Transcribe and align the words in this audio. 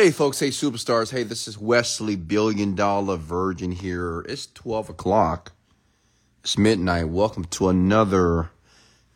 Hey, 0.00 0.10
folks. 0.10 0.40
Hey, 0.40 0.48
superstars. 0.48 1.10
Hey, 1.10 1.24
this 1.24 1.46
is 1.46 1.58
Wesley, 1.58 2.16
billion 2.16 2.74
dollar 2.74 3.18
virgin 3.18 3.70
here. 3.70 4.24
It's 4.26 4.46
12 4.46 4.88
o'clock. 4.88 5.52
It's 6.42 6.56
midnight. 6.56 7.10
Welcome 7.10 7.44
to 7.44 7.68
another 7.68 8.48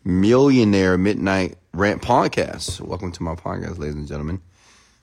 millionaire 0.03 0.95
midnight 0.95 1.55
rant 1.73 2.03
podcast. 2.03 2.81
Welcome 2.81 3.11
to 3.13 3.23
my 3.23 3.33
podcast, 3.33 3.79
ladies 3.79 3.95
and 3.95 4.07
gentlemen, 4.07 4.41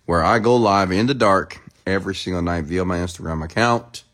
where 0.07 0.23
I 0.23 0.39
go 0.39 0.55
live 0.55 0.93
in 0.93 1.09
the 1.09 1.15
dark 1.15 1.59
every 1.85 2.15
single 2.15 2.43
night 2.43 2.63
via 2.67 2.85
my 2.85 2.99
Instagram 2.99 3.45
account 3.45 4.05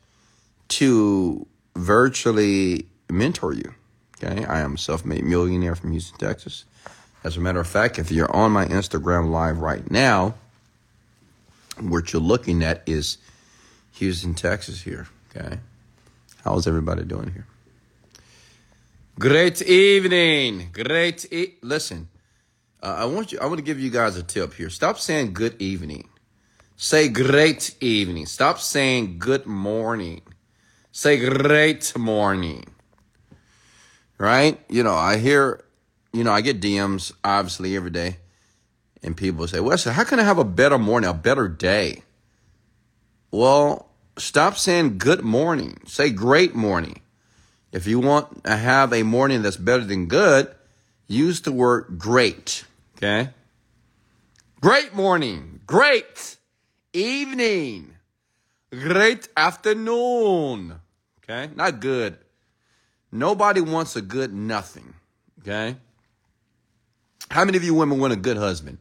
to 0.68 1.46
virtually 1.76 2.86
mentor 3.10 3.52
you. 3.52 3.74
Okay. 4.16 4.46
I 4.46 4.60
am 4.60 4.76
a 4.76 4.78
self 4.78 5.04
made 5.04 5.22
millionaire 5.22 5.74
from 5.74 5.90
Houston, 5.90 6.16
Texas. 6.16 6.64
As 7.24 7.36
a 7.36 7.40
matter 7.40 7.60
of 7.60 7.66
fact, 7.66 7.98
if 7.98 8.10
you're 8.10 8.34
on 8.34 8.52
my 8.52 8.64
Instagram 8.64 9.28
live 9.28 9.58
right 9.58 9.90
now, 9.90 10.34
what 11.80 12.12
you're 12.12 12.22
looking 12.22 12.62
at 12.62 12.82
is 12.86 13.18
Houston, 13.92 14.34
Texas 14.34 14.82
here. 14.82 15.08
Okay. 15.36 15.58
How's 16.44 16.66
everybody 16.66 17.04
doing 17.04 17.32
here? 17.32 17.46
Great 19.18 19.60
evening. 19.62 20.70
Great. 20.72 21.30
E- 21.32 21.54
Listen, 21.62 22.08
uh, 22.82 22.96
I 22.98 23.04
want 23.06 23.32
you, 23.32 23.38
I 23.40 23.46
want 23.46 23.58
to 23.58 23.64
give 23.64 23.80
you 23.80 23.90
guys 23.90 24.16
a 24.16 24.22
tip 24.22 24.54
here. 24.54 24.70
Stop 24.70 24.98
saying 24.98 25.32
good 25.32 25.60
evening. 25.60 26.08
Say 26.76 27.08
great 27.08 27.74
evening. 27.80 28.26
Stop 28.26 28.60
saying 28.60 29.18
good 29.18 29.46
morning. 29.46 30.22
Say 30.92 31.18
great 31.18 31.96
morning. 31.98 32.64
Right? 34.16 34.60
You 34.68 34.82
know, 34.84 34.94
I 34.94 35.16
hear, 35.16 35.64
you 36.12 36.22
know, 36.22 36.32
I 36.32 36.40
get 36.40 36.60
DMs 36.60 37.12
obviously 37.24 37.76
every 37.76 37.90
day 37.90 38.18
and 39.02 39.16
people 39.16 39.46
say, 39.46 39.60
Wesley, 39.60 39.92
how 39.92 40.04
can 40.04 40.18
I 40.18 40.24
have 40.24 40.38
a 40.38 40.44
better 40.44 40.78
morning, 40.78 41.08
a 41.08 41.14
better 41.14 41.48
day? 41.48 42.02
Well, 43.30 43.88
stop 44.16 44.56
saying 44.56 44.98
good 44.98 45.22
morning. 45.22 45.80
Say 45.86 46.10
great 46.10 46.54
morning. 46.54 47.00
If 47.72 47.86
you 47.86 48.00
want 48.00 48.44
to 48.44 48.56
have 48.56 48.92
a 48.92 49.02
morning 49.02 49.42
that's 49.42 49.56
better 49.56 49.84
than 49.84 50.06
good, 50.06 50.48
use 51.06 51.42
the 51.42 51.52
word 51.52 51.98
great. 51.98 52.64
Okay? 52.96 53.30
Great 54.60 54.94
morning. 54.94 55.60
Great 55.66 56.36
evening. 56.92 57.94
Great 58.70 59.28
afternoon. 59.36 60.80
Okay? 61.22 61.52
Not 61.54 61.80
good. 61.80 62.18
Nobody 63.12 63.60
wants 63.60 63.96
a 63.96 64.02
good 64.02 64.32
nothing. 64.32 64.94
Okay? 65.40 65.76
How 67.30 67.44
many 67.44 67.56
of 67.58 67.64
you 67.64 67.74
women 67.74 68.00
want 68.00 68.12
a 68.12 68.16
good 68.16 68.38
husband? 68.38 68.78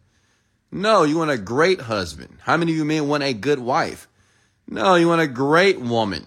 No, 0.71 1.03
you 1.03 1.17
want 1.17 1.31
a 1.31 1.37
great 1.37 1.81
husband. 1.81 2.37
How 2.41 2.57
many 2.57 2.71
of 2.73 2.77
you 2.77 2.85
men 2.85 3.07
want 3.07 3.23
a 3.23 3.33
good 3.33 3.59
wife? 3.59 4.07
No, 4.67 4.95
you 4.95 5.07
want 5.07 5.21
a 5.21 5.27
great 5.27 5.79
woman. 5.79 6.25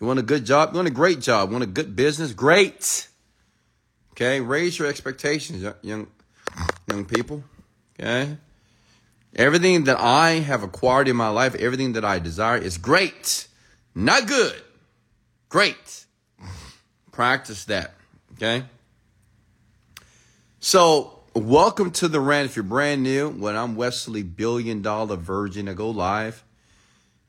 You 0.00 0.06
want 0.06 0.18
a 0.18 0.22
good 0.22 0.44
job? 0.44 0.70
You 0.72 0.76
want 0.76 0.88
a 0.88 0.92
great 0.92 1.20
job? 1.20 1.50
You 1.50 1.52
want 1.52 1.64
a 1.64 1.68
good 1.68 1.94
business? 1.94 2.32
Great. 2.32 3.08
Okay, 4.12 4.40
raise 4.40 4.78
your 4.78 4.88
expectations, 4.88 5.62
young 5.82 6.08
young 6.88 7.04
people. 7.04 7.44
Okay? 7.98 8.36
Everything 9.34 9.84
that 9.84 10.00
I 10.00 10.32
have 10.40 10.62
acquired 10.62 11.06
in 11.06 11.16
my 11.16 11.28
life, 11.28 11.54
everything 11.54 11.92
that 11.92 12.04
I 12.04 12.18
desire 12.18 12.58
is 12.58 12.78
great. 12.78 13.46
Not 13.94 14.26
good. 14.26 14.60
Great. 15.48 16.06
Practice 17.12 17.64
that. 17.66 17.94
Okay? 18.34 18.64
So, 20.58 21.19
Welcome 21.32 21.92
to 21.92 22.08
the 22.08 22.18
rant. 22.18 22.50
If 22.50 22.56
you're 22.56 22.64
brand 22.64 23.04
new, 23.04 23.28
when 23.28 23.54
I'm 23.54 23.76
Wesley, 23.76 24.24
billion 24.24 24.82
dollar 24.82 25.14
virgin, 25.14 25.68
I 25.68 25.74
go 25.74 25.90
live 25.90 26.42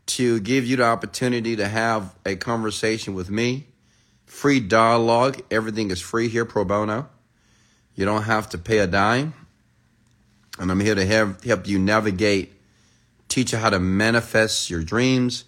to 0.07 0.39
give 0.39 0.66
you 0.66 0.77
the 0.77 0.85
opportunity 0.85 1.55
to 1.57 1.67
have 1.67 2.16
a 2.25 2.35
conversation 2.35 3.13
with 3.13 3.29
me. 3.29 3.67
Free 4.25 4.59
dialogue. 4.59 5.44
Everything 5.51 5.91
is 5.91 6.01
free 6.01 6.29
here, 6.29 6.45
pro 6.45 6.66
bono. 6.66 7.09
You 7.94 8.06
don't 8.06 8.23
have 8.23 8.50
to 8.50 8.57
pay 8.57 8.79
a 8.79 8.88
dime. 8.88 9.35
And 10.57 10.72
I'm 10.72 10.79
here 10.79 10.95
to 10.95 11.06
have, 11.06 11.44
help 11.44 11.68
you 11.68 11.78
navigate, 11.78 12.53
teach 13.29 13.51
you 13.51 13.59
how 13.59 13.69
to 13.69 13.78
manifest 13.78 14.72
your 14.72 14.83
dreams. 14.83 15.44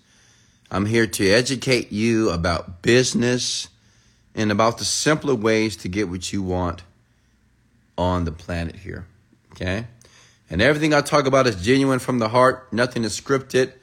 I'm 0.69 0.85
here 0.85 1.07
to 1.07 1.27
educate 1.27 1.91
you 1.91 2.29
about 2.29 2.83
business 2.83 3.69
and 4.35 4.51
about 4.51 4.77
the 4.77 4.85
simpler 4.85 5.33
ways 5.33 5.75
to 5.77 5.89
get 5.89 6.07
what 6.07 6.31
you 6.31 6.43
want 6.43 6.83
on 7.97 8.25
the 8.25 8.31
planet 8.31 8.75
here. 8.75 9.05
Okay? 9.51 9.85
And 10.49 10.61
everything 10.61 10.93
I 10.93 11.01
talk 11.01 11.25
about 11.25 11.47
is 11.47 11.61
genuine 11.63 11.99
from 11.99 12.19
the 12.19 12.29
heart, 12.29 12.71
nothing 12.71 13.03
is 13.03 13.19
scripted. 13.19 13.73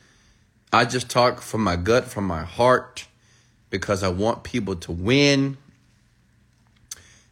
I 0.73 0.85
just 0.85 1.11
talk 1.11 1.41
from 1.41 1.65
my 1.65 1.77
gut, 1.77 2.05
from 2.05 2.25
my 2.25 2.43
heart, 2.43 3.07
because 3.71 4.03
I 4.03 4.09
want 4.09 4.45
people 4.45 4.77
to 4.77 4.93
win. 4.93 5.57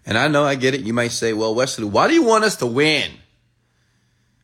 And 0.04 0.18
I 0.18 0.26
know 0.26 0.44
I 0.44 0.56
get 0.56 0.74
it. 0.74 0.80
You 0.80 0.92
might 0.92 1.12
say, 1.12 1.32
well, 1.32 1.54
Wesley, 1.54 1.84
why 1.84 2.08
do 2.08 2.14
you 2.14 2.22
want 2.22 2.44
us 2.44 2.56
to 2.56 2.66
win? 2.66 3.12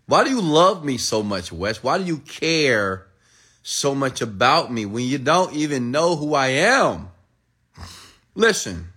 Why 0.07 0.23
do 0.23 0.31
you 0.31 0.41
love 0.41 0.85
me 0.85 0.99
so 0.99 1.23
much, 1.23 1.51
Wes? 1.51 1.83
Why 1.83 1.99
do 1.99 2.05
you 2.05 2.19
care 2.19 3.07
so 3.63 3.95
much 3.95 4.21
about 4.21 4.71
me 4.71 4.85
when 4.85 5.05
you 5.05 5.19
don't 5.19 5.55
even 5.55 5.91
know 5.91 6.15
who 6.15 6.35
I 6.35 6.49
am? 6.49 7.09
Listen, 8.35 8.93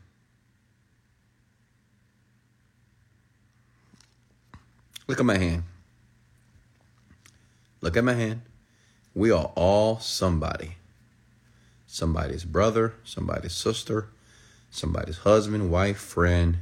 Look 5.08 5.20
at 5.20 5.26
my 5.26 5.38
hand. 5.38 5.64
Look 7.82 7.96
at 7.96 8.04
my 8.04 8.14
hand. 8.14 8.42
We 9.16 9.32
are 9.32 9.52
all 9.56 10.00
somebody. 10.00 10.76
Somebody's 11.88 12.44
brother, 12.44 12.94
somebody's 13.04 13.54
sister, 13.54 14.10
somebody's 14.70 15.20
husband, 15.20 15.72
wife, 15.72 15.98
friend. 15.98 16.58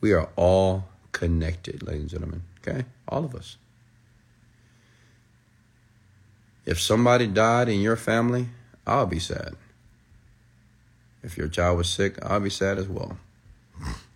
We 0.00 0.12
are 0.12 0.28
all 0.36 0.86
connected, 1.12 1.82
ladies 1.82 2.02
and 2.02 2.10
gentlemen. 2.10 2.42
Okay? 2.60 2.84
All 3.08 3.24
of 3.24 3.34
us. 3.34 3.56
If 6.64 6.80
somebody 6.80 7.26
died 7.26 7.68
in 7.68 7.80
your 7.80 7.96
family, 7.96 8.48
I'll 8.86 9.06
be 9.06 9.18
sad. 9.18 9.56
If 11.22 11.36
your 11.36 11.48
child 11.48 11.78
was 11.78 11.88
sick, 11.88 12.18
I'll 12.22 12.40
be 12.40 12.50
sad 12.50 12.78
as 12.78 12.88
well. 12.88 13.18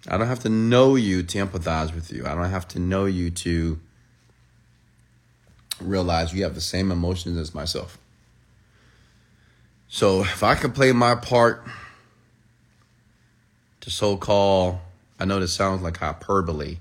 I 0.06 0.16
don't 0.16 0.28
have 0.28 0.40
to 0.40 0.48
know 0.48 0.94
you 0.94 1.22
to 1.22 1.38
empathize 1.38 1.94
with 1.94 2.12
you. 2.12 2.26
I 2.26 2.34
don't 2.34 2.50
have 2.50 2.68
to 2.68 2.78
know 2.78 3.06
you 3.06 3.30
to 3.30 3.80
realize 5.80 6.32
you 6.32 6.44
have 6.44 6.54
the 6.54 6.60
same 6.60 6.92
emotions 6.92 7.36
as 7.36 7.54
myself. 7.54 7.98
So 9.88 10.20
if 10.22 10.42
I 10.42 10.54
can 10.54 10.72
play 10.72 10.92
my 10.92 11.14
part 11.14 11.64
to 13.80 13.90
so 13.90 14.16
call, 14.16 14.82
I 15.18 15.24
know 15.24 15.40
this 15.40 15.52
sounds 15.52 15.82
like 15.82 15.96
hyperbole, 15.96 16.78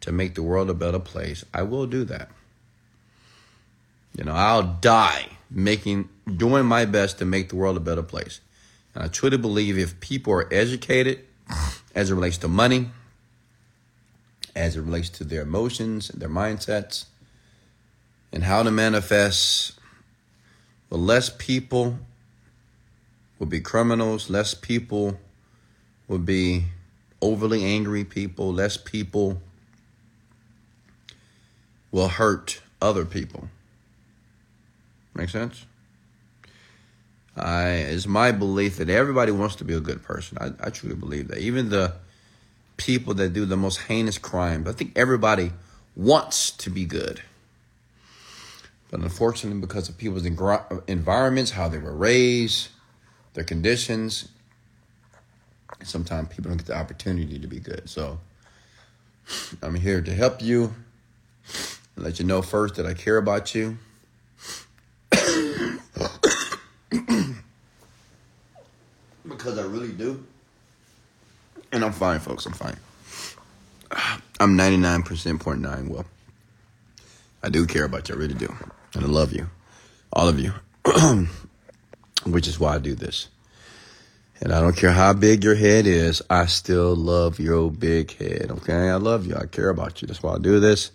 to 0.00 0.12
make 0.12 0.34
the 0.34 0.42
world 0.42 0.70
a 0.70 0.74
better 0.74 1.00
place, 1.00 1.44
I 1.52 1.62
will 1.62 1.86
do 1.86 2.04
that. 2.04 2.30
You 4.16 4.24
know, 4.24 4.32
I'll 4.32 4.62
die 4.62 5.26
making, 5.50 6.08
doing 6.36 6.64
my 6.64 6.84
best 6.84 7.18
to 7.18 7.24
make 7.24 7.48
the 7.48 7.56
world 7.56 7.76
a 7.76 7.80
better 7.80 8.02
place. 8.02 8.40
And 8.94 9.04
I 9.04 9.08
truly 9.08 9.36
believe 9.36 9.78
if 9.78 9.98
people 10.00 10.32
are 10.32 10.52
educated, 10.52 11.24
as 11.94 12.10
it 12.10 12.14
relates 12.14 12.38
to 12.38 12.48
money, 12.48 12.90
as 14.54 14.76
it 14.76 14.80
relates 14.80 15.08
to 15.10 15.24
their 15.24 15.42
emotions 15.42 16.10
and 16.10 16.20
their 16.20 16.28
mindsets, 16.28 17.06
and 18.32 18.44
how 18.44 18.62
to 18.62 18.70
manifest. 18.70 19.78
Well, 20.90 21.00
less 21.00 21.30
people 21.30 21.98
will 23.38 23.46
be 23.46 23.60
criminals, 23.60 24.30
less 24.30 24.54
people 24.54 25.18
will 26.08 26.18
be 26.18 26.64
overly 27.20 27.64
angry 27.64 28.04
people, 28.04 28.52
less 28.52 28.76
people 28.76 29.40
will 31.90 32.08
hurt 32.08 32.60
other 32.80 33.04
people. 33.04 33.48
Make 35.14 35.30
sense? 35.30 35.64
It's 37.36 38.06
my 38.06 38.32
belief 38.32 38.76
that 38.76 38.88
everybody 38.88 39.32
wants 39.32 39.56
to 39.56 39.64
be 39.64 39.74
a 39.74 39.80
good 39.80 40.02
person. 40.02 40.38
I, 40.40 40.52
I 40.66 40.70
truly 40.70 40.96
believe 40.96 41.28
that. 41.28 41.38
Even 41.38 41.68
the 41.68 41.94
people 42.76 43.14
that 43.14 43.32
do 43.32 43.44
the 43.44 43.56
most 43.56 43.82
heinous 43.82 44.18
crimes, 44.18 44.68
I 44.68 44.72
think 44.72 44.92
everybody 44.96 45.52
wants 45.94 46.50
to 46.52 46.70
be 46.70 46.84
good. 46.84 47.22
But 48.90 49.00
unfortunately, 49.00 49.60
because 49.60 49.88
of 49.88 49.98
people's 49.98 50.24
environments, 50.24 51.50
how 51.50 51.68
they 51.68 51.78
were 51.78 51.94
raised, 51.94 52.68
their 53.34 53.44
conditions, 53.44 54.28
sometimes 55.82 56.28
people 56.28 56.50
don't 56.50 56.58
get 56.58 56.66
the 56.66 56.76
opportunity 56.76 57.38
to 57.38 57.46
be 57.46 57.58
good. 57.58 57.88
So 57.88 58.20
I'm 59.62 59.74
here 59.74 60.00
to 60.00 60.14
help 60.14 60.40
you 60.40 60.74
and 61.96 62.04
let 62.04 62.18
you 62.18 62.24
know 62.24 62.42
first 62.42 62.76
that 62.76 62.86
I 62.86 62.94
care 62.94 63.16
about 63.16 63.54
you. 63.54 63.78
because 69.46 69.60
I 69.60 69.62
really 69.62 69.92
do. 69.92 70.26
And 71.70 71.84
I'm 71.84 71.92
fine, 71.92 72.18
folks. 72.18 72.46
I'm 72.46 72.52
fine. 72.52 72.76
I'm 74.40 74.58
99.9 74.58 75.88
well. 75.88 76.04
I 77.44 77.48
do 77.48 77.64
care 77.64 77.84
about 77.84 78.08
you. 78.08 78.16
I 78.16 78.18
really 78.18 78.34
do. 78.34 78.52
And 78.94 79.04
I 79.04 79.06
love 79.06 79.32
you, 79.32 79.48
all 80.12 80.26
of 80.26 80.40
you, 80.40 80.52
which 82.26 82.48
is 82.48 82.58
why 82.58 82.74
I 82.74 82.78
do 82.78 82.96
this. 82.96 83.28
And 84.40 84.52
I 84.52 84.60
don't 84.60 84.76
care 84.76 84.90
how 84.90 85.12
big 85.12 85.44
your 85.44 85.54
head 85.54 85.86
is, 85.86 86.22
I 86.28 86.46
still 86.46 86.96
love 86.96 87.38
your 87.38 87.70
big 87.70 88.16
head. 88.16 88.50
Okay. 88.50 88.90
I 88.90 88.96
love 88.96 89.26
you. 89.26 89.36
I 89.36 89.46
care 89.46 89.68
about 89.68 90.02
you. 90.02 90.08
That's 90.08 90.24
why 90.24 90.34
I 90.34 90.38
do 90.38 90.58
this. 90.58 90.90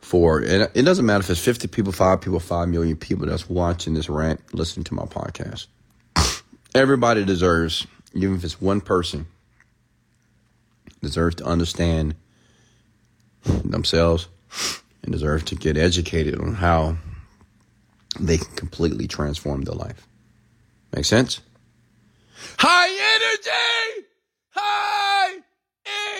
For 0.00 0.38
and 0.38 0.70
it 0.72 0.82
doesn't 0.82 1.04
matter 1.04 1.22
if 1.22 1.30
it's 1.30 1.44
50 1.44 1.66
people, 1.66 1.90
five 1.90 2.20
people, 2.20 2.38
five 2.38 2.68
million 2.68 2.96
people 2.96 3.26
that's 3.26 3.50
watching 3.50 3.94
this 3.94 4.08
rant, 4.08 4.40
listening 4.54 4.84
to 4.84 4.94
my 4.94 5.04
podcast. 5.04 5.66
Everybody 6.74 7.24
deserves, 7.24 7.86
even 8.14 8.36
if 8.36 8.44
it's 8.44 8.60
one 8.60 8.80
person, 8.80 9.26
deserves 11.02 11.36
to 11.36 11.44
understand 11.44 12.14
themselves 13.44 14.28
and 15.02 15.12
deserve 15.12 15.44
to 15.46 15.56
get 15.56 15.76
educated 15.76 16.38
on 16.38 16.54
how 16.54 16.96
they 18.18 18.38
can 18.38 18.54
completely 18.54 19.08
transform 19.08 19.62
their 19.62 19.74
life. 19.74 20.06
Make 20.94 21.04
sense? 21.04 21.40
High 22.58 22.88
energy, 22.88 24.06
high 24.50 25.34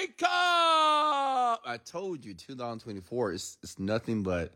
income. 0.05 1.61
I 1.65 1.79
told 1.85 2.25
you 2.25 2.35
2024 2.35 3.33
is 3.33 3.59
it's 3.63 3.79
nothing 3.79 4.23
but 4.23 4.53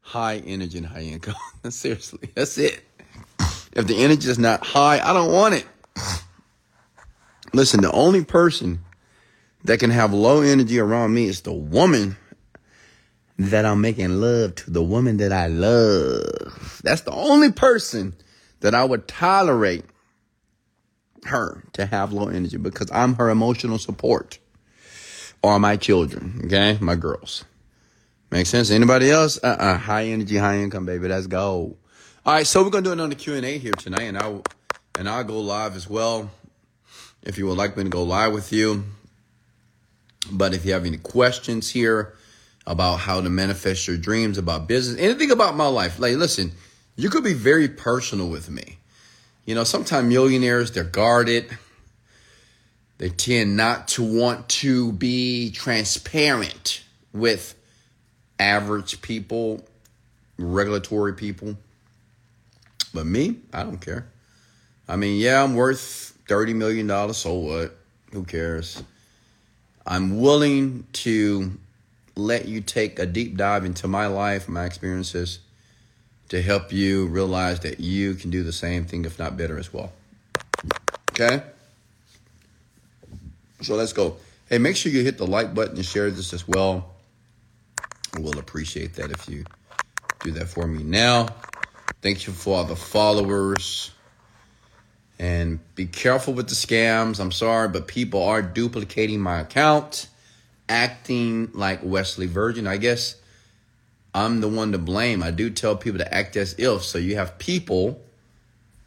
high 0.00 0.36
energy 0.38 0.78
and 0.78 0.86
high 0.86 1.02
income. 1.02 1.34
Seriously, 1.68 2.30
that's 2.34 2.56
it. 2.58 2.82
If 3.74 3.86
the 3.86 3.96
energy 3.96 4.28
is 4.30 4.38
not 4.38 4.64
high, 4.64 5.00
I 5.00 5.12
don't 5.12 5.32
want 5.32 5.54
it. 5.54 5.66
Listen, 7.52 7.82
the 7.82 7.92
only 7.92 8.24
person 8.24 8.80
that 9.64 9.80
can 9.80 9.90
have 9.90 10.12
low 10.12 10.42
energy 10.42 10.78
around 10.78 11.12
me 11.12 11.26
is 11.26 11.40
the 11.40 11.52
woman 11.52 12.16
that 13.38 13.64
I'm 13.64 13.80
making 13.80 14.20
love 14.20 14.54
to, 14.56 14.70
the 14.70 14.82
woman 14.82 15.16
that 15.16 15.32
I 15.32 15.48
love. 15.48 16.80
That's 16.84 17.00
the 17.02 17.12
only 17.12 17.50
person 17.50 18.14
that 18.60 18.74
I 18.74 18.84
would 18.84 19.08
tolerate 19.08 19.84
her 21.24 21.64
to 21.72 21.86
have 21.86 22.12
low 22.12 22.28
energy 22.28 22.58
because 22.58 22.90
I'm 22.92 23.14
her 23.14 23.28
emotional 23.30 23.78
support 23.78 24.38
or 25.42 25.58
my 25.58 25.76
children, 25.76 26.42
okay? 26.44 26.78
My 26.80 26.94
girls. 26.94 27.44
Make 28.30 28.46
sense? 28.46 28.70
Anybody 28.70 29.10
else? 29.10 29.38
Uh-uh. 29.42 29.78
High 29.78 30.06
energy, 30.06 30.36
high 30.36 30.58
income, 30.58 30.86
baby. 30.86 31.08
Let's 31.08 31.26
go. 31.26 31.76
All 32.26 32.32
right, 32.32 32.46
so 32.46 32.62
we're 32.62 32.70
gonna 32.70 32.84
do 32.84 32.92
another 32.92 33.14
Q 33.14 33.34
and 33.34 33.44
A 33.44 33.58
here 33.58 33.74
tonight, 33.74 34.04
and 34.04 34.16
I'll 34.16 34.42
and 34.98 35.06
I'll 35.10 35.24
go 35.24 35.40
live 35.40 35.76
as 35.76 35.90
well. 35.90 36.30
If 37.22 37.36
you 37.36 37.46
would 37.46 37.58
like 37.58 37.76
me 37.76 37.82
to 37.82 37.90
go 37.90 38.02
live 38.02 38.32
with 38.32 38.50
you, 38.50 38.84
but 40.32 40.54
if 40.54 40.64
you 40.64 40.72
have 40.72 40.86
any 40.86 40.96
questions 40.96 41.68
here 41.68 42.14
about 42.66 42.96
how 43.00 43.20
to 43.20 43.28
manifest 43.28 43.86
your 43.86 43.98
dreams, 43.98 44.38
about 44.38 44.66
business, 44.66 44.98
anything 44.98 45.32
about 45.32 45.54
my 45.54 45.66
life, 45.66 45.98
like 45.98 46.16
listen, 46.16 46.52
you 46.96 47.10
could 47.10 47.24
be 47.24 47.34
very 47.34 47.68
personal 47.68 48.30
with 48.30 48.48
me. 48.48 48.78
You 49.44 49.54
know, 49.54 49.64
sometimes 49.64 50.08
millionaires, 50.08 50.72
they're 50.72 50.82
guarded. 50.82 51.50
They 52.96 53.10
tend 53.10 53.54
not 53.54 53.88
to 53.88 54.02
want 54.02 54.48
to 54.48 54.92
be 54.92 55.50
transparent 55.50 56.84
with 57.12 57.54
average 58.38 59.02
people, 59.02 59.62
regulatory 60.38 61.12
people. 61.12 61.58
But 62.94 63.06
me, 63.06 63.38
I 63.52 63.64
don't 63.64 63.80
care. 63.80 64.06
I 64.88 64.96
mean, 64.96 65.20
yeah, 65.20 65.42
I'm 65.42 65.56
worth 65.56 66.16
$30 66.28 66.54
million, 66.54 67.12
so 67.12 67.34
what? 67.34 67.76
Who 68.12 68.24
cares? 68.24 68.82
I'm 69.84 70.20
willing 70.20 70.86
to 70.92 71.58
let 72.14 72.46
you 72.46 72.60
take 72.60 72.98
a 73.00 73.06
deep 73.06 73.36
dive 73.36 73.64
into 73.64 73.88
my 73.88 74.06
life, 74.06 74.48
my 74.48 74.64
experiences, 74.64 75.40
to 76.28 76.40
help 76.40 76.72
you 76.72 77.06
realize 77.06 77.60
that 77.60 77.80
you 77.80 78.14
can 78.14 78.30
do 78.30 78.44
the 78.44 78.52
same 78.52 78.84
thing, 78.84 79.04
if 79.04 79.18
not 79.18 79.36
better 79.36 79.58
as 79.58 79.72
well. 79.72 79.92
Okay? 81.10 81.42
So 83.62 83.74
let's 83.74 83.92
go. 83.92 84.16
Hey, 84.48 84.58
make 84.58 84.76
sure 84.76 84.92
you 84.92 85.02
hit 85.02 85.18
the 85.18 85.26
like 85.26 85.54
button 85.54 85.76
and 85.76 85.84
share 85.84 86.10
this 86.10 86.32
as 86.32 86.46
well. 86.46 86.94
We'll 88.18 88.38
appreciate 88.38 88.94
that 88.94 89.10
if 89.10 89.28
you 89.28 89.44
do 90.20 90.30
that 90.32 90.48
for 90.48 90.66
me 90.66 90.82
now. 90.84 91.28
Thank 92.04 92.26
you 92.26 92.34
for 92.34 92.58
all 92.58 92.64
the 92.64 92.76
followers. 92.76 93.90
And 95.18 95.58
be 95.74 95.86
careful 95.86 96.34
with 96.34 96.50
the 96.50 96.54
scams. 96.54 97.18
I'm 97.18 97.32
sorry, 97.32 97.68
but 97.68 97.88
people 97.88 98.22
are 98.22 98.42
duplicating 98.42 99.20
my 99.20 99.40
account, 99.40 100.08
acting 100.68 101.48
like 101.54 101.80
Wesley 101.82 102.26
Virgin. 102.26 102.66
I 102.66 102.76
guess 102.76 103.16
I'm 104.14 104.42
the 104.42 104.48
one 104.48 104.72
to 104.72 104.78
blame. 104.78 105.22
I 105.22 105.30
do 105.30 105.48
tell 105.48 105.76
people 105.76 106.00
to 106.00 106.14
act 106.14 106.36
as 106.36 106.54
if. 106.58 106.82
So 106.82 106.98
you 106.98 107.16
have 107.16 107.38
people 107.38 108.02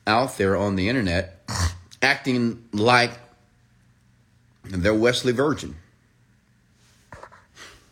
out 0.06 0.38
there 0.38 0.56
on 0.56 0.76
the 0.76 0.88
internet 0.88 1.42
acting 2.04 2.66
like 2.72 3.14
they're 4.64 4.94
Wesley 4.94 5.34
Virgin. 5.34 5.76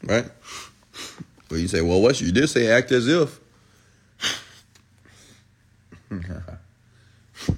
Right? 0.03 0.29
But 1.49 1.55
you 1.55 1.67
say, 1.67 1.81
well, 1.81 1.99
Wesley, 1.99 2.27
you 2.27 2.31
did 2.31 2.47
say 2.47 2.67
act 2.67 2.91
as 2.91 3.07
if. 3.07 3.39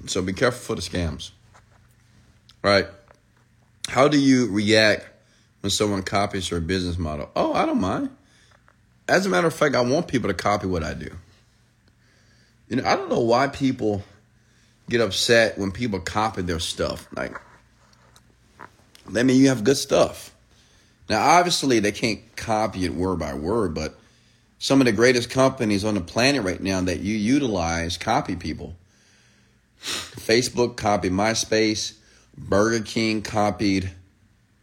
So 0.06 0.22
be 0.22 0.32
careful 0.32 0.60
for 0.60 0.74
the 0.74 0.82
scams. 0.82 1.30
All 2.64 2.70
right. 2.70 2.86
How 3.88 4.08
do 4.08 4.18
you 4.18 4.50
react 4.50 5.06
when 5.60 5.70
someone 5.70 6.02
copies 6.02 6.50
your 6.50 6.60
business 6.60 6.98
model? 6.98 7.30
Oh, 7.34 7.52
I 7.52 7.64
don't 7.66 7.80
mind. 7.80 8.10
As 9.08 9.24
a 9.24 9.28
matter 9.28 9.46
of 9.46 9.54
fact, 9.54 9.74
I 9.74 9.80
want 9.80 10.08
people 10.08 10.28
to 10.28 10.34
copy 10.34 10.66
what 10.66 10.82
I 10.82 10.94
do. 10.94 11.10
You 12.68 12.76
know, 12.76 12.84
I 12.84 12.96
don't 12.96 13.08
know 13.08 13.20
why 13.20 13.48
people 13.48 14.02
get 14.90 15.00
upset 15.00 15.56
when 15.56 15.72
people 15.72 16.00
copy 16.00 16.42
their 16.42 16.58
stuff. 16.58 17.08
Like, 17.14 17.34
that 19.10 19.24
mean 19.24 19.40
you 19.40 19.48
have 19.48 19.64
good 19.64 19.78
stuff. 19.78 20.34
Now, 21.08 21.22
obviously, 21.22 21.80
they 21.80 21.92
can't 21.92 22.20
copy 22.36 22.84
it 22.84 22.94
word 22.94 23.18
by 23.18 23.32
word, 23.32 23.74
but 23.74 23.97
some 24.58 24.80
of 24.80 24.86
the 24.86 24.92
greatest 24.92 25.30
companies 25.30 25.84
on 25.84 25.94
the 25.94 26.00
planet 26.00 26.42
right 26.42 26.60
now 26.60 26.80
that 26.80 27.00
you 27.00 27.16
utilize 27.16 27.96
copy 27.96 28.36
people. 28.36 28.74
Facebook 29.80 30.76
copied 30.76 31.12
MySpace, 31.12 31.94
Burger 32.36 32.84
King 32.84 33.22
copied 33.22 33.90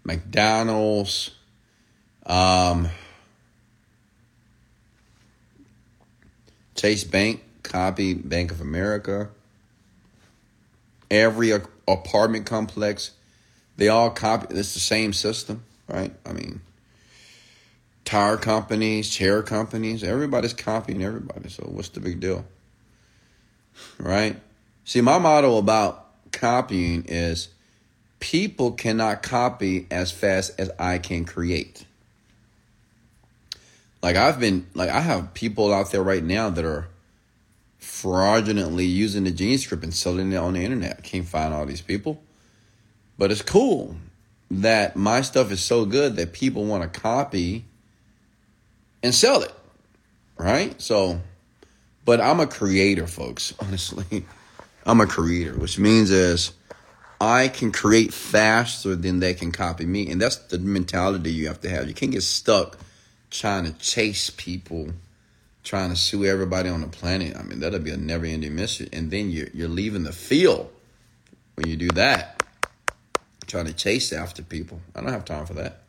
McDonald's, 0.03 1.31
um, 2.25 2.89
Chase 6.75 7.05
Bank 7.05 7.41
copied 7.63 8.27
Bank 8.27 8.51
of 8.51 8.59
America. 8.59 9.29
Every 11.09 11.51
apartment 11.87 12.45
complex, 12.45 13.11
they 13.77 13.87
all 13.87 14.09
copy. 14.09 14.47
It's 14.55 14.73
the 14.73 14.79
same 14.79 15.13
system, 15.13 15.63
right? 15.87 16.13
I 16.25 16.33
mean, 16.33 16.61
tire 18.05 18.37
companies, 18.37 19.09
chair 19.09 19.41
companies, 19.41 20.03
everybody's 20.03 20.53
copying 20.53 21.03
everybody. 21.03 21.49
So 21.49 21.63
what's 21.63 21.89
the 21.89 21.99
big 21.99 22.19
deal? 22.19 22.45
Right? 23.99 24.39
See, 24.85 25.01
my 25.01 25.17
motto 25.17 25.57
about 25.57 26.05
copying 26.31 27.05
is 27.07 27.49
people 28.19 28.71
cannot 28.71 29.23
copy 29.23 29.87
as 29.91 30.11
fast 30.11 30.57
as 30.59 30.71
I 30.79 30.99
can 30.99 31.25
create. 31.25 31.85
Like 34.01 34.15
I've 34.15 34.39
been 34.39 34.67
like 34.75 34.89
I 34.89 35.01
have 35.01 35.33
people 35.33 35.73
out 35.73 35.91
there 35.91 36.03
right 36.03 36.23
now 36.23 36.51
that 36.51 36.63
are 36.63 36.87
fraudulently 37.79 38.85
using 38.85 39.23
the 39.23 39.31
Genie 39.31 39.57
Script 39.57 39.83
and 39.83 39.93
selling 39.93 40.31
it 40.31 40.37
on 40.37 40.53
the 40.53 40.63
internet. 40.63 40.97
I 40.99 41.01
can't 41.01 41.27
find 41.27 41.53
all 41.53 41.65
these 41.65 41.81
people. 41.81 42.21
But 43.17 43.31
it's 43.31 43.41
cool 43.41 43.95
that 44.51 44.95
my 44.95 45.21
stuff 45.21 45.51
is 45.51 45.61
so 45.61 45.85
good 45.85 46.17
that 46.17 46.33
people 46.33 46.65
want 46.65 46.83
to 46.83 46.99
copy 46.99 47.65
and 49.05 49.15
sell 49.15 49.41
it. 49.41 49.53
Right? 50.37 50.79
So 50.81 51.21
but 52.05 52.21
I'm 52.21 52.39
a 52.39 52.47
creator, 52.47 53.07
folks, 53.07 53.53
honestly. 53.59 54.25
I'm 54.85 55.01
a 55.01 55.07
creator, 55.07 55.57
which 55.57 55.79
means 55.79 56.11
is 56.11 56.53
I 57.19 57.47
can 57.47 57.71
create 57.71 58.13
faster 58.13 58.95
than 58.95 59.19
they 59.19 59.33
can 59.33 59.51
copy 59.51 59.85
me. 59.85 60.11
And 60.11 60.21
that's 60.21 60.37
the 60.37 60.59
mentality 60.59 61.31
you 61.31 61.47
have 61.47 61.61
to 61.61 61.69
have. 61.69 61.87
You 61.87 61.95
can't 61.95 62.11
get 62.11 62.21
stuck 62.21 62.77
trying 63.31 63.65
to 63.65 63.73
chase 63.79 64.29
people, 64.29 64.89
trying 65.63 65.89
to 65.89 65.95
sue 65.95 66.25
everybody 66.25 66.69
on 66.69 66.81
the 66.81 66.87
planet. 66.87 67.35
I 67.35 67.41
mean, 67.41 67.59
that'll 67.59 67.79
be 67.79 67.89
a 67.89 67.97
never 67.97 68.25
ending 68.25 68.55
mission. 68.55 68.87
And 68.93 69.09
then 69.09 69.31
you're, 69.31 69.49
you're 69.53 69.67
leaving 69.67 70.03
the 70.03 70.13
field 70.13 70.71
when 71.55 71.67
you 71.67 71.75
do 71.75 71.87
that, 71.95 72.43
trying 73.47 73.65
to 73.65 73.73
chase 73.73 74.13
after 74.13 74.43
people. 74.43 74.79
I 74.95 75.01
don't 75.01 75.11
have 75.11 75.25
time 75.25 75.47
for 75.47 75.55
that. 75.55 75.81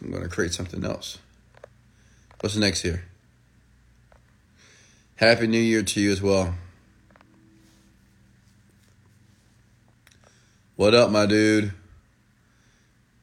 I'm 0.00 0.10
going 0.12 0.22
to 0.22 0.28
create 0.28 0.52
something 0.52 0.84
else. 0.84 1.18
What's 2.42 2.56
next 2.56 2.82
here? 2.82 3.04
Happy 5.14 5.46
New 5.46 5.60
Year 5.60 5.84
to 5.84 6.00
you 6.00 6.10
as 6.10 6.20
well. 6.20 6.54
What 10.74 10.92
up, 10.92 11.12
my 11.12 11.26
dude? 11.26 11.72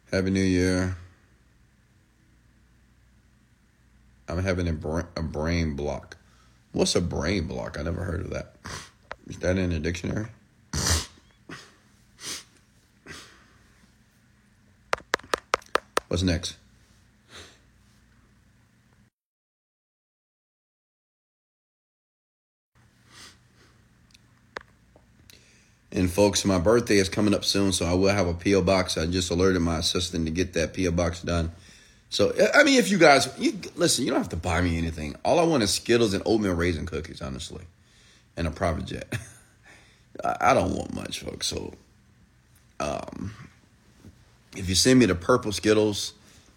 Happy 0.09 0.29
New 0.29 0.39
Year. 0.39 0.95
I'm 4.29 4.41
having 4.41 4.69
a 4.69 4.73
brain, 4.73 5.05
a 5.17 5.21
brain 5.21 5.75
block. 5.75 6.15
What's 6.71 6.95
a 6.95 7.01
brain 7.01 7.45
block? 7.45 7.77
I 7.77 7.81
never 7.81 8.05
heard 8.05 8.21
of 8.21 8.29
that. 8.29 8.55
Is 9.27 9.39
that 9.39 9.57
in 9.57 9.71
the 9.71 9.79
dictionary? 9.79 10.27
What's 16.07 16.23
next? 16.23 16.55
And 25.91 26.12
folks, 26.12 26.46
my 26.46 26.60
birthday 26.60 26.98
is 26.98 27.10
coming 27.10 27.34
up 27.34 27.43
soon, 27.43 27.72
so 27.72 27.86
I 27.86 27.93
will 27.93 28.10
have 28.13 28.27
a 28.27 28.34
PO 28.34 28.62
box. 28.62 28.98
I 28.98 29.08
just 29.08 29.31
alerted 29.31 29.62
my 29.62 29.77
assistant 29.77 30.25
to 30.25 30.31
get 30.31 30.53
that 30.53 30.75
PO 30.75 30.91
box 30.91 31.22
done. 31.22 31.51
So 32.10 32.34
I 32.53 32.63
mean, 32.63 32.79
if 32.79 32.89
you 32.89 32.98
guys 32.98 33.29
you, 33.38 33.60
listen, 33.75 34.05
you 34.05 34.12
don't 34.12 34.19
have 34.19 34.29
to 34.29 34.36
buy 34.36 34.62
me 34.62 34.77
anything. 34.77 35.15
All 35.24 35.39
I 35.39 35.43
want 35.43 35.63
is 35.63 35.72
Skittles 35.72 36.13
and 36.13 36.24
oatmeal 36.25 36.53
raisin 36.53 36.86
cookies, 36.86 37.22
honestly, 37.22 37.63
and 38.36 38.48
a 38.48 38.51
private 38.51 38.86
jet. 38.86 39.12
I 40.41 40.53
don't 40.53 40.75
want 40.75 40.93
much, 40.93 41.19
folks. 41.19 41.48
So, 41.48 41.74
um, 42.79 43.34
if 44.55 44.67
you 44.67 44.75
send 44.75 45.00
me 45.00 45.05
the 45.05 45.15
purple 45.15 45.51
Skittles 45.51 46.13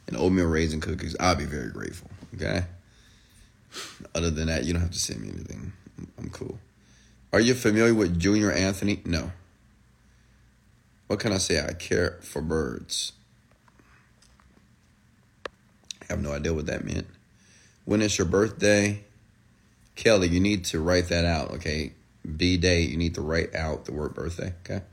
and 0.08 0.16
oatmeal 0.16 0.46
raisin 0.46 0.80
cookies, 0.80 1.14
I'll 1.20 1.36
be 1.36 1.44
very 1.44 1.70
grateful. 1.70 2.10
Okay. 2.34 2.64
Other 4.14 4.30
than 4.30 4.48
that, 4.48 4.64
you 4.64 4.72
don't 4.72 4.82
have 4.82 4.90
to 4.90 4.98
send 4.98 5.20
me 5.20 5.28
anything. 5.28 5.72
I'm 6.18 6.30
cool. 6.30 6.58
Are 7.32 7.40
you 7.40 7.54
familiar 7.54 7.94
with 7.94 8.20
Junior 8.20 8.52
Anthony? 8.52 9.00
No. 9.06 9.32
What 11.06 11.18
can 11.18 11.32
I 11.32 11.38
say? 11.38 11.64
I 11.64 11.72
care 11.72 12.18
for 12.20 12.42
birds. 12.42 13.12
I 16.02 16.06
have 16.10 16.20
no 16.20 16.32
idea 16.32 16.52
what 16.52 16.66
that 16.66 16.84
meant. 16.84 17.06
When 17.86 18.02
is 18.02 18.18
your 18.18 18.26
birthday? 18.26 19.04
Kelly, 19.96 20.28
you 20.28 20.40
need 20.40 20.64
to 20.66 20.80
write 20.80 21.08
that 21.08 21.24
out, 21.24 21.52
okay? 21.52 21.92
B 22.36 22.56
day, 22.58 22.82
you 22.82 22.98
need 22.98 23.14
to 23.14 23.22
write 23.22 23.54
out 23.54 23.86
the 23.86 23.92
word 23.92 24.14
birthday, 24.14 24.52
okay? 24.64 24.84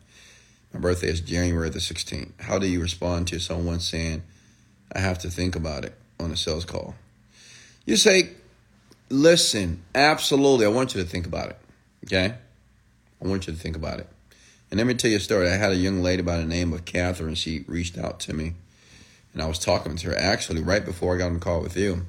My 0.74 0.80
birthday 0.80 1.08
is 1.08 1.20
January 1.22 1.70
the 1.70 1.80
16th. 1.80 2.32
How 2.40 2.58
do 2.58 2.68
you 2.68 2.82
respond 2.82 3.28
to 3.28 3.40
someone 3.40 3.80
saying, 3.80 4.24
I 4.94 5.00
have 5.00 5.20
to 5.20 5.30
think 5.30 5.56
about 5.56 5.84
it 5.84 5.94
on 6.20 6.32
a 6.32 6.38
sales 6.38 6.66
call? 6.66 6.96
You 7.86 7.98
say, 7.98 8.30
listen, 9.10 9.84
absolutely, 9.94 10.66
I 10.66 10.70
want 10.70 10.96
you 10.96 11.02
to 11.02 11.08
think 11.08 11.26
about 11.26 11.50
it. 11.50 11.58
Okay? 12.06 12.36
I 13.22 13.28
want 13.28 13.48
you 13.48 13.54
to 13.54 13.60
think 13.60 13.76
about 13.76 14.00
it. 14.00 14.08
And 14.72 14.78
let 14.78 14.88
me 14.88 14.94
tell 14.94 15.10
you 15.10 15.18
a 15.18 15.20
story. 15.20 15.50
I 15.50 15.56
had 15.56 15.72
a 15.72 15.76
young 15.76 16.02
lady 16.02 16.22
by 16.22 16.38
the 16.38 16.46
name 16.46 16.74
of 16.74 16.86
Catherine. 16.86 17.36
She 17.36 17.66
reached 17.68 17.98
out 17.98 18.20
to 18.22 18.34
me, 18.34 18.54
and 19.34 19.42
I 19.42 19.48
was 19.48 19.60
talking 19.60 19.96
to 19.96 20.08
her 20.10 20.16
actually 20.16 20.62
right 20.62 20.86
before 20.86 21.16
I 21.16 21.18
got 21.18 21.28
on 21.28 21.34
the 21.36 21.40
call 21.40 21.62
with 21.62 21.76
you. 21.76 22.06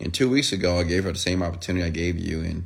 And 0.00 0.12
two 0.12 0.28
weeks 0.28 0.52
ago, 0.52 0.78
I 0.78 0.82
gave 0.82 1.04
her 1.04 1.12
the 1.12 1.18
same 1.18 1.42
opportunity 1.42 1.84
I 1.86 1.90
gave 1.90 2.18
you. 2.18 2.40
And, 2.40 2.64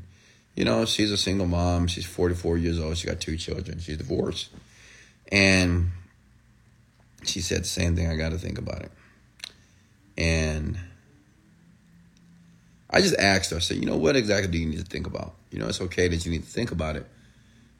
you 0.55 0.65
know, 0.65 0.87
she's 0.87 1.13
a 1.13 1.19
single 1.19 1.47
mom. 1.47 1.87
She's 1.87 2.07
44 2.07 2.57
years 2.57 2.81
old. 2.81 2.97
She 2.97 3.07
got 3.07 3.21
two 3.21 3.37
children. 3.37 3.79
She's 3.79 3.99
divorced. 3.99 4.49
And 5.31 5.91
she 7.25 7.43
said 7.43 7.61
the 7.61 7.69
same 7.69 7.95
thing. 7.95 8.09
I 8.11 8.17
got 8.17 8.31
to 8.31 8.39
think 8.39 8.59
about 8.59 8.83
it. 8.83 8.91
And 10.17 10.79
I 12.89 13.01
just 13.01 13.17
asked 13.19 13.51
her, 13.51 13.57
I 13.57 13.61
said, 13.61 13.79
you 13.79 13.87
know, 13.87 13.97
what 13.97 14.17
exactly 14.17 14.51
do 14.51 14.59
you 14.59 14.67
need 14.67 14.79
to 14.79 14.85
think 14.85 15.07
about? 15.07 15.35
You 15.51 15.59
know, 15.59 15.67
it's 15.67 15.81
okay 15.81 16.09
that 16.09 16.25
you 16.25 16.33
need 16.33 16.45
to 16.45 16.51
think 16.51 16.71
about 16.71 16.97
it. 16.97 17.07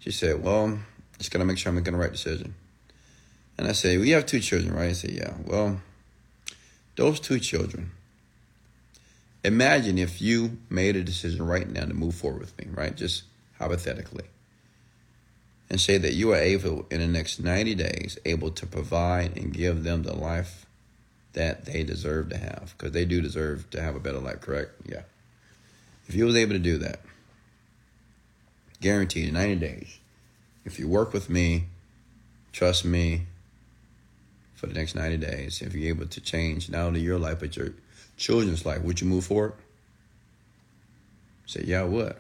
She 0.01 0.11
said, 0.11 0.43
well, 0.43 0.79
just 1.19 1.31
got 1.31 1.39
to 1.39 1.45
make 1.45 1.59
sure 1.59 1.71
I'm 1.71 1.77
making 1.77 1.93
the 1.93 1.99
right 1.99 2.11
decision. 2.11 2.55
And 3.59 3.67
I 3.67 3.73
said, 3.73 3.97
well, 3.99 4.07
you 4.07 4.15
have 4.15 4.27
two 4.27 4.41
children, 4.41 4.75
right? 4.75 4.91
I 4.91 4.93
said, 4.93 5.13
yeah. 5.13 5.33
Well, 5.45 5.81
those 6.97 7.21
two 7.21 7.39
children, 7.39 7.93
imagine 9.45 9.99
if 9.99 10.21
you 10.21 10.59
made 10.69 10.97
a 10.97 11.03
decision 11.03 11.47
right 11.47 11.69
now 11.69 11.85
to 11.85 11.95
move 11.95 12.15
forward 12.15 12.41
with 12.41 12.59
me, 12.59 12.67
right? 12.73 12.95
Just 12.95 13.25
hypothetically. 13.59 14.25
And 15.71 15.81
say 15.81 15.99
that 15.99 16.15
you 16.15 16.33
are 16.33 16.37
able, 16.37 16.87
in 16.91 17.01
the 17.01 17.07
next 17.07 17.41
90 17.41 17.75
days, 17.75 18.19
able 18.25 18.51
to 18.53 18.67
provide 18.67 19.37
and 19.37 19.53
give 19.53 19.83
them 19.83 20.03
the 20.03 20.15
life 20.15 20.66
that 21.37 21.67
they 21.67 21.85
deserve 21.85 22.31
to 22.31 22.37
have 22.37 22.75
because 22.77 22.93
they 22.93 23.05
do 23.05 23.21
deserve 23.21 23.69
to 23.71 23.81
have 23.81 23.95
a 23.95 24.01
better 24.01 24.19
life, 24.19 24.41
correct? 24.41 24.73
Yeah. 24.87 25.03
If 26.09 26.15
you 26.15 26.25
was 26.25 26.35
able 26.35 26.55
to 26.55 26.59
do 26.59 26.79
that, 26.79 27.01
guaranteed 28.81 29.29
in 29.29 29.35
90 29.35 29.57
days, 29.57 29.99
if 30.65 30.79
you 30.79 30.89
work 30.89 31.13
with 31.13 31.29
me, 31.29 31.67
trust 32.53 32.87
me 32.87 33.27
for 34.55 34.67
the 34.67 34.73
next 34.73 34.95
90 34.95 35.19
days, 35.19 35.61
if 35.61 35.75
you're 35.75 35.91
able 35.91 36.07
to 36.07 36.21
change 36.23 36.71
not 36.71 36.87
only 36.87 37.01
your 37.01 37.19
life 37.19 37.41
but 37.41 37.55
your 37.55 37.75
children's 38.17 38.65
life, 38.65 38.81
would 38.81 39.03
you 39.03 39.07
move 39.07 39.27
forward? 39.27 39.53
Say, 41.45 41.65
yeah, 41.67 41.83
I 41.83 41.85
would. 41.85 42.17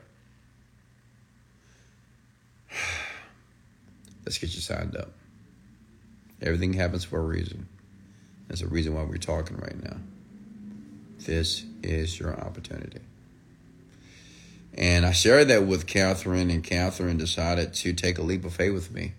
Let's 4.26 4.36
get 4.36 4.54
you 4.54 4.60
signed 4.60 4.94
up. 4.94 5.12
Everything 6.42 6.74
happens 6.74 7.02
for 7.02 7.18
a 7.18 7.22
reason. 7.22 7.66
There's 8.48 8.62
a 8.62 8.68
reason 8.68 8.94
why 8.94 9.02
we're 9.02 9.16
talking 9.16 9.56
right 9.56 9.82
now. 9.82 9.96
This 11.18 11.64
is 11.82 12.18
your 12.18 12.38
opportunity. 12.38 13.00
And 14.74 15.06
I 15.06 15.12
shared 15.12 15.48
that 15.48 15.66
with 15.66 15.86
Catherine, 15.86 16.50
and 16.50 16.62
Catherine 16.62 17.16
decided 17.16 17.72
to 17.74 17.92
take 17.92 18.18
a 18.18 18.22
leap 18.22 18.44
of 18.44 18.54
faith 18.54 18.72
with 18.72 18.92
me. 18.92 19.14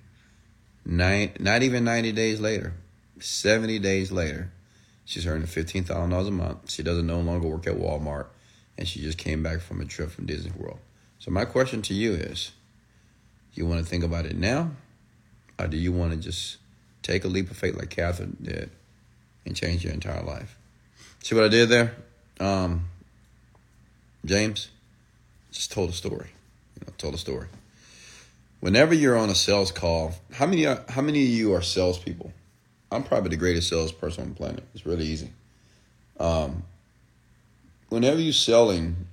Nine, 0.85 1.31
not 1.39 1.63
even 1.63 1.83
90 1.83 2.11
days 2.13 2.39
later, 2.39 2.73
70 3.19 3.79
days 3.79 4.11
later, 4.11 4.51
she's 5.03 5.25
earning 5.25 5.47
$15,000 5.47 6.27
a 6.27 6.31
month. 6.31 6.71
She 6.71 6.83
doesn't 6.83 7.07
no 7.07 7.19
longer 7.19 7.47
work 7.47 7.67
at 7.67 7.75
Walmart, 7.75 8.27
and 8.77 8.87
she 8.87 9.01
just 9.01 9.17
came 9.17 9.41
back 9.41 9.59
from 9.59 9.81
a 9.81 9.85
trip 9.85 10.11
from 10.11 10.27
Disney 10.27 10.51
World. 10.55 10.79
So, 11.19 11.31
my 11.31 11.45
question 11.45 11.81
to 11.83 11.93
you 11.93 12.13
is 12.13 12.51
you 13.53 13.65
want 13.65 13.83
to 13.83 13.89
think 13.89 14.03
about 14.03 14.25
it 14.27 14.37
now, 14.37 14.71
or 15.59 15.67
do 15.67 15.75
you 15.75 15.91
want 15.91 16.11
to 16.11 16.17
just 16.17 16.57
take 17.01 17.25
a 17.25 17.27
leap 17.27 17.49
of 17.49 17.57
faith 17.57 17.75
like 17.75 17.89
Catherine 17.89 18.37
did 18.41 18.69
and 19.47 19.55
change 19.55 19.83
your 19.83 19.93
entire 19.93 20.21
life. 20.21 20.57
See 21.23 21.33
what 21.33 21.45
I 21.45 21.47
did 21.47 21.69
there? 21.69 21.95
Um, 22.39 22.87
James 24.25 24.69
just 25.51 25.71
told 25.71 25.89
a 25.89 25.93
story. 25.93 26.27
You 26.75 26.85
know, 26.85 26.93
told 26.97 27.15
a 27.15 27.17
story. 27.17 27.47
Whenever 28.59 28.93
you're 28.93 29.17
on 29.17 29.29
a 29.29 29.35
sales 29.35 29.71
call, 29.71 30.13
how 30.33 30.45
many 30.45 30.63
how 30.63 31.01
many 31.01 31.23
of 31.23 31.29
you 31.29 31.53
are 31.53 31.61
salespeople? 31.61 32.31
I'm 32.91 33.03
probably 33.03 33.29
the 33.29 33.37
greatest 33.37 33.69
salesperson 33.69 34.23
on 34.23 34.29
the 34.29 34.35
planet. 34.35 34.63
It's 34.73 34.85
really 34.85 35.05
easy. 35.05 35.31
Um, 36.19 36.63
whenever 37.89 38.19
you're 38.19 38.33
selling 38.33 39.07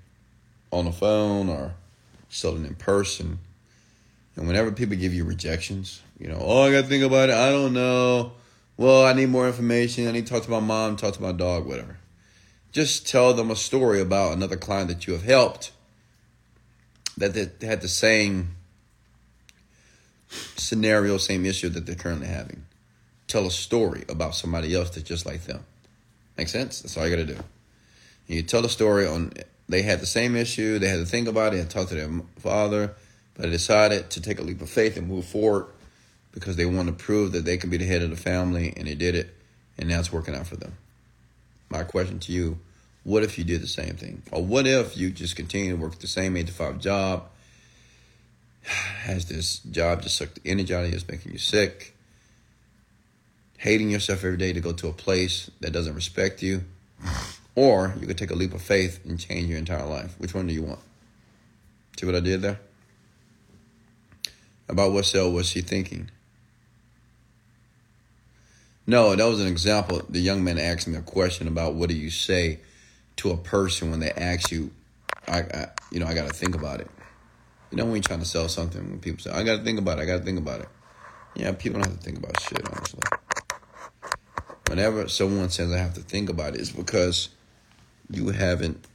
on 0.71 0.85
the 0.85 0.93
phone 0.93 1.49
or 1.49 1.75
selling 2.29 2.65
in 2.65 2.75
person, 2.75 3.39
and 4.37 4.47
whenever 4.47 4.73
people 4.73 4.97
give 4.97 5.15
you 5.15 5.25
rejections, 5.25 6.01
you 6.19 6.29
know, 6.29 6.39
oh, 6.41 6.63
I 6.63 6.73
got 6.73 6.83
to 6.83 6.87
think 6.87 7.05
about 7.05 7.29
it. 7.29 7.35
I 7.35 7.51
don't 7.51 7.73
know 7.73 8.33
well, 8.77 9.05
I 9.05 9.13
need 9.13 9.29
more 9.29 9.47
information. 9.47 10.09
I 10.09 10.13
need 10.13 10.27
to 10.27 10.33
talk 10.33 10.43
to 10.45 10.51
my 10.51 10.61
mom, 10.61 10.97
talk 10.97 11.15
to 11.15 11.23
my 11.23 11.33
dog, 11.33 11.67
whatever. 11.67 11.99
Just 12.73 13.09
tell 13.09 13.33
them 13.35 13.51
a 13.51 13.57
story 13.57 14.01
about 14.01 14.33
another 14.33 14.57
client 14.57 14.89
that 14.89 15.07
you 15.07 15.13
have 15.13 15.23
helped 15.23 15.71
that 17.17 17.35
had 17.63 17.81
the 17.81 17.89
same 17.89 18.57
scenario, 20.57 21.17
same 21.17 21.47
issue 21.47 21.69
that 21.69 21.87
they're 21.87 21.95
currently 21.95 22.27
having. 22.27 22.67
Tell 23.29 23.47
a 23.47 23.51
story 23.51 24.05
about 24.09 24.35
somebody 24.35 24.75
else 24.75 24.91
that's 24.91 25.09
just 25.09 25.25
like 25.25 25.45
them. 25.45 25.65
Make 26.37 26.49
sense? 26.49 26.81
That's 26.81 26.97
all 26.97 27.07
you 27.07 27.17
got 27.17 27.27
to 27.27 27.35
do. 27.35 27.41
You 28.27 28.43
tell 28.43 28.63
the 28.63 28.69
story 28.69 29.07
on 29.07 29.33
they 29.69 29.83
had 29.83 30.01
the 30.01 30.07
same 30.07 30.37
issue, 30.37 30.79
they 30.79 30.89
had 30.89 30.99
to 30.99 31.07
think 31.07 31.29
about 31.29 31.55
it 31.55 31.61
and 31.61 31.71
talk 31.71 31.89
to 31.89 31.95
their 31.95 32.11
father, 32.39 32.95
but 33.35 33.45
they 33.45 33.51
decided 33.51 34.11
to 34.11 34.21
take 34.21 34.39
a 34.39 34.43
leap 34.43 34.61
of 34.61 34.69
faith 34.69 34.97
and 34.97 35.09
move 35.09 35.25
forward 35.25 35.67
because 36.35 36.57
they 36.57 36.67
want 36.67 36.89
to 36.89 36.93
prove 36.93 37.33
that 37.33 37.45
they 37.45 37.57
can 37.57 37.71
be 37.71 37.77
the 37.77 37.87
head 37.87 38.03
of 38.03 38.11
the 38.11 38.17
family 38.17 38.75
and 38.77 38.89
they 38.89 38.95
did 38.95 39.15
it 39.15 39.35
and 39.79 39.89
now 39.89 40.01
it's 40.01 40.13
working 40.13 40.35
out 40.35 40.47
for 40.47 40.57
them. 40.57 40.77
My 41.71 41.85
question 41.85 42.19
to 42.21 42.33
you, 42.33 42.59
what 43.05 43.23
if 43.23 43.39
you 43.39 43.45
did 43.45 43.63
the 43.63 43.69
same 43.69 43.95
thing? 43.97 44.23
Or 44.33 44.45
what 44.45 44.67
if 44.67 44.97
you 44.97 45.11
just 45.11 45.37
continue 45.37 45.71
to 45.71 45.81
work 45.81 45.99
the 45.99 46.07
same 46.07 46.37
8 46.37 46.47
to 46.49 46.53
5 46.53 46.79
job? 46.81 47.29
Has 48.63 49.27
this 49.27 49.59
job 49.59 50.03
just 50.03 50.17
sucked 50.17 50.43
the 50.43 50.51
energy 50.51 50.75
out 50.75 50.85
of 50.85 50.91
you, 50.91 50.97
it's 50.97 51.09
making 51.09 51.33
you 51.33 51.39
sick? 51.39 51.97
Hating 53.59 53.91
yourself 53.91 54.25
every 54.25 54.37
day 54.37 54.53
to 54.53 54.61
go 54.61 54.73
to 54.73 54.89
a 54.89 54.93
place 54.93 55.51
that 55.61 55.73
doesn't 55.73 55.95
respect 55.95 56.43
you? 56.43 56.65
Or 57.57 57.95
you 58.01 58.09
could 58.09 58.19
take 58.19 58.33
a 58.33 58.35
leap 58.35 58.53
of 58.53 58.63
faith 58.63 58.99
and 59.05 59.17
change 59.17 59.49
your 59.49 59.59
entire 59.59 59.87
life. 59.87 60.17
Which 60.19 60.35
one 60.35 60.49
do 60.49 60.53
you 60.53 60.65
want? 60.65 60.81
See 61.97 62.05
what 62.05 62.17
I 62.17 62.19
did 62.19 62.43
there? 62.43 62.59
About 64.69 64.91
what 64.91 65.05
cell 65.05 65.31
was 65.31 65.49
she 65.49 65.61
thinking? 65.61 66.11
No, 68.87 69.15
that 69.15 69.25
was 69.25 69.41
an 69.41 69.47
example. 69.47 70.03
The 70.09 70.21
young 70.21 70.45
man 70.45 70.59
asked 70.59 70.87
me 70.87 70.97
a 70.97 71.03
question 71.03 71.49
about 71.49 71.75
what 71.75 71.89
do 71.89 71.95
you 71.95 72.11
say 72.11 72.61
to 73.17 73.31
a 73.31 73.37
person 73.37 73.91
when 73.91 74.01
they 74.01 74.11
ask 74.11 74.51
you, 74.51 74.71
I, 75.27 75.41
I 75.41 75.67
you 75.91 76.01
know, 76.01 76.07
I 76.07 76.15
got 76.15 76.29
to 76.29 76.35
think 76.35 76.55
about 76.55 76.81
it. 76.81 76.91
You 77.71 77.79
know, 77.79 77.85
when 77.85 77.95
you're 77.95 78.03
trying 78.03 78.21
to 78.21 78.27
sell 78.27 78.49
something, 78.49 78.83
when 78.91 79.01
people 79.01 79.21
say, 79.21 79.31
I 79.31 79.43
got 79.43 79.57
to 79.57 79.65
think 79.65 79.79
about 79.79 79.99
it, 79.99 80.03
I 80.03 80.05
got 80.05 80.19
to 80.19 80.25
think 80.25 80.39
about 80.39 80.61
it. 80.61 80.69
Yeah, 81.35 81.53
people 81.53 81.81
don't 81.81 81.89
have 81.89 81.99
to 81.99 82.05
think 82.05 82.19
about 82.19 82.39
shit, 82.41 82.63
honestly. 82.69 83.01
Whenever 84.69 85.09
someone 85.09 85.51
says 85.51 85.73
I 85.73 85.79
have 85.79 85.95
to 85.95 86.01
think 86.01 86.29
about 86.29 86.55
it, 86.55 86.61
it's 86.61 86.71
because 86.71 87.31
you 88.11 88.29
haven't 88.29 88.87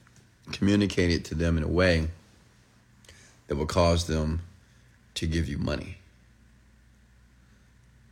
communicated 0.51 1.25
to 1.25 1.35
them 1.35 1.57
in 1.57 1.63
a 1.63 1.67
way 1.67 2.07
that 3.47 3.55
will 3.55 3.65
cause 3.65 4.07
them 4.07 4.41
to 5.15 5.27
give 5.27 5.49
you 5.49 5.57
money. 5.57 5.97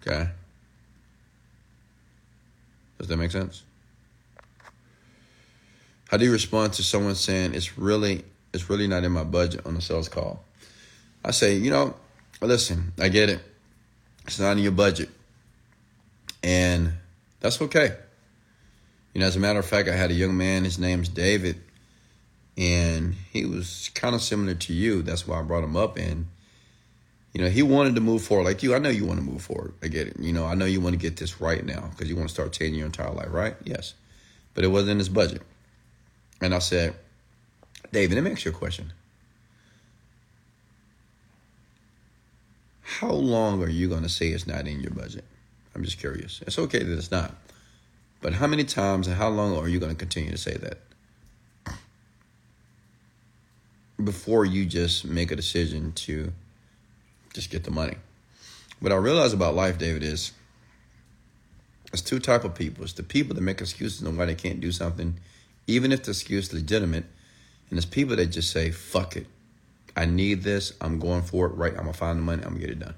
Okay? 0.02 0.30
Does 2.98 3.08
that 3.08 3.18
make 3.18 3.32
sense? 3.32 3.64
How 6.10 6.18
do 6.18 6.26
you 6.26 6.32
respond 6.32 6.74
to 6.74 6.84
someone 6.84 7.16
saying 7.16 7.54
it's 7.54 7.78
really 7.78 8.24
it's 8.54 8.70
really 8.70 8.88
not 8.88 9.04
in 9.04 9.12
my 9.12 9.24
budget 9.24 9.66
on 9.66 9.76
a 9.76 9.82
sales 9.82 10.10
call? 10.10 10.44
I 11.24 11.32
say, 11.32 11.56
you 11.56 11.70
know, 11.70 11.96
listen, 12.42 12.94
I 13.00 13.10
get 13.10 13.30
it. 13.30 13.42
It's 14.26 14.40
not 14.40 14.54
in 14.54 14.64
your 14.64 14.72
budget. 14.72 15.10
And 16.44 16.94
that's 17.40 17.62
okay. 17.62 17.96
You 19.14 19.22
know, 19.22 19.28
as 19.28 19.36
a 19.36 19.40
matter 19.40 19.60
of 19.60 19.66
fact, 19.66 19.90
I 19.90 19.96
had 19.96 20.12
a 20.12 20.14
young 20.14 20.38
man, 20.38 20.64
his 20.64 20.80
name's 20.80 21.10
David, 21.10 21.60
and 22.58 23.16
he 23.32 23.46
was 23.46 23.90
kind 23.94 24.16
of 24.16 24.22
similar 24.22 24.54
to 24.54 24.74
you. 24.74 25.02
That's 25.02 25.28
why 25.28 25.40
I 25.40 25.42
brought 25.42 25.64
him 25.64 25.76
up. 25.76 25.98
And, 25.98 26.28
you 27.38 27.44
know, 27.44 27.52
he 27.52 27.62
wanted 27.62 27.94
to 27.94 28.02
move 28.02 28.24
forward 28.24 28.46
like 28.46 28.64
you. 28.64 28.74
I 28.74 28.80
know 28.80 28.90
you 28.90 29.06
want 29.06 29.20
to 29.20 29.24
move 29.24 29.44
forward. 29.44 29.76
I 29.84 29.90
get 29.90 30.08
it. 30.08 30.20
You 30.20 30.34
know, 30.34 30.48
I 30.48 30.56
know 30.56 30.66
you 30.66 30.82
want 30.82 30.94
to 30.94 31.00
get 31.00 31.18
this 31.18 31.40
right 31.40 31.64
now 31.64 31.88
because 31.92 32.10
you 32.10 32.16
want 32.16 32.30
to 32.30 32.34
start 32.34 32.52
changing 32.52 32.80
your 32.80 32.88
entire 32.88 33.12
life, 33.12 33.28
right? 33.30 33.56
Yes. 33.64 33.94
But 34.56 34.64
it 34.64 34.70
wasn't 34.70 34.94
in 34.94 34.98
his 34.98 35.10
budget. 35.10 35.44
And 36.42 36.56
I 36.56 36.58
said, 36.58 36.96
David, 37.92 38.16
let 38.16 38.24
me 38.24 38.32
ask 38.32 38.44
you 38.44 38.50
a 38.50 38.56
question. 38.56 38.92
How 42.82 43.12
long 43.12 43.62
are 43.62 43.70
you 43.70 43.88
going 43.88 44.02
to 44.02 44.10
say 44.10 44.30
it's 44.30 44.48
not 44.48 44.68
in 44.68 44.80
your 44.80 44.90
budget? 44.90 45.24
I'm 45.76 45.84
just 45.84 46.00
curious. 46.00 46.42
It's 46.48 46.58
okay 46.58 46.82
that 46.82 46.98
it's 46.98 47.12
not. 47.12 47.36
But 48.20 48.34
how 48.34 48.48
many 48.48 48.64
times 48.64 49.06
and 49.06 49.16
how 49.16 49.30
long 49.30 49.56
are 49.56 49.68
you 49.68 49.80
going 49.80 49.92
to 49.92 49.96
continue 49.96 50.32
to 50.32 50.40
say 50.40 50.58
that? 50.58 51.76
Before 54.04 54.44
you 54.44 54.66
just 54.66 55.06
make 55.06 55.30
a 55.30 55.36
decision 55.36 55.92
to 55.92 56.34
just 57.34 57.50
get 57.50 57.64
the 57.64 57.72
money. 57.72 57.96
What 58.80 58.92
I 58.92 58.96
realize 58.96 59.34
about 59.34 59.56
life, 59.56 59.78
David, 59.78 60.04
is 60.04 60.32
it's 61.92 62.02
two 62.02 62.20
type 62.20 62.44
of 62.44 62.54
people. 62.56 62.84
It's 62.84 62.94
the 62.94 63.04
people 63.04 63.36
that 63.36 63.42
make 63.42 63.62
excuses 63.62 64.06
on 64.06 64.18
why 64.18 64.26
they 64.26 64.36
can't 64.36 64.60
do 64.60 64.72
something 64.72 65.20
even 65.68 65.92
if 65.92 66.04
the 66.04 66.12
excuse 66.12 66.48
is 66.48 66.54
legitimate. 66.54 67.04
And 67.70 67.78
there's 67.78 67.86
people 67.86 68.16
that 68.16 68.28
just 68.28 68.52
say, 68.52 68.72
fuck 68.72 69.18
it. 69.18 69.28
I 69.96 70.06
need 70.06 70.44
this. 70.44 70.74
I'm 70.80 71.00
going 71.00 71.22
for 71.22 71.48
it. 71.48 71.56
Right. 71.56 71.74
I'm 71.74 71.82
going 71.82 71.92
to 71.92 71.98
find 71.98 72.18
the 72.18 72.24
money. 72.24 72.44
I'm 72.44 72.58
going 72.58 72.62
to 72.62 72.68
get 72.68 72.78
it 72.78 72.80
done. 72.80 72.96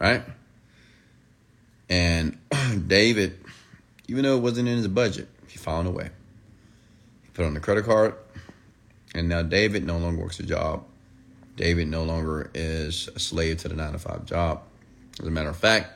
Right? 0.00 0.24
And 1.88 2.38
David, 2.88 3.38
even 4.08 4.24
though 4.24 4.36
it 4.36 4.40
wasn't 4.40 4.68
in 4.68 4.76
his 4.76 4.88
budget, 4.88 5.28
he 5.46 5.58
found 5.58 5.86
a 5.86 5.90
way. 5.90 6.10
He 7.22 7.28
put 7.32 7.44
on 7.44 7.54
the 7.54 7.60
credit 7.60 7.84
card. 7.84 8.14
And 9.14 9.28
now 9.28 9.42
David 9.42 9.86
no 9.86 9.98
longer 9.98 10.20
works 10.20 10.40
a 10.40 10.42
job. 10.42 10.84
David 11.56 11.88
no 11.88 12.02
longer 12.02 12.50
is 12.54 13.08
a 13.14 13.18
slave 13.18 13.58
to 13.58 13.68
the 13.68 13.74
nine 13.74 13.92
to 13.92 13.98
five 13.98 14.26
job. 14.26 14.62
As 15.20 15.26
a 15.26 15.30
matter 15.30 15.48
of 15.48 15.56
fact, 15.56 15.92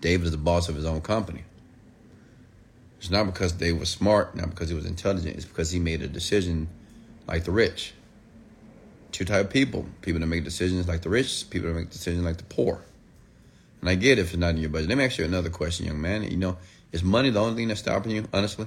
David 0.00 0.26
is 0.26 0.30
the 0.30 0.36
boss 0.36 0.68
of 0.68 0.76
his 0.76 0.84
own 0.84 1.00
company. 1.00 1.42
It's 2.98 3.10
not 3.10 3.26
because 3.26 3.58
they 3.58 3.72
were 3.72 3.84
smart, 3.84 4.36
not 4.36 4.50
because 4.50 4.68
he 4.68 4.74
was 4.74 4.86
intelligent. 4.86 5.36
It's 5.36 5.44
because 5.44 5.70
he 5.70 5.78
made 5.78 6.02
a 6.02 6.08
decision 6.08 6.68
like 7.26 7.44
the 7.44 7.50
rich. 7.50 7.92
Two 9.12 9.24
type 9.24 9.46
of 9.46 9.50
people: 9.50 9.86
people 10.02 10.20
that 10.20 10.26
make 10.26 10.44
decisions 10.44 10.86
like 10.86 11.02
the 11.02 11.08
rich, 11.08 11.48
people 11.50 11.68
that 11.68 11.74
make 11.74 11.90
decisions 11.90 12.24
like 12.24 12.36
the 12.36 12.44
poor. 12.44 12.82
And 13.80 13.90
I 13.90 13.94
get 13.94 14.18
it 14.18 14.22
if 14.22 14.28
it's 14.28 14.36
not 14.36 14.50
in 14.50 14.58
your 14.58 14.70
budget. 14.70 14.88
Let 14.88 14.98
me 14.98 15.04
ask 15.04 15.18
you 15.18 15.24
another 15.24 15.50
question, 15.50 15.86
young 15.86 16.00
man. 16.00 16.22
You 16.22 16.36
know, 16.36 16.58
is 16.92 17.02
money 17.02 17.30
the 17.30 17.40
only 17.40 17.56
thing 17.56 17.68
that's 17.68 17.80
stopping 17.80 18.12
you? 18.12 18.28
Honestly, 18.32 18.66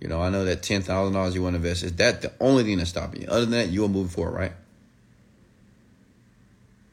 you 0.00 0.08
know, 0.08 0.20
I 0.22 0.30
know 0.30 0.44
that 0.44 0.62
ten 0.62 0.82
thousand 0.82 1.14
dollars 1.14 1.34
you 1.34 1.42
want 1.42 1.54
to 1.54 1.56
invest 1.56 1.82
is 1.82 1.94
that 1.96 2.22
the 2.22 2.32
only 2.40 2.64
thing 2.64 2.78
that's 2.78 2.90
stopping 2.90 3.22
you. 3.22 3.28
Other 3.28 3.42
than 3.42 3.50
that, 3.52 3.68
you 3.68 3.84
are 3.84 3.88
moving 3.88 4.10
forward, 4.10 4.34
right? 4.34 4.52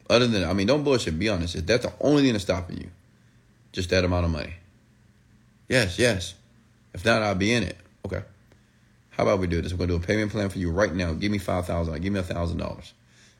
Other 0.09 0.27
than, 0.27 0.43
I 0.43 0.53
mean, 0.53 0.67
don't 0.67 0.83
bullshit. 0.83 1.17
Be 1.17 1.29
honest. 1.29 1.55
Is 1.55 1.65
that 1.65 1.81
the 1.81 1.93
only 1.99 2.23
thing 2.23 2.33
that's 2.33 2.43
stopping 2.43 2.77
you? 2.77 2.89
Just 3.71 3.89
that 3.89 4.03
amount 4.03 4.25
of 4.25 4.31
money. 4.31 4.53
Yes, 5.67 5.97
yes. 5.97 6.35
If 6.93 7.03
not, 7.03 7.23
I'll 7.23 7.35
be 7.35 7.51
in 7.51 7.63
it. 7.63 7.77
Okay. 8.05 8.21
How 9.11 9.23
about 9.23 9.39
we 9.39 9.47
do 9.47 9.61
this? 9.61 9.71
We're 9.71 9.79
gonna 9.79 9.97
do 9.99 10.03
a 10.03 10.07
payment 10.07 10.31
plan 10.31 10.49
for 10.49 10.59
you 10.59 10.71
right 10.71 10.93
now. 10.93 11.13
Give 11.13 11.31
me 11.31 11.37
five 11.37 11.65
thousand. 11.65 12.01
Give 12.01 12.13
me 12.13 12.19
a 12.19 12.23
thousand 12.23 12.57
dollars. 12.57 12.93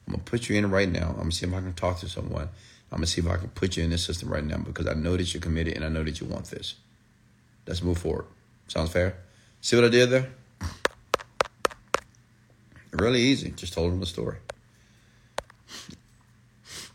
I'm 0.07 0.13
gonna 0.13 0.23
put 0.23 0.47
you 0.49 0.55
in 0.57 0.69
right 0.69 0.89
now. 0.89 1.09
I'm 1.09 1.17
gonna 1.17 1.31
see 1.31 1.45
if 1.45 1.53
I 1.53 1.59
can 1.59 1.73
talk 1.73 1.99
to 1.99 2.09
someone. 2.09 2.49
I'm 2.91 2.97
gonna 2.97 3.07
see 3.07 3.21
if 3.21 3.27
I 3.27 3.37
can 3.37 3.49
put 3.49 3.77
you 3.77 3.83
in 3.83 3.89
this 3.89 4.05
system 4.05 4.29
right 4.29 4.43
now 4.43 4.57
because 4.57 4.87
I 4.87 4.93
know 4.93 5.17
that 5.17 5.33
you're 5.33 5.41
committed 5.41 5.75
and 5.75 5.83
I 5.83 5.89
know 5.89 6.03
that 6.03 6.21
you 6.21 6.27
want 6.27 6.45
this. 6.45 6.75
Let's 7.67 7.81
move 7.81 7.97
forward. 7.97 8.25
Sounds 8.67 8.91
fair? 8.91 9.17
See 9.65 9.75
what 9.75 9.85
I 9.85 9.89
did 9.89 10.11
there? 10.11 10.29
Really 12.91 13.19
easy. 13.19 13.49
Just 13.49 13.73
told 13.73 13.91
him 13.91 13.99
the 13.99 14.05
story. 14.05 14.37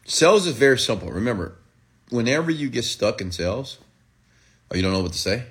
Sales 0.04 0.46
is 0.46 0.54
very 0.54 0.78
simple. 0.78 1.10
Remember, 1.10 1.56
whenever 2.10 2.48
you 2.48 2.70
get 2.70 2.84
stuck 2.84 3.20
in 3.20 3.32
sales, 3.32 3.78
or 4.70 4.76
you 4.76 4.84
don't 4.84 4.92
know 4.92 5.02
what 5.02 5.10
to 5.10 5.18
say, 5.18 5.46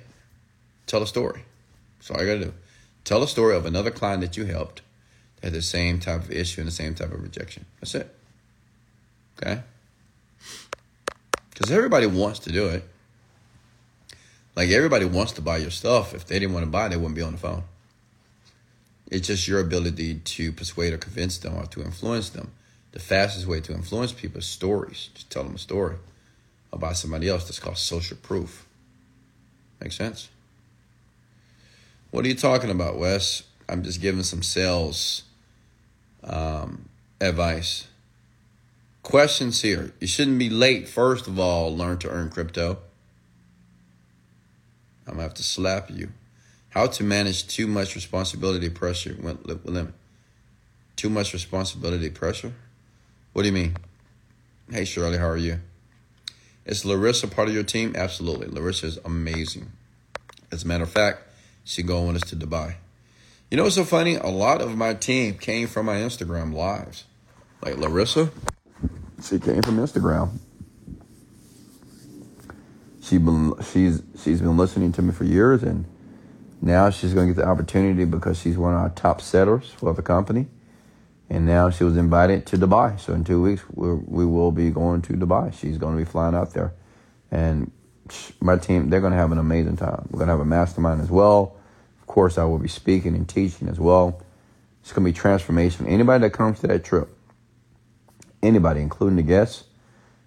tell 0.86 1.02
a 1.02 1.06
story. 1.06 1.44
That's 1.98 2.10
all 2.10 2.22
I 2.22 2.24
got 2.24 2.38
to 2.38 2.44
do. 2.46 2.54
Tell 3.04 3.22
a 3.22 3.28
story 3.28 3.54
of 3.54 3.66
another 3.66 3.90
client 3.90 4.22
that 4.22 4.38
you 4.38 4.46
helped 4.46 4.80
that 5.42 5.48
had 5.48 5.52
the 5.52 5.60
same 5.60 6.00
type 6.00 6.22
of 6.22 6.32
issue 6.32 6.62
and 6.62 6.68
the 6.68 6.72
same 6.72 6.94
type 6.94 7.12
of 7.12 7.22
rejection. 7.22 7.66
That's 7.80 7.94
it. 7.96 8.16
Okay? 9.36 9.60
Because 11.50 11.70
everybody 11.70 12.06
wants 12.06 12.38
to 12.38 12.50
do 12.50 12.68
it. 12.68 12.88
Like 14.56 14.70
everybody 14.70 15.04
wants 15.04 15.32
to 15.32 15.42
buy 15.42 15.58
your 15.58 15.70
stuff. 15.70 16.14
If 16.14 16.26
they 16.26 16.38
didn't 16.38 16.54
want 16.54 16.64
to 16.64 16.70
buy, 16.70 16.88
they 16.88 16.96
wouldn't 16.96 17.14
be 17.14 17.22
on 17.22 17.32
the 17.32 17.38
phone. 17.38 17.64
It's 19.10 19.26
just 19.26 19.48
your 19.48 19.60
ability 19.60 20.16
to 20.16 20.52
persuade 20.52 20.92
or 20.92 20.98
convince 20.98 21.38
them 21.38 21.56
or 21.56 21.66
to 21.66 21.82
influence 21.82 22.30
them. 22.30 22.52
The 22.92 23.00
fastest 23.00 23.46
way 23.46 23.60
to 23.60 23.72
influence 23.72 24.12
people 24.12 24.38
is 24.38 24.46
stories. 24.46 25.10
Just 25.14 25.30
tell 25.30 25.44
them 25.44 25.54
a 25.54 25.58
story 25.58 25.96
about 26.72 26.96
somebody 26.96 27.28
else. 27.28 27.44
That's 27.44 27.58
called 27.58 27.78
social 27.78 28.16
proof. 28.16 28.66
Make 29.80 29.92
sense? 29.92 30.28
What 32.10 32.24
are 32.24 32.28
you 32.28 32.34
talking 32.34 32.70
about, 32.70 32.98
Wes? 32.98 33.44
I'm 33.68 33.82
just 33.82 34.00
giving 34.00 34.24
some 34.24 34.42
sales 34.42 35.22
um, 36.24 36.88
advice. 37.20 37.86
Questions 39.02 39.62
here. 39.62 39.92
You 40.00 40.06
shouldn't 40.06 40.38
be 40.38 40.50
late. 40.50 40.88
First 40.88 41.26
of 41.26 41.38
all, 41.38 41.74
learn 41.74 41.98
to 41.98 42.10
earn 42.10 42.30
crypto. 42.30 42.78
I'm 45.10 45.16
gonna 45.16 45.24
have 45.24 45.34
to 45.34 45.42
slap 45.42 45.90
you. 45.90 46.10
How 46.68 46.86
to 46.86 47.02
manage 47.02 47.48
too 47.48 47.66
much 47.66 47.96
responsibility 47.96 48.70
pressure 48.70 49.16
with 49.20 49.44
limit. 49.64 49.92
Too 50.94 51.10
much 51.10 51.32
responsibility 51.32 52.10
pressure? 52.10 52.52
What 53.32 53.42
do 53.42 53.48
you 53.48 53.54
mean? 53.54 53.76
Hey 54.70 54.84
Shirley, 54.84 55.18
how 55.18 55.28
are 55.28 55.36
you? 55.36 55.58
Is 56.64 56.84
Larissa 56.84 57.26
part 57.26 57.48
of 57.48 57.54
your 57.54 57.64
team? 57.64 57.96
Absolutely. 57.96 58.46
Larissa 58.46 58.86
is 58.86 58.98
amazing. 59.04 59.72
As 60.52 60.62
a 60.62 60.68
matter 60.68 60.84
of 60.84 60.92
fact, 60.92 61.24
she 61.64 61.82
going 61.82 62.06
with 62.06 62.22
us 62.22 62.30
to 62.30 62.36
Dubai. 62.36 62.76
You 63.50 63.56
know 63.56 63.64
what's 63.64 63.74
so 63.74 63.84
funny? 63.84 64.14
A 64.14 64.28
lot 64.28 64.60
of 64.60 64.76
my 64.76 64.94
team 64.94 65.34
came 65.34 65.66
from 65.66 65.86
my 65.86 65.96
Instagram 65.96 66.54
lives. 66.54 67.04
Like 67.62 67.78
Larissa, 67.78 68.30
she 69.24 69.40
came 69.40 69.62
from 69.62 69.78
Instagram. 69.78 70.38
She 73.10 73.18
been 73.18 73.54
she's 73.60 74.04
she's 74.22 74.40
been 74.40 74.56
listening 74.56 74.92
to 74.92 75.02
me 75.02 75.12
for 75.12 75.24
years, 75.24 75.64
and 75.64 75.84
now 76.62 76.90
she's 76.90 77.12
going 77.12 77.26
to 77.26 77.34
get 77.34 77.40
the 77.40 77.48
opportunity 77.48 78.04
because 78.04 78.38
she's 78.38 78.56
one 78.56 78.72
of 78.72 78.78
our 78.78 78.90
top 78.90 79.20
sellers 79.20 79.68
for 79.68 79.92
the 79.92 80.00
company. 80.00 80.46
And 81.28 81.44
now 81.44 81.70
she 81.70 81.82
was 81.82 81.96
invited 81.96 82.46
to 82.46 82.56
Dubai. 82.56 83.00
So 83.00 83.12
in 83.12 83.24
two 83.24 83.42
weeks, 83.42 83.64
we 83.74 83.94
we 83.94 84.24
will 84.24 84.52
be 84.52 84.70
going 84.70 85.02
to 85.02 85.14
Dubai. 85.14 85.52
She's 85.52 85.76
going 85.76 85.96
to 85.96 85.98
be 85.98 86.08
flying 86.08 86.36
out 86.36 86.54
there, 86.54 86.72
and 87.32 87.72
my 88.40 88.56
team 88.56 88.90
they're 88.90 89.00
going 89.00 89.12
to 89.12 89.18
have 89.18 89.32
an 89.32 89.38
amazing 89.38 89.76
time. 89.76 90.06
We're 90.12 90.18
going 90.18 90.28
to 90.28 90.34
have 90.34 90.40
a 90.40 90.44
mastermind 90.44 91.00
as 91.00 91.10
well. 91.10 91.56
Of 92.00 92.06
course, 92.06 92.38
I 92.38 92.44
will 92.44 92.58
be 92.58 92.68
speaking 92.68 93.16
and 93.16 93.28
teaching 93.28 93.68
as 93.68 93.80
well. 93.80 94.22
It's 94.82 94.92
going 94.92 95.04
to 95.04 95.10
be 95.10 95.18
transformation. 95.18 95.88
Anybody 95.88 96.22
that 96.22 96.30
comes 96.30 96.60
to 96.60 96.68
that 96.68 96.84
trip, 96.84 97.08
anybody, 98.40 98.80
including 98.82 99.16
the 99.16 99.24
guests, 99.24 99.64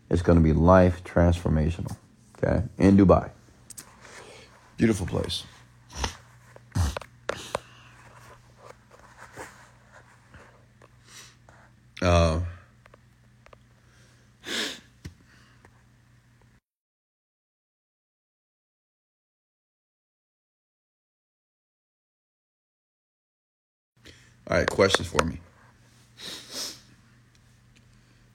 it's 0.10 0.22
going 0.22 0.38
to 0.38 0.44
be 0.44 0.52
life 0.52 1.02
transformational. 1.06 1.96
Okay, 2.44 2.62
in 2.78 2.98
Dubai, 2.98 3.30
beautiful 4.76 5.06
place. 5.08 5.44
Uh, 12.02 12.42
all 24.48 24.58
right, 24.58 24.70
questions 24.70 25.08
for 25.08 25.24
me. 25.24 25.40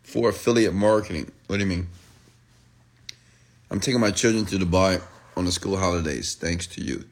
For 0.03 0.31
affiliate 0.31 0.73
marketing, 0.73 1.31
what 1.47 1.57
do 1.59 1.63
you 1.63 1.69
mean? 1.69 1.89
I'm 3.71 3.81
taking 3.81 4.01
my 4.01 4.11
children 4.11 4.47
to 4.47 4.59
Dubai 4.59 5.03
on 5.37 5.45
the 5.45 5.53
school 5.53 5.77
holidays, 5.77 6.35
thanks 6.35 6.67
to 6.69 6.83
you. 6.83 7.05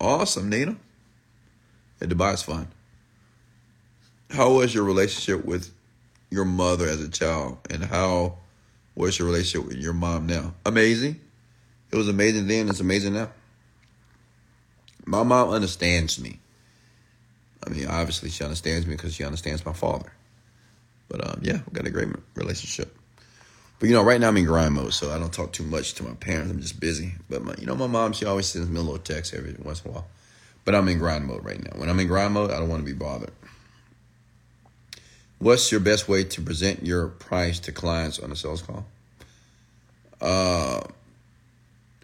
Awesome, 0.00 0.48
Nina. 0.48 0.76
Yeah, 2.00 2.08
Dubai 2.08 2.34
is 2.34 2.42
fun. 2.42 2.68
how 4.30 4.52
was 4.52 4.74
your 4.74 4.84
relationship 4.84 5.44
with 5.44 5.72
your 6.30 6.44
mother 6.44 6.86
as 6.86 7.00
a 7.00 7.08
child, 7.08 7.58
and 7.70 7.84
how 7.84 8.38
was 8.94 9.18
your 9.18 9.26
relationship 9.26 9.68
with 9.68 9.78
your 9.78 9.92
mom 9.92 10.26
now? 10.26 10.54
Amazing. 10.64 11.20
It 11.90 11.96
was 11.96 12.08
amazing 12.08 12.46
then. 12.46 12.68
It's 12.68 12.80
amazing 12.80 13.14
now. 13.14 13.30
My 15.06 15.22
mom 15.22 15.50
understands 15.50 16.20
me. 16.20 16.40
I 17.66 17.70
mean, 17.70 17.86
obviously 17.86 18.30
she 18.30 18.42
understands 18.44 18.86
me 18.86 18.94
because 18.94 19.14
she 19.14 19.24
understands 19.24 19.64
my 19.64 19.72
father. 19.72 20.12
But 21.08 21.26
um, 21.26 21.40
yeah, 21.42 21.60
we 21.66 21.72
got 21.72 21.86
a 21.86 21.90
great 21.90 22.08
relationship. 22.34 22.96
But 23.78 23.88
you 23.88 23.94
know, 23.94 24.02
right 24.02 24.20
now 24.20 24.28
I'm 24.28 24.36
in 24.36 24.44
grind 24.44 24.74
mode, 24.74 24.94
so 24.94 25.10
I 25.10 25.18
don't 25.18 25.32
talk 25.32 25.52
too 25.52 25.64
much 25.64 25.94
to 25.94 26.04
my 26.04 26.14
parents. 26.14 26.50
I'm 26.50 26.60
just 26.60 26.80
busy. 26.80 27.14
But 27.28 27.42
my, 27.42 27.54
you 27.58 27.66
know, 27.66 27.74
my 27.74 27.86
mom, 27.86 28.12
she 28.12 28.24
always 28.24 28.46
sends 28.46 28.68
me 28.68 28.78
a 28.78 28.82
little 28.82 28.98
text 28.98 29.34
every 29.34 29.54
once 29.58 29.82
in 29.84 29.90
a 29.90 29.94
while. 29.94 30.06
But 30.64 30.74
I'm 30.74 30.88
in 30.88 30.98
grind 30.98 31.26
mode 31.26 31.44
right 31.44 31.62
now. 31.62 31.78
When 31.78 31.90
I'm 31.90 32.00
in 32.00 32.06
grind 32.06 32.34
mode, 32.34 32.50
I 32.50 32.58
don't 32.58 32.68
want 32.68 32.80
to 32.80 32.86
be 32.86 32.96
bothered. 32.96 33.32
What's 35.38 35.70
your 35.70 35.80
best 35.80 36.08
way 36.08 36.24
to 36.24 36.40
present 36.40 36.86
your 36.86 37.08
price 37.08 37.58
to 37.60 37.72
clients 37.72 38.18
on 38.18 38.32
a 38.32 38.36
sales 38.36 38.62
call? 38.62 38.86
Uh, 40.20 40.80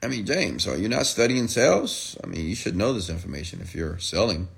I 0.03 0.09
mean, 0.09 0.27
James, 0.27 0.67
are 0.67 0.77
you 0.77 0.89
not 0.89 1.07
studying 1.07 1.49
sales? 1.49 2.19
I 2.23 2.27
mean, 2.27 2.47
you 2.47 2.55
should 2.55 2.77
know 2.77 2.93
this 2.93 3.09
information 3.09 3.61
if 3.63 3.75
you're 3.75 3.99
selling. 3.99 4.49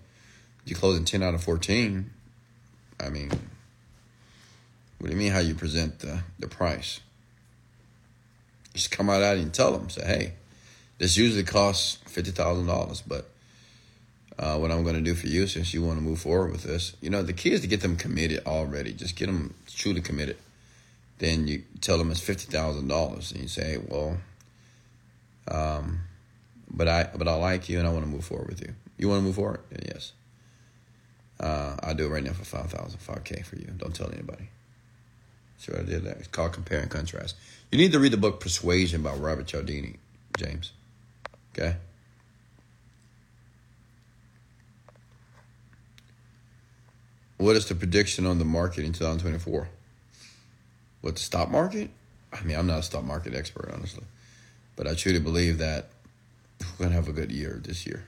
You're 0.64 0.79
closing 0.79 1.05
10 1.05 1.22
out 1.22 1.35
of 1.35 1.44
14. 1.44 2.11
I 2.98 3.09
mean, 3.09 3.31
what 5.02 5.10
do 5.10 5.16
you 5.16 5.20
mean 5.20 5.32
how 5.32 5.40
you 5.40 5.56
present 5.56 5.98
the, 5.98 6.20
the 6.38 6.46
price? 6.46 7.00
Just 8.72 8.92
come 8.92 9.10
out 9.10 9.20
out 9.20 9.36
and 9.36 9.52
tell 9.52 9.72
them, 9.72 9.90
say, 9.90 10.06
hey, 10.06 10.32
this 10.98 11.16
usually 11.16 11.42
costs 11.42 11.98
$50,000, 12.06 13.02
but 13.08 13.28
uh, 14.38 14.56
what 14.58 14.70
I'm 14.70 14.84
going 14.84 14.94
to 14.94 15.00
do 15.00 15.16
for 15.16 15.26
you 15.26 15.48
since 15.48 15.74
you 15.74 15.82
want 15.82 15.98
to 15.98 16.04
move 16.04 16.20
forward 16.20 16.52
with 16.52 16.62
this, 16.62 16.94
you 17.00 17.10
know, 17.10 17.24
the 17.24 17.32
key 17.32 17.50
is 17.50 17.62
to 17.62 17.66
get 17.66 17.80
them 17.80 17.96
committed 17.96 18.46
already. 18.46 18.92
Just 18.92 19.16
get 19.16 19.26
them 19.26 19.54
truly 19.66 20.00
committed. 20.00 20.36
Then 21.18 21.48
you 21.48 21.64
tell 21.80 21.98
them 21.98 22.12
it's 22.12 22.20
$50,000 22.20 23.32
and 23.32 23.40
you 23.40 23.48
say, 23.48 23.78
well, 23.84 24.18
um, 25.48 26.02
but 26.70 26.86
I 26.86 27.10
but 27.12 27.26
I 27.26 27.34
like 27.34 27.68
you 27.68 27.80
and 27.80 27.88
I 27.88 27.90
want 27.90 28.04
to 28.04 28.08
move 28.08 28.24
forward 28.24 28.50
with 28.50 28.60
you. 28.60 28.72
You 28.98 29.08
want 29.08 29.18
to 29.18 29.24
move 29.24 29.34
forward? 29.34 29.62
yes. 29.84 30.12
Uh, 31.40 31.74
I'll 31.82 31.94
do 31.96 32.06
it 32.06 32.10
right 32.10 32.22
now 32.22 32.34
for 32.34 32.44
5000 32.44 33.00
5K 33.00 33.44
for 33.44 33.56
you. 33.56 33.66
Don't 33.76 33.92
tell 33.92 34.12
anybody. 34.12 34.48
So 35.62 35.79
I 35.79 35.83
did 35.85 36.03
that. 36.03 36.16
It's 36.16 36.27
called 36.27 36.55
Compare 36.55 36.81
and 36.81 36.90
Contrast. 36.90 37.37
You 37.70 37.79
need 37.79 37.92
to 37.92 38.01
read 38.01 38.12
the 38.12 38.16
book 38.16 38.40
Persuasion 38.40 39.01
by 39.01 39.14
Robert 39.14 39.46
Cialdini, 39.46 39.94
James. 40.37 40.72
Okay? 41.55 41.77
What 47.37 47.55
is 47.55 47.66
the 47.66 47.77
prediction 47.77 48.27
on 48.27 48.40
the 48.40 48.44
market 48.44 48.85
in 48.85 48.92
2024? 48.92 49.68
What, 51.01 51.14
the 51.14 51.20
stock 51.20 51.48
market? 51.48 51.90
I 52.33 52.42
mean, 52.42 52.59
I'm 52.59 52.66
not 52.66 52.81
a 52.81 52.83
stock 52.83 53.05
market 53.05 53.33
expert, 53.33 53.70
honestly. 53.72 54.05
But 54.75 54.88
I 54.88 54.94
truly 54.94 55.20
believe 55.20 55.59
that 55.59 55.90
we're 56.61 56.87
going 56.87 56.90
to 56.90 56.96
have 56.96 57.09
a 57.09 57.12
good 57.12 57.31
year 57.31 57.61
this 57.62 57.87
year. 57.87 58.03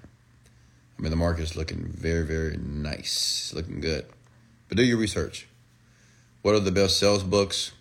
I 0.99 1.03
mean, 1.03 1.11
the 1.11 1.17
market 1.17 1.43
is 1.43 1.55
looking 1.55 1.85
very, 1.85 2.27
very 2.27 2.57
nice, 2.57 3.53
looking 3.55 3.81
good. 3.81 4.07
But 4.67 4.77
do 4.77 4.83
your 4.83 4.99
research. 4.99 5.47
What 6.45 6.55
are 6.55 6.61
the 6.61 6.71
best 6.71 6.99
sales 6.99 7.23
books? 7.23 7.73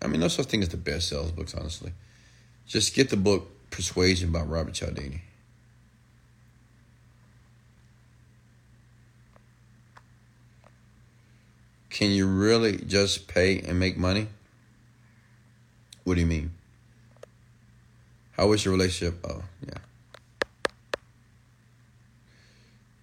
I 0.00 0.06
mean, 0.06 0.22
no 0.22 0.28
such 0.28 0.46
thing 0.46 0.62
as 0.62 0.70
the 0.70 0.78
best 0.78 1.06
sales 1.06 1.30
books, 1.30 1.54
honestly. 1.54 1.92
Just 2.66 2.94
get 2.94 3.10
the 3.10 3.18
book 3.18 3.70
Persuasion 3.70 4.32
by 4.32 4.40
Robert 4.40 4.72
Cialdini. 4.72 5.20
Can 11.90 12.10
you 12.10 12.26
really 12.26 12.78
just 12.78 13.28
pay 13.28 13.60
and 13.60 13.78
make 13.78 13.98
money? 13.98 14.28
What 16.04 16.14
do 16.14 16.20
you 16.20 16.26
mean? 16.26 16.52
How 18.30 18.46
was 18.46 18.64
your 18.64 18.72
relationship? 18.72 19.22
Oh, 19.28 19.42
yeah. 19.66 19.74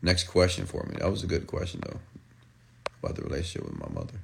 Next 0.01 0.23
question 0.23 0.65
for 0.65 0.87
me. 0.89 0.95
That 0.97 1.11
was 1.11 1.23
a 1.23 1.27
good 1.27 1.45
question, 1.45 1.83
though, 1.85 1.99
about 3.01 3.15
the 3.15 3.23
relationship 3.23 3.69
with 3.69 3.79
my 3.79 3.89
mother. 3.93 4.19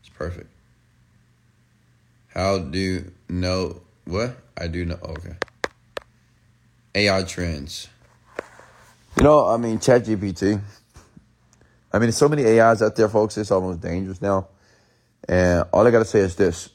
It's 0.00 0.08
perfect. 0.08 0.50
How 2.28 2.58
do 2.58 2.78
you 2.78 3.12
know 3.28 3.82
what? 4.04 4.36
I 4.56 4.68
do 4.68 4.84
know. 4.84 4.98
Okay. 5.02 5.34
AI 6.94 7.22
trends. 7.24 7.88
You 9.16 9.24
know, 9.24 9.46
I 9.46 9.56
mean, 9.56 9.78
ChatGPT. 9.78 10.60
I 11.92 11.98
mean, 11.98 12.02
there's 12.02 12.16
so 12.16 12.28
many 12.28 12.44
AIs 12.44 12.80
out 12.80 12.96
there, 12.96 13.08
folks. 13.08 13.36
It's 13.36 13.50
almost 13.50 13.80
dangerous 13.80 14.22
now. 14.22 14.48
And 15.28 15.64
all 15.72 15.86
I 15.86 15.90
got 15.90 16.00
to 16.00 16.04
say 16.04 16.20
is 16.20 16.34
this 16.36 16.70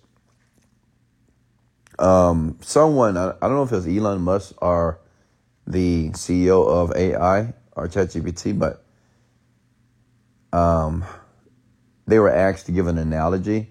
um, 1.99 2.57
someone, 2.61 3.17
I, 3.17 3.29
I 3.29 3.47
don't 3.47 3.53
know 3.55 3.63
if 3.63 3.71
it 3.71 3.75
was 3.75 3.87
Elon 3.87 4.21
Musk 4.21 4.53
or 4.61 4.99
the 5.65 6.11
CEO 6.11 6.67
of 6.67 6.95
AI 6.95 7.53
or 7.75 7.87
ChatGPT, 7.87 8.57
but 8.57 8.83
um, 10.53 11.05
they 12.07 12.19
were 12.19 12.29
asked 12.29 12.67
to 12.67 12.71
give 12.71 12.87
an 12.87 12.97
analogy 12.97 13.69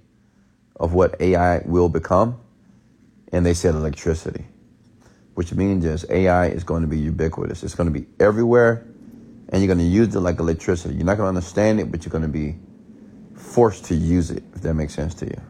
of 0.77 0.93
what 0.93 1.21
AI 1.21 1.63
will 1.65 1.89
become, 1.89 2.39
and 3.33 3.45
they 3.45 3.55
said 3.55 3.75
electricity, 3.75 4.47
which 5.35 5.53
means 5.53 5.85
is 5.85 6.07
AI 6.11 6.49
is 6.49 6.65
going 6.65 6.83
to 6.83 6.89
be 6.89 6.99
ubiquitous. 6.99 7.63
It's 7.63 7.75
going 7.75 7.93
to 7.93 7.99
be 7.99 8.07
everywhere, 8.21 8.87
and 9.49 9.63
you're 9.63 9.75
going 9.75 9.79
to 9.79 9.85
use 9.85 10.15
it 10.15 10.21
like 10.21 10.39
electricity. 10.39 10.95
You're 10.95 11.07
not 11.07 11.17
going 11.17 11.33
to 11.33 11.39
understand 11.39 11.81
it, 11.81 11.91
but 11.91 12.05
you're 12.05 12.13
going 12.13 12.23
to 12.23 12.29
be 12.29 12.57
forced 13.35 13.87
to 13.87 13.95
use 13.95 14.31
it, 14.31 14.43
if 14.55 14.63
that 14.63 14.75
makes 14.75 14.95
sense 14.95 15.15
to 15.15 15.27
you 15.27 15.41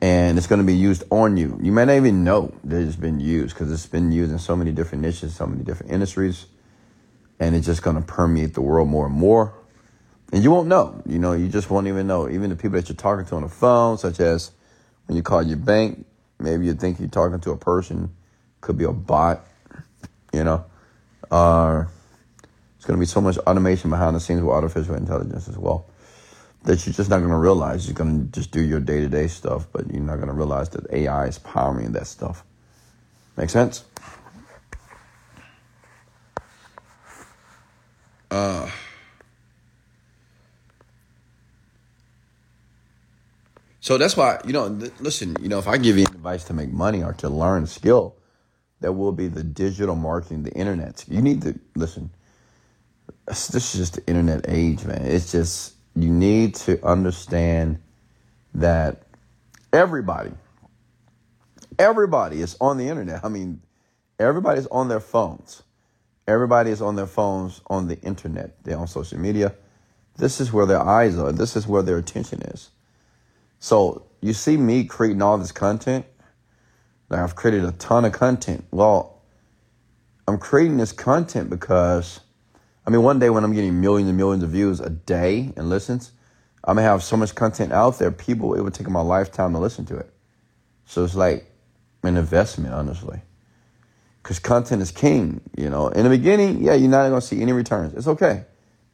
and 0.00 0.38
it's 0.38 0.46
going 0.46 0.60
to 0.60 0.66
be 0.66 0.76
used 0.76 1.02
on 1.10 1.36
you. 1.36 1.58
You 1.60 1.72
might 1.72 1.86
not 1.86 1.96
even 1.96 2.22
know 2.22 2.54
that 2.64 2.80
it's 2.80 2.96
been 2.96 3.20
used 3.20 3.54
because 3.54 3.72
it's 3.72 3.86
been 3.86 4.12
used 4.12 4.30
in 4.30 4.38
so 4.38 4.54
many 4.54 4.70
different 4.72 5.02
niches, 5.02 5.34
so 5.34 5.46
many 5.46 5.64
different 5.64 5.92
industries, 5.92 6.46
and 7.40 7.56
it's 7.56 7.66
just 7.66 7.82
going 7.82 7.96
to 7.96 8.02
permeate 8.02 8.54
the 8.54 8.60
world 8.60 8.88
more 8.88 9.06
and 9.06 9.14
more. 9.14 9.54
And 10.32 10.42
you 10.42 10.50
won't 10.50 10.68
know. 10.68 11.02
You 11.06 11.18
know, 11.18 11.32
you 11.32 11.48
just 11.48 11.70
won't 11.70 11.86
even 11.86 12.06
know. 12.06 12.28
Even 12.28 12.50
the 12.50 12.56
people 12.56 12.78
that 12.78 12.88
you're 12.88 12.96
talking 12.96 13.24
to 13.26 13.36
on 13.36 13.42
the 13.42 13.48
phone, 13.48 13.98
such 13.98 14.20
as 14.20 14.50
when 15.06 15.16
you 15.16 15.22
call 15.22 15.42
your 15.42 15.56
bank, 15.56 16.04
maybe 16.38 16.66
you 16.66 16.74
think 16.74 17.00
you're 17.00 17.08
talking 17.08 17.40
to 17.40 17.50
a 17.50 17.56
person, 17.56 18.14
could 18.60 18.76
be 18.76 18.84
a 18.84 18.92
bot. 18.92 19.46
You 20.32 20.44
know, 20.44 20.64
uh, 21.30 21.84
it's 22.76 22.84
going 22.84 22.98
to 22.98 23.00
be 23.00 23.06
so 23.06 23.20
much 23.20 23.38
automation 23.38 23.88
behind 23.88 24.14
the 24.14 24.20
scenes 24.20 24.42
with 24.42 24.50
artificial 24.50 24.94
intelligence 24.94 25.48
as 25.48 25.56
well 25.56 25.86
that 26.64 26.84
you're 26.84 26.92
just 26.92 27.08
not 27.08 27.18
going 27.18 27.30
to 27.30 27.36
realize. 27.36 27.86
You're 27.86 27.94
going 27.94 28.26
to 28.26 28.40
just 28.40 28.50
do 28.50 28.60
your 28.60 28.80
day 28.80 29.00
to 29.00 29.08
day 29.08 29.28
stuff, 29.28 29.66
but 29.72 29.90
you're 29.90 30.02
not 30.02 30.16
going 30.16 30.28
to 30.28 30.34
realize 30.34 30.68
that 30.70 30.90
AI 30.92 31.26
is 31.26 31.38
powering 31.38 31.92
that 31.92 32.06
stuff. 32.06 32.44
Make 33.36 33.50
sense? 33.50 33.84
Uh, 38.30 38.70
so 43.88 43.96
that's 43.96 44.18
why, 44.18 44.38
you 44.44 44.52
know, 44.52 44.66
listen, 45.00 45.34
you 45.40 45.48
know, 45.48 45.58
if 45.58 45.66
I 45.66 45.78
give 45.78 45.96
you 45.96 46.04
advice 46.04 46.44
to 46.44 46.52
make 46.52 46.70
money 46.70 47.02
or 47.02 47.14
to 47.14 47.30
learn 47.30 47.66
skill, 47.66 48.16
that 48.80 48.92
will 48.92 49.12
be 49.12 49.28
the 49.28 49.42
digital 49.42 49.96
marketing, 49.96 50.42
the 50.42 50.52
internet. 50.52 51.06
You 51.08 51.22
need 51.22 51.40
to 51.40 51.58
listen. 51.74 52.10
This 53.24 53.54
is 53.54 53.72
just 53.72 53.94
the 53.94 54.06
internet 54.06 54.44
age, 54.46 54.84
man. 54.84 55.06
It's 55.06 55.32
just 55.32 55.72
you 55.96 56.10
need 56.10 56.54
to 56.56 56.84
understand 56.86 57.80
that 58.52 59.04
everybody, 59.72 60.32
everybody 61.78 62.42
is 62.42 62.58
on 62.60 62.76
the 62.76 62.88
internet. 62.88 63.24
I 63.24 63.30
mean, 63.30 63.62
everybody's 64.18 64.66
on 64.66 64.88
their 64.88 65.00
phones. 65.00 65.62
Everybody 66.26 66.72
is 66.72 66.82
on 66.82 66.96
their 66.96 67.06
phones 67.06 67.62
on 67.68 67.88
the 67.88 67.98
internet. 68.02 68.62
They're 68.64 68.76
on 68.76 68.86
social 68.86 69.18
media. 69.18 69.54
This 70.18 70.42
is 70.42 70.52
where 70.52 70.66
their 70.66 70.82
eyes 70.82 71.16
are. 71.16 71.32
This 71.32 71.56
is 71.56 71.66
where 71.66 71.82
their 71.82 71.96
attention 71.96 72.42
is. 72.42 72.68
So 73.58 74.06
you 74.20 74.32
see 74.32 74.56
me 74.56 74.84
creating 74.84 75.22
all 75.22 75.38
this 75.38 75.52
content. 75.52 76.06
Like 77.08 77.20
I've 77.20 77.36
created 77.36 77.64
a 77.64 77.72
ton 77.72 78.04
of 78.04 78.12
content. 78.12 78.64
Well, 78.70 79.22
I'm 80.26 80.38
creating 80.38 80.76
this 80.76 80.92
content 80.92 81.50
because 81.50 82.20
I 82.88 82.90
mean, 82.90 83.02
one 83.02 83.18
day 83.18 83.28
when 83.28 83.44
I'm 83.44 83.52
getting 83.52 83.82
millions 83.82 84.08
and 84.08 84.16
millions 84.16 84.42
of 84.42 84.48
views 84.48 84.80
a 84.80 84.88
day 84.88 85.52
and 85.56 85.68
listens, 85.68 86.12
I'm 86.64 86.76
gonna 86.76 86.86
have 86.88 87.02
so 87.02 87.18
much 87.18 87.34
content 87.34 87.70
out 87.70 87.98
there, 87.98 88.10
people, 88.10 88.54
it 88.54 88.62
would 88.62 88.72
take 88.72 88.88
my 88.88 89.02
lifetime 89.02 89.52
to 89.52 89.58
listen 89.58 89.84
to 89.86 89.96
it. 89.98 90.10
So 90.86 91.04
it's 91.04 91.14
like 91.14 91.50
an 92.02 92.16
investment, 92.16 92.72
honestly. 92.72 93.20
Because 94.22 94.38
content 94.38 94.80
is 94.80 94.90
king, 94.90 95.42
you 95.54 95.68
know. 95.68 95.88
In 95.88 96.04
the 96.04 96.08
beginning, 96.08 96.62
yeah, 96.62 96.72
you're 96.72 96.90
not 96.90 97.08
gonna 97.10 97.20
see 97.20 97.42
any 97.42 97.52
returns. 97.52 97.92
It's 97.92 98.06
okay. 98.06 98.44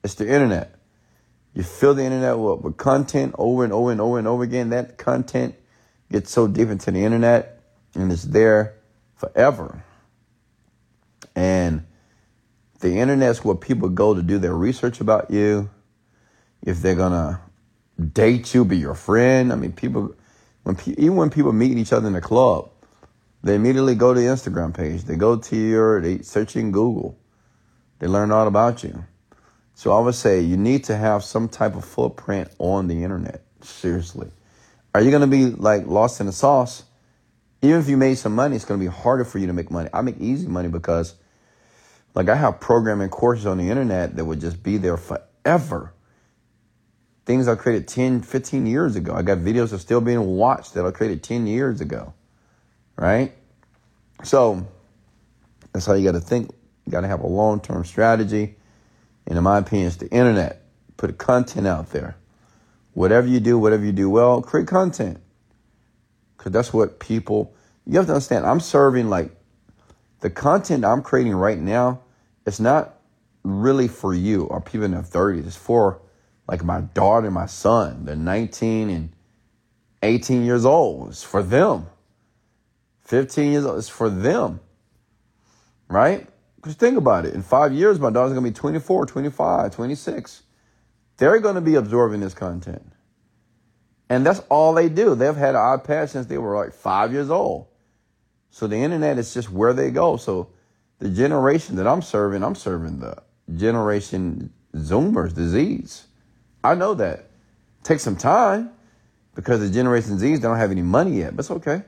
It's 0.02 0.14
the 0.14 0.28
internet. 0.28 0.73
You 1.54 1.62
fill 1.62 1.94
the 1.94 2.04
internet 2.04 2.38
with, 2.38 2.76
content 2.76 3.34
over 3.38 3.64
and 3.64 3.72
over 3.72 3.92
and 3.92 4.00
over 4.00 4.18
and 4.18 4.26
over 4.26 4.42
again. 4.42 4.70
That 4.70 4.98
content 4.98 5.54
gets 6.10 6.30
so 6.30 6.48
deep 6.48 6.68
into 6.68 6.90
the 6.90 7.04
internet 7.04 7.62
and 7.94 8.10
it's 8.10 8.24
there 8.24 8.74
forever. 9.14 9.84
And 11.36 11.86
the 12.80 12.98
internet's 12.98 13.44
where 13.44 13.54
people 13.54 13.88
go 13.88 14.14
to 14.14 14.22
do 14.22 14.38
their 14.38 14.54
research 14.54 15.00
about 15.00 15.30
you, 15.30 15.70
if 16.62 16.82
they're 16.82 16.94
gonna 16.94 17.40
date 18.12 18.52
you, 18.52 18.64
be 18.64 18.76
your 18.76 18.94
friend. 18.94 19.52
I 19.52 19.56
mean, 19.56 19.72
people 19.72 20.14
when 20.64 20.76
even 20.86 21.16
when 21.16 21.30
people 21.30 21.52
meet 21.52 21.76
each 21.76 21.92
other 21.92 22.08
in 22.08 22.14
a 22.14 22.20
club, 22.20 22.70
they 23.42 23.54
immediately 23.54 23.94
go 23.94 24.12
to 24.12 24.20
the 24.20 24.26
Instagram 24.26 24.74
page. 24.74 25.04
They 25.04 25.16
go 25.16 25.36
to 25.36 25.56
your 25.56 26.00
they 26.00 26.22
search 26.22 26.56
in 26.56 26.72
Google. 26.72 27.18
They 28.00 28.06
learn 28.06 28.32
all 28.32 28.46
about 28.46 28.82
you. 28.82 29.04
So 29.74 29.96
I 29.96 30.00
would 30.00 30.14
say 30.14 30.40
you 30.40 30.56
need 30.56 30.84
to 30.84 30.96
have 30.96 31.24
some 31.24 31.48
type 31.48 31.74
of 31.74 31.84
footprint 31.84 32.50
on 32.58 32.86
the 32.86 33.02
internet. 33.02 33.42
Seriously. 33.62 34.30
Are 34.94 35.00
you 35.00 35.10
gonna 35.10 35.26
be 35.26 35.46
like 35.46 35.86
lost 35.86 36.20
in 36.20 36.26
the 36.26 36.32
sauce? 36.32 36.84
Even 37.62 37.80
if 37.80 37.88
you 37.88 37.96
made 37.96 38.16
some 38.16 38.34
money, 38.34 38.56
it's 38.56 38.64
gonna 38.64 38.80
be 38.80 38.86
harder 38.86 39.24
for 39.24 39.38
you 39.38 39.46
to 39.48 39.52
make 39.52 39.70
money. 39.70 39.88
I 39.92 40.02
make 40.02 40.18
easy 40.20 40.46
money 40.46 40.68
because 40.68 41.14
like 42.14 42.28
I 42.28 42.36
have 42.36 42.60
programming 42.60 43.08
courses 43.08 43.46
on 43.46 43.58
the 43.58 43.68
internet 43.70 44.16
that 44.16 44.24
would 44.24 44.40
just 44.40 44.62
be 44.62 44.76
there 44.76 44.96
forever 44.96 45.94
things 47.26 47.48
I 47.48 47.54
created 47.54 47.88
10, 47.88 48.22
15 48.22 48.66
years 48.66 48.96
ago. 48.96 49.14
I 49.14 49.22
got 49.22 49.38
videos 49.38 49.70
that 49.70 49.76
are 49.76 49.78
still 49.78 50.00
being 50.00 50.24
watched 50.36 50.74
that 50.74 50.84
I 50.84 50.90
created 50.90 51.22
10 51.22 51.46
years 51.46 51.80
ago. 51.80 52.12
Right? 52.96 53.32
So 54.22 54.66
that's 55.72 55.86
how 55.86 55.94
you 55.94 56.04
got 56.04 56.12
to 56.12 56.20
think. 56.20 56.50
You 56.84 56.92
got 56.92 57.00
to 57.00 57.08
have 57.08 57.20
a 57.20 57.26
long 57.26 57.60
term 57.60 57.84
strategy. 57.84 58.56
And 59.26 59.38
in 59.38 59.44
my 59.44 59.58
opinion, 59.58 59.88
it's 59.88 59.96
the 59.96 60.10
internet. 60.10 60.62
Put 60.96 61.16
content 61.18 61.66
out 61.66 61.90
there. 61.90 62.16
Whatever 62.92 63.26
you 63.26 63.40
do, 63.40 63.58
whatever 63.58 63.84
you 63.84 63.92
do 63.92 64.08
well, 64.08 64.42
create 64.42 64.68
content. 64.68 65.18
Because 66.36 66.52
that's 66.52 66.72
what 66.72 67.00
people, 67.00 67.54
you 67.86 67.96
have 67.96 68.06
to 68.06 68.12
understand. 68.12 68.46
I'm 68.46 68.60
serving 68.60 69.08
like 69.08 69.30
the 70.20 70.30
content 70.30 70.84
I'm 70.84 71.02
creating 71.02 71.34
right 71.34 71.58
now, 71.58 72.00
it's 72.46 72.60
not 72.60 72.98
really 73.42 73.88
for 73.88 74.14
you 74.14 74.44
or 74.44 74.60
people 74.60 74.84
in 74.84 74.92
their 74.92 75.02
30s. 75.02 75.46
It's 75.46 75.56
for 75.56 76.00
like 76.48 76.64
my 76.64 76.80
daughter 76.80 77.26
and 77.26 77.34
my 77.34 77.46
son. 77.46 78.04
They're 78.04 78.16
19 78.16 78.90
and 78.90 79.12
18 80.02 80.44
years 80.44 80.64
old. 80.64 81.10
It's 81.10 81.22
for 81.22 81.42
them. 81.42 81.86
15 83.02 83.52
years 83.52 83.64
old. 83.64 83.78
It's 83.78 83.88
for 83.88 84.08
them. 84.08 84.60
Right? 85.88 86.26
Because 86.64 86.76
think 86.76 86.96
about 86.96 87.26
it. 87.26 87.34
In 87.34 87.42
five 87.42 87.74
years, 87.74 88.00
my 88.00 88.08
daughter's 88.08 88.32
going 88.32 88.42
to 88.42 88.50
be 88.50 88.54
24, 88.54 89.04
25, 89.04 89.70
26. 89.70 90.42
They're 91.18 91.38
going 91.38 91.56
to 91.56 91.60
be 91.60 91.74
absorbing 91.74 92.20
this 92.20 92.32
content. 92.32 92.90
And 94.08 94.24
that's 94.24 94.38
all 94.48 94.72
they 94.72 94.88
do. 94.88 95.14
They've 95.14 95.36
had 95.36 95.56
an 95.56 95.60
iPad 95.60 96.08
since 96.08 96.24
they 96.24 96.38
were 96.38 96.56
like 96.56 96.72
five 96.72 97.12
years 97.12 97.28
old. 97.28 97.66
So 98.48 98.66
the 98.66 98.78
internet 98.78 99.18
is 99.18 99.34
just 99.34 99.50
where 99.50 99.74
they 99.74 99.90
go. 99.90 100.16
So 100.16 100.52
the 101.00 101.10
generation 101.10 101.76
that 101.76 101.86
I'm 101.86 102.00
serving, 102.00 102.42
I'm 102.42 102.54
serving 102.54 103.00
the 103.00 103.22
generation 103.54 104.50
Zoomers 104.74 105.34
disease. 105.34 106.06
I 106.64 106.76
know 106.76 106.94
that. 106.94 107.26
Take 107.82 108.00
some 108.00 108.16
time 108.16 108.70
because 109.34 109.60
the 109.60 109.68
Generation 109.68 110.18
Z's 110.18 110.40
don't 110.40 110.56
have 110.56 110.70
any 110.70 110.80
money 110.80 111.18
yet, 111.18 111.36
but 111.36 111.40
it's 111.40 111.50
okay. 111.50 111.82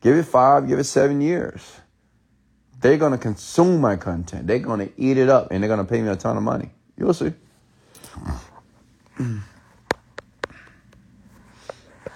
Give 0.00 0.16
it 0.16 0.26
five, 0.26 0.68
give 0.68 0.78
it 0.78 0.84
seven 0.84 1.20
years. 1.20 1.80
They're 2.80 2.96
going 2.96 3.12
to 3.12 3.18
consume 3.18 3.80
my 3.80 3.96
content. 3.96 4.46
They're 4.46 4.58
going 4.58 4.80
to 4.80 4.92
eat 4.96 5.18
it 5.18 5.28
up 5.28 5.48
and 5.50 5.62
they're 5.62 5.68
going 5.68 5.84
to 5.84 5.90
pay 5.90 6.00
me 6.00 6.08
a 6.08 6.16
ton 6.16 6.36
of 6.36 6.42
money. 6.42 6.70
You'll 6.96 7.14
see. 7.14 7.32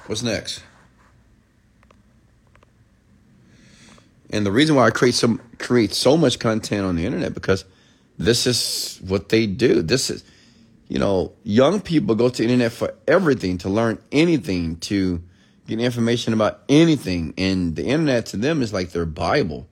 What's 0.07 0.23
next? 0.23 0.63
And 4.31 4.45
the 4.45 4.51
reason 4.51 4.75
why 4.75 4.87
I 4.87 4.91
create 4.91 5.15
some 5.15 5.41
create 5.59 5.95
so 5.95 6.17
much 6.17 6.39
content 6.39 6.85
on 6.85 6.97
the 6.97 7.07
internet 7.07 7.35
because 7.35 7.65
this 8.19 8.47
is 8.47 8.99
what 9.07 9.29
they 9.29 9.47
do. 9.47 9.83
This 9.83 10.11
is 10.11 10.25
you 10.89 10.99
know, 10.99 11.33
young 11.43 11.81
people 11.81 12.15
go 12.15 12.29
to 12.29 12.37
the 12.37 12.45
internet 12.45 12.73
for 12.73 12.95
everything, 13.09 13.59
to 13.59 13.69
learn 13.69 13.99
anything, 14.13 14.77
to 14.77 15.23
get 15.67 15.81
information 15.81 16.33
about 16.33 16.61
anything. 16.69 17.35
And 17.39 17.75
the 17.75 17.85
internet 17.85 18.27
to 18.27 18.37
them 18.37 18.63
is 18.63 18.73
like 18.73 18.91
their 18.91 19.07
Bible. 19.07 19.67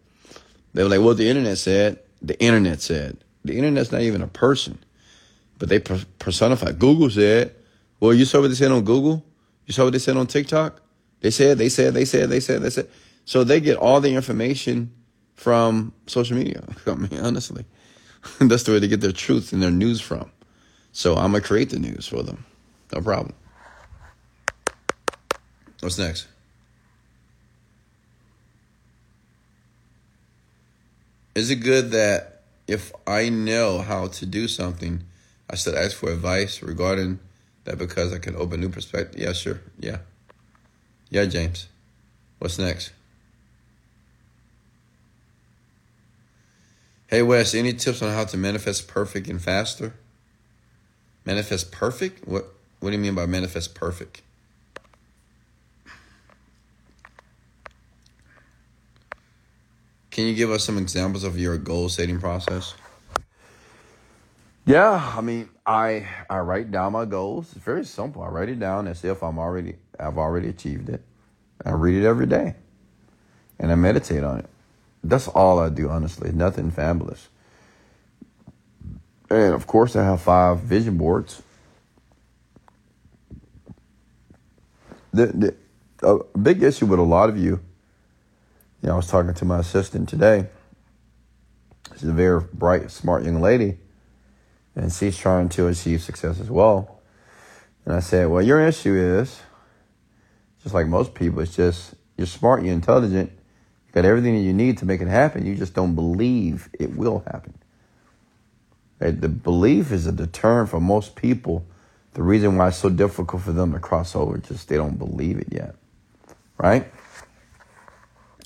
They're 0.75 0.89
like, 0.89 1.01
well, 1.01 1.15
the 1.15 1.29
internet 1.29 1.59
said, 1.59 1.99
the 2.21 2.41
internet 2.41 2.81
said. 2.81 3.19
The 3.45 3.57
internet's 3.57 3.91
not 3.91 4.03
even 4.03 4.23
a 4.23 4.29
person, 4.29 4.79
but 5.59 5.69
they 5.69 5.81
personify. 5.81 6.73
Google 6.73 7.11
said, 7.11 7.55
well, 7.99 8.15
you 8.15 8.25
saw 8.25 8.41
what 8.41 8.49
they 8.49 8.55
said 8.55 8.71
on 8.71 8.85
Google? 8.85 9.25
You 9.67 9.73
saw 9.73 9.85
what 9.85 9.93
they 9.93 9.99
said 9.99 10.17
on 10.17 10.27
TikTok? 10.27 10.81
They 11.21 11.31
said, 11.31 11.59
they 11.59 11.69
said, 11.69 11.95
they 11.95 12.05
said, 12.05 12.31
they 12.31 12.41
said, 12.41 12.63
they 12.63 12.71
said. 12.71 12.89
So 13.25 13.45
they 13.45 13.61
get 13.61 13.77
all 13.77 14.01
the 14.01 14.15
information 14.15 14.93
from 15.35 15.93
social 16.07 16.37
media. 16.37 16.63
I 16.87 16.95
mean, 16.95 17.21
honestly, 17.21 17.65
that's 18.41 18.63
the 18.65 18.73
way 18.73 18.79
they 18.79 18.89
get 18.89 19.01
their 19.01 19.13
truth 19.13 19.53
and 19.53 19.63
their 19.63 19.71
news 19.71 20.01
from. 20.01 20.31
So 20.93 21.17
I'm 21.17 21.31
going 21.33 21.43
to 21.43 21.49
create 21.49 21.71
the 21.71 21.79
news 21.79 22.07
for 22.07 22.23
them. 22.23 22.45
No 22.93 23.01
problem. 23.01 23.35
What's 25.81 25.99
next? 25.99 26.29
Is 31.35 31.51
it 31.51 31.57
good 31.57 31.91
that 31.93 32.43
if 32.67 32.93
I 33.07 33.29
know 33.29 33.79
how 33.79 34.09
to 34.09 34.27
do 34.27 34.49
something, 34.49 35.03
I 35.49 35.57
should 35.57 35.75
ask 35.75 35.97
for 35.97 36.11
advice 36.11 36.63
regarding 36.63 37.19
that 37.65 37.79
because 37.79 38.13
I 38.13 38.19
can 38.19 38.37
open 38.37 38.61
new 38.61 38.69
perspective? 38.69 39.21
Yeah, 39.21 39.33
sure. 39.33 39.61
Yeah. 39.79 39.99
Yeah, 41.11 41.27
James. 41.27 41.69
What's 42.39 42.59
next? 42.59 42.93
Hey, 47.07 47.23
Wes, 47.23 47.55
any 47.55 47.75
tips 47.75 48.01
on 48.01 48.11
how 48.13 48.25
to 48.25 48.37
manifest 48.39 48.89
perfect 48.89 49.29
and 49.29 49.41
faster? 49.41 49.95
Manifest 51.25 51.71
perfect? 51.71 52.27
What 52.27 52.47
what 52.81 52.91
do 52.91 52.97
you 52.97 53.03
mean 53.03 53.15
by 53.15 53.27
manifest 53.27 53.75
perfect? 53.75 54.23
Can 60.13 60.27
you 60.27 60.35
give 60.35 60.51
us 60.51 60.63
some 60.63 60.77
examples 60.77 61.25
of 61.25 61.39
your 61.39 61.57
goal 61.57 61.89
setting 61.89 62.21
process? 62.21 62.75
Yeah, 64.67 65.13
I 65.17 65.23
mean, 65.23 65.49
I 65.67 66.07
I 66.29 66.41
write 66.41 66.71
down 66.71 66.93
my 66.93 67.07
goals. 67.07 67.51
It's 67.57 67.65
very 67.65 67.85
simple. 67.85 68.23
I 68.23 68.29
write 68.29 68.51
it 68.51 68.61
down 68.61 68.87
as 68.87 69.05
if 69.05 69.23
I'm 69.23 69.39
already 69.39 69.77
I've 69.99 70.19
already 70.19 70.51
achieved 70.51 70.91
it. 70.91 71.03
I 71.65 71.71
read 71.71 71.95
it 71.95 72.07
every 72.07 72.27
day, 72.27 72.55
and 73.59 73.73
I 73.73 73.75
meditate 73.75 74.23
on 74.23 74.41
it. 74.41 74.47
That's 75.03 75.29
all 75.29 75.59
I 75.59 75.71
do, 75.71 75.89
honestly. 75.89 76.31
Nothing 76.31 76.71
fabulous. 76.71 77.29
And 79.31 79.55
of 79.55 79.67
course, 79.67 79.97
I 79.97 80.05
have 80.05 80.21
five 80.21 80.61
vision 80.61 80.99
boards. 80.99 81.43
The, 85.15 85.27
the, 85.27 85.55
a 86.03 86.39
big 86.39 86.63
issue 86.63 86.87
with 86.87 86.99
a 86.99 87.03
lot 87.03 87.29
of 87.31 87.39
you, 87.39 87.61
you 88.83 88.89
know, 88.89 88.95
I 88.95 88.97
was 88.97 89.07
talking 89.07 89.33
to 89.33 89.45
my 89.45 89.61
assistant 89.61 90.09
today. 90.09 90.47
She's 91.93 92.09
a 92.09 92.13
very 92.13 92.41
bright, 92.53 92.91
smart 92.91 93.25
young 93.25 93.41
lady, 93.41 93.79
and 94.75 94.93
she's 94.93 95.17
trying 95.17 95.49
to 95.51 95.69
achieve 95.69 96.03
success 96.03 96.41
as 96.41 96.51
well. 96.51 97.01
And 97.85 97.95
I 97.95 98.01
said, 98.01 98.29
Well, 98.29 98.43
your 98.43 98.61
issue 98.61 98.95
is, 98.95 99.41
just 100.63 100.75
like 100.75 100.89
most 100.89 101.15
people, 101.15 101.41
it's 101.41 101.55
just 101.55 101.95
you're 102.17 102.27
smart, 102.27 102.65
you're 102.65 102.73
intelligent, 102.73 103.31
you 103.31 103.93
got 103.93 104.05
everything 104.05 104.35
that 104.35 104.43
you 104.43 104.53
need 104.53 104.79
to 104.79 104.87
make 104.87 105.01
it 105.01 105.09
happen. 105.09 105.47
You 105.47 105.55
just 105.55 105.75
don't 105.75 105.95
believe 105.95 106.69
it 106.79 106.97
will 106.97 107.21
happen. 107.31 107.55
The 108.99 109.29
belief 109.29 109.91
is 109.91 110.07
a 110.07 110.13
deterrent 110.13 110.71
for 110.71 110.81
most 110.81 111.17
people. 111.17 111.67
The 112.15 112.23
reason 112.23 112.57
why 112.57 112.69
it's 112.69 112.77
so 112.77 112.89
difficult 112.89 113.43
for 113.43 113.51
them 113.51 113.73
to 113.73 113.81
cross 113.81 114.15
over, 114.15 114.39
just 114.39 114.69
they 114.69 114.77
don't 114.77 114.97
believe 114.97 115.39
it 115.39 115.49
yet. 115.51 115.75
Right? 116.57 116.93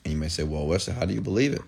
And 0.07 0.13
you 0.13 0.21
may 0.21 0.29
say, 0.29 0.45
well, 0.45 0.69
Wesley, 0.69 0.95
how 0.95 1.05
do 1.05 1.13
you 1.13 1.21
believe 1.21 1.53
it? 1.53 1.63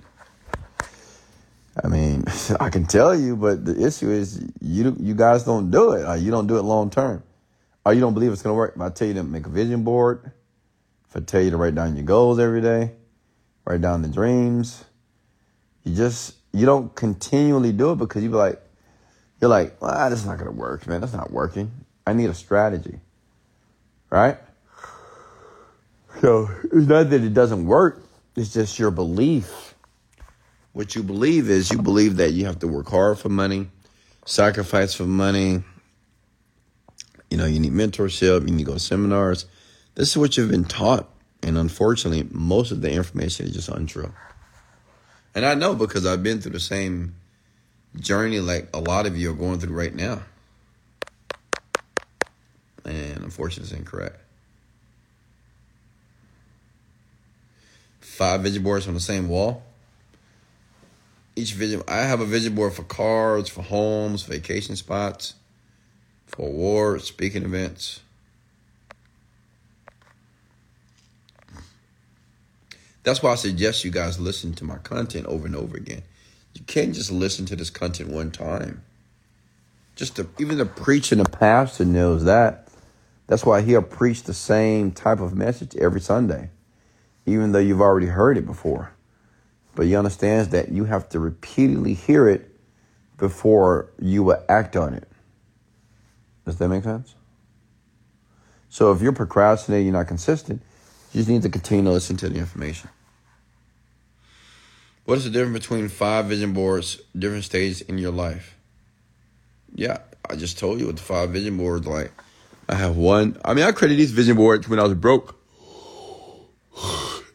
I 1.82 1.88
mean, 1.88 2.22
I 2.60 2.70
can 2.70 2.86
tell 2.86 3.12
you, 3.12 3.34
but 3.34 3.64
the 3.64 3.84
issue 3.84 4.10
is 4.10 4.40
you 4.60 4.94
you 5.00 5.16
guys 5.16 5.42
don't 5.42 5.72
do 5.72 5.90
it. 5.90 6.20
you 6.20 6.30
don't 6.30 6.46
do 6.46 6.56
it 6.56 6.62
long 6.62 6.88
term. 6.88 7.24
Or 7.84 7.92
you 7.92 8.00
don't 8.00 8.14
believe 8.14 8.32
it's 8.32 8.42
going 8.42 8.54
to 8.54 8.56
work. 8.56 8.74
If 8.76 8.80
I 8.80 8.90
tell 8.90 9.08
you 9.08 9.14
to 9.14 9.24
make 9.24 9.46
a 9.46 9.48
vision 9.48 9.82
board, 9.82 10.30
if 11.08 11.16
I 11.16 11.20
tell 11.20 11.42
you 11.42 11.50
to 11.50 11.56
write 11.56 11.74
down 11.74 11.96
your 11.96 12.04
goals 12.04 12.38
every 12.38 12.60
day, 12.60 12.92
write 13.64 13.80
down 13.80 14.02
the 14.02 14.08
dreams, 14.08 14.84
you 15.82 15.96
just, 15.96 16.36
you 16.52 16.64
don't 16.64 16.94
continually 16.94 17.72
do 17.72 17.90
it 17.90 17.96
because 17.96 18.22
you 18.22 18.30
be 18.30 18.36
like, 18.36 18.62
you're 19.40 19.50
like, 19.50 19.82
well, 19.82 19.90
ah, 19.92 20.08
this 20.10 20.20
is 20.20 20.26
not 20.26 20.38
going 20.38 20.48
to 20.48 20.56
work, 20.56 20.86
man. 20.86 21.00
That's 21.00 21.12
not 21.12 21.32
working. 21.32 21.72
I 22.06 22.12
need 22.12 22.30
a 22.30 22.34
strategy. 22.34 23.00
Right? 24.10 24.38
So 26.20 26.48
it's 26.64 26.88
not 26.88 27.10
that 27.10 27.22
it 27.22 27.32
doesn't 27.32 27.64
work, 27.64 28.07
it's 28.40 28.52
just 28.52 28.78
your 28.78 28.90
belief. 28.90 29.74
What 30.72 30.94
you 30.94 31.02
believe 31.02 31.50
is 31.50 31.70
you 31.70 31.82
believe 31.82 32.16
that 32.16 32.32
you 32.32 32.46
have 32.46 32.60
to 32.60 32.68
work 32.68 32.88
hard 32.88 33.18
for 33.18 33.28
money, 33.28 33.68
sacrifice 34.24 34.94
for 34.94 35.04
money. 35.04 35.62
You 37.30 37.36
know, 37.36 37.46
you 37.46 37.60
need 37.60 37.72
mentorship, 37.72 38.42
you 38.42 38.54
need 38.54 38.64
to 38.64 38.64
go 38.64 38.74
to 38.74 38.78
seminars. 38.78 39.46
This 39.94 40.10
is 40.10 40.16
what 40.16 40.36
you've 40.36 40.50
been 40.50 40.64
taught. 40.64 41.08
And 41.42 41.58
unfortunately, 41.58 42.28
most 42.30 42.70
of 42.70 42.80
the 42.80 42.90
information 42.90 43.46
is 43.46 43.52
just 43.52 43.68
untrue. 43.68 44.12
And 45.34 45.44
I 45.44 45.54
know 45.54 45.74
because 45.74 46.06
I've 46.06 46.22
been 46.22 46.40
through 46.40 46.52
the 46.52 46.60
same 46.60 47.14
journey 47.98 48.40
like 48.40 48.68
a 48.74 48.78
lot 48.80 49.06
of 49.06 49.16
you 49.16 49.30
are 49.30 49.34
going 49.34 49.60
through 49.60 49.76
right 49.76 49.94
now. 49.94 50.22
And 52.84 53.18
unfortunately, 53.18 53.64
it's 53.64 53.72
incorrect. 53.72 54.20
Five 58.18 58.40
vision 58.40 58.64
boards 58.64 58.88
on 58.88 58.94
the 58.94 59.00
same 59.00 59.28
wall. 59.28 59.62
Each 61.36 61.52
vision, 61.52 61.84
I 61.86 61.98
have 61.98 62.18
a 62.18 62.26
vision 62.26 62.56
board 62.56 62.72
for 62.72 62.82
cars, 62.82 63.48
for 63.48 63.62
homes, 63.62 64.24
vacation 64.24 64.74
spots, 64.74 65.34
for 66.26 66.48
awards, 66.48 67.04
speaking 67.04 67.44
events. 67.44 68.00
That's 73.04 73.22
why 73.22 73.30
I 73.30 73.36
suggest 73.36 73.84
you 73.84 73.92
guys 73.92 74.18
listen 74.18 74.52
to 74.54 74.64
my 74.64 74.78
content 74.78 75.26
over 75.26 75.46
and 75.46 75.54
over 75.54 75.76
again. 75.76 76.02
You 76.54 76.62
can't 76.62 76.92
just 76.92 77.12
listen 77.12 77.46
to 77.46 77.54
this 77.54 77.70
content 77.70 78.08
one 78.10 78.32
time. 78.32 78.82
Just 79.94 80.16
the, 80.16 80.26
even 80.40 80.58
the 80.58 80.66
preacher 80.66 81.14
the 81.14 81.24
pastor 81.24 81.84
knows 81.84 82.24
that. 82.24 82.66
That's 83.28 83.46
why 83.46 83.60
he'll 83.60 83.80
preach 83.80 84.24
the 84.24 84.34
same 84.34 84.90
type 84.90 85.20
of 85.20 85.36
message 85.36 85.76
every 85.76 86.00
Sunday, 86.00 86.50
even 87.28 87.52
though 87.52 87.58
you've 87.58 87.80
already 87.80 88.06
heard 88.06 88.36
it 88.36 88.46
before. 88.46 88.92
But 89.74 89.86
he 89.86 89.94
understands 89.94 90.48
that 90.48 90.70
you 90.70 90.84
have 90.84 91.08
to 91.10 91.20
repeatedly 91.20 91.94
hear 91.94 92.28
it 92.28 92.50
before 93.16 93.90
you 94.00 94.22
will 94.22 94.42
act 94.48 94.76
on 94.76 94.94
it. 94.94 95.08
Does 96.44 96.56
that 96.56 96.68
make 96.68 96.84
sense? 96.84 97.14
So 98.68 98.92
if 98.92 99.02
you're 99.02 99.12
procrastinating, 99.12 99.86
you're 99.86 99.92
not 99.92 100.08
consistent, 100.08 100.62
you 101.12 101.20
just 101.20 101.28
need 101.28 101.42
to 101.42 101.48
continue 101.48 101.84
to 101.84 101.90
listen 101.90 102.16
to 102.18 102.28
the 102.28 102.38
information. 102.38 102.90
What 105.04 105.18
is 105.18 105.24
the 105.24 105.30
difference 105.30 105.60
between 105.60 105.88
five 105.88 106.26
vision 106.26 106.52
boards, 106.52 107.00
different 107.18 107.44
stages 107.44 107.80
in 107.80 107.98
your 107.98 108.12
life? 108.12 108.56
Yeah, 109.74 109.98
I 110.28 110.36
just 110.36 110.58
told 110.58 110.80
you 110.80 110.86
what 110.86 110.96
the 110.96 111.02
five 111.02 111.30
vision 111.30 111.56
boards 111.56 111.86
like. 111.86 112.12
I 112.68 112.74
have 112.74 112.96
one. 112.96 113.38
I 113.44 113.54
mean, 113.54 113.64
I 113.64 113.72
created 113.72 113.98
these 113.98 114.10
vision 114.10 114.36
boards 114.36 114.68
when 114.68 114.78
I 114.78 114.82
was 114.82 114.94
broke. 114.94 115.34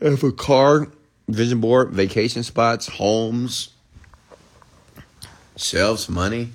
I 0.04 0.10
have 0.10 0.24
a 0.24 0.32
car 0.32 0.88
vision 1.28 1.62
board, 1.62 1.92
vacation 1.92 2.44
spots, 2.44 2.88
homes, 2.88 3.70
shelves, 5.56 6.10
money, 6.10 6.50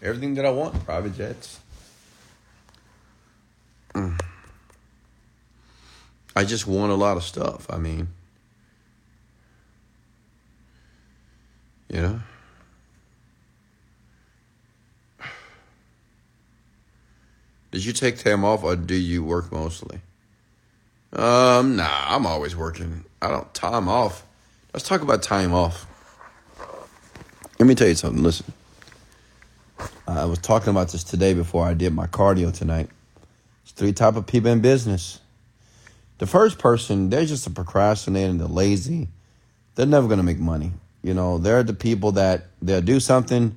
everything 0.00 0.34
that 0.34 0.46
I 0.46 0.50
want, 0.50 0.84
private 0.84 1.16
jets. 1.16 1.58
Mm. 3.94 4.20
I 6.36 6.44
just 6.44 6.66
want 6.66 6.92
a 6.92 6.94
lot 6.94 7.16
of 7.16 7.24
stuff. 7.24 7.66
I 7.68 7.76
mean, 7.76 8.08
You 11.92 12.00
know? 12.00 12.20
Did 17.70 17.84
you 17.84 17.92
take 17.92 18.18
time 18.18 18.44
off 18.44 18.64
or 18.64 18.76
do 18.76 18.94
you 18.94 19.22
work 19.22 19.52
mostly? 19.52 20.00
Um, 21.12 21.76
nah, 21.76 22.04
I'm 22.06 22.26
always 22.26 22.56
working. 22.56 23.04
I 23.20 23.28
don't 23.28 23.52
time 23.52 23.88
off. 23.88 24.24
Let's 24.72 24.88
talk 24.88 25.02
about 25.02 25.22
time 25.22 25.52
off. 25.52 25.86
Let 27.58 27.66
me 27.66 27.74
tell 27.74 27.88
you 27.88 27.94
something. 27.94 28.22
Listen, 28.22 28.50
I 30.08 30.24
was 30.24 30.38
talking 30.38 30.70
about 30.70 30.88
this 30.90 31.04
today 31.04 31.34
before 31.34 31.66
I 31.66 31.74
did 31.74 31.92
my 31.92 32.06
cardio 32.06 32.52
tonight. 32.56 32.88
There's 33.62 33.72
three 33.72 33.92
type 33.92 34.16
of 34.16 34.26
people 34.26 34.50
in 34.50 34.60
business. 34.60 35.20
The 36.16 36.26
first 36.26 36.58
person, 36.58 37.10
they're 37.10 37.26
just 37.26 37.46
a 37.46 37.50
procrastinator 37.50 38.30
and 38.30 38.40
they're 38.40 38.48
lazy. 38.48 39.08
They're 39.74 39.86
never 39.86 40.08
gonna 40.08 40.22
make 40.22 40.38
money. 40.38 40.72
You 41.02 41.12
know, 41.12 41.36
they're 41.36 41.62
the 41.62 41.74
people 41.74 42.12
that 42.12 42.46
they'll 42.62 42.80
do 42.80 43.00
something, 43.00 43.54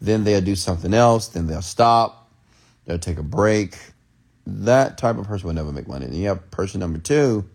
then 0.00 0.24
they'll 0.24 0.40
do 0.40 0.56
something 0.56 0.94
else, 0.94 1.28
then 1.28 1.46
they'll 1.46 1.62
stop, 1.62 2.30
they'll 2.86 2.98
take 2.98 3.18
a 3.18 3.22
break. 3.22 3.76
That 4.46 4.98
type 4.98 5.18
of 5.18 5.26
person 5.26 5.46
will 5.48 5.54
never 5.54 5.72
make 5.72 5.88
money. 5.88 6.06
And 6.06 6.14
you 6.14 6.28
have 6.28 6.50
person 6.50 6.80
number 6.80 6.98
two, 6.98 7.48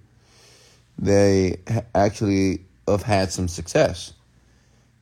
they 0.97 1.57
actually 1.95 2.65
have 2.87 3.03
had 3.03 3.31
some 3.31 3.47
success. 3.47 4.13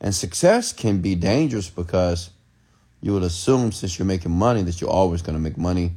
And 0.00 0.14
success 0.14 0.72
can 0.72 1.00
be 1.00 1.14
dangerous 1.14 1.68
because 1.68 2.30
you 3.02 3.12
would 3.12 3.22
assume 3.22 3.72
since 3.72 3.98
you're 3.98 4.06
making 4.06 4.32
money 4.32 4.62
that 4.62 4.80
you're 4.80 4.90
always 4.90 5.22
going 5.22 5.36
to 5.36 5.42
make 5.42 5.58
money. 5.58 5.92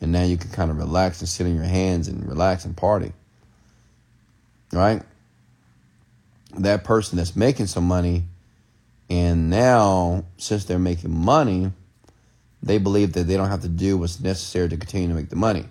And 0.00 0.12
now 0.12 0.22
you 0.22 0.36
can 0.36 0.50
kind 0.50 0.70
of 0.70 0.78
relax 0.78 1.20
and 1.20 1.28
sit 1.28 1.46
in 1.46 1.54
your 1.54 1.64
hands 1.64 2.08
and 2.08 2.26
relax 2.28 2.64
and 2.64 2.76
party. 2.76 3.12
Right? 4.72 5.02
that 6.58 6.84
person 6.84 7.16
that's 7.16 7.36
making 7.36 7.66
some 7.66 7.84
money 7.84 8.24
and 9.08 9.50
now 9.50 10.24
since 10.36 10.64
they're 10.64 10.78
making 10.78 11.14
money 11.14 11.72
they 12.62 12.78
believe 12.78 13.14
that 13.14 13.24
they 13.24 13.36
don't 13.36 13.48
have 13.48 13.62
to 13.62 13.68
do 13.68 13.96
what's 13.96 14.20
necessary 14.20 14.68
to 14.68 14.76
continue 14.76 15.08
to 15.08 15.14
make 15.14 15.30
the 15.30 15.36
money. 15.36 15.64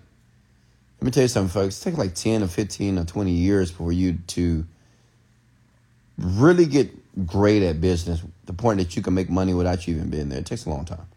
Let 0.99 1.05
me 1.05 1.11
tell 1.11 1.23
you 1.23 1.29
something 1.29 1.49
folks. 1.49 1.79
It 1.79 1.83
takes 1.85 1.97
like 1.97 2.15
10 2.15 2.43
or 2.43 2.47
15 2.47 2.97
or 2.97 3.05
20 3.05 3.31
years 3.31 3.71
for 3.71 3.91
you 3.91 4.17
to 4.27 4.65
really 6.17 6.65
get 6.65 6.91
great 7.25 7.63
at 7.63 7.79
business 7.79 8.21
the 8.45 8.53
point 8.53 8.79
that 8.79 8.95
you 8.95 9.01
can 9.01 9.13
make 9.13 9.29
money 9.29 9.53
without 9.53 9.87
you 9.87 9.95
even 9.95 10.09
being 10.09 10.29
there. 10.29 10.39
It 10.39 10.45
takes 10.45 10.65
a 10.65 10.69
long 10.69 10.85
time. 10.85 11.07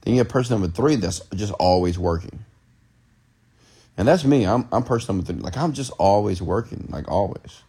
Then 0.00 0.14
you 0.14 0.18
have 0.18 0.28
person 0.28 0.58
number 0.58 0.74
three 0.74 0.96
that's 0.96 1.20
just 1.34 1.52
always 1.52 1.98
working. 1.98 2.44
And 3.96 4.08
that's 4.08 4.24
me. 4.24 4.44
I'm, 4.46 4.68
I'm 4.72 4.82
person 4.82 5.16
number 5.16 5.32
three. 5.32 5.42
Like 5.42 5.56
i'm 5.56 5.72
just 5.72 5.90
always 5.98 6.42
working 6.42 6.88
like 6.90 7.08
always. 7.08 7.62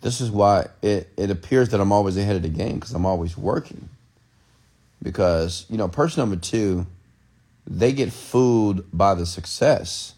This 0.00 0.20
is 0.20 0.30
why 0.30 0.68
it, 0.82 1.08
it 1.16 1.30
appears 1.30 1.70
that 1.70 1.80
I'm 1.80 1.90
always 1.90 2.16
ahead 2.18 2.36
of 2.36 2.42
the 2.42 2.48
game 2.48 2.74
because 2.74 2.92
I'm 2.92 3.06
always 3.06 3.38
working. 3.38 3.88
Because, 5.04 5.66
you 5.68 5.76
know, 5.76 5.86
person 5.86 6.22
number 6.22 6.36
two, 6.36 6.86
they 7.66 7.92
get 7.92 8.12
fooled 8.12 8.84
by 8.92 9.14
the 9.14 9.26
success. 9.26 10.14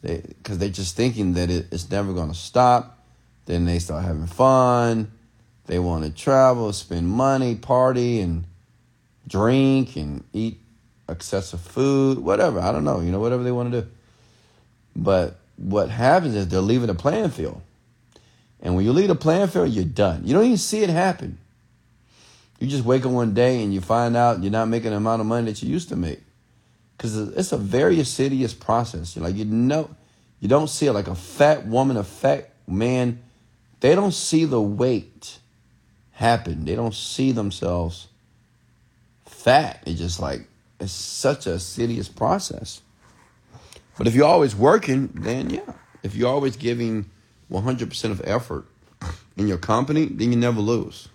They 0.00 0.18
because 0.18 0.58
they're 0.58 0.68
just 0.70 0.96
thinking 0.96 1.34
that 1.34 1.50
it, 1.50 1.66
it's 1.70 1.90
never 1.90 2.14
gonna 2.14 2.32
stop. 2.32 3.04
Then 3.44 3.66
they 3.66 3.78
start 3.80 4.04
having 4.04 4.26
fun. 4.26 5.10
They 5.66 5.78
want 5.80 6.04
to 6.04 6.10
travel, 6.10 6.72
spend 6.72 7.08
money, 7.08 7.56
party, 7.56 8.20
and 8.20 8.44
drink 9.26 9.96
and 9.96 10.22
eat 10.32 10.60
excessive 11.08 11.60
food, 11.60 12.18
whatever. 12.18 12.60
I 12.60 12.70
don't 12.72 12.84
know, 12.84 13.00
you 13.00 13.10
know, 13.10 13.18
whatever 13.18 13.42
they 13.42 13.52
want 13.52 13.72
to 13.72 13.82
do. 13.82 13.88
But 14.94 15.36
what 15.56 15.90
happens 15.90 16.34
is 16.36 16.48
they're 16.48 16.60
leaving 16.60 16.86
the 16.86 16.94
playing 16.94 17.30
field. 17.30 17.60
And 18.60 18.76
when 18.76 18.84
you 18.84 18.92
leave 18.92 19.10
a 19.10 19.16
playing 19.16 19.48
field, 19.48 19.70
you're 19.70 19.84
done. 19.84 20.22
You 20.24 20.34
don't 20.34 20.44
even 20.44 20.56
see 20.56 20.82
it 20.82 20.90
happen. 20.90 21.38
You 22.58 22.66
just 22.66 22.84
wake 22.84 23.04
up 23.04 23.12
one 23.12 23.34
day 23.34 23.62
and 23.62 23.72
you 23.74 23.80
find 23.80 24.16
out 24.16 24.42
you're 24.42 24.52
not 24.52 24.68
making 24.68 24.90
the 24.90 24.96
amount 24.96 25.20
of 25.20 25.26
money 25.26 25.50
that 25.50 25.62
you 25.62 25.68
used 25.68 25.88
to 25.90 25.96
make. 25.96 26.20
Because 26.96 27.16
it's 27.16 27.52
a 27.52 27.58
very 27.58 27.98
insidious 27.98 28.54
process. 28.54 29.14
You're 29.14 29.24
like, 29.24 29.36
you 29.36 29.44
know, 29.44 29.90
you 30.40 30.48
don't 30.48 30.68
see 30.68 30.86
it 30.86 30.92
like 30.92 31.08
a 31.08 31.14
fat 31.14 31.66
woman, 31.66 31.96
a 31.96 32.04
fat 32.04 32.54
man. 32.66 33.22
They 33.80 33.94
don't 33.94 34.14
see 34.14 34.46
the 34.46 34.60
weight 34.60 35.38
happen. 36.12 36.64
They 36.64 36.74
don't 36.74 36.94
see 36.94 37.32
themselves 37.32 38.08
fat. 39.26 39.82
It's 39.86 39.98
just 39.98 40.18
like, 40.20 40.46
it's 40.80 40.92
such 40.92 41.46
a 41.46 41.54
insidious 41.54 42.08
process. 42.08 42.80
But 43.98 44.06
if 44.06 44.14
you're 44.14 44.26
always 44.26 44.54
working, 44.56 45.08
then 45.08 45.50
yeah. 45.50 45.72
If 46.02 46.14
you're 46.14 46.30
always 46.30 46.56
giving 46.56 47.10
100% 47.50 48.10
of 48.10 48.22
effort 48.24 48.66
in 49.36 49.48
your 49.48 49.58
company, 49.58 50.06
then 50.06 50.32
you 50.32 50.38
never 50.38 50.60
lose. 50.60 51.08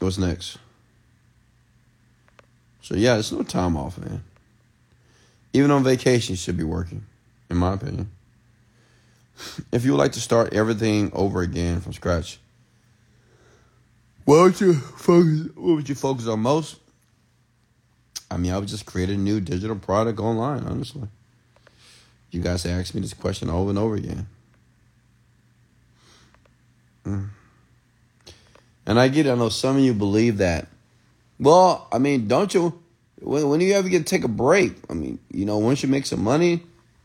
What's 0.00 0.18
next? 0.18 0.58
So 2.82 2.94
yeah, 2.94 3.14
there's 3.14 3.32
no 3.32 3.42
time 3.42 3.76
off, 3.76 3.98
man. 3.98 4.22
Even 5.52 5.70
on 5.70 5.82
vacation, 5.82 6.34
you 6.34 6.36
should 6.36 6.56
be 6.56 6.64
working, 6.64 7.04
in 7.50 7.56
my 7.56 7.74
opinion. 7.74 8.10
If 9.72 9.84
you 9.84 9.92
would 9.92 9.98
like 9.98 10.12
to 10.12 10.20
start 10.20 10.52
everything 10.52 11.12
over 11.14 11.42
again 11.42 11.80
from 11.80 11.92
scratch, 11.92 12.40
what 14.24 14.42
would 14.42 14.60
you 14.60 14.74
focus? 14.74 15.48
What 15.54 15.76
would 15.76 15.88
you 15.88 15.94
focus 15.94 16.26
on 16.26 16.40
most? 16.40 16.76
I 18.30 18.36
mean, 18.36 18.52
I 18.52 18.58
would 18.58 18.68
just 18.68 18.84
create 18.84 19.10
a 19.10 19.16
new 19.16 19.40
digital 19.40 19.76
product 19.76 20.18
online, 20.18 20.64
honestly. 20.64 21.08
You 22.30 22.42
guys 22.42 22.66
ask 22.66 22.94
me 22.94 23.00
this 23.00 23.14
question 23.14 23.48
over 23.48 23.70
and 23.70 23.78
over 23.78 23.94
again. 23.94 24.26
Mm. 27.06 27.28
And 28.88 28.98
I 28.98 29.08
get 29.08 29.26
it. 29.26 29.30
I 29.30 29.34
know 29.34 29.50
some 29.50 29.76
of 29.76 29.82
you 29.82 29.92
believe 29.92 30.38
that. 30.38 30.66
Well, 31.38 31.86
I 31.92 31.98
mean, 31.98 32.26
don't 32.26 32.52
you? 32.54 32.82
When, 33.20 33.46
when 33.46 33.60
do 33.60 33.66
you 33.66 33.74
ever 33.74 33.86
get 33.90 33.98
to 33.98 34.04
take 34.04 34.24
a 34.24 34.28
break? 34.28 34.76
I 34.88 34.94
mean, 34.94 35.18
you 35.30 35.44
know, 35.44 35.58
once 35.58 35.82
you 35.82 35.90
make 35.90 36.06
some 36.06 36.24
money, 36.24 36.62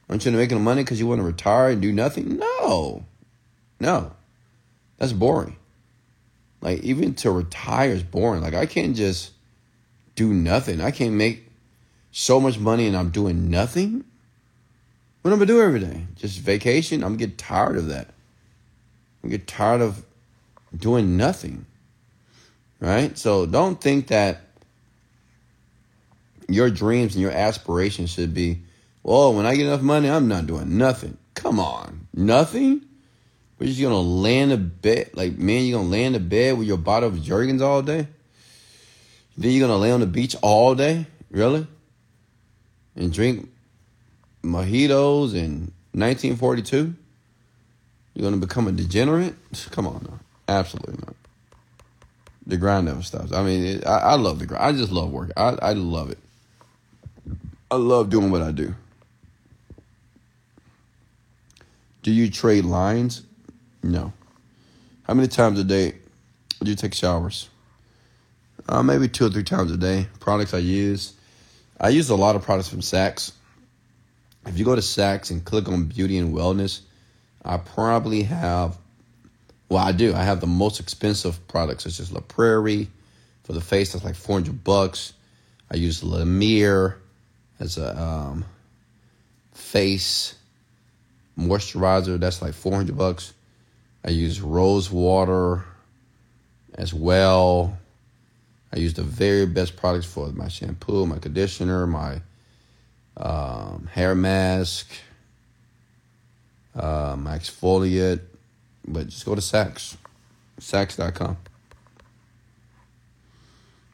aren't 0.10 0.26
you 0.26 0.32
making 0.32 0.64
money 0.64 0.84
because 0.84 0.98
you 0.98 1.08
want 1.08 1.20
to 1.20 1.26
retire 1.26 1.72
and 1.72 1.82
do 1.82 1.92
nothing? 1.92 2.38
No. 2.38 3.04
No. 3.82 4.14
That's 4.98 5.12
boring. 5.12 5.58
Like, 6.62 6.80
even 6.84 7.16
to 7.16 7.32
retire 7.32 7.90
is 7.90 8.02
boring. 8.02 8.42
Like, 8.42 8.54
I 8.54 8.66
can't 8.66 8.96
just 8.96 9.32
do 10.16 10.34
nothing. 10.34 10.80
I 10.80 10.92
can't 10.92 11.16
make 11.16 11.50
so 12.14 12.40
much 12.40 12.58
money 12.58 12.88
and 12.88 12.96
I'm 12.96 13.10
doing 13.10 13.50
nothing. 13.50 14.06
What 15.22 15.34
am 15.34 15.42
I 15.42 15.46
do 15.46 15.62
every 15.62 15.82
day? 15.82 16.06
Just 16.16 16.40
vacation? 16.40 17.04
I'm 17.04 17.18
getting 17.18 17.36
tired 17.36 17.76
of 17.76 17.88
that. 17.88 18.08
I'm 19.22 19.30
get 19.30 19.48
tired 19.48 19.82
of 19.82 20.06
doing 20.78 21.18
nothing. 21.18 21.66
Right? 22.84 23.18
So 23.18 23.46
don't 23.46 23.80
think 23.80 24.08
that 24.08 24.42
your 26.50 26.70
dreams 26.70 27.16
and 27.16 27.22
your 27.22 27.32
aspirations 27.32 28.10
should 28.10 28.34
be, 28.34 28.60
well, 29.04 29.34
when 29.34 29.46
I 29.46 29.56
get 29.56 29.68
enough 29.68 29.82
money, 29.82 30.10
I'm 30.10 30.28
not 30.28 30.48
doing 30.48 30.78
nothing. 30.78 31.18
Come 31.34 31.62
on. 31.62 32.08
Nothing? 32.14 32.82
We're 33.58 33.68
just 33.68 33.82
gonna 33.82 34.02
land 34.02 34.52
a 34.52 34.58
bed 34.58 35.12
like 35.14 35.38
man, 35.38 35.64
you're 35.64 35.80
gonna 35.80 35.92
land 35.92 36.18
a 36.18 36.20
bed 36.20 36.58
with 36.58 36.68
your 36.68 36.76
bottle 36.76 37.08
of 37.08 37.24
Jergens 37.24 37.62
all 37.62 37.82
day? 37.82 38.06
Then 39.38 39.52
you're 39.52 39.66
gonna 39.66 39.80
lay 39.80 39.94
on 39.94 40.02
the 40.02 40.06
beach 40.06 40.36
all 40.42 40.76
day? 40.76 41.06
Really? 41.32 41.66
And 42.98 43.14
drink 43.14 43.50
mojitos 44.44 45.36
in 45.36 45.72
1942? 45.94 46.94
You're 48.14 48.24
gonna 48.30 48.46
become 48.46 48.68
a 48.68 48.74
degenerate? 48.74 49.36
Come 49.72 49.88
on. 49.88 50.20
Absolutely 50.50 50.96
not. 50.96 51.16
The 52.46 52.58
grind 52.58 52.88
never 52.88 53.02
stops. 53.02 53.32
I 53.32 53.44
mean, 53.44 53.64
it, 53.64 53.88
I, 53.88 54.00
I 54.00 54.16
love 54.16 54.40
the 54.40 54.46
grind. 54.46 54.64
I 54.64 54.78
just 54.78 54.92
love 54.92 55.12
work. 55.12 55.32
I, 55.38 55.58
I 55.62 55.74
love 55.74 56.10
it. 56.10 56.20
I 57.72 57.76
love 57.76 58.10
doing 58.10 58.32
what 58.32 58.42
I 58.42 58.52
do. 58.52 58.76
Do 62.04 62.12
you 62.12 62.30
trade 62.30 62.66
lines? 62.66 63.24
No. 63.82 64.12
How 65.04 65.14
many 65.14 65.28
times 65.28 65.60
a 65.60 65.64
day 65.64 65.96
do 66.62 66.70
you 66.70 66.76
take 66.76 66.94
showers? 66.94 67.50
Uh, 68.68 68.84
maybe 68.84 69.08
two 69.08 69.26
or 69.26 69.30
three 69.30 69.44
times 69.44 69.72
a 69.72 69.78
day. 69.78 70.08
Products 70.20 70.54
I 70.54 70.60
use. 70.60 71.14
I 71.80 71.90
use 71.90 72.10
a 72.10 72.16
lot 72.16 72.36
of 72.36 72.44
products 72.44 72.70
from 72.70 72.80
Saks. 72.82 73.32
If 74.46 74.60
you 74.60 74.66
go 74.66 74.76
to 74.76 74.82
Saks 74.82 75.32
and 75.32 75.44
click 75.44 75.68
on 75.68 75.86
beauty 75.86 76.18
and 76.18 76.34
wellness, 76.34 76.82
I 77.44 77.58
probably 77.58 78.24
have, 78.24 78.78
well, 79.74 79.84
I 79.84 79.92
do. 79.92 80.14
I 80.14 80.22
have 80.22 80.40
the 80.40 80.46
most 80.46 80.80
expensive 80.80 81.48
products, 81.48 81.86
such 81.86 82.00
as 82.00 82.12
La 82.12 82.20
Prairie 82.20 82.90
for 83.44 83.54
the 83.54 83.62
face. 83.62 83.94
That's 83.94 84.06
like 84.06 84.14
400 84.14 84.64
bucks. 84.64 85.14
I 85.72 85.78
use 85.78 86.04
La 86.04 86.24
Mer 86.26 87.00
as 87.60 87.80
a 87.80 88.00
um, 88.00 88.46
face 89.52 90.36
moisturizer. 91.40 92.20
That's 92.20 92.40
like 92.40 92.54
400 92.54 92.96
bucks. 92.96 93.34
I 94.06 94.12
use 94.12 94.42
rose 94.42 94.92
water 94.92 95.66
as 96.76 96.94
well. 96.94 97.76
I 98.72 98.78
use 98.78 98.94
the 98.94 99.02
very 99.02 99.48
best 99.48 99.76
products 99.76 100.06
for 100.06 100.28
my 100.34 100.50
shampoo, 100.50 101.08
my 101.08 101.18
conditioner, 101.18 101.88
my 101.88 102.22
um, 103.18 103.90
hair 103.92 104.14
mask, 104.14 104.88
uh, 106.76 107.16
my 107.18 107.40
exfoliate. 107.40 108.22
But 108.88 109.08
just 109.08 109.26
go 109.26 109.36
to 109.36 109.42
Saks, 109.42 109.96
Saks.com. 110.60 111.38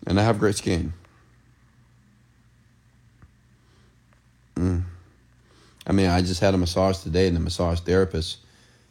And 0.07 0.19
I 0.19 0.23
have 0.23 0.39
great 0.39 0.55
skin. 0.55 0.93
Mm. 4.55 4.83
I 5.87 5.91
mean, 5.91 6.07
I 6.07 6.21
just 6.21 6.41
had 6.41 6.53
a 6.53 6.57
massage 6.57 6.97
today, 6.99 7.27
and 7.27 7.35
the 7.35 7.39
massage 7.39 7.79
therapist, 7.79 8.37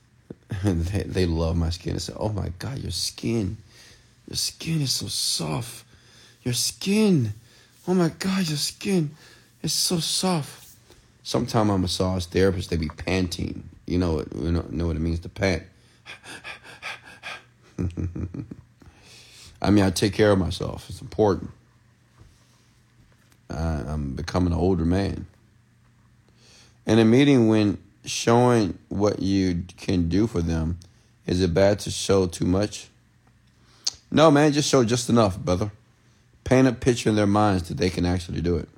they, 0.65 1.03
they 1.03 1.27
love 1.27 1.57
my 1.57 1.71
skin. 1.71 1.95
They 1.95 1.99
said, 1.99 2.17
"Oh 2.19 2.31
my 2.31 2.51
God, 2.59 2.79
your 2.79 2.91
skin, 2.91 3.57
your 4.29 4.37
skin 4.37 4.81
is 4.81 4.93
so 4.93 5.07
soft. 5.07 5.85
Your 6.43 6.55
skin, 6.55 7.35
oh 7.87 7.95
my 7.95 8.11
God, 8.19 8.49
your 8.49 8.57
skin 8.57 9.11
is 9.63 9.73
so 9.73 9.99
soft." 9.99 10.67
Sometimes 11.23 11.69
my 11.69 11.77
massage 11.77 12.25
therapist 12.25 12.71
they 12.71 12.77
be 12.77 12.89
panting. 12.89 13.69
You 13.87 13.99
know, 13.99 14.25
you 14.35 14.51
know, 14.51 14.65
know 14.71 14.87
what 14.87 14.97
it 14.97 15.01
means 15.01 15.21
to 15.21 15.29
pant. 15.29 15.63
I 19.61 19.71
mean, 19.71 19.85
I 19.85 19.91
take 19.91 20.13
care 20.15 20.33
of 20.33 20.39
myself. 20.39 20.89
It's 20.89 21.01
important. 21.01 21.51
I'm 23.51 24.13
becoming 24.13 24.53
an 24.53 24.59
older 24.59 24.85
man. 24.85 25.27
In 26.87 26.99
a 26.99 27.05
meeting, 27.05 27.49
when 27.49 27.79
showing 28.05 28.79
what 28.89 29.21
you 29.21 29.65
can 29.77 30.09
do 30.09 30.27
for 30.27 30.41
them, 30.41 30.79
is 31.27 31.43
it 31.43 31.53
bad 31.53 31.81
to 31.81 31.91
show 31.91 32.27
too 32.27 32.45
much? 32.45 32.89
No, 34.11 34.31
man, 34.31 34.53
just 34.53 34.69
show 34.69 34.85
just 34.85 35.11
enough, 35.11 35.39
brother. 35.39 35.71
Paint 36.45 36.69
a 36.69 36.73
picture 36.73 37.11
in 37.11 37.17
their 37.17 37.27
minds 37.27 37.69
that 37.69 37.77
they 37.77 37.91
can 37.91 38.07
actually 38.07 38.41
do 38.41 38.57
it. 38.57 38.69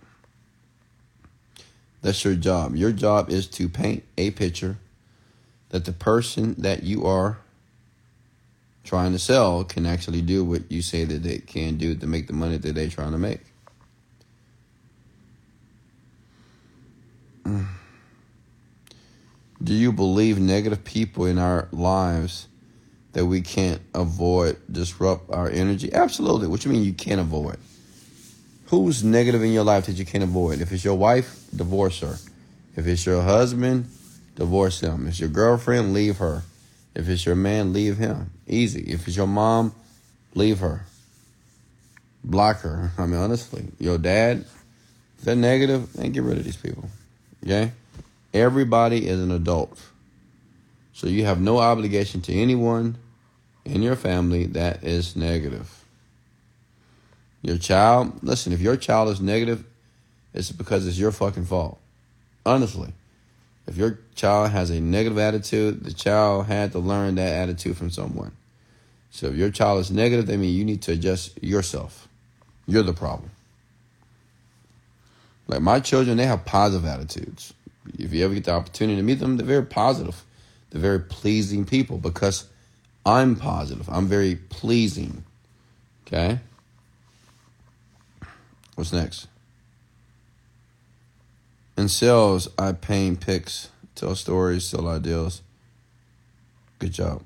That's 2.02 2.24
your 2.24 2.34
job. 2.34 2.74
Your 2.74 2.92
job 2.92 3.30
is 3.30 3.46
to 3.48 3.68
paint 3.68 4.02
a 4.16 4.30
picture 4.30 4.78
that 5.70 5.84
the 5.84 5.92
person 5.92 6.54
that 6.58 6.82
you 6.82 7.06
are 7.06 7.38
trying 8.84 9.12
to 9.12 9.18
sell 9.18 9.64
can 9.64 9.86
actually 9.86 10.20
do 10.20 10.44
what 10.44 10.70
you 10.70 10.82
say 10.82 11.04
that 11.04 11.22
they 11.22 11.38
can 11.38 11.76
do 11.76 11.94
to 11.94 12.06
make 12.06 12.26
the 12.26 12.32
money 12.32 12.56
that 12.56 12.74
they're 12.74 12.88
trying 12.88 13.12
to 13.12 13.18
make. 13.18 13.40
Do 19.62 19.74
you 19.74 19.92
believe 19.92 20.40
negative 20.40 20.84
people 20.84 21.26
in 21.26 21.38
our 21.38 21.68
lives 21.70 22.48
that 23.12 23.26
we 23.26 23.42
can't 23.42 23.82
avoid 23.94 24.56
disrupt 24.70 25.30
our 25.30 25.50
energy? 25.50 25.92
Absolutely. 25.92 26.48
What 26.48 26.64
you 26.64 26.72
mean 26.72 26.82
you 26.82 26.94
can't 26.94 27.20
avoid? 27.20 27.58
Who's 28.68 29.04
negative 29.04 29.42
in 29.42 29.52
your 29.52 29.64
life 29.64 29.86
that 29.86 29.96
you 29.96 30.06
can't 30.06 30.24
avoid? 30.24 30.60
If 30.60 30.72
it's 30.72 30.84
your 30.84 30.94
wife, 30.94 31.44
divorce 31.54 32.00
her. 32.00 32.16
If 32.74 32.86
it's 32.86 33.04
your 33.04 33.20
husband, 33.22 33.90
divorce 34.34 34.80
him. 34.80 35.02
If 35.02 35.10
it's 35.10 35.20
your 35.20 35.28
girlfriend, 35.28 35.92
leave 35.92 36.18
her. 36.18 36.42
If 36.94 37.08
it's 37.08 37.24
your 37.24 37.36
man, 37.36 37.72
leave 37.72 37.98
him. 37.98 38.30
Easy. 38.46 38.82
If 38.82 39.06
it's 39.06 39.16
your 39.16 39.26
mom, 39.26 39.74
leave 40.34 40.58
her. 40.58 40.84
Block 42.24 42.60
her. 42.60 42.90
I 42.98 43.06
mean, 43.06 43.20
honestly, 43.20 43.68
your 43.78 43.98
dad, 43.98 44.44
if 45.18 45.24
they're 45.24 45.36
negative, 45.36 45.92
then 45.92 46.12
get 46.12 46.22
rid 46.22 46.38
of 46.38 46.44
these 46.44 46.56
people. 46.56 46.88
Okay? 47.44 47.72
Everybody 48.34 49.08
is 49.08 49.20
an 49.20 49.30
adult. 49.30 49.80
So 50.92 51.06
you 51.06 51.24
have 51.24 51.40
no 51.40 51.58
obligation 51.58 52.20
to 52.22 52.34
anyone 52.34 52.96
in 53.64 53.82
your 53.82 53.96
family 53.96 54.46
that 54.46 54.84
is 54.84 55.16
negative. 55.16 55.84
Your 57.42 57.56
child, 57.56 58.22
listen, 58.22 58.52
if 58.52 58.60
your 58.60 58.76
child 58.76 59.08
is 59.08 59.20
negative, 59.20 59.64
it's 60.34 60.52
because 60.52 60.86
it's 60.86 60.98
your 60.98 61.12
fucking 61.12 61.46
fault. 61.46 61.80
Honestly. 62.44 62.92
If 63.70 63.78
your 63.78 64.00
child 64.14 64.50
has 64.50 64.68
a 64.68 64.80
negative 64.80 65.16
attitude, 65.16 65.84
the 65.84 65.94
child 65.94 66.46
had 66.46 66.72
to 66.72 66.78
learn 66.78 67.14
that 67.14 67.32
attitude 67.32 67.78
from 67.78 67.90
someone. 67.90 68.32
So 69.10 69.28
if 69.28 69.36
your 69.36 69.50
child 69.50 69.80
is 69.80 69.90
negative, 69.90 70.26
that 70.26 70.36
means 70.36 70.54
you 70.54 70.64
need 70.64 70.82
to 70.82 70.92
adjust 70.92 71.42
yourself. 71.42 72.08
You're 72.66 72.82
the 72.82 72.92
problem. 72.92 73.30
Like 75.48 75.62
my 75.62 75.80
children, 75.80 76.18
they 76.18 76.26
have 76.26 76.44
positive 76.44 76.84
attitudes 76.84 77.54
if 77.98 78.12
you 78.12 78.24
ever 78.24 78.34
get 78.34 78.44
the 78.44 78.52
opportunity 78.52 78.96
to 78.96 79.02
meet 79.02 79.18
them, 79.18 79.36
they're 79.36 79.46
very 79.46 79.64
positive. 79.64 80.24
They're 80.70 80.80
very 80.80 81.00
pleasing 81.00 81.64
people 81.64 81.98
because 81.98 82.46
I'm 83.04 83.36
positive. 83.36 83.88
I'm 83.88 84.06
very 84.06 84.36
pleasing. 84.36 85.24
Okay? 86.06 86.38
What's 88.74 88.92
next? 88.92 89.26
In 91.80 91.88
sales, 91.88 92.46
I 92.58 92.72
paint 92.72 93.20
pics, 93.20 93.70
tell 93.94 94.14
stories, 94.14 94.66
sell 94.66 94.86
ideals. 94.86 95.40
Good 96.78 96.92
job. 96.92 97.22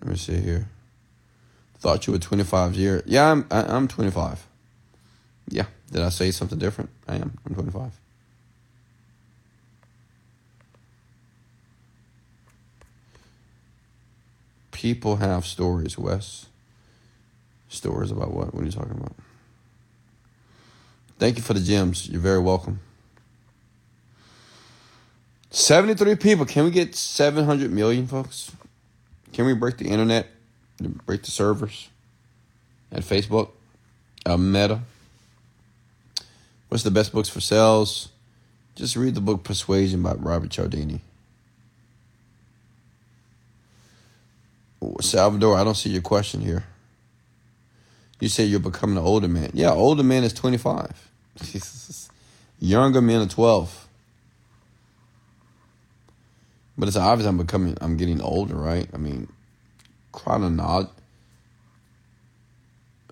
Let 0.00 0.12
me 0.12 0.16
see 0.16 0.40
here. 0.40 0.70
Thought 1.80 2.06
you 2.06 2.14
were 2.14 2.18
25 2.18 2.74
years. 2.74 3.02
Yeah, 3.04 3.30
I'm, 3.30 3.46
I, 3.50 3.64
am 3.64 3.70
i 3.70 3.76
am 3.76 3.88
25. 3.88 4.46
Yeah. 5.50 5.66
Did 5.92 6.00
I 6.00 6.08
say 6.08 6.30
something 6.30 6.58
different? 6.58 6.88
I 7.06 7.16
am. 7.16 7.36
I'm 7.44 7.54
25. 7.54 8.00
People 14.70 15.16
have 15.16 15.44
stories, 15.44 15.98
Wes. 15.98 16.46
Stories 17.70 18.10
about 18.10 18.32
what? 18.32 18.52
What 18.52 18.62
are 18.62 18.66
you 18.66 18.72
talking 18.72 18.92
about? 18.92 19.14
Thank 21.18 21.36
you 21.36 21.42
for 21.42 21.54
the 21.54 21.60
gems. 21.60 22.08
You're 22.08 22.20
very 22.20 22.40
welcome. 22.40 22.80
73 25.50 26.16
people. 26.16 26.44
Can 26.44 26.64
we 26.64 26.70
get 26.70 26.94
700 26.94 27.70
million, 27.70 28.06
folks? 28.06 28.52
Can 29.32 29.46
we 29.46 29.54
break 29.54 29.78
the 29.78 29.86
internet? 29.86 30.26
break 31.06 31.22
the 31.22 31.30
servers 31.30 31.90
at 32.90 33.02
Facebook, 33.02 33.50
uh, 34.26 34.36
Meta. 34.36 34.80
What's 36.68 36.84
the 36.84 36.90
best 36.90 37.12
books 37.12 37.28
for 37.28 37.40
sales? 37.40 38.08
Just 38.74 38.96
read 38.96 39.14
the 39.14 39.20
book 39.20 39.44
Persuasion 39.44 40.02
by 40.02 40.14
Robert 40.14 40.50
Cialdini. 40.50 41.00
Salvador, 45.00 45.56
I 45.56 45.64
don't 45.64 45.74
see 45.74 45.90
your 45.90 46.00
question 46.00 46.40
here. 46.40 46.64
You 48.20 48.28
say 48.28 48.44
you're 48.44 48.60
becoming 48.60 48.98
an 48.98 49.02
older 49.04 49.28
man. 49.28 49.50
Yeah, 49.54 49.72
older 49.72 50.02
man 50.02 50.24
is 50.24 50.32
25. 50.34 51.10
Younger 52.60 53.00
men 53.00 53.22
are 53.22 53.26
12. 53.26 53.88
But 56.76 56.88
it's 56.88 56.96
obvious 56.96 57.26
I'm 57.26 57.38
becoming, 57.38 57.76
I'm 57.80 57.96
getting 57.96 58.20
older, 58.20 58.54
right? 58.54 58.88
I 58.94 58.98
mean, 58.98 59.28
chronolog- 60.12 60.90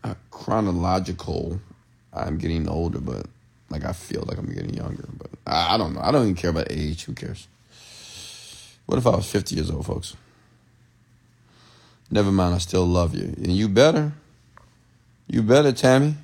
uh, 0.04 0.14
chronological, 0.30 1.60
I'm 2.12 2.38
getting 2.38 2.68
older, 2.68 3.00
but 3.00 3.26
like 3.70 3.84
I 3.84 3.92
feel 3.92 4.24
like 4.26 4.38
I'm 4.38 4.52
getting 4.52 4.74
younger. 4.74 5.08
But 5.16 5.30
I, 5.46 5.74
I 5.74 5.78
don't 5.78 5.94
know. 5.94 6.00
I 6.00 6.10
don't 6.10 6.22
even 6.22 6.34
care 6.34 6.50
about 6.50 6.68
age. 6.70 7.04
Who 7.04 7.14
cares? 7.14 7.48
What 8.86 8.98
if 8.98 9.06
I 9.06 9.10
was 9.10 9.30
50 9.30 9.54
years 9.54 9.70
old, 9.70 9.84
folks? 9.84 10.16
Never 12.10 12.32
mind, 12.32 12.54
I 12.54 12.58
still 12.58 12.86
love 12.86 13.14
you. 13.14 13.24
And 13.24 13.54
you 13.54 13.68
better. 13.68 14.12
You 15.28 15.42
better, 15.42 15.72
Tammy. 15.72 16.14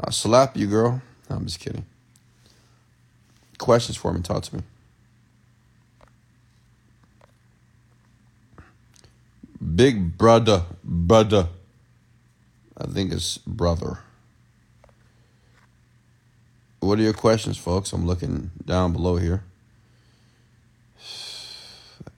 I'll 0.00 0.12
slap 0.12 0.56
you, 0.56 0.66
girl. 0.66 1.00
No, 1.30 1.36
I'm 1.36 1.46
just 1.46 1.60
kidding. 1.60 1.86
Questions 3.58 3.96
for 3.96 4.12
me, 4.12 4.20
talk 4.20 4.42
to 4.42 4.56
me. 4.56 4.62
Big 9.76 10.18
brother, 10.18 10.64
brother. 10.82 11.46
I 12.76 12.86
think 12.86 13.12
it's 13.12 13.38
brother. 13.38 14.00
What 16.80 16.98
are 16.98 17.02
your 17.02 17.12
questions, 17.12 17.56
folks? 17.56 17.92
I'm 17.92 18.04
looking 18.04 18.50
down 18.66 18.92
below 18.92 19.16
here. 19.16 19.44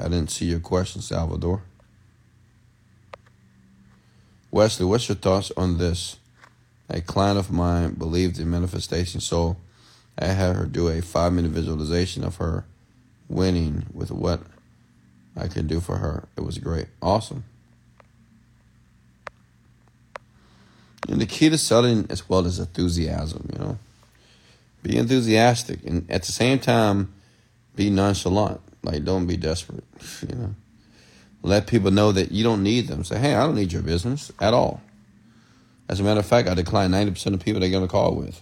I 0.00 0.04
didn't 0.04 0.30
see 0.30 0.46
your 0.46 0.60
question, 0.60 1.02
Salvador. 1.02 1.62
Wesley, 4.54 4.86
what's 4.86 5.08
your 5.08 5.16
thoughts 5.16 5.50
on 5.56 5.78
this? 5.78 6.16
A 6.88 7.00
client 7.00 7.40
of 7.40 7.50
mine 7.50 7.94
believed 7.94 8.38
in 8.38 8.48
manifestation, 8.48 9.20
so 9.20 9.56
I 10.16 10.26
had 10.26 10.54
her 10.54 10.64
do 10.66 10.86
a 10.86 11.02
five 11.02 11.32
minute 11.32 11.50
visualization 11.50 12.22
of 12.22 12.36
her 12.36 12.64
winning 13.28 13.86
with 13.92 14.12
what 14.12 14.42
I 15.36 15.48
can 15.48 15.66
do 15.66 15.80
for 15.80 15.96
her. 15.96 16.28
It 16.36 16.42
was 16.42 16.58
great. 16.58 16.86
Awesome. 17.02 17.42
And 21.08 21.20
the 21.20 21.26
key 21.26 21.50
to 21.50 21.58
selling 21.58 22.06
as 22.08 22.28
well 22.28 22.46
as 22.46 22.60
enthusiasm, 22.60 23.50
you 23.52 23.58
know. 23.58 23.78
Be 24.84 24.96
enthusiastic 24.96 25.84
and 25.84 26.08
at 26.08 26.22
the 26.22 26.30
same 26.30 26.60
time 26.60 27.12
be 27.74 27.90
nonchalant. 27.90 28.60
Like 28.84 29.04
don't 29.04 29.26
be 29.26 29.36
desperate, 29.36 29.82
you 30.28 30.36
know. 30.36 30.54
Let 31.44 31.66
people 31.66 31.90
know 31.90 32.10
that 32.10 32.32
you 32.32 32.42
don't 32.42 32.62
need 32.62 32.88
them. 32.88 33.04
Say, 33.04 33.18
hey, 33.18 33.34
I 33.34 33.44
don't 33.44 33.54
need 33.54 33.70
your 33.70 33.82
business 33.82 34.32
at 34.40 34.54
all. 34.54 34.80
As 35.90 36.00
a 36.00 36.02
matter 36.02 36.20
of 36.20 36.26
fact, 36.26 36.48
I 36.48 36.54
decline 36.54 36.90
90% 36.90 37.34
of 37.34 37.40
people 37.40 37.60
they're 37.60 37.68
going 37.68 37.86
to 37.86 37.90
call 37.90 38.14
with. 38.14 38.40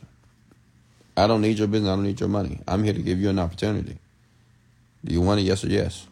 I 1.17 1.27
don't 1.27 1.41
need 1.41 1.59
your 1.59 1.67
business. 1.67 1.91
I 1.91 1.97
don't 1.97 2.05
need 2.05 2.21
your 2.21 2.29
money. 2.29 2.61
I'm 2.67 2.85
here 2.85 2.93
to 2.93 3.03
give 3.03 3.19
you 3.19 3.29
an 3.29 3.41
opportunity. 3.41 3.99
Do 5.05 5.13
you 5.13 5.21
want 5.21 5.41
it? 5.41 5.43
Yes 5.43 5.65
or 5.65 5.67
yes? 5.67 6.07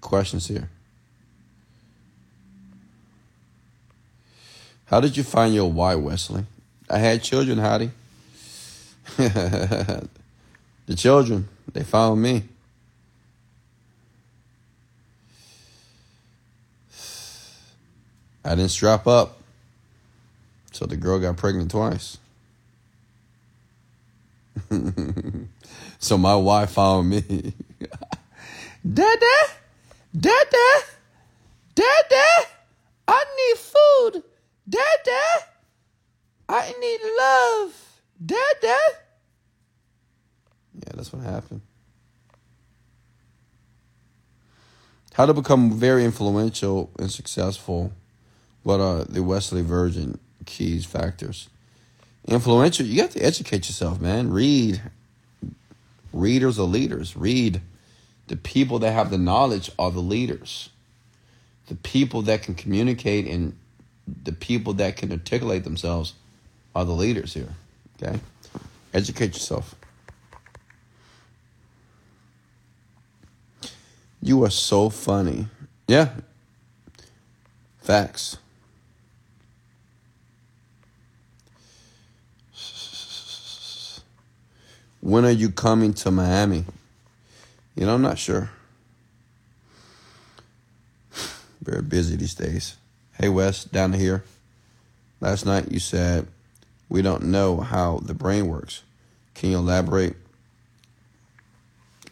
Questions 0.00 0.48
here. 0.48 0.70
How 4.86 5.00
did 5.00 5.18
you 5.18 5.22
find 5.22 5.54
your 5.54 5.70
why, 5.70 5.96
Wesley? 5.96 6.46
I 6.88 6.96
had 6.96 7.22
children, 7.22 7.58
Howdy. 7.58 7.90
the 9.18 10.08
children. 10.96 11.48
They 11.70 11.84
found 11.84 12.22
me. 12.22 12.44
I 18.44 18.54
didn't 18.56 18.70
strap 18.70 19.06
up. 19.06 19.38
So 20.72 20.86
the 20.86 20.96
girl 20.96 21.18
got 21.18 21.36
pregnant 21.36 21.70
twice. 21.70 22.18
so 25.98 26.18
my 26.18 26.34
wife 26.34 26.70
found 26.72 27.10
me. 27.10 27.54
Dada, 28.92 29.36
Dada, 30.18 30.82
Dada, 31.74 32.46
I 33.06 33.24
need 33.38 33.58
food. 33.58 34.22
Dada, 34.68 35.22
I 36.48 36.74
need 36.80 37.00
love. 37.18 38.02
Dada. 38.24 38.78
Yeah, 40.74 40.92
that's 40.94 41.12
what 41.12 41.22
happened. 41.22 41.60
How 45.14 45.26
to 45.26 45.34
become 45.34 45.72
very 45.72 46.04
influential 46.04 46.90
and 46.98 47.10
successful. 47.10 47.92
What 48.62 48.80
are 48.80 49.04
the 49.04 49.22
Wesley 49.22 49.62
Virgin 49.62 50.18
keys 50.46 50.86
factors? 50.86 51.48
Influential, 52.26 52.86
you 52.86 53.02
have 53.02 53.10
to 53.10 53.20
educate 53.20 53.68
yourself, 53.68 54.00
man. 54.00 54.30
Read. 54.30 54.80
Readers 56.12 56.58
are 56.58 56.66
leaders. 56.66 57.16
Read. 57.16 57.60
The 58.28 58.36
people 58.36 58.78
that 58.78 58.92
have 58.92 59.10
the 59.10 59.18
knowledge 59.18 59.70
are 59.78 59.90
the 59.90 60.00
leaders. 60.00 60.70
The 61.66 61.74
people 61.74 62.22
that 62.22 62.42
can 62.42 62.54
communicate 62.54 63.26
and 63.26 63.56
the 64.24 64.32
people 64.32 64.72
that 64.74 64.96
can 64.96 65.12
articulate 65.12 65.64
themselves 65.64 66.14
are 66.74 66.84
the 66.84 66.92
leaders 66.92 67.34
here. 67.34 67.54
Okay? 68.00 68.18
Educate 68.94 69.34
yourself. 69.34 69.74
You 74.22 74.44
are 74.44 74.50
so 74.50 74.88
funny. 74.88 75.48
Yeah. 75.88 76.10
Facts. 77.80 78.38
When 85.00 85.24
are 85.24 85.32
you 85.32 85.50
coming 85.50 85.92
to 85.94 86.12
Miami? 86.12 86.64
You 87.74 87.86
know, 87.86 87.94
I'm 87.96 88.02
not 88.02 88.18
sure. 88.18 88.50
Very 91.60 91.82
busy 91.82 92.14
these 92.14 92.34
days. 92.34 92.76
Hey, 93.14 93.28
Wes, 93.28 93.64
down 93.64 93.92
here. 93.92 94.22
Last 95.20 95.44
night 95.44 95.70
you 95.70 95.80
said 95.80 96.28
we 96.88 97.02
don't 97.02 97.24
know 97.24 97.58
how 97.58 97.98
the 97.98 98.14
brain 98.14 98.46
works. 98.46 98.82
Can 99.34 99.50
you 99.50 99.58
elaborate? 99.58 100.14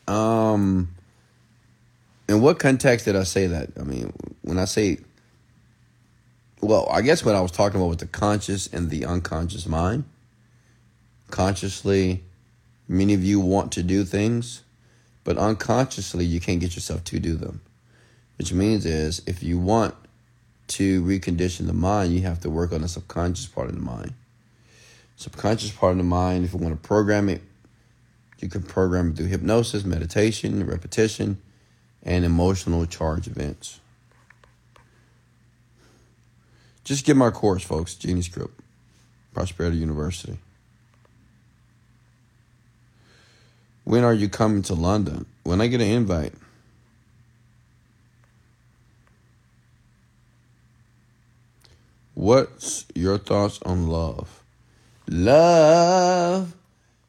Um, 0.09 0.89
in 2.31 2.41
what 2.41 2.61
context 2.61 3.07
did 3.07 3.17
I 3.17 3.25
say 3.25 3.49
that? 3.49 3.71
I 3.77 3.83
mean, 3.83 4.13
when 4.43 4.57
I 4.57 4.65
say, 4.65 4.99
well, 6.61 6.89
I 6.89 7.01
guess 7.01 7.25
what 7.25 7.35
I 7.35 7.41
was 7.41 7.51
talking 7.51 7.81
about 7.81 7.89
was 7.89 7.97
the 7.97 8.07
conscious 8.07 8.69
and 8.69 8.89
the 8.89 9.05
unconscious 9.05 9.67
mind. 9.67 10.05
Consciously, 11.31 12.23
many 12.87 13.15
of 13.15 13.25
you 13.25 13.41
want 13.41 13.73
to 13.73 13.83
do 13.83 14.05
things, 14.05 14.63
but 15.25 15.39
unconsciously, 15.39 16.25
you 16.25 16.39
can't 16.39 16.61
get 16.61 16.77
yourself 16.77 17.03
to 17.05 17.19
do 17.19 17.35
them. 17.35 17.63
Which 18.39 18.53
means 18.53 18.87
is 18.87 19.23
if 19.27 19.43
you 19.43 19.59
want 19.59 19.97
to 20.69 21.03
recondition 21.03 21.67
the 21.67 21.73
mind, 21.73 22.13
you 22.13 22.23
have 22.23 22.39
to 22.43 22.51
work 22.51 22.73
on 22.73 22.83
the 22.83 22.89
subconscious 22.89 23.47
part 23.47 23.69
of 23.69 23.75
the 23.75 23.81
mind. 23.81 24.15
Subconscious 25.17 25.73
part 25.73 25.93
of 25.93 25.99
the 25.99 26.05
mind, 26.05 26.45
if 26.45 26.53
you 26.53 26.61
want 26.61 26.81
to 26.81 26.89
program 26.89 27.29
it, 27.29 27.43
you 28.39 28.49
can 28.49 28.63
program 28.63 29.11
it 29.11 29.17
through 29.17 29.27
hypnosis, 29.27 29.85
meditation, 29.85 30.65
repetition 30.65 31.43
and 32.03 32.25
emotional 32.25 32.87
charge 32.87 33.27
events. 33.27 33.81
Just 36.85 37.05
get 37.05 37.17
my 37.17 37.31
course, 37.31 37.63
folks, 37.63 37.95
Genie 37.95 38.23
Script, 38.23 38.59
Prosperity 39.35 39.77
University. 39.77 40.39
When 43.85 44.05
are 44.05 44.15
you 44.15 44.29
coming 44.29 44.63
to 44.63 44.75
London? 44.75 45.27
When 45.43 45.61
I 45.61 45.67
get 45.67 45.81
an 45.81 45.89
invite. 45.89 46.35
What's 52.15 52.87
your 52.95 53.19
thoughts 53.19 53.61
on 53.65 53.89
love? 53.89 54.43
Love. 55.09 56.55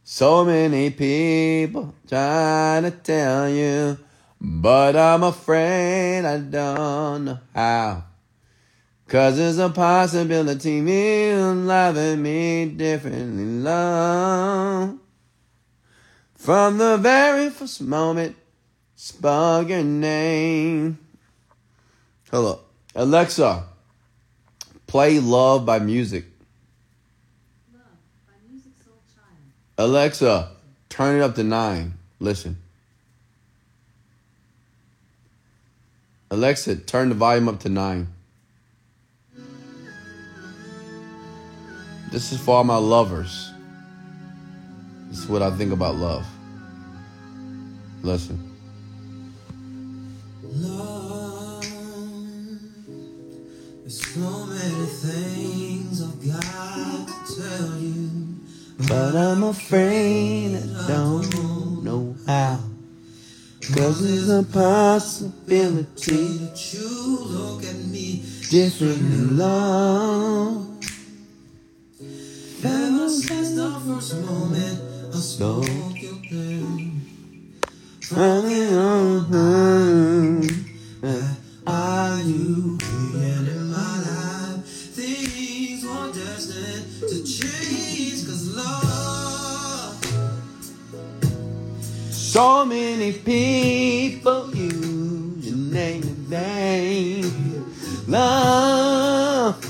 So 0.03 0.45
many 0.45 0.89
people 0.89 1.93
trying 2.07 2.83
to 2.83 2.91
tell 2.91 3.49
you 3.49 3.97
but 4.43 4.95
I'm 4.95 5.21
afraid 5.21 6.25
I 6.25 6.39
don't 6.39 7.25
know 7.25 7.39
how. 7.53 8.05
Cause 9.07 9.37
there's 9.37 9.59
a 9.59 9.69
possibility 9.69 10.77
you 10.77 11.53
loving 11.53 12.23
me 12.23 12.65
differently, 12.65 13.45
love. 13.45 14.97
From 16.33 16.79
the 16.79 16.97
very 16.97 17.51
first 17.51 17.81
moment, 17.81 18.35
spoke 18.95 19.69
your 19.69 19.83
name. 19.83 20.97
Hello. 22.31 22.61
Alexa, 22.95 23.65
play 24.87 25.19
Love 25.19 25.65
by 25.65 25.79
Musiq. 25.79 26.25
Love 27.71 27.83
by 28.25 28.33
Music 28.49 28.71
Soul 28.83 28.95
Child. 29.13 29.89
Alexa, 29.89 30.51
turn 30.89 31.17
it 31.17 31.21
up 31.21 31.35
to 31.35 31.43
nine. 31.43 31.93
Listen. 32.19 32.60
Alexa, 36.31 36.77
turn 36.77 37.09
the 37.09 37.15
volume 37.15 37.49
up 37.49 37.59
to 37.59 37.67
nine. 37.67 38.07
This 42.09 42.31
is 42.31 42.39
for 42.39 42.55
all 42.55 42.63
my 42.63 42.77
lovers. 42.77 43.51
This 45.09 45.19
is 45.19 45.27
what 45.27 45.41
I 45.41 45.51
think 45.51 45.73
about 45.73 45.95
love. 45.95 46.25
Listen. 48.01 48.49
Love, 50.41 51.65
there's 53.81 54.01
so 54.01 54.45
many 54.45 54.85
things 54.85 56.01
I've 56.01 56.27
got 56.31 57.07
to 57.07 57.41
tell 57.41 57.77
you, 57.77 58.39
but 58.87 59.15
I'm 59.17 59.43
afraid 59.43 60.55
I 60.55 60.87
don't 60.87 61.83
know 61.83 62.15
how. 62.25 62.70
Cause 63.75 64.03
there's 64.03 64.29
a 64.29 64.43
possibility 64.43 66.37
that 66.39 66.73
you 66.73 67.19
look 67.23 67.63
at 67.63 67.75
me 67.85 68.21
different 68.49 68.99
in 68.99 69.37
love. 69.37 70.67
Ever 72.63 73.09
since 73.09 73.55
the 73.55 73.71
first 73.85 74.15
moment 74.25 74.79
I 75.13 75.17
spoke 75.17 76.01
your 76.01 76.19
name, 76.31 77.01
Running 78.11 78.73
on 78.73 79.33
uh, 81.03 81.33
are 81.65 82.19
you 82.21 82.77
So 92.41 92.65
many 92.65 93.13
people 93.13 94.49
use 94.55 95.45
your 95.47 95.57
name 95.57 96.01
in 96.01 96.15
vain. 96.25 97.23
Love. 98.07 99.61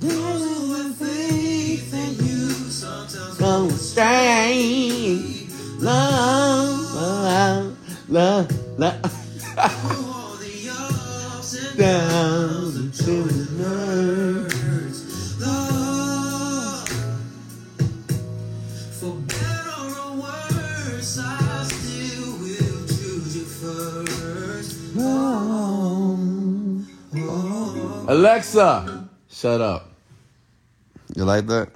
Those 0.00 0.42
who 0.48 0.74
have 0.74 0.96
faith 0.96 1.92
in 1.92 2.26
you 2.26 2.48
sometimes 2.48 3.36
Come 3.36 3.70
stay. 3.72 5.20
Love. 5.80 6.94
Love. 6.94 7.76
Love. 8.08 8.78
Love. 8.78 9.02
Down 11.76 12.90
to 12.92 13.47
Alexa, 28.08 29.06
shut 29.28 29.60
up. 29.60 29.92
You 31.14 31.26
like 31.26 31.46
that? 31.46 31.68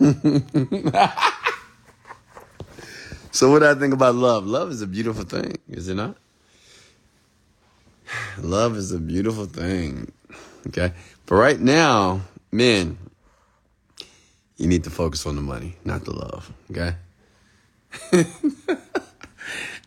so, 3.30 3.48
what 3.48 3.60
do 3.60 3.66
I 3.70 3.74
think 3.74 3.94
about 3.94 4.16
love? 4.16 4.44
Love 4.44 4.72
is 4.72 4.82
a 4.82 4.88
beautiful 4.88 5.22
thing, 5.22 5.58
is 5.68 5.88
it 5.88 5.94
not? 5.94 6.16
Love 8.38 8.76
is 8.76 8.90
a 8.90 8.98
beautiful 8.98 9.46
thing. 9.46 10.10
Okay. 10.66 10.92
But 11.26 11.36
right 11.36 11.60
now, 11.60 12.22
men, 12.50 12.98
you 14.56 14.66
need 14.66 14.82
to 14.82 14.90
focus 14.90 15.26
on 15.26 15.36
the 15.36 15.42
money, 15.42 15.76
not 15.84 16.04
the 16.04 16.12
love. 16.12 16.52
Okay. 16.72 16.96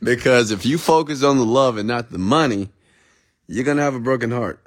because 0.02 0.52
if 0.52 0.66
you 0.66 0.78
focus 0.78 1.22
on 1.22 1.38
the 1.38 1.46
love 1.46 1.76
and 1.76 1.86
not 1.86 2.12
the 2.12 2.18
money, 2.18 2.70
you're 3.52 3.66
gonna 3.66 3.82
have 3.82 3.96
a 3.96 4.00
broken 4.00 4.32
heart. 4.32 4.62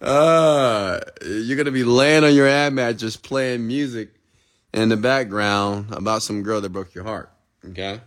uh, 0.00 1.00
you're 1.24 1.56
gonna 1.56 1.70
be 1.70 1.84
laying 1.84 2.24
on 2.24 2.34
your 2.34 2.48
ad 2.48 2.72
mattress 2.72 3.16
playing 3.16 3.64
music 3.64 4.10
in 4.72 4.88
the 4.88 4.96
background 4.96 5.92
about 5.92 6.22
some 6.22 6.42
girl 6.42 6.60
that 6.60 6.70
broke 6.70 6.96
your 6.96 7.04
heart. 7.04 7.30
Okay? 7.64 8.00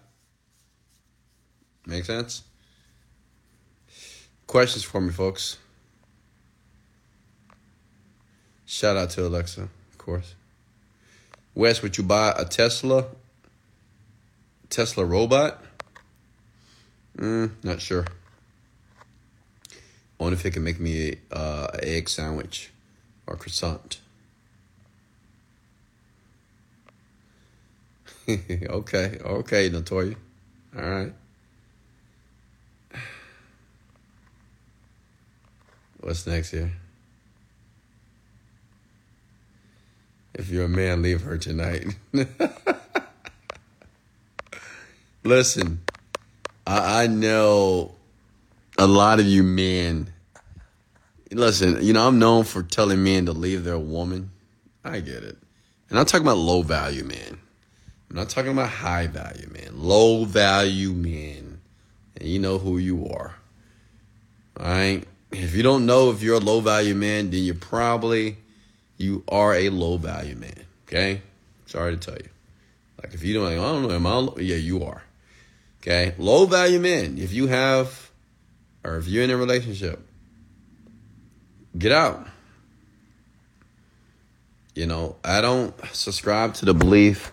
Make 1.86 2.04
sense? 2.04 2.44
Questions 4.48 4.84
for 4.84 5.00
me, 5.00 5.14
folks. 5.14 5.58
Shout 8.66 8.98
out 8.98 9.12
to 9.12 9.26
Alexa, 9.26 9.62
of 9.62 9.98
course. 9.98 10.36
Wes, 11.56 11.82
would 11.82 11.98
you 11.98 12.04
buy 12.04 12.34
a 12.38 12.44
Tesla? 12.44 13.06
Tesla 14.70 15.06
robot? 15.06 15.64
Mm, 17.18 17.52
not 17.64 17.82
sure. 17.82 18.06
I 20.20 20.24
wonder 20.24 20.36
if 20.36 20.46
it 20.46 20.52
can 20.52 20.64
make 20.64 20.80
me 20.80 21.18
a 21.32 21.36
uh, 21.36 21.68
a 21.74 21.88
egg 21.88 22.10
sandwich 22.10 22.72
or 23.26 23.36
croissant. 23.36 24.00
okay, 28.30 29.18
okay, 29.24 29.70
Natoya. 29.70 30.16
All 30.76 30.82
right. 30.82 31.14
What's 36.02 36.28
next 36.28 36.52
here? 36.52 36.72
If 40.34 40.50
you're 40.50 40.66
a 40.66 40.70
man, 40.70 41.02
leave 41.02 41.22
her 41.22 41.38
tonight. 41.38 41.96
Listen, 45.24 45.80
I, 46.68 47.04
I 47.04 47.08
know 47.08 47.96
a 48.78 48.86
lot 48.86 49.20
of 49.20 49.26
you 49.26 49.42
men. 49.42 50.12
Listen, 51.32 51.82
you 51.82 51.94
know, 51.94 52.06
I'm 52.06 52.20
known 52.20 52.44
for 52.44 52.62
telling 52.62 53.04
men 53.04 53.26
to 53.26 53.32
leave 53.32 53.64
their 53.64 53.80
woman. 53.80 54.32
I 54.84 55.00
get 55.00 55.24
it. 55.24 55.38
And 55.90 55.98
I'm 55.98 56.06
talking 56.06 56.26
about 56.26 56.38
low 56.38 56.62
value 56.62 57.06
men. 57.06 57.40
I'm 58.10 58.16
not 58.16 58.30
talking 58.30 58.52
about 58.52 58.70
high 58.70 59.08
value 59.08 59.50
men. 59.50 59.72
Low 59.74 60.26
value 60.26 60.92
men. 60.92 61.60
And 62.18 62.28
you 62.28 62.40
know 62.40 62.58
who 62.58 62.78
you 62.78 63.08
are. 63.08 63.36
All 64.60 64.66
right? 64.66 65.04
If 65.32 65.56
you 65.56 65.64
don't 65.64 65.86
know 65.86 66.12
if 66.12 66.22
you're 66.22 66.38
a 66.38 66.40
low 66.40 66.60
value 66.60 66.96
man, 66.96 67.32
then 67.32 67.44
you're 67.44 67.56
probably 67.56 68.38
you 68.98 69.24
are 69.30 69.54
a 69.54 69.70
low 69.70 69.98
value 69.98 70.36
man. 70.36 70.66
Okay? 70.88 71.22
Sorry 71.66 71.96
to 71.96 71.98
tell 71.98 72.18
you. 72.18 72.30
Like 73.02 73.14
if 73.14 73.24
you 73.24 73.34
don't 73.34 73.44
like, 73.44 73.54
I 73.54 73.72
don't 73.72 73.84
know, 73.84 73.92
am 73.92 74.08
I 74.08 74.16
low? 74.16 74.38
yeah, 74.40 74.56
you 74.56 74.84
are. 74.84 75.04
Okay? 75.88 76.14
Low 76.18 76.46
value 76.46 76.80
men. 76.80 77.18
If 77.18 77.32
you 77.32 77.48
have 77.48 78.12
or 78.84 78.98
if 78.98 79.08
you're 79.08 79.24
in 79.24 79.30
a 79.30 79.38
relationship, 79.38 80.06
get 81.78 81.94
out. 81.94 82.28
You 84.76 84.86
know, 84.86 85.16
I 85.24 85.40
don't 85.40 85.74
subscribe 85.94 86.56
to 86.56 86.66
the 86.66 86.74
belief. 86.74 87.32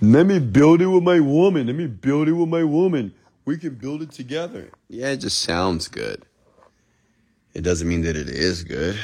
Let 0.00 0.26
me 0.26 0.38
build 0.38 0.80
it 0.80 0.86
with 0.86 1.02
my 1.02 1.18
woman. 1.18 1.66
Let 1.66 1.74
me 1.74 1.88
build 1.88 2.28
it 2.28 2.32
with 2.32 2.48
my 2.48 2.62
woman. 2.62 3.12
We 3.44 3.58
can 3.58 3.74
build 3.74 4.00
it 4.02 4.12
together. 4.12 4.70
Yeah, 4.88 5.08
it 5.08 5.16
just 5.16 5.40
sounds 5.40 5.88
good. 5.88 6.22
It 7.52 7.62
doesn't 7.62 7.88
mean 7.88 8.02
that 8.02 8.16
it 8.16 8.28
is 8.28 8.62
good. 8.62 8.96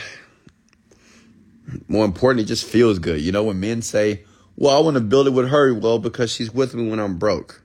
More 1.88 2.04
important, 2.04 2.44
it 2.44 2.48
just 2.48 2.64
feels 2.64 3.00
good. 3.00 3.20
You 3.20 3.32
know, 3.32 3.42
when 3.42 3.58
men 3.58 3.82
say, 3.82 4.22
Well, 4.54 4.76
I 4.76 4.80
want 4.80 4.94
to 4.94 5.00
build 5.00 5.26
it 5.26 5.30
with 5.30 5.48
her, 5.48 5.74
well, 5.74 5.98
because 5.98 6.30
she's 6.30 6.54
with 6.54 6.74
me 6.74 6.88
when 6.88 7.00
I'm 7.00 7.18
broke. 7.18 7.63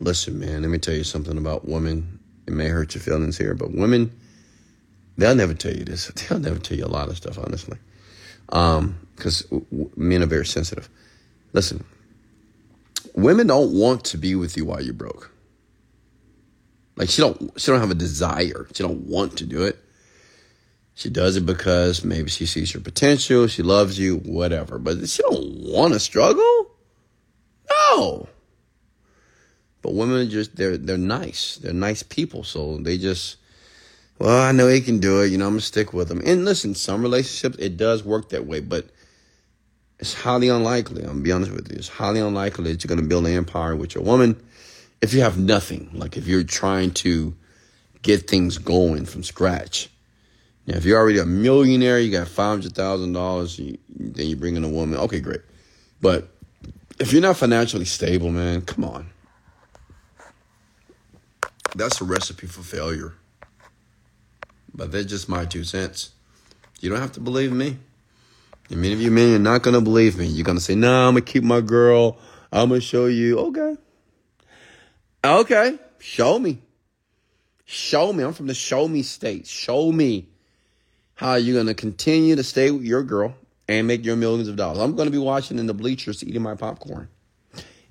Listen, 0.00 0.38
man, 0.38 0.62
let 0.62 0.70
me 0.70 0.78
tell 0.78 0.94
you 0.94 1.04
something 1.04 1.36
about 1.36 1.66
women. 1.66 2.20
It 2.46 2.52
may 2.52 2.68
hurt 2.68 2.94
your 2.94 3.02
feelings 3.02 3.36
here, 3.36 3.54
but 3.54 3.72
women, 3.72 4.12
they'll 5.16 5.34
never 5.34 5.54
tell 5.54 5.74
you 5.74 5.84
this. 5.84 6.06
They'll 6.28 6.38
never 6.38 6.58
tell 6.58 6.78
you 6.78 6.84
a 6.84 6.86
lot 6.86 7.08
of 7.08 7.16
stuff, 7.16 7.38
honestly. 7.38 7.78
Um, 8.50 8.98
because 9.14 9.42
w- 9.42 9.90
men 9.96 10.22
are 10.22 10.26
very 10.26 10.46
sensitive. 10.46 10.88
Listen, 11.52 11.84
women 13.14 13.48
don't 13.48 13.72
want 13.72 14.04
to 14.04 14.18
be 14.18 14.34
with 14.34 14.56
you 14.56 14.64
while 14.64 14.80
you're 14.82 14.94
broke. 14.94 15.30
Like 16.96 17.08
she 17.08 17.22
don't 17.22 17.52
she 17.56 17.70
don't 17.70 17.80
have 17.80 17.90
a 17.90 17.94
desire. 17.94 18.66
She 18.72 18.82
don't 18.82 19.06
want 19.06 19.38
to 19.38 19.44
do 19.46 19.64
it. 19.64 19.78
She 20.94 21.10
does 21.10 21.36
it 21.36 21.46
because 21.46 22.04
maybe 22.04 22.28
she 22.28 22.44
sees 22.44 22.74
your 22.74 22.82
potential, 22.82 23.46
she 23.46 23.62
loves 23.62 23.98
you, 24.00 24.16
whatever. 24.16 24.78
But 24.78 25.08
she 25.08 25.22
don't 25.22 25.72
want 25.72 25.92
to 25.92 26.00
struggle. 26.00 26.70
No. 27.70 28.28
But 29.82 29.94
women 29.94 30.16
are 30.16 30.30
just 30.30 30.56
they're 30.56 30.76
they're 30.76 30.98
nice. 30.98 31.56
They're 31.56 31.72
nice 31.72 32.02
people, 32.02 32.44
so 32.44 32.78
they 32.78 32.98
just 32.98 33.36
well, 34.18 34.42
I 34.42 34.52
know 34.52 34.66
he 34.66 34.80
can 34.80 34.98
do 34.98 35.22
it. 35.22 35.30
You 35.30 35.38
know, 35.38 35.46
I'm 35.46 35.52
gonna 35.52 35.60
stick 35.60 35.92
with 35.92 36.10
him. 36.10 36.20
And 36.24 36.44
listen, 36.44 36.74
some 36.74 37.02
relationships 37.02 37.56
it 37.58 37.76
does 37.76 38.04
work 38.04 38.30
that 38.30 38.46
way, 38.46 38.60
but 38.60 38.86
it's 40.00 40.14
highly 40.14 40.48
unlikely. 40.48 41.02
I'm 41.02 41.08
gonna 41.08 41.20
be 41.20 41.32
honest 41.32 41.52
with 41.52 41.70
you. 41.70 41.76
It's 41.76 41.88
highly 41.88 42.20
unlikely 42.20 42.72
that 42.72 42.82
you're 42.82 42.94
gonna 42.94 43.06
build 43.08 43.26
an 43.26 43.32
empire 43.32 43.76
with 43.76 43.94
your 43.94 44.04
woman 44.04 44.40
if 45.00 45.14
you 45.14 45.20
have 45.20 45.38
nothing. 45.38 45.90
Like 45.92 46.16
if 46.16 46.26
you're 46.26 46.44
trying 46.44 46.90
to 46.92 47.34
get 48.02 48.28
things 48.28 48.58
going 48.58 49.04
from 49.04 49.22
scratch. 49.22 49.88
Now, 50.66 50.76
if 50.76 50.84
you're 50.84 50.98
already 50.98 51.18
a 51.18 51.26
millionaire, 51.26 51.98
you 51.98 52.12
got 52.12 52.28
five 52.28 52.58
hundred 52.58 52.74
thousand 52.74 53.12
dollars, 53.12 53.56
then 53.56 54.26
you 54.26 54.36
bring 54.36 54.56
in 54.56 54.64
a 54.64 54.68
woman. 54.68 54.98
Okay, 54.98 55.20
great. 55.20 55.40
But 56.00 56.28
if 56.98 57.12
you're 57.12 57.22
not 57.22 57.36
financially 57.36 57.84
stable, 57.84 58.30
man, 58.30 58.62
come 58.62 58.84
on. 58.84 59.10
That's 61.74 62.00
a 62.00 62.04
recipe 62.04 62.46
for 62.46 62.62
failure. 62.62 63.14
But 64.74 64.92
that's 64.92 65.06
just 65.06 65.28
my 65.28 65.44
two 65.44 65.64
cents. 65.64 66.10
You 66.80 66.90
don't 66.90 67.00
have 67.00 67.12
to 67.12 67.20
believe 67.20 67.52
me. 67.52 67.78
And 68.70 68.80
many 68.80 68.92
of 68.92 69.00
you 69.00 69.10
men 69.10 69.34
are 69.34 69.38
not 69.38 69.62
gonna 69.62 69.80
believe 69.80 70.18
me. 70.18 70.26
You're 70.26 70.44
gonna 70.44 70.60
say, 70.60 70.74
"No, 70.74 70.88
nah, 70.88 71.08
I'm 71.08 71.14
gonna 71.14 71.22
keep 71.22 71.42
my 71.42 71.60
girl. 71.60 72.18
I'm 72.52 72.68
gonna 72.68 72.80
show 72.80 73.06
you." 73.06 73.38
Okay, 73.38 73.76
okay, 75.24 75.78
show 75.98 76.38
me. 76.38 76.58
Show 77.70 78.14
me. 78.14 78.24
I'm 78.24 78.32
from 78.32 78.46
the 78.46 78.54
show 78.54 78.88
me 78.88 79.02
state. 79.02 79.46
Show 79.46 79.92
me 79.92 80.28
how 81.18 81.34
you're 81.34 81.54
going 81.54 81.66
to 81.66 81.74
continue 81.74 82.34
to 82.34 82.42
stay 82.42 82.70
with 82.70 82.84
your 82.84 83.02
girl 83.02 83.34
and 83.68 83.86
make 83.86 84.06
your 84.06 84.16
millions 84.16 84.48
of 84.48 84.56
dollars. 84.56 84.78
I'm 84.78 84.96
going 84.96 85.06
to 85.06 85.12
be 85.12 85.18
watching 85.18 85.58
in 85.58 85.66
the 85.66 85.74
bleachers 85.74 86.24
eating 86.24 86.40
my 86.40 86.54
popcorn. 86.54 87.08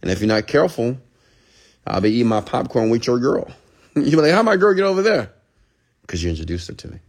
And 0.01 0.09
if 0.09 0.19
you're 0.19 0.29
not 0.29 0.47
careful, 0.47 0.97
I'll 1.85 2.01
be 2.01 2.09
eating 2.09 2.27
my 2.27 2.41
popcorn 2.41 2.89
with 2.89 3.05
your 3.05 3.19
girl. 3.19 3.51
You'll 4.05 4.21
be 4.21 4.27
like, 4.27 4.31
how 4.31 4.43
my 4.43 4.57
girl 4.57 4.73
get 4.73 4.83
over 4.83 5.01
there? 5.01 5.31
Because 6.01 6.23
you 6.23 6.29
introduced 6.29 6.67
her 6.67 6.73
to 6.73 6.87
me. 6.87 6.99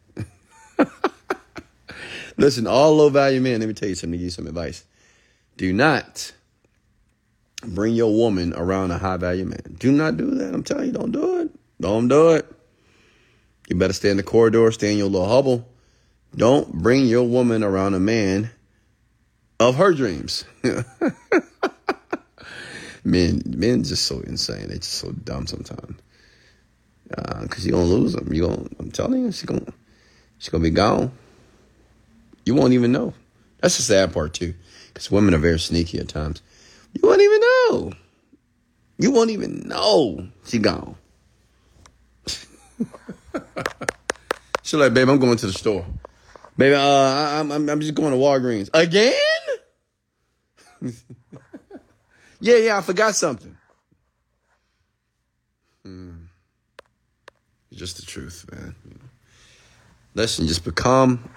Listen, 2.36 2.66
all 2.66 2.96
low 2.96 3.08
value 3.08 3.40
men, 3.40 3.60
let 3.60 3.66
me 3.66 3.74
tell 3.74 3.88
you 3.88 3.94
something, 3.94 4.18
give 4.18 4.24
you 4.24 4.30
some 4.30 4.46
advice. 4.46 4.84
Do 5.56 5.72
not 5.72 6.32
bring 7.62 7.94
your 7.94 8.14
woman 8.14 8.54
around 8.54 8.90
a 8.90 8.98
high 8.98 9.16
value 9.16 9.44
man. 9.44 9.76
Do 9.78 9.90
not 9.90 10.16
do 10.16 10.30
that. 10.36 10.54
I'm 10.54 10.62
telling 10.62 10.86
you, 10.86 10.92
don't 10.92 11.12
do 11.12 11.40
it. 11.40 11.50
Don't 11.80 12.08
do 12.08 12.30
it. 12.30 12.46
You 13.68 13.76
better 13.76 13.92
stay 13.92 14.10
in 14.10 14.16
the 14.16 14.22
corridor, 14.22 14.70
stay 14.72 14.92
in 14.92 14.98
your 14.98 15.08
little 15.08 15.28
hubble. 15.28 15.68
Don't 16.34 16.72
bring 16.72 17.06
your 17.06 17.24
woman 17.24 17.62
around 17.62 17.94
a 17.94 18.00
man 18.00 18.50
of 19.60 19.76
her 19.76 19.92
dreams. 19.92 20.44
men, 23.04 23.42
men 23.44 23.82
just 23.82 24.04
so 24.06 24.20
insane. 24.20 24.68
They're 24.68 24.76
just 24.76 24.94
so 24.94 25.12
dumb 25.12 25.46
sometimes. 25.46 25.98
Uh, 27.16 27.46
Cause 27.48 27.64
you're 27.66 27.78
gonna 27.78 27.90
lose 27.90 28.12
them. 28.12 28.32
You 28.32 28.48
gonna, 28.48 28.68
I'm 28.78 28.90
telling 28.90 29.24
you, 29.24 29.32
she's 29.32 29.44
gonna, 29.44 29.72
she's 30.38 30.50
gonna 30.50 30.62
be 30.62 30.70
gone. 30.70 31.10
You 32.44 32.54
won't 32.54 32.72
even 32.72 32.92
know. 32.92 33.14
That's 33.60 33.76
the 33.76 33.82
sad 33.82 34.12
part 34.12 34.34
too. 34.34 34.54
Cause 34.94 35.10
women 35.10 35.34
are 35.34 35.38
very 35.38 35.58
sneaky 35.58 35.98
at 35.98 36.08
times. 36.08 36.42
You 36.92 37.00
won't 37.08 37.20
even 37.20 37.40
know. 37.40 37.92
You 38.98 39.10
won't 39.12 39.30
even 39.30 39.68
know 39.68 40.28
she 40.44 40.58
gone. 40.58 40.96
She's 44.62 44.74
like, 44.74 44.92
babe, 44.92 45.08
I'm 45.08 45.18
going 45.18 45.38
to 45.38 45.46
the 45.46 45.52
store. 45.52 45.86
Baby, 46.56 46.74
uh, 46.74 46.80
I'm, 46.80 47.50
I'm, 47.52 47.68
I'm 47.70 47.80
just 47.80 47.94
going 47.94 48.12
to 48.12 48.18
Walgreens. 48.18 48.68
Again? 48.74 49.14
yeah, 52.40 52.56
yeah, 52.56 52.76
I 52.76 52.82
forgot 52.82 53.14
something. 53.14 53.56
Hmm. 55.84 56.17
Just 57.78 57.96
the 57.96 58.02
truth, 58.02 58.44
man. 58.50 58.74
Listen, 60.14 60.48
just 60.48 60.64
become, 60.64 61.30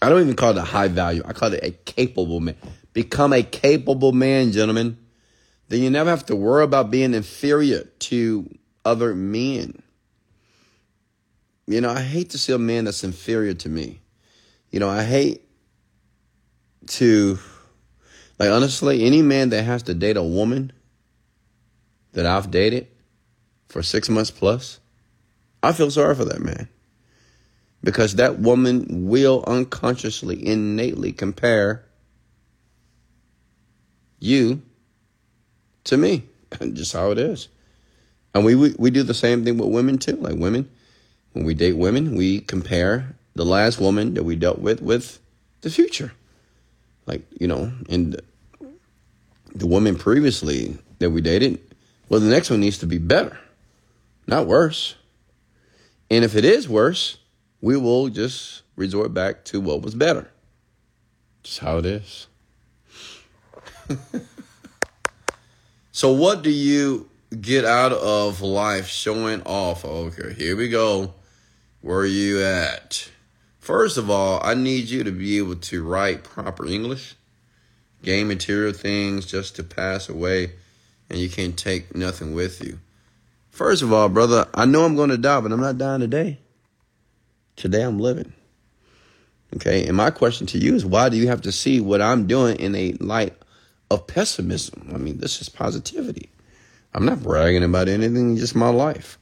I 0.00 0.08
don't 0.08 0.22
even 0.22 0.36
call 0.36 0.52
it 0.52 0.56
a 0.56 0.62
high 0.62 0.88
value. 0.88 1.20
I 1.26 1.34
call 1.34 1.52
it 1.52 1.62
a 1.62 1.70
capable 1.70 2.40
man. 2.40 2.56
Become 2.94 3.34
a 3.34 3.42
capable 3.42 4.12
man, 4.12 4.52
gentlemen. 4.52 4.96
Then 5.68 5.82
you 5.82 5.90
never 5.90 6.08
have 6.08 6.24
to 6.26 6.36
worry 6.36 6.64
about 6.64 6.90
being 6.90 7.12
inferior 7.12 7.84
to 7.98 8.48
other 8.86 9.14
men. 9.14 9.82
You 11.66 11.82
know, 11.82 11.90
I 11.90 12.00
hate 12.00 12.30
to 12.30 12.38
see 12.38 12.54
a 12.54 12.58
man 12.58 12.84
that's 12.84 13.04
inferior 13.04 13.52
to 13.52 13.68
me. 13.68 14.00
You 14.70 14.80
know, 14.80 14.88
I 14.88 15.02
hate 15.02 15.46
to, 16.86 17.38
like, 18.38 18.48
honestly, 18.48 19.04
any 19.04 19.20
man 19.20 19.50
that 19.50 19.64
has 19.64 19.82
to 19.84 19.94
date 19.94 20.16
a 20.16 20.22
woman 20.22 20.72
that 22.12 22.24
I've 22.24 22.50
dated 22.50 22.88
for 23.68 23.82
six 23.82 24.08
months 24.08 24.30
plus, 24.30 24.80
I 25.64 25.72
feel 25.72 25.90
sorry 25.90 26.14
for 26.14 26.24
that 26.24 26.40
man. 26.40 26.68
Because 27.82 28.16
that 28.16 28.38
woman 28.38 29.08
will 29.08 29.44
unconsciously, 29.46 30.46
innately 30.46 31.12
compare 31.12 31.84
you 34.18 34.62
to 35.84 35.96
me. 35.96 36.24
Just 36.72 36.92
how 36.92 37.10
it 37.10 37.18
is. 37.18 37.48
And 38.34 38.44
we, 38.44 38.54
we, 38.54 38.74
we 38.78 38.90
do 38.90 39.02
the 39.02 39.14
same 39.14 39.44
thing 39.44 39.58
with 39.58 39.68
women 39.68 39.98
too. 39.98 40.16
Like 40.16 40.36
women, 40.36 40.70
when 41.32 41.44
we 41.44 41.54
date 41.54 41.76
women, 41.76 42.16
we 42.16 42.40
compare 42.40 43.14
the 43.34 43.44
last 43.44 43.80
woman 43.80 44.14
that 44.14 44.24
we 44.24 44.36
dealt 44.36 44.58
with 44.58 44.80
with 44.80 45.20
the 45.60 45.70
future. 45.70 46.12
Like, 47.06 47.22
you 47.38 47.46
know, 47.46 47.72
and 47.88 48.20
the 49.54 49.66
woman 49.66 49.96
previously 49.96 50.78
that 50.98 51.10
we 51.10 51.20
dated, 51.20 51.60
well, 52.08 52.20
the 52.20 52.30
next 52.30 52.50
one 52.50 52.60
needs 52.60 52.78
to 52.78 52.86
be 52.86 52.98
better, 52.98 53.38
not 54.26 54.46
worse. 54.46 54.94
And 56.14 56.24
if 56.24 56.36
it 56.36 56.44
is 56.44 56.68
worse, 56.68 57.18
we 57.60 57.76
will 57.76 58.08
just 58.08 58.62
resort 58.76 59.12
back 59.12 59.44
to 59.46 59.60
what 59.60 59.82
was 59.82 59.96
better. 59.96 60.30
Just 61.42 61.58
how 61.58 61.78
it 61.78 61.86
is. 61.86 62.28
so, 65.90 66.12
what 66.12 66.42
do 66.42 66.50
you 66.50 67.08
get 67.40 67.64
out 67.64 67.90
of 67.90 68.40
life 68.42 68.86
showing 68.86 69.42
off? 69.42 69.84
Okay, 69.84 70.34
here 70.34 70.54
we 70.54 70.68
go. 70.68 71.14
Where 71.80 71.98
are 71.98 72.06
you 72.06 72.40
at? 72.44 73.10
First 73.58 73.96
of 73.96 74.08
all, 74.08 74.38
I 74.40 74.54
need 74.54 74.88
you 74.88 75.02
to 75.02 75.10
be 75.10 75.38
able 75.38 75.56
to 75.56 75.82
write 75.82 76.22
proper 76.22 76.64
English, 76.64 77.16
game 78.04 78.28
material 78.28 78.72
things 78.72 79.26
just 79.26 79.56
to 79.56 79.64
pass 79.64 80.08
away, 80.08 80.52
and 81.10 81.18
you 81.18 81.28
can't 81.28 81.58
take 81.58 81.92
nothing 81.92 82.34
with 82.34 82.62
you. 82.62 82.78
First 83.54 83.82
of 83.82 83.92
all, 83.92 84.08
brother, 84.08 84.48
I 84.52 84.64
know 84.64 84.84
I'm 84.84 84.96
going 84.96 85.10
to 85.10 85.16
die, 85.16 85.40
but 85.40 85.52
I'm 85.52 85.60
not 85.60 85.78
dying 85.78 86.00
today. 86.00 86.40
Today 87.54 87.82
I'm 87.82 88.00
living. 88.00 88.32
Okay, 89.54 89.86
and 89.86 89.96
my 89.96 90.10
question 90.10 90.48
to 90.48 90.58
you 90.58 90.74
is 90.74 90.84
why 90.84 91.08
do 91.08 91.16
you 91.16 91.28
have 91.28 91.42
to 91.42 91.52
see 91.52 91.80
what 91.80 92.02
I'm 92.02 92.26
doing 92.26 92.56
in 92.56 92.74
a 92.74 92.94
light 92.94 93.32
of 93.92 94.08
pessimism? 94.08 94.90
I 94.92 94.98
mean, 94.98 95.18
this 95.18 95.40
is 95.40 95.48
positivity. 95.48 96.30
I'm 96.92 97.04
not 97.04 97.22
bragging 97.22 97.62
about 97.62 97.86
anything, 97.86 98.36
just 98.36 98.56
my 98.56 98.70
life. 98.70 99.18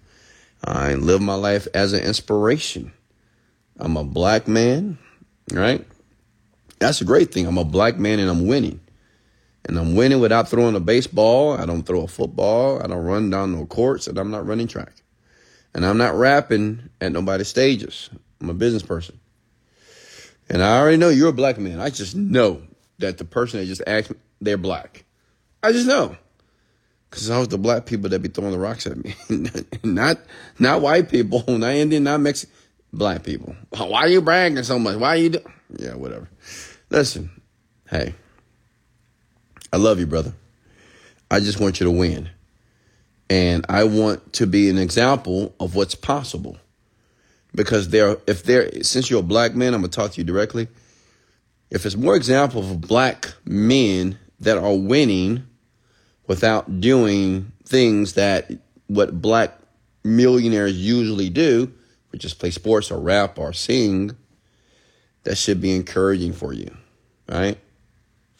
I 0.65 0.95
live 0.95 1.21
my 1.21 1.35
life 1.35 1.69
as 1.75 1.93
an 1.93 2.03
inspiration. 2.03 2.91
I'm 3.79 3.99
a 3.99 4.05
black 4.05 4.49
man, 4.49 4.97
right? 5.53 5.87
That's 6.79 7.03
a 7.03 7.05
great 7.05 7.35
thing. 7.35 7.47
I'm 7.47 7.59
a 7.59 7.67
black 7.67 7.99
man 7.99 8.19
and 8.19 8.31
I'm 8.31 8.47
winning. 8.47 8.81
And 9.65 9.79
I'm 9.79 9.95
winning 9.95 10.21
without 10.21 10.49
throwing 10.49 10.75
a 10.75 10.81
baseball. 10.81 11.53
I 11.53 11.67
don't 11.67 11.85
throw 11.85 12.03
a 12.03 12.09
football. 12.09 12.83
I 12.83 12.89
don't 12.89 13.05
run 13.05 13.31
down 13.31 13.53
no 13.53 13.67
courts, 13.67 14.09
and 14.09 14.19
I'm 14.19 14.31
not 14.31 14.47
running 14.47 14.67
track. 14.67 14.93
And 15.75 15.87
I'm 15.87 15.99
not 15.99 16.15
rapping 16.15 16.91
at 17.01 17.13
nobody's 17.13 17.49
stages. 17.49 18.11
I'm 18.41 18.51
a 18.51 18.55
business 18.55 18.83
person. 18.83 19.19
And 20.49 20.63
I 20.63 20.79
already 20.79 20.97
know 20.97 21.09
you're 21.09 21.31
a 21.31 21.33
black 21.33 21.59
man. 21.59 21.81
I 21.81 21.91
just 21.91 22.17
know 22.17 22.63
that 22.99 23.19
the 23.19 23.25
person 23.25 23.61
that 23.61 23.67
just 23.67 23.83
asked 23.87 24.11
me, 24.11 24.17
they're 24.41 24.59
black. 24.59 25.05
I 25.63 25.73
just 25.73 25.87
know. 25.87 26.17
Cause 27.11 27.29
I 27.29 27.39
was 27.39 27.49
the 27.49 27.59
black 27.59 27.85
people 27.85 28.09
that 28.09 28.21
be 28.21 28.31
throwing 28.31 28.53
the 28.53 28.59
rocks 28.59 28.87
at 28.87 28.97
me, 28.97 29.15
not 29.85 30.19
not 30.59 30.81
white 30.81 31.11
people, 31.11 31.45
not 31.47 31.75
Indian, 31.75 32.05
not 32.05 32.21
Mexican, 32.21 32.55
black 32.91 33.23
people. 33.23 33.55
Why 33.69 34.01
are 34.01 34.09
you 34.09 34.23
bragging 34.23 34.63
so 34.63 34.79
much? 34.79 34.97
Why 34.97 35.09
are 35.09 35.17
you? 35.17 35.29
Do-? 35.29 35.45
Yeah, 35.77 35.95
whatever. 35.95 36.31
Listen, 36.89 37.31
hey, 37.91 38.15
I 39.73 39.79
love 39.79 39.99
you, 39.99 40.07
brother. 40.07 40.35
I 41.31 41.41
just 41.41 41.59
want 41.59 41.81
you 41.81 41.85
to 41.85 41.91
win, 41.91 42.29
and 43.31 43.65
I 43.69 43.85
want 43.85 44.35
to 44.35 44.47
be 44.47 44.69
an 44.69 44.77
example 44.77 45.55
of 45.59 45.75
what's 45.75 45.95
possible. 45.95 46.59
Because 47.55 47.89
there, 47.89 48.19
if 48.27 48.43
there, 48.45 48.83
since 48.83 49.11
you're 49.11 49.21
a 49.21 49.23
black 49.25 49.55
man, 49.55 49.75
I'm 49.75 49.81
gonna 49.81 49.89
talk 49.89 50.13
to 50.13 50.21
you 50.21 50.25
directly. 50.25 50.69
If 51.71 51.87
it's 51.87 51.97
more 51.97 52.17
examples 52.17 52.71
of 52.71 52.83
black 52.83 53.33
men 53.47 54.19
that 54.41 54.59
are 54.59 54.77
winning 54.77 55.45
without 56.27 56.81
doing 56.81 57.53
things 57.65 58.13
that 58.15 58.51
what 58.89 59.23
black 59.23 59.59
millionaires 60.05 60.77
usually 60.77 61.31
do, 61.31 61.73
which 62.11 62.27
is 62.27 62.35
play 62.35 62.51
sports 62.51 62.91
or 62.91 63.01
rap 63.01 63.39
or 63.39 63.55
sing, 63.55 64.15
that 65.25 65.37
should 65.37 65.61
be 65.63 65.75
encouraging 65.75 66.35
for 66.35 66.53
you, 66.53 66.77
right? 67.29 67.59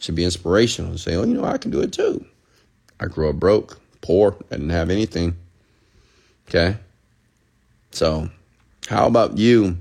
Should 0.03 0.15
be 0.15 0.25
inspirational 0.25 0.91
and 0.91 0.99
say, 0.99 1.15
oh, 1.15 1.23
you 1.23 1.33
know, 1.33 1.45
I 1.45 1.57
can 1.57 1.71
do 1.71 1.79
it 1.79 1.93
too. 1.93 2.25
I 2.99 3.05
grew 3.05 3.29
up 3.29 3.37
broke, 3.37 3.79
poor, 4.01 4.35
I 4.51 4.55
didn't 4.55 4.71
have 4.71 4.89
anything. 4.89 5.37
Okay? 6.49 6.75
So, 7.91 8.29
how 8.89 9.07
about 9.07 9.37
you 9.37 9.77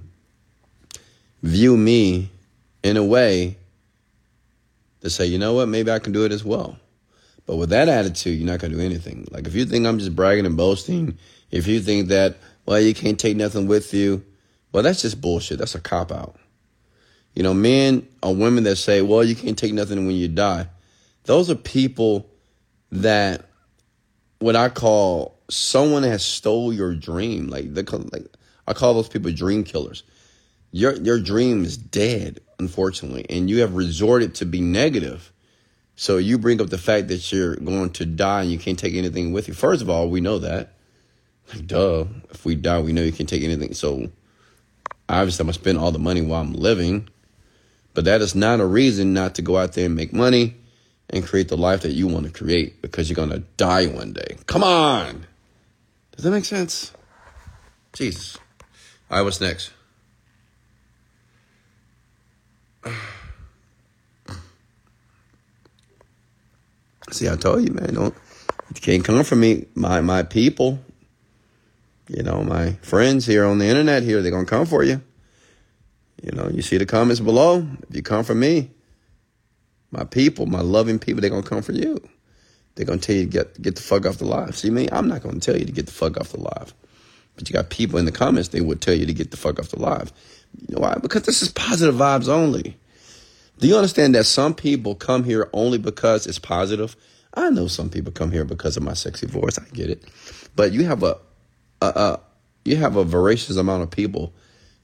view 1.43 1.77
me 1.77 2.31
in 2.85 2.97
a 2.97 3.03
way 3.03 3.57
to 5.01 5.11
say, 5.11 5.27
you 5.27 5.41
know 5.41 5.55
what, 5.55 5.67
maybe 5.67 5.91
I 5.91 5.99
can 5.99 6.13
do 6.13 6.25
it 6.25 6.31
as 6.31 6.45
well. 6.45 6.79
But 7.45 7.57
with 7.57 7.71
that 7.71 7.89
attitude, 7.89 8.39
you're 8.39 8.47
not 8.47 8.61
going 8.61 8.71
to 8.71 8.79
do 8.79 8.85
anything. 8.85 9.27
Like 9.33 9.49
if 9.49 9.57
you 9.57 9.65
think 9.65 9.89
I'm 9.89 9.99
just 9.99 10.15
bragging 10.15 10.47
and 10.47 10.57
boasting, 10.57 11.19
if 11.51 11.67
you 11.67 11.81
think 11.81 12.11
that, 12.11 12.37
well, 12.65 12.81
you 12.81 12.95
can't 12.95 13.19
take 13.19 13.37
nothing 13.37 13.67
with 13.67 13.93
you, 13.93 14.25
well, 14.71 14.85
that's 14.85 15.03
just 15.03 15.21
bullshit. 15.21 15.59
That's 15.59 15.75
a 15.75 15.81
cop 15.81 16.13
out. 16.13 16.37
You 17.35 17.43
know, 17.43 17.55
men 17.55 18.07
or 18.23 18.35
women 18.35 18.65
that 18.65 18.77
say, 18.77 19.03
well, 19.03 19.25
you 19.25 19.35
can't 19.35 19.59
take 19.59 19.73
nothing 19.73 20.07
when 20.07 20.17
you 20.17 20.29
die. 20.29 20.69
Those 21.25 21.51
are 21.51 21.55
people 21.55 22.29
that 22.91 23.47
what 24.39 24.57
I 24.57 24.69
call 24.69 25.39
someone 25.49 26.03
has 26.03 26.25
stole 26.25 26.73
your 26.73 26.95
dream. 26.95 27.49
Like 27.49 27.73
they 27.73 27.83
like 27.83 28.27
I 28.67 28.73
call 28.75 28.95
those 28.95 29.09
people 29.09 29.33
dream 29.33 29.65
killers. 29.65 30.03
your 30.73 30.95
your 30.97 31.21
dream 31.21 31.65
is 31.65 31.77
dead, 31.77 32.41
unfortunately, 32.59 33.27
and 33.29 33.49
you 33.49 33.61
have 33.61 33.75
resorted 33.75 34.35
to 34.37 34.47
be 34.47 34.61
negative. 34.61 35.33
So 35.95 36.17
you 36.17 36.39
bring 36.39 36.61
up 36.61 36.71
the 36.71 36.79
fact 36.79 37.09
that 37.09 37.31
you're 37.33 37.57
going 37.57 37.91
to 37.91 38.07
die 38.07 38.43
and 38.43 38.51
you 38.51 38.59
can't 38.59 38.79
take 38.79 38.95
anything 38.95 39.33
with 39.33 39.47
you. 39.47 39.55
First 39.55 39.83
of 39.83 39.91
all, 39.91 40.09
we 40.09 40.21
know 40.21 40.39
that. 40.39 40.75
Like, 41.53 41.67
duh. 41.67 42.07
If 42.31 42.45
we 42.45 42.55
die, 42.55 42.81
we 42.81 42.93
know 42.93 43.03
you 43.03 43.13
can't 43.13 43.29
take 43.29 43.43
anything. 43.43 43.75
So 43.75 44.11
obviously, 45.09 45.43
I'm 45.43 45.47
gonna 45.47 45.55
spend 45.55 45.79
all 45.79 45.93
the 45.93 45.99
money 45.99 46.23
while 46.23 46.41
I'm 46.41 46.55
living. 46.55 47.09
But 47.95 48.05
that 48.07 48.21
is 48.23 48.35
not 48.35 48.61
a 48.61 48.67
reason 48.67 49.13
not 49.13 49.35
to 49.37 49.43
go 49.43 49.59
out 49.59 49.75
there 49.75 49.87
and 49.87 49.95
make 49.95 50.13
money 50.13 50.57
and 51.11 51.25
create 51.27 51.49
the 51.49 51.57
life 51.57 51.83
that 51.83 51.93
you 51.93 52.07
want 52.09 52.27
to 52.27 52.33
create 52.33 52.81
because 52.81 53.11
you're 53.11 53.17
gonna 53.17 53.41
die 53.57 53.87
one 53.87 54.13
day. 54.13 54.37
Come 54.47 54.63
on. 54.65 55.27
Does 56.17 56.25
that 56.25 56.31
make 56.31 56.45
sense? 56.45 56.93
Jesus. 57.93 58.39
All 59.11 59.19
right, 59.19 59.25
what's 59.25 59.41
next? 59.41 59.73
See, 67.11 67.29
I 67.29 67.37
told 67.37 67.63
you, 67.69 67.75
man, 67.75 67.93
don't 67.95 68.15
you 68.75 68.81
can't 68.81 69.05
come 69.05 69.23
for 69.23 69.37
me. 69.37 69.67
My 69.75 70.01
my 70.01 70.23
people, 70.23 70.79
you 72.09 72.23
know, 72.23 72.43
my 72.43 72.73
friends 72.83 73.27
here 73.27 73.45
on 73.45 73.59
the 73.59 73.67
internet 73.67 74.03
here, 74.03 74.23
they're 74.23 74.31
gonna 74.31 74.47
come 74.47 74.65
for 74.65 74.83
you. 74.83 75.03
You 76.23 76.33
know, 76.33 76.49
you 76.49 76.63
see 76.63 76.79
the 76.79 76.87
comments 76.87 77.21
below. 77.21 77.67
If 77.89 77.97
you 77.97 78.03
come 78.03 78.25
for 78.25 78.35
me, 78.35 78.71
my 79.91 80.05
people, 80.05 80.47
my 80.47 80.61
loving 80.61 80.99
people, 80.99 81.21
they're 81.21 81.31
gonna 81.31 81.43
come 81.43 81.63
for 81.63 81.73
you. 81.73 82.01
They're 82.75 82.87
gonna 82.87 83.01
tell 83.01 83.17
you 83.17 83.25
to 83.25 83.31
get 83.31 83.61
get 83.61 83.75
the 83.77 83.83
fuck 83.83 84.07
off 84.07 84.19
the 84.19 84.25
live. 84.25 84.57
See 84.57 84.71
me? 84.71 84.89
I'm 84.93 85.09
not 85.09 85.23
gonna 85.23 85.41
tell 85.41 85.57
you 85.57 85.65
to 85.65 85.73
get 85.73 85.87
the 85.87 85.93
fuck 85.93 86.17
off 86.17 86.31
the 86.31 86.41
live. 86.41 86.75
But 87.35 87.49
you 87.49 87.55
got 87.55 87.71
people 87.71 87.99
in 87.99 88.05
the 88.05 88.13
comments, 88.13 88.51
they 88.51 88.61
would 88.61 88.81
tell 88.81 88.95
you 88.95 89.07
to 89.07 89.13
get 89.13 89.31
the 89.31 89.37
fuck 89.37 89.59
off 89.59 89.69
the 89.69 89.81
live. 89.81 90.13
You 90.69 90.77
know 90.77 90.81
why? 90.81 90.97
Because 91.03 91.23
this 91.23 91.43
is 91.43 91.49
positive 91.51 91.95
vibes 91.95 92.29
only. 92.29 92.77
Do 93.59 93.69
you 93.69 93.77
understand 93.77 94.15
that 94.15 94.27
some 94.27 94.55
people 94.55 94.95
come 94.95 95.25
here 95.25 95.49
only 95.53 95.79
because 95.79 96.27
it's 96.27 96.39
positive? 96.39 96.95
I 97.35 97.51
know 97.51 97.67
some 97.67 97.89
people 97.89 98.13
come 98.13 98.31
here 98.31 98.45
because 98.45 98.77
of 98.77 98.83
my 98.83 98.95
sexy 98.95 99.27
voice. 99.27 99.59
I 99.59 99.65
get 99.73 99.89
it. 99.89 100.05
But 100.55 100.73
you 100.73 100.85
have 100.85 101.03
a, 101.03 101.17
a, 101.81 101.87
a 101.87 102.21
you 102.65 102.77
have 102.77 102.97
a 102.97 103.05
voracious 103.05 103.57
amount 103.57 103.83
of 103.83 103.91
people 103.91 104.33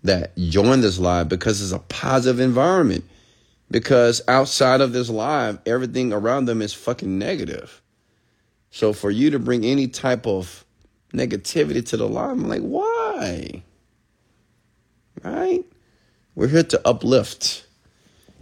that 0.02 0.36
join 0.36 0.80
this 0.80 0.98
live 0.98 1.28
because 1.28 1.60
it's 1.60 1.72
a 1.72 1.78
positive 1.78 2.40
environment. 2.40 3.04
Because 3.70 4.22
outside 4.28 4.80
of 4.80 4.92
this 4.92 5.10
live, 5.10 5.58
everything 5.66 6.12
around 6.12 6.46
them 6.46 6.62
is 6.62 6.72
fucking 6.72 7.18
negative. 7.18 7.82
So 8.70 8.92
for 8.92 9.10
you 9.10 9.30
to 9.30 9.38
bring 9.38 9.64
any 9.64 9.88
type 9.88 10.26
of 10.26 10.64
negativity 11.12 11.84
to 11.86 11.96
the 11.96 12.08
live, 12.08 12.30
I'm 12.30 12.48
like, 12.48 12.62
why? 12.62 13.62
Right? 15.22 15.64
We're 16.34 16.48
here 16.48 16.62
to 16.62 16.88
uplift. 16.88 17.66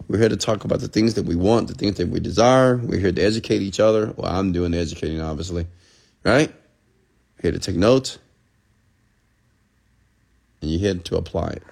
We're 0.07 0.19
here 0.19 0.29
to 0.29 0.37
talk 0.37 0.63
about 0.63 0.79
the 0.79 0.87
things 0.87 1.15
that 1.15 1.25
we 1.25 1.35
want, 1.35 1.67
the 1.67 1.73
things 1.73 1.97
that 1.97 2.07
we 2.07 2.19
desire. 2.19 2.77
We're 2.77 2.99
here 2.99 3.11
to 3.11 3.21
educate 3.21 3.61
each 3.61 3.79
other. 3.79 4.13
Well, 4.15 4.31
I'm 4.31 4.53
doing 4.53 4.71
the 4.71 4.77
educating, 4.77 5.19
obviously. 5.19 5.67
Right? 6.23 6.53
Here 7.41 7.51
to 7.51 7.59
take 7.59 7.75
notes. 7.75 8.19
And 10.61 10.71
you're 10.71 10.79
here 10.79 10.95
to 10.95 11.17
apply 11.17 11.49
it. 11.49 11.63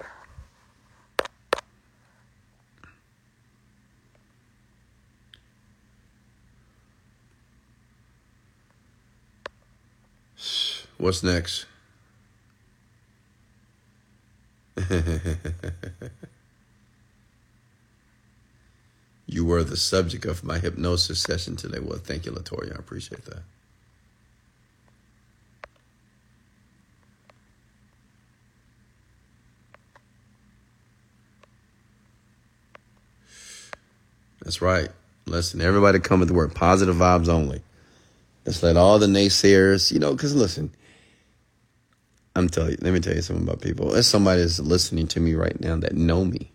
What's 10.98 11.22
next? 11.22 11.66
you 19.26 19.44
were 19.44 19.62
the 19.64 19.76
subject 19.76 20.24
of 20.24 20.42
my 20.44 20.58
hypnosis 20.58 21.20
session 21.22 21.56
today. 21.56 21.78
Well, 21.80 21.98
thank 21.98 22.26
you, 22.26 22.32
Latoya. 22.32 22.74
I 22.76 22.78
appreciate 22.78 23.24
that. 23.26 23.42
That's 34.46 34.62
right. 34.62 34.88
Listen, 35.26 35.60
everybody 35.60 35.98
come 35.98 36.20
with 36.20 36.28
the 36.28 36.34
word 36.34 36.54
positive 36.54 36.94
vibes 36.94 37.28
only. 37.28 37.62
Let's 38.44 38.62
let 38.62 38.76
all 38.76 39.00
the 39.00 39.08
naysayers, 39.08 39.90
you 39.90 39.98
know, 39.98 40.12
because 40.12 40.36
listen, 40.36 40.70
I'm 42.36 42.48
telling 42.48 42.70
you, 42.70 42.78
let 42.80 42.92
me 42.92 43.00
tell 43.00 43.16
you 43.16 43.22
something 43.22 43.44
about 43.44 43.60
people. 43.60 43.88
There's 43.90 44.06
somebody 44.06 44.42
listening 44.42 45.08
to 45.08 45.18
me 45.18 45.34
right 45.34 45.58
now 45.60 45.74
that 45.78 45.96
know 45.96 46.24
me 46.24 46.52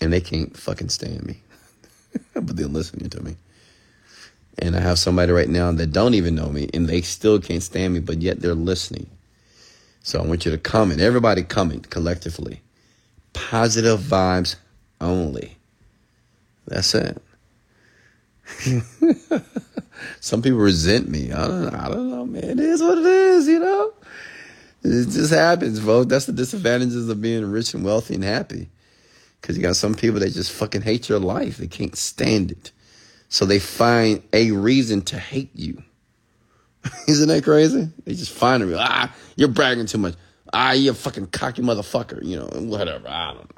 and 0.00 0.12
they 0.12 0.20
can't 0.20 0.56
fucking 0.56 0.90
stand 0.90 1.26
me, 1.26 1.40
but 2.34 2.56
they're 2.56 2.68
listening 2.68 3.10
to 3.10 3.20
me. 3.20 3.34
And 4.60 4.76
I 4.76 4.80
have 4.80 5.00
somebody 5.00 5.32
right 5.32 5.48
now 5.48 5.72
that 5.72 5.88
don't 5.88 6.14
even 6.14 6.36
know 6.36 6.50
me 6.50 6.70
and 6.72 6.88
they 6.88 7.00
still 7.00 7.40
can't 7.40 7.64
stand 7.64 7.94
me, 7.94 7.98
but 7.98 8.22
yet 8.22 8.38
they're 8.38 8.54
listening. 8.54 9.10
So 10.04 10.20
I 10.20 10.24
want 10.24 10.44
you 10.44 10.52
to 10.52 10.58
comment. 10.58 11.00
Everybody 11.00 11.42
comment 11.42 11.90
collectively. 11.90 12.60
Positive 13.32 13.98
vibes 13.98 14.54
only. 15.00 15.55
That's 16.66 16.94
it. 16.94 17.22
Some 20.20 20.42
people 20.42 20.58
resent 20.58 21.08
me. 21.08 21.32
I 21.32 21.46
don't, 21.46 21.74
I 21.74 21.88
don't 21.88 22.10
know, 22.10 22.26
man. 22.26 22.44
It 22.44 22.60
is 22.60 22.82
what 22.82 22.98
it 22.98 23.06
is, 23.06 23.48
you 23.48 23.58
know? 23.58 23.92
It 24.82 25.08
just 25.08 25.32
happens, 25.32 25.80
folks. 25.80 26.08
That's 26.08 26.26
the 26.26 26.32
disadvantages 26.32 27.08
of 27.08 27.20
being 27.20 27.44
rich 27.50 27.74
and 27.74 27.84
wealthy 27.84 28.14
and 28.14 28.24
happy. 28.24 28.68
Because 29.40 29.56
you 29.56 29.62
got 29.62 29.76
some 29.76 29.94
people 29.94 30.20
that 30.20 30.32
just 30.32 30.52
fucking 30.52 30.82
hate 30.82 31.08
your 31.08 31.18
life. 31.18 31.56
They 31.56 31.66
can't 31.66 31.96
stand 31.96 32.52
it. 32.52 32.72
So 33.28 33.44
they 33.44 33.58
find 33.58 34.22
a 34.32 34.52
reason 34.52 35.02
to 35.02 35.18
hate 35.18 35.50
you. 35.54 35.82
Isn't 37.08 37.28
that 37.28 37.44
crazy? 37.44 37.88
They 38.04 38.14
just 38.14 38.32
find 38.32 38.62
a 38.62 38.66
reason. 38.66 38.80
Ah, 38.82 39.14
you're 39.34 39.48
bragging 39.48 39.86
too 39.86 39.98
much. 39.98 40.14
Ah, 40.52 40.72
you're 40.72 40.92
a 40.92 40.96
fucking 40.96 41.28
cocky 41.28 41.62
motherfucker. 41.62 42.24
You 42.24 42.36
know, 42.38 42.46
whatever. 42.68 43.08
I 43.08 43.34
don't 43.34 43.50
know. 43.50 43.55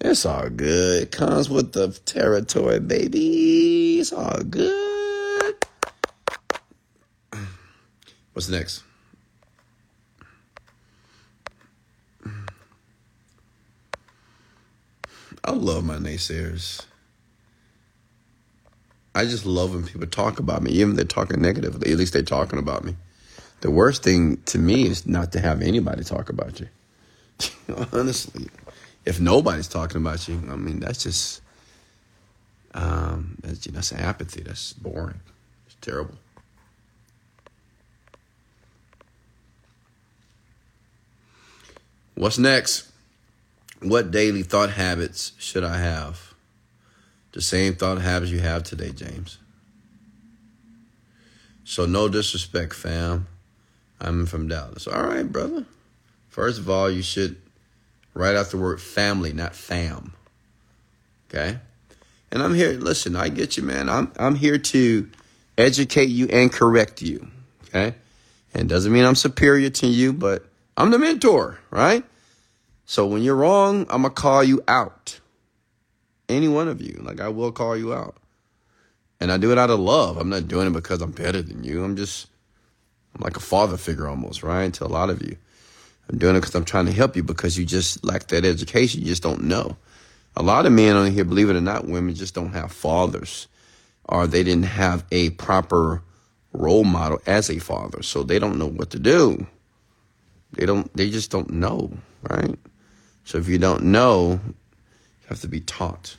It's 0.00 0.26
all 0.26 0.48
good. 0.50 1.04
It 1.04 1.12
comes 1.12 1.48
with 1.48 1.72
the 1.72 1.88
territory, 2.04 2.80
baby. 2.80 4.00
It's 4.00 4.12
all 4.12 4.42
good. 4.42 5.54
What's 8.32 8.48
next? 8.48 8.82
I 15.44 15.52
love 15.52 15.84
my 15.84 15.96
naysayers. 15.96 16.84
I 19.14 19.24
just 19.24 19.46
love 19.46 19.72
when 19.72 19.86
people 19.86 20.06
talk 20.06 20.38
about 20.38 20.62
me, 20.62 20.72
even 20.72 20.90
if 20.90 20.96
they're 20.96 21.04
talking 21.06 21.40
negatively. 21.40 21.90
At 21.90 21.96
least 21.96 22.12
they're 22.12 22.22
talking 22.22 22.58
about 22.58 22.84
me. 22.84 22.96
The 23.62 23.70
worst 23.70 24.02
thing 24.02 24.36
to 24.46 24.58
me 24.58 24.86
is 24.86 25.06
not 25.06 25.32
to 25.32 25.40
have 25.40 25.62
anybody 25.62 26.04
talk 26.04 26.28
about 26.28 26.60
you. 26.60 26.68
Honestly, 27.92 28.48
if 29.06 29.20
nobody's 29.20 29.68
talking 29.68 29.98
about 29.98 30.26
you, 30.28 30.42
I 30.50 30.56
mean, 30.56 30.80
that's 30.80 31.02
just 31.02 31.40
um, 32.74 33.38
that's, 33.40 33.64
that's 33.66 33.92
apathy. 33.92 34.42
That's 34.42 34.72
boring. 34.74 35.20
It's 35.66 35.76
terrible. 35.80 36.16
What's 42.16 42.36
next? 42.38 42.90
What 43.80 44.10
daily 44.10 44.42
thought 44.42 44.70
habits 44.70 45.32
should 45.38 45.62
I 45.62 45.78
have? 45.78 46.34
The 47.32 47.42
same 47.42 47.74
thought 47.74 48.00
habits 48.00 48.32
you 48.32 48.40
have 48.40 48.64
today, 48.64 48.90
James. 48.90 49.38
So, 51.64 51.84
no 51.84 52.08
disrespect, 52.08 52.74
fam. 52.74 53.26
I'm 54.00 54.26
from 54.26 54.48
Dallas. 54.48 54.86
All 54.86 55.02
right, 55.02 55.30
brother. 55.30 55.66
First 56.28 56.58
of 56.58 56.70
all, 56.70 56.90
you 56.90 57.02
should 57.02 57.36
write 58.16 58.34
out 58.34 58.50
the 58.50 58.56
word 58.56 58.80
family, 58.80 59.32
not 59.32 59.54
fam. 59.54 60.14
Okay? 61.28 61.58
And 62.32 62.42
I'm 62.42 62.54
here, 62.54 62.72
listen, 62.72 63.14
I 63.14 63.28
get 63.28 63.56
you, 63.56 63.62
man. 63.62 63.88
I'm 63.88 64.10
I'm 64.18 64.34
here 64.34 64.58
to 64.58 65.08
educate 65.56 66.08
you 66.08 66.26
and 66.28 66.52
correct 66.52 67.02
you. 67.02 67.28
Okay? 67.68 67.94
And 68.54 68.68
doesn't 68.68 68.92
mean 68.92 69.04
I'm 69.04 69.14
superior 69.14 69.70
to 69.70 69.86
you, 69.86 70.12
but 70.12 70.46
I'm 70.76 70.90
the 70.90 70.98
mentor, 70.98 71.58
right? 71.70 72.04
So 72.86 73.06
when 73.06 73.22
you're 73.22 73.36
wrong, 73.36 73.86
I'm 73.90 74.02
to 74.02 74.10
call 74.10 74.42
you 74.42 74.62
out. 74.66 75.20
Any 76.28 76.48
one 76.48 76.68
of 76.68 76.80
you. 76.80 77.00
Like, 77.02 77.20
I 77.20 77.28
will 77.28 77.52
call 77.52 77.76
you 77.76 77.92
out. 77.92 78.16
And 79.20 79.30
I 79.30 79.36
do 79.38 79.52
it 79.52 79.58
out 79.58 79.70
of 79.70 79.78
love. 79.80 80.16
I'm 80.16 80.28
not 80.28 80.48
doing 80.48 80.66
it 80.66 80.72
because 80.72 81.00
I'm 81.02 81.10
better 81.10 81.42
than 81.42 81.64
you. 81.64 81.84
I'm 81.84 81.96
just, 81.96 82.28
I'm 83.14 83.22
like 83.22 83.36
a 83.36 83.40
father 83.40 83.76
figure 83.76 84.08
almost, 84.08 84.42
right? 84.42 84.72
To 84.74 84.84
a 84.84 84.88
lot 84.88 85.10
of 85.10 85.22
you. 85.22 85.36
I'm 86.08 86.18
doing 86.18 86.36
it 86.36 86.40
because 86.40 86.54
I'm 86.54 86.64
trying 86.64 86.86
to 86.86 86.92
help 86.92 87.16
you 87.16 87.22
because 87.22 87.58
you 87.58 87.64
just 87.64 88.04
lack 88.04 88.28
that 88.28 88.44
education. 88.44 89.00
You 89.00 89.08
just 89.08 89.22
don't 89.22 89.44
know. 89.44 89.76
A 90.36 90.42
lot 90.42 90.66
of 90.66 90.72
men 90.72 90.96
on 90.96 91.10
here, 91.10 91.24
believe 91.24 91.50
it 91.50 91.56
or 91.56 91.60
not, 91.60 91.86
women 91.86 92.14
just 92.14 92.34
don't 92.34 92.52
have 92.52 92.70
fathers 92.70 93.48
or 94.04 94.26
they 94.26 94.44
didn't 94.44 94.64
have 94.66 95.04
a 95.10 95.30
proper 95.30 96.02
role 96.52 96.84
model 96.84 97.20
as 97.26 97.50
a 97.50 97.58
father. 97.58 98.02
So 98.02 98.22
they 98.22 98.38
don't 98.38 98.58
know 98.58 98.68
what 98.68 98.90
to 98.90 98.98
do. 98.98 99.46
They 100.52 100.66
don't, 100.66 100.94
they 100.96 101.10
just 101.10 101.30
don't 101.30 101.50
know, 101.50 101.90
right? 102.30 102.56
So 103.24 103.38
if 103.38 103.48
you 103.48 103.58
don't 103.58 103.84
know, 103.84 104.40
you 104.44 105.28
have 105.28 105.40
to 105.40 105.48
be 105.48 105.60
taught. 105.60 106.16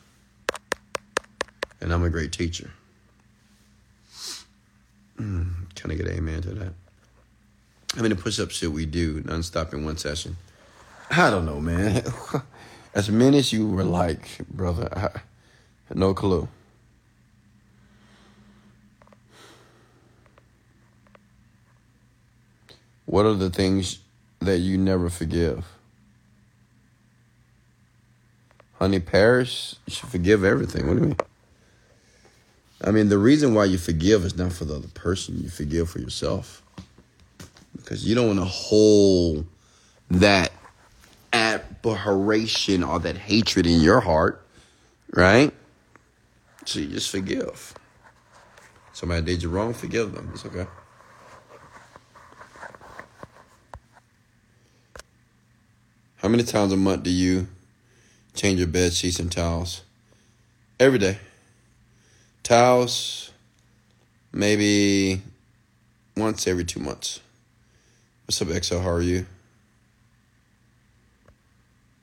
And 1.79 1.93
I'm 1.93 2.03
a 2.03 2.09
great 2.09 2.31
teacher. 2.31 2.71
Mm, 5.17 5.73
can 5.75 5.91
I 5.91 5.95
get 5.95 6.07
amen 6.07 6.41
to 6.41 6.49
that? 6.55 6.73
How 7.97 8.03
many 8.03 8.13
push 8.13 8.39
ups 8.39 8.53
should 8.53 8.75
we 8.75 8.85
do 8.85 9.21
nonstop 9.23 9.73
in 9.73 9.83
one 9.83 9.97
session? 9.97 10.37
I 11.09 11.31
don't 11.31 11.47
know, 11.47 11.59
man. 11.59 12.03
As 12.93 13.09
many 13.09 13.39
as 13.39 13.51
you 13.51 13.67
were 13.67 13.83
like, 13.83 14.37
brother, 14.51 14.87
I 14.95 15.19
no 15.95 16.13
clue. 16.13 16.47
What 23.07 23.25
are 23.25 23.33
the 23.33 23.49
things 23.49 23.97
that 24.41 24.59
you 24.59 24.77
never 24.77 25.09
forgive? 25.09 25.65
Honey 28.75 28.99
Paris, 28.99 29.77
you 29.87 29.95
should 29.95 30.09
forgive 30.09 30.43
everything. 30.43 30.87
What 30.87 30.97
do 30.97 30.99
you 30.99 31.07
mean? 31.07 31.17
I 32.83 32.91
mean, 32.91 33.09
the 33.09 33.17
reason 33.17 33.55
why 33.55 33.65
you 33.65 33.79
forgive 33.79 34.23
is 34.23 34.37
not 34.37 34.53
for 34.53 34.65
the 34.65 34.75
other 34.75 34.87
person, 34.89 35.39
you 35.41 35.49
forgive 35.49 35.89
for 35.89 35.97
yourself. 35.97 36.61
Because 37.77 38.05
you 38.05 38.15
don't 38.15 38.27
want 38.27 38.39
to 38.39 38.45
hold 38.45 39.45
that 40.11 40.51
abhorration 41.33 42.83
or 42.83 42.99
that 42.99 43.17
hatred 43.17 43.65
in 43.65 43.79
your 43.79 43.99
heart, 43.99 44.45
right? 45.13 45.53
So 46.65 46.79
you 46.79 46.87
just 46.87 47.09
forgive. 47.09 47.73
Somebody 48.93 49.21
did 49.25 49.43
you 49.43 49.49
wrong, 49.49 49.73
forgive 49.73 50.13
them. 50.13 50.31
It's 50.33 50.45
okay. 50.45 50.67
How 56.17 56.27
many 56.27 56.43
times 56.43 56.73
a 56.73 56.77
month 56.77 57.03
do 57.03 57.11
you 57.11 57.47
change 58.33 58.59
your 58.59 58.67
bed 58.67 58.91
sheets 58.93 59.19
and 59.19 59.31
towels? 59.31 59.83
Every 60.79 60.97
day. 60.99 61.19
Towels, 62.43 63.31
maybe 64.33 65.21
once 66.15 66.47
every 66.47 66.65
two 66.65 66.79
months. 66.79 67.19
What's 68.27 68.41
up, 68.41 68.49
XO? 68.49 68.83
How 68.83 68.89
are 68.89 69.01
you? 69.01 69.25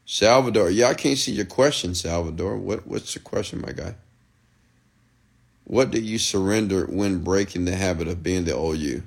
Salvador, 0.07 0.71
yeah, 0.71 0.87
I 0.87 0.95
can't 0.95 1.19
see 1.19 1.33
your 1.33 1.45
question, 1.45 1.95
Salvador. 1.95 2.57
What 2.57 2.87
what's 2.87 3.13
the 3.13 3.21
question, 3.21 3.61
my 3.61 3.73
guy? 3.73 3.95
What 5.65 5.91
did 5.91 6.03
you 6.03 6.17
surrender 6.17 6.87
when 6.87 7.23
breaking 7.23 7.67
the 7.67 7.77
habit 7.77 8.09
of 8.09 8.23
being 8.23 8.45
the 8.45 8.55
old 8.55 8.79
you? 8.79 9.03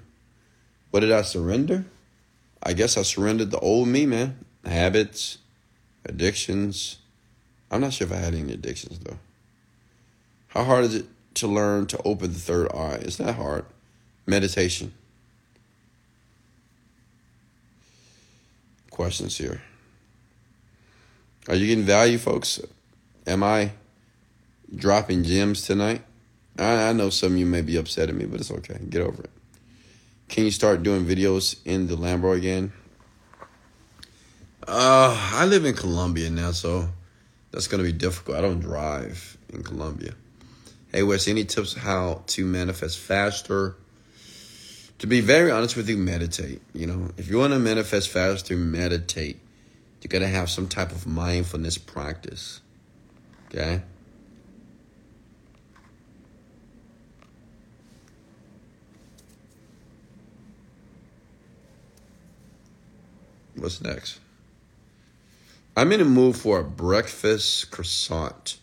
What 0.91 0.99
did 0.99 1.11
I 1.11 1.23
surrender? 1.23 1.85
I 2.61 2.73
guess 2.73 2.97
I 2.97 3.01
surrendered 3.01 3.49
the 3.49 3.59
old 3.61 3.87
me, 3.87 4.05
man. 4.05 4.45
Habits, 4.63 5.39
addictions. 6.05 6.99
I'm 7.71 7.81
not 7.81 7.93
sure 7.93 8.05
if 8.05 8.13
I 8.13 8.17
had 8.17 8.35
any 8.35 8.53
addictions 8.53 8.99
though. 8.99 9.17
How 10.49 10.65
hard 10.65 10.83
is 10.85 10.93
it 10.93 11.07
to 11.33 11.47
learn 11.47 11.87
to 11.87 12.01
open 12.05 12.31
the 12.33 12.39
third 12.39 12.71
eye? 12.73 12.99
It's 13.01 13.19
not 13.19 13.33
hard. 13.33 13.65
Meditation. 14.27 14.93
Questions 18.97 19.37
here. 19.37 19.61
Are 21.47 21.53
you 21.53 21.67
getting 21.67 21.83
value, 21.83 22.17
folks? 22.17 22.59
Am 23.27 23.43
I 23.43 23.73
dropping 24.75 25.23
gems 25.23 25.61
tonight? 25.61 26.01
I, 26.57 26.89
I 26.89 26.93
know 26.93 27.11
some 27.11 27.33
of 27.33 27.37
you 27.37 27.45
may 27.45 27.61
be 27.61 27.77
upset 27.77 28.09
at 28.09 28.15
me, 28.15 28.25
but 28.25 28.39
it's 28.39 28.49
okay. 28.49 28.79
Get 28.89 29.03
over 29.03 29.21
it. 29.21 29.29
Can 30.29 30.45
you 30.45 30.51
start 30.51 30.81
doing 30.81 31.05
videos 31.05 31.59
in 31.63 31.85
the 31.85 31.95
Lambo 31.95 32.35
again? 32.35 32.73
Uh, 34.67 35.15
I 35.35 35.45
live 35.45 35.63
in 35.65 35.75
Colombia 35.75 36.31
now, 36.31 36.49
so 36.49 36.89
that's 37.51 37.67
gonna 37.67 37.83
be 37.83 37.91
difficult. 37.91 38.35
I 38.35 38.41
don't 38.41 38.61
drive 38.61 39.37
in 39.53 39.61
Colombia. 39.61 40.15
Hey, 40.91 41.03
Wes, 41.03 41.27
any 41.27 41.45
tips 41.45 41.75
how 41.75 42.23
to 42.25 42.45
manifest 42.47 42.97
faster? 42.97 43.75
To 44.99 45.07
be 45.07 45.21
very 45.21 45.51
honest 45.51 45.75
with 45.75 45.87
you, 45.87 45.97
meditate. 45.97 46.61
You 46.73 46.87
know, 46.87 47.11
if 47.17 47.29
you 47.29 47.37
want 47.37 47.53
to 47.53 47.59
manifest 47.59 48.09
faster, 48.09 48.55
meditate. 48.55 49.39
You 50.01 50.09
got 50.09 50.19
to 50.19 50.27
have 50.27 50.49
some 50.49 50.67
type 50.67 50.91
of 50.91 51.05
mindfulness 51.05 51.77
practice. 51.77 52.61
Okay? 53.47 53.81
What's 63.55 63.81
next? 63.81 64.19
I'm 65.75 65.91
in 65.91 66.01
a 66.01 66.05
mood 66.05 66.35
for 66.35 66.59
a 66.59 66.63
breakfast 66.63 67.69
croissant. 67.69 68.57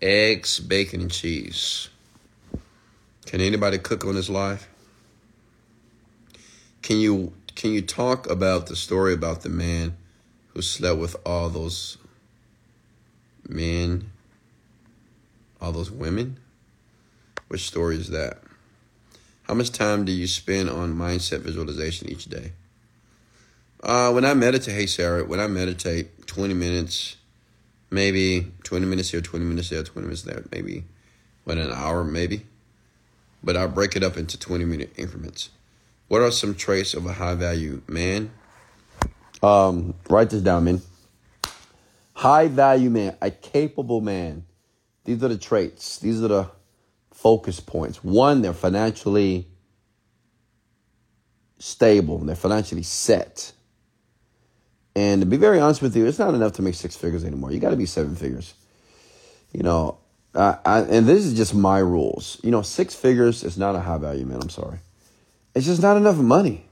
Eggs, 0.00 0.60
bacon, 0.60 1.00
and 1.00 1.10
cheese. 1.10 1.88
Can 3.24 3.40
anybody 3.40 3.78
cook 3.78 4.04
on 4.04 4.14
this 4.14 4.28
live? 4.28 4.68
Can 6.86 7.00
you 7.00 7.32
can 7.56 7.72
you 7.72 7.82
talk 7.82 8.30
about 8.30 8.68
the 8.68 8.76
story 8.76 9.12
about 9.12 9.40
the 9.40 9.48
man 9.48 9.96
who 10.54 10.62
slept 10.62 11.00
with 11.00 11.16
all 11.26 11.48
those 11.48 11.98
men, 13.48 14.12
all 15.60 15.72
those 15.72 15.90
women? 15.90 16.38
Which 17.48 17.66
story 17.66 17.96
is 17.96 18.10
that? 18.10 18.38
How 19.48 19.54
much 19.54 19.72
time 19.72 20.04
do 20.04 20.12
you 20.12 20.28
spend 20.28 20.70
on 20.70 20.94
mindset 20.94 21.40
visualization 21.40 22.08
each 22.08 22.26
day? 22.26 22.52
Uh, 23.82 24.12
when 24.12 24.24
I 24.24 24.34
meditate, 24.34 24.76
hey 24.76 24.86
Sarah, 24.86 25.24
when 25.24 25.40
I 25.40 25.48
meditate, 25.48 26.28
20 26.28 26.54
minutes, 26.54 27.16
maybe 27.90 28.52
20 28.62 28.86
minutes 28.86 29.10
here, 29.10 29.20
20 29.20 29.44
minutes 29.44 29.70
there, 29.70 29.82
20 29.82 30.06
minutes 30.06 30.22
there, 30.22 30.44
maybe, 30.52 30.84
what, 31.42 31.58
an 31.58 31.72
hour, 31.72 32.04
maybe? 32.04 32.46
But 33.42 33.56
I 33.56 33.66
break 33.66 33.96
it 33.96 34.04
up 34.04 34.16
into 34.16 34.38
20 34.38 34.64
minute 34.64 34.92
increments. 34.96 35.50
What 36.08 36.22
are 36.22 36.30
some 36.30 36.54
traits 36.54 36.94
of 36.94 37.04
a 37.06 37.12
high 37.12 37.34
value 37.34 37.82
man? 37.88 38.30
Um, 39.42 39.94
write 40.08 40.30
this 40.30 40.42
down, 40.42 40.64
man. 40.64 40.82
High 42.14 42.48
value 42.48 42.90
man, 42.90 43.16
a 43.20 43.30
capable 43.30 44.00
man. 44.00 44.44
These 45.04 45.22
are 45.22 45.28
the 45.28 45.38
traits. 45.38 45.98
These 45.98 46.22
are 46.22 46.28
the 46.28 46.50
focus 47.12 47.60
points. 47.60 48.02
One, 48.02 48.42
they're 48.42 48.52
financially 48.52 49.46
stable. 51.58 52.18
They're 52.18 52.36
financially 52.36 52.82
set. 52.82 53.52
And 54.94 55.20
to 55.20 55.26
be 55.26 55.36
very 55.36 55.60
honest 55.60 55.82
with 55.82 55.94
you, 55.96 56.06
it's 56.06 56.18
not 56.18 56.34
enough 56.34 56.52
to 56.54 56.62
make 56.62 56.74
six 56.74 56.96
figures 56.96 57.24
anymore. 57.24 57.52
You 57.52 57.60
got 57.60 57.70
to 57.70 57.76
be 57.76 57.86
seven 57.86 58.16
figures. 58.16 58.54
You 59.52 59.62
know, 59.62 59.98
I, 60.34 60.58
I, 60.64 60.80
and 60.80 61.06
this 61.06 61.24
is 61.24 61.34
just 61.34 61.54
my 61.54 61.78
rules. 61.78 62.40
You 62.42 62.50
know, 62.50 62.62
six 62.62 62.94
figures 62.94 63.44
is 63.44 63.58
not 63.58 63.74
a 63.74 63.80
high 63.80 63.98
value 63.98 64.24
man. 64.24 64.38
I'm 64.40 64.50
sorry. 64.50 64.78
It's 65.56 65.64
just 65.64 65.80
not 65.80 65.96
enough 65.96 66.18
money. 66.18 66.66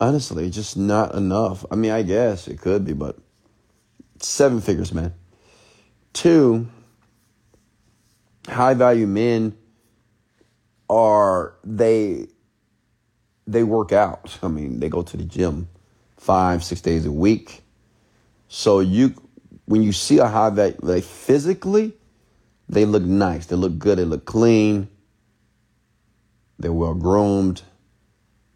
Honestly, 0.00 0.50
just 0.50 0.76
not 0.76 1.14
enough. 1.14 1.64
I 1.70 1.76
mean, 1.76 1.92
I 1.92 2.02
guess 2.02 2.48
it 2.48 2.60
could 2.60 2.84
be, 2.84 2.94
but 2.94 3.16
seven 4.18 4.60
figures, 4.60 4.92
man. 4.92 5.14
Two, 6.12 6.66
high 8.48 8.74
value 8.74 9.06
men 9.06 9.56
are 10.88 11.54
they 11.62 12.26
they 13.46 13.62
work 13.62 13.92
out. 13.92 14.36
I 14.42 14.48
mean, 14.48 14.80
they 14.80 14.88
go 14.88 15.02
to 15.02 15.16
the 15.16 15.22
gym 15.22 15.68
five, 16.16 16.64
six 16.64 16.80
days 16.80 17.06
a 17.06 17.12
week. 17.12 17.62
So 18.48 18.80
you 18.80 19.14
when 19.66 19.84
you 19.84 19.92
see 19.92 20.18
a 20.18 20.26
high 20.26 20.50
value, 20.50 20.76
they 20.82 21.02
physically, 21.02 21.92
they 22.68 22.84
look 22.84 23.04
nice. 23.04 23.46
They 23.46 23.54
look 23.54 23.78
good. 23.78 23.98
They 23.98 24.04
look 24.04 24.24
clean. 24.24 24.88
They're 26.60 26.72
well 26.72 26.94
groomed. 26.94 27.62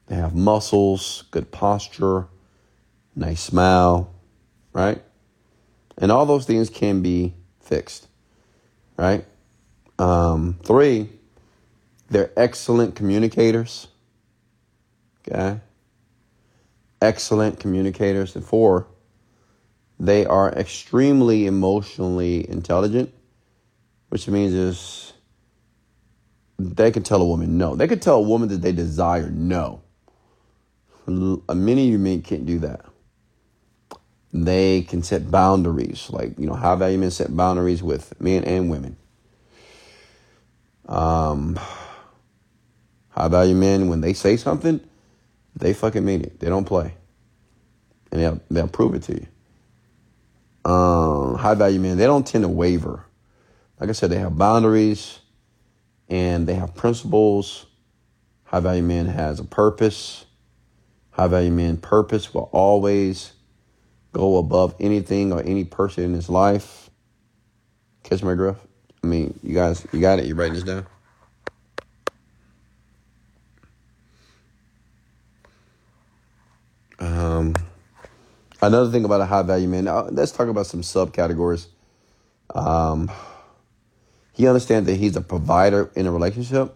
They 0.07 0.17
have 0.17 0.35
muscles, 0.35 1.25
good 1.31 1.51
posture, 1.51 2.29
nice 3.17 3.41
smile, 3.41 4.15
right? 4.75 5.03
And 5.97 6.13
all 6.13 6.27
those 6.27 6.45
things 6.45 6.69
can 6.69 7.01
be 7.01 7.33
fixed, 7.61 8.07
right? 8.99 9.25
Um, 9.99 10.59
three, 10.63 11.09
they're 12.11 12.31
excellent 12.37 12.95
communicators. 12.95 13.87
Okay. 15.27 15.61
Excellent 17.01 17.59
communicators. 17.59 18.37
And 18.37 18.45
four, 18.45 18.87
they 19.99 20.27
are 20.27 20.53
extremely 20.53 21.47
emotionally 21.47 22.49
intelligent, 22.51 23.15
which 24.11 24.29
means 24.29 24.53
is 24.53 25.14
they 26.59 26.91
can 26.93 27.03
tell 27.05 27.23
a 27.23 27.27
woman 27.27 27.59
no. 27.59 27.77
They 27.77 27.89
can 27.89 28.01
tell 28.01 28.17
a 28.17 28.23
woman 28.23 28.49
that 28.51 28.63
they 28.63 28.73
desire 28.73 29.31
no. 29.31 29.83
Many 31.53 31.87
of 31.89 31.93
you 31.93 31.99
men 31.99 32.23
can't 32.23 32.47
do 32.47 32.61
that. 32.61 32.85
They 34.33 34.83
can 34.83 35.03
set 35.03 35.31
boundaries, 35.31 36.11
like 36.11 36.39
you 36.39 36.47
know, 36.47 36.55
high 36.55 36.77
value 36.77 36.99
men 36.99 37.11
set 37.13 37.37
boundaries 37.37 37.83
with 37.83 38.21
men 38.21 38.45
and 38.45 38.71
women. 38.71 38.97
Um, 40.89 41.59
high 43.11 43.29
value 43.29 43.55
men, 43.57 43.89
when 43.89 44.01
they 44.03 44.15
say 44.15 44.37
something, 44.37 44.81
they 45.57 45.75
fucking 45.75 46.05
mean 46.05 46.23
it. 46.23 46.41
They 46.41 46.49
don't 46.49 46.67
play, 46.67 46.95
and 48.13 48.21
they'll 48.23 48.41
they'll 48.51 48.69
prove 48.69 48.95
it 48.95 49.03
to 49.05 49.15
you. 49.15 49.27
um, 50.65 51.37
high 51.37 51.55
value 51.55 51.81
men, 51.81 51.99
they 51.99 52.07
don't 52.07 52.27
tend 52.27 52.45
to 52.45 52.49
waver. 52.49 53.05
Like 53.81 53.91
I 53.91 53.95
said, 53.95 54.11
they 54.11 54.19
have 54.19 54.39
boundaries 54.39 55.21
and 56.09 56.47
they 56.47 56.55
have 56.55 56.75
principles. 56.75 57.67
High 58.45 58.61
value 58.61 58.83
men 58.83 59.07
has 59.07 59.41
a 59.41 59.45
purpose. 59.45 60.27
High 61.11 61.29
value 61.29 61.51
men 61.51 61.77
purpose 61.77 62.33
will 62.35 62.51
always 62.53 63.33
go 64.13 64.37
above 64.39 64.75
anything 64.81 65.33
or 65.33 65.43
any 65.43 65.65
person 65.65 66.05
in 66.05 66.15
his 66.15 66.29
life. 66.29 66.91
Catch 68.03 68.23
my 68.23 68.35
drift? 68.35 68.61
I 69.03 69.07
mean, 69.07 69.39
you 69.43 69.55
guys, 69.55 69.87
you 69.93 70.01
got 70.01 70.19
it? 70.19 70.27
You 70.27 70.35
writing 70.35 70.55
this 70.55 70.63
down? 70.63 70.87
Um, 76.99 77.55
another 78.63 78.91
thing 78.91 79.05
about 79.05 79.21
a 79.21 79.27
high 79.27 79.43
value 79.43 79.69
man. 79.69 79.85
Now, 79.85 80.05
let's 80.05 80.33
talk 80.33 80.49
about 80.49 80.67
some 80.67 80.81
subcategories. 80.81 81.67
Um, 82.55 83.11
he 84.35 84.49
understands 84.49 84.89
that 84.89 84.97
he's 84.97 85.14
a 85.14 85.20
provider 85.20 85.93
in 85.95 86.07
a 86.07 86.12
relationship. 86.12 86.74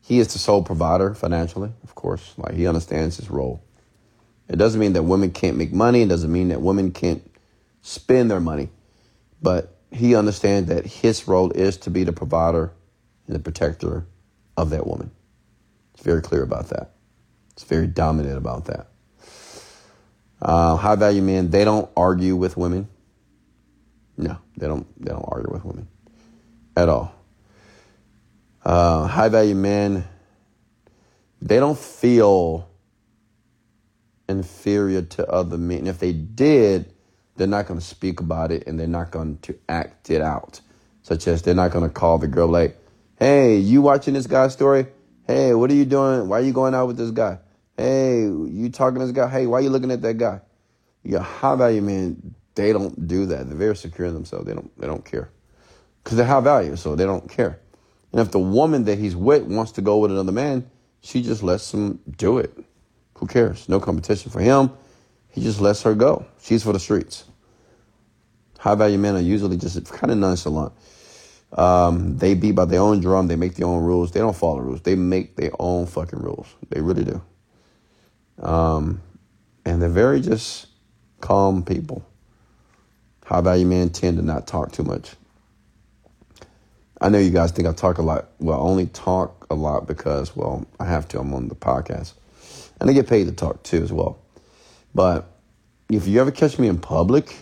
He 0.00 0.18
is 0.18 0.32
the 0.32 0.40
sole 0.40 0.64
provider 0.64 1.14
financially, 1.14 1.70
of 1.84 1.94
course. 1.94 2.34
Like 2.36 2.54
he 2.54 2.66
understands 2.66 3.16
his 3.16 3.30
role. 3.30 3.62
It 4.48 4.56
doesn't 4.56 4.80
mean 4.80 4.92
that 4.94 5.04
women 5.04 5.30
can't 5.30 5.56
make 5.56 5.72
money. 5.72 6.02
It 6.02 6.08
doesn't 6.08 6.30
mean 6.30 6.48
that 6.48 6.60
women 6.60 6.90
can't 6.90 7.22
spend 7.82 8.32
their 8.32 8.40
money. 8.40 8.68
But 9.40 9.76
he 9.92 10.16
understands 10.16 10.68
that 10.70 10.84
his 10.84 11.28
role 11.28 11.52
is 11.52 11.76
to 11.78 11.90
be 11.90 12.02
the 12.02 12.12
provider 12.12 12.72
and 13.28 13.36
the 13.36 13.40
protector 13.40 14.04
of 14.56 14.70
that 14.70 14.84
woman. 14.84 15.12
It's 15.94 16.02
very 16.02 16.20
clear 16.20 16.42
about 16.42 16.70
that. 16.70 16.94
It's 17.52 17.62
very 17.62 17.86
dominant 17.86 18.36
about 18.36 18.64
that. 18.64 18.88
Uh, 20.40 20.74
high 20.74 20.96
value 20.96 21.22
men, 21.22 21.50
they 21.50 21.64
don't 21.64 21.88
argue 21.96 22.34
with 22.34 22.56
women. 22.56 22.88
No, 24.16 24.36
they 24.56 24.66
don't. 24.66 24.86
They 25.00 25.12
don't 25.12 25.24
argue 25.28 25.52
with 25.52 25.64
women 25.64 25.86
at 26.76 26.88
all. 26.88 27.14
Uh, 28.64 29.06
high 29.06 29.28
value 29.28 29.54
men, 29.54 30.04
they 31.40 31.58
don't 31.58 31.78
feel 31.78 32.68
inferior 34.28 35.02
to 35.02 35.28
other 35.28 35.58
men. 35.58 35.86
If 35.86 35.98
they 35.98 36.12
did, 36.12 36.92
they're 37.36 37.46
not 37.46 37.66
going 37.66 37.80
to 37.80 37.84
speak 37.84 38.20
about 38.20 38.52
it 38.52 38.66
and 38.66 38.78
they're 38.78 38.86
not 38.86 39.10
going 39.10 39.38
to 39.38 39.58
act 39.68 40.10
it 40.10 40.22
out. 40.22 40.60
Such 41.02 41.26
as 41.26 41.42
they're 41.42 41.54
not 41.54 41.72
going 41.72 41.88
to 41.88 41.92
call 41.92 42.18
the 42.18 42.28
girl 42.28 42.46
like, 42.46 42.78
"Hey, 43.18 43.56
you 43.56 43.82
watching 43.82 44.14
this 44.14 44.28
guy's 44.28 44.52
story? 44.52 44.86
Hey, 45.26 45.52
what 45.52 45.70
are 45.70 45.74
you 45.74 45.84
doing? 45.84 46.28
Why 46.28 46.38
are 46.38 46.42
you 46.42 46.52
going 46.52 46.74
out 46.74 46.86
with 46.86 46.96
this 46.96 47.10
guy? 47.10 47.38
Hey, 47.76 48.20
you 48.22 48.68
talking 48.70 49.00
to 49.00 49.06
this 49.06 49.14
guy? 49.14 49.28
Hey, 49.28 49.46
why 49.46 49.58
are 49.58 49.60
you 49.62 49.70
looking 49.70 49.90
at 49.90 50.02
that 50.02 50.18
guy? 50.18 50.40
Yeah, 51.02 51.20
high 51.20 51.56
value 51.56 51.82
men, 51.82 52.34
they 52.54 52.72
don't 52.72 53.08
do 53.08 53.26
that. 53.26 53.48
They're 53.48 53.56
very 53.56 53.74
secure 53.74 54.06
in 54.06 54.14
themselves. 54.14 54.46
They 54.46 54.54
don't 54.54 54.70
they 54.78 54.86
don't 54.86 55.04
care. 55.04 55.30
Because 56.02 56.16
they're 56.16 56.26
high 56.26 56.40
value, 56.40 56.76
so 56.76 56.96
they 56.96 57.04
don't 57.04 57.28
care. 57.28 57.58
And 58.12 58.20
if 58.20 58.30
the 58.30 58.38
woman 58.38 58.84
that 58.84 58.98
he's 58.98 59.16
with 59.16 59.44
wants 59.44 59.72
to 59.72 59.82
go 59.82 59.98
with 59.98 60.10
another 60.10 60.32
man, 60.32 60.70
she 61.00 61.22
just 61.22 61.42
lets 61.42 61.72
him 61.72 62.00
do 62.16 62.38
it. 62.38 62.52
Who 63.14 63.26
cares? 63.26 63.68
No 63.68 63.80
competition 63.80 64.30
for 64.30 64.40
him. 64.40 64.70
He 65.28 65.42
just 65.42 65.60
lets 65.60 65.82
her 65.82 65.94
go. 65.94 66.26
She's 66.40 66.62
for 66.62 66.72
the 66.72 66.80
streets. 66.80 67.24
High 68.58 68.74
value 68.74 68.98
men 68.98 69.16
are 69.16 69.20
usually 69.20 69.56
just 69.56 69.84
kind 69.92 70.12
of 70.12 70.18
nonchalant. 70.18 70.72
Um, 71.52 72.16
they 72.18 72.34
beat 72.34 72.52
by 72.52 72.64
their 72.64 72.80
own 72.80 73.00
drum. 73.00 73.28
They 73.28 73.36
make 73.36 73.54
their 73.54 73.66
own 73.66 73.82
rules. 73.82 74.12
They 74.12 74.20
don't 74.20 74.36
follow 74.36 74.60
rules. 74.60 74.82
They 74.82 74.94
make 74.94 75.36
their 75.36 75.50
own 75.58 75.86
fucking 75.86 76.18
rules. 76.18 76.46
They 76.68 76.80
really 76.80 77.04
do. 77.04 77.22
Um, 78.44 79.00
and 79.64 79.80
they're 79.80 79.88
very 79.88 80.20
just 80.20 80.66
calm 81.20 81.62
people. 81.64 82.04
High 83.24 83.40
value 83.40 83.66
men 83.66 83.90
tend 83.90 84.18
to 84.18 84.24
not 84.24 84.46
talk 84.46 84.72
too 84.72 84.82
much. 84.82 85.14
I 87.02 87.08
know 87.08 87.18
you 87.18 87.30
guys 87.30 87.50
think 87.50 87.66
I 87.66 87.72
talk 87.72 87.98
a 87.98 88.02
lot. 88.02 88.28
Well, 88.38 88.56
I 88.56 88.60
only 88.60 88.86
talk 88.86 89.48
a 89.50 89.56
lot 89.56 89.88
because, 89.88 90.36
well, 90.36 90.64
I 90.78 90.84
have 90.84 91.08
to. 91.08 91.18
I'm 91.18 91.34
on 91.34 91.48
the 91.48 91.56
podcast. 91.56 92.14
And 92.80 92.88
I 92.88 92.92
get 92.92 93.08
paid 93.08 93.26
to 93.26 93.32
talk 93.32 93.64
too 93.64 93.82
as 93.82 93.92
well. 93.92 94.20
But 94.94 95.26
if 95.90 96.06
you 96.06 96.20
ever 96.20 96.30
catch 96.30 96.60
me 96.60 96.68
in 96.68 96.78
public, 96.78 97.34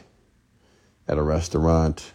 at 1.07 1.19
a 1.19 1.23
restaurant, 1.23 2.13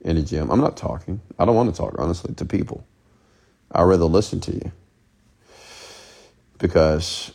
in 0.00 0.16
a 0.16 0.22
gym, 0.22 0.50
I'm 0.50 0.60
not 0.60 0.76
talking. 0.76 1.20
I 1.38 1.44
don't 1.44 1.54
want 1.54 1.72
to 1.72 1.76
talk, 1.76 1.94
honestly, 1.98 2.34
to 2.34 2.44
people. 2.44 2.84
I'd 3.70 3.84
rather 3.84 4.06
listen 4.06 4.40
to 4.40 4.52
you. 4.52 4.72
Because 6.58 7.32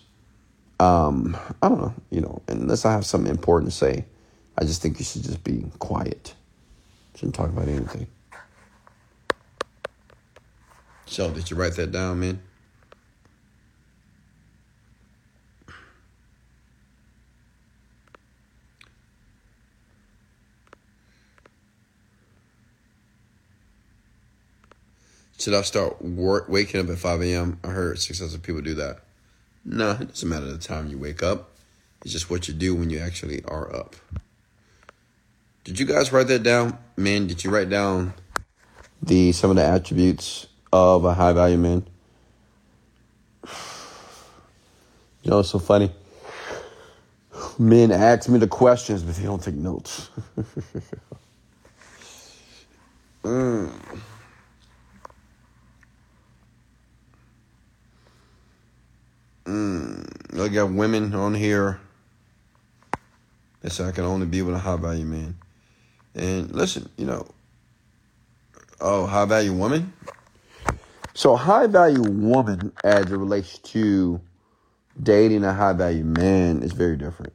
um, 0.82 1.38
I 1.62 1.70
don't 1.70 1.80
know, 1.80 1.94
you 2.10 2.20
know, 2.20 2.42
unless 2.50 2.84
I 2.84 2.92
have 2.92 3.06
something 3.06 3.32
important 3.32 3.72
to 3.72 3.78
say, 3.78 4.04
I 4.58 4.66
just 4.66 4.82
think 4.82 5.00
you 5.00 5.06
should 5.06 5.24
just 5.24 5.42
be 5.44 5.64
quiet. 5.80 6.34
Shouldn't 7.16 7.36
talk 7.36 7.50
about 7.50 7.70
anything. 7.70 8.08
So, 11.12 11.30
did 11.30 11.52
you 11.52 11.58
write 11.58 11.74
that 11.74 11.92
down, 11.92 12.22
man? 12.22 12.42
Should 25.38 25.54
I 25.54 25.64
start 25.64 26.02
work, 26.02 26.48
waking 26.48 26.80
up 26.80 26.90
at 26.90 26.98
5 26.98 27.22
a.m.? 27.24 27.60
I 27.62 27.68
heard 27.68 28.00
successful 28.00 28.40
people 28.40 28.62
do 28.62 28.76
that. 28.76 29.02
No, 29.66 29.92
it 29.92 30.08
doesn't 30.08 30.30
matter 30.30 30.46
the 30.46 30.58
time 30.58 30.88
you 30.88 30.98
wake 30.98 31.22
up. 31.22 31.50
It's 32.04 32.14
just 32.14 32.30
what 32.30 32.48
you 32.48 32.54
do 32.54 32.74
when 32.74 32.90
you 32.90 33.00
actually 33.00 33.44
are 33.44 33.76
up. 33.76 33.98
Did 35.66 35.78
you 35.78 35.86
guys 35.86 36.14
write 36.14 36.28
that 36.28 36.44
down? 36.44 36.78
Man, 36.96 37.28
did 37.28 37.44
you 37.44 37.50
write 37.50 37.70
down 37.70 38.14
the 39.04 39.34
some 39.34 39.50
of 39.50 39.58
the 39.58 39.66
attributes 39.66 40.48
of 40.72 41.06
a 41.06 41.14
high 41.14 41.34
value 41.34 41.58
man? 41.58 41.86
You 45.24 45.30
know, 45.30 45.42
it's 45.42 45.50
so 45.50 45.60
funny. 45.60 45.92
Men 47.60 47.92
ask 47.92 48.28
me 48.28 48.40
the 48.40 48.48
questions, 48.48 49.04
but 49.04 49.14
they 49.16 49.22
don't 49.22 49.44
take 49.44 49.54
notes. 49.54 50.10
mm. 53.24 53.72
Mm, 59.46 60.40
I 60.40 60.48
got 60.48 60.72
women 60.72 61.14
on 61.14 61.34
here 61.34 61.80
that 63.62 63.72
say 63.72 63.86
I 63.86 63.92
can 63.92 64.06
only 64.06 64.26
be 64.26 64.42
with 64.42 64.56
a 64.56 64.60
high 64.60 64.78
value 64.78 65.06
man. 65.06 65.36
And 66.16 66.52
listen, 66.52 66.90
you 66.98 67.06
know, 67.06 67.28
oh, 68.80 69.06
high 69.06 69.26
value 69.26 69.54
woman? 69.54 69.94
So, 71.14 71.36
high 71.36 71.68
value 71.68 72.04
woman 72.04 72.72
as 72.84 73.12
it 73.12 73.18
relates 73.18 73.58
to 73.60 74.22
dating 75.02 75.44
a 75.44 75.54
high 75.54 75.74
value 75.74 76.04
man 76.04 76.64
is 76.64 76.72
very 76.72 76.98
different. 76.98 77.34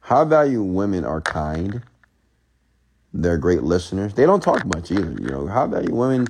High 0.00 0.24
value 0.24 0.62
women 0.62 1.04
are 1.04 1.20
kind. 1.20 1.82
They're 3.12 3.38
great 3.38 3.62
listeners. 3.62 4.14
They 4.14 4.26
don't 4.26 4.42
talk 4.42 4.64
much 4.64 4.90
either. 4.90 5.10
You 5.20 5.28
know, 5.28 5.46
high 5.46 5.66
value 5.66 5.94
women, 5.94 6.26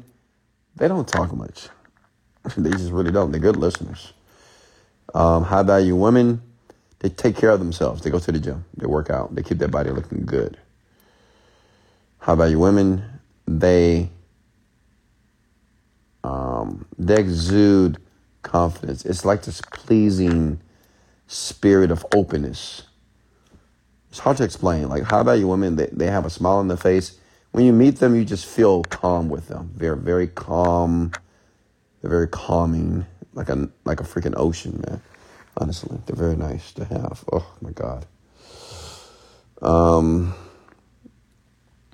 they 0.76 0.88
don't 0.88 1.06
talk 1.06 1.34
much. 1.34 1.68
they 2.56 2.70
just 2.70 2.90
really 2.90 3.12
don't. 3.12 3.30
They're 3.30 3.40
good 3.40 3.56
listeners. 3.56 4.12
Um, 5.14 5.44
high 5.44 5.62
value 5.62 5.94
women, 5.94 6.42
they 7.00 7.08
take 7.08 7.36
care 7.36 7.50
of 7.50 7.58
themselves. 7.58 8.02
They 8.02 8.10
go 8.10 8.18
to 8.18 8.32
the 8.32 8.38
gym, 8.38 8.64
they 8.76 8.86
work 8.86 9.10
out, 9.10 9.34
they 9.34 9.42
keep 9.42 9.58
their 9.58 9.68
body 9.68 9.90
looking 9.90 10.24
good. 10.24 10.58
High 12.18 12.36
value 12.36 12.58
women, 12.58 13.02
they 13.46 14.10
um, 16.24 16.86
they 16.98 17.18
exude 17.18 17.98
confidence. 18.42 19.04
It's 19.04 19.24
like 19.24 19.42
this 19.42 19.60
pleasing 19.60 20.60
spirit 21.26 21.90
of 21.90 22.04
openness. 22.14 22.82
It's 24.10 24.18
hard 24.18 24.36
to 24.38 24.44
explain. 24.44 24.88
Like 24.88 25.04
how 25.04 25.20
about 25.20 25.32
value 25.32 25.48
women, 25.48 25.76
they, 25.76 25.86
they 25.92 26.06
have 26.06 26.26
a 26.26 26.30
smile 26.30 26.58
on 26.58 26.68
their 26.68 26.76
face. 26.76 27.18
When 27.52 27.64
you 27.64 27.72
meet 27.72 27.96
them, 27.96 28.14
you 28.14 28.24
just 28.24 28.46
feel 28.46 28.82
calm 28.84 29.28
with 29.28 29.48
them. 29.48 29.72
They're 29.76 29.96
very 29.96 30.26
calm. 30.26 31.12
They're 32.00 32.10
very 32.10 32.28
calming 32.28 33.06
like 33.34 33.48
a 33.48 33.68
like 33.84 34.00
a 34.00 34.04
freaking 34.04 34.34
ocean, 34.36 34.82
man. 34.86 35.00
Honestly, 35.56 35.98
they're 36.06 36.16
very 36.16 36.36
nice 36.36 36.72
to 36.72 36.84
have. 36.84 37.24
Oh 37.32 37.46
my 37.60 37.70
god. 37.72 38.06
Um, 39.60 40.34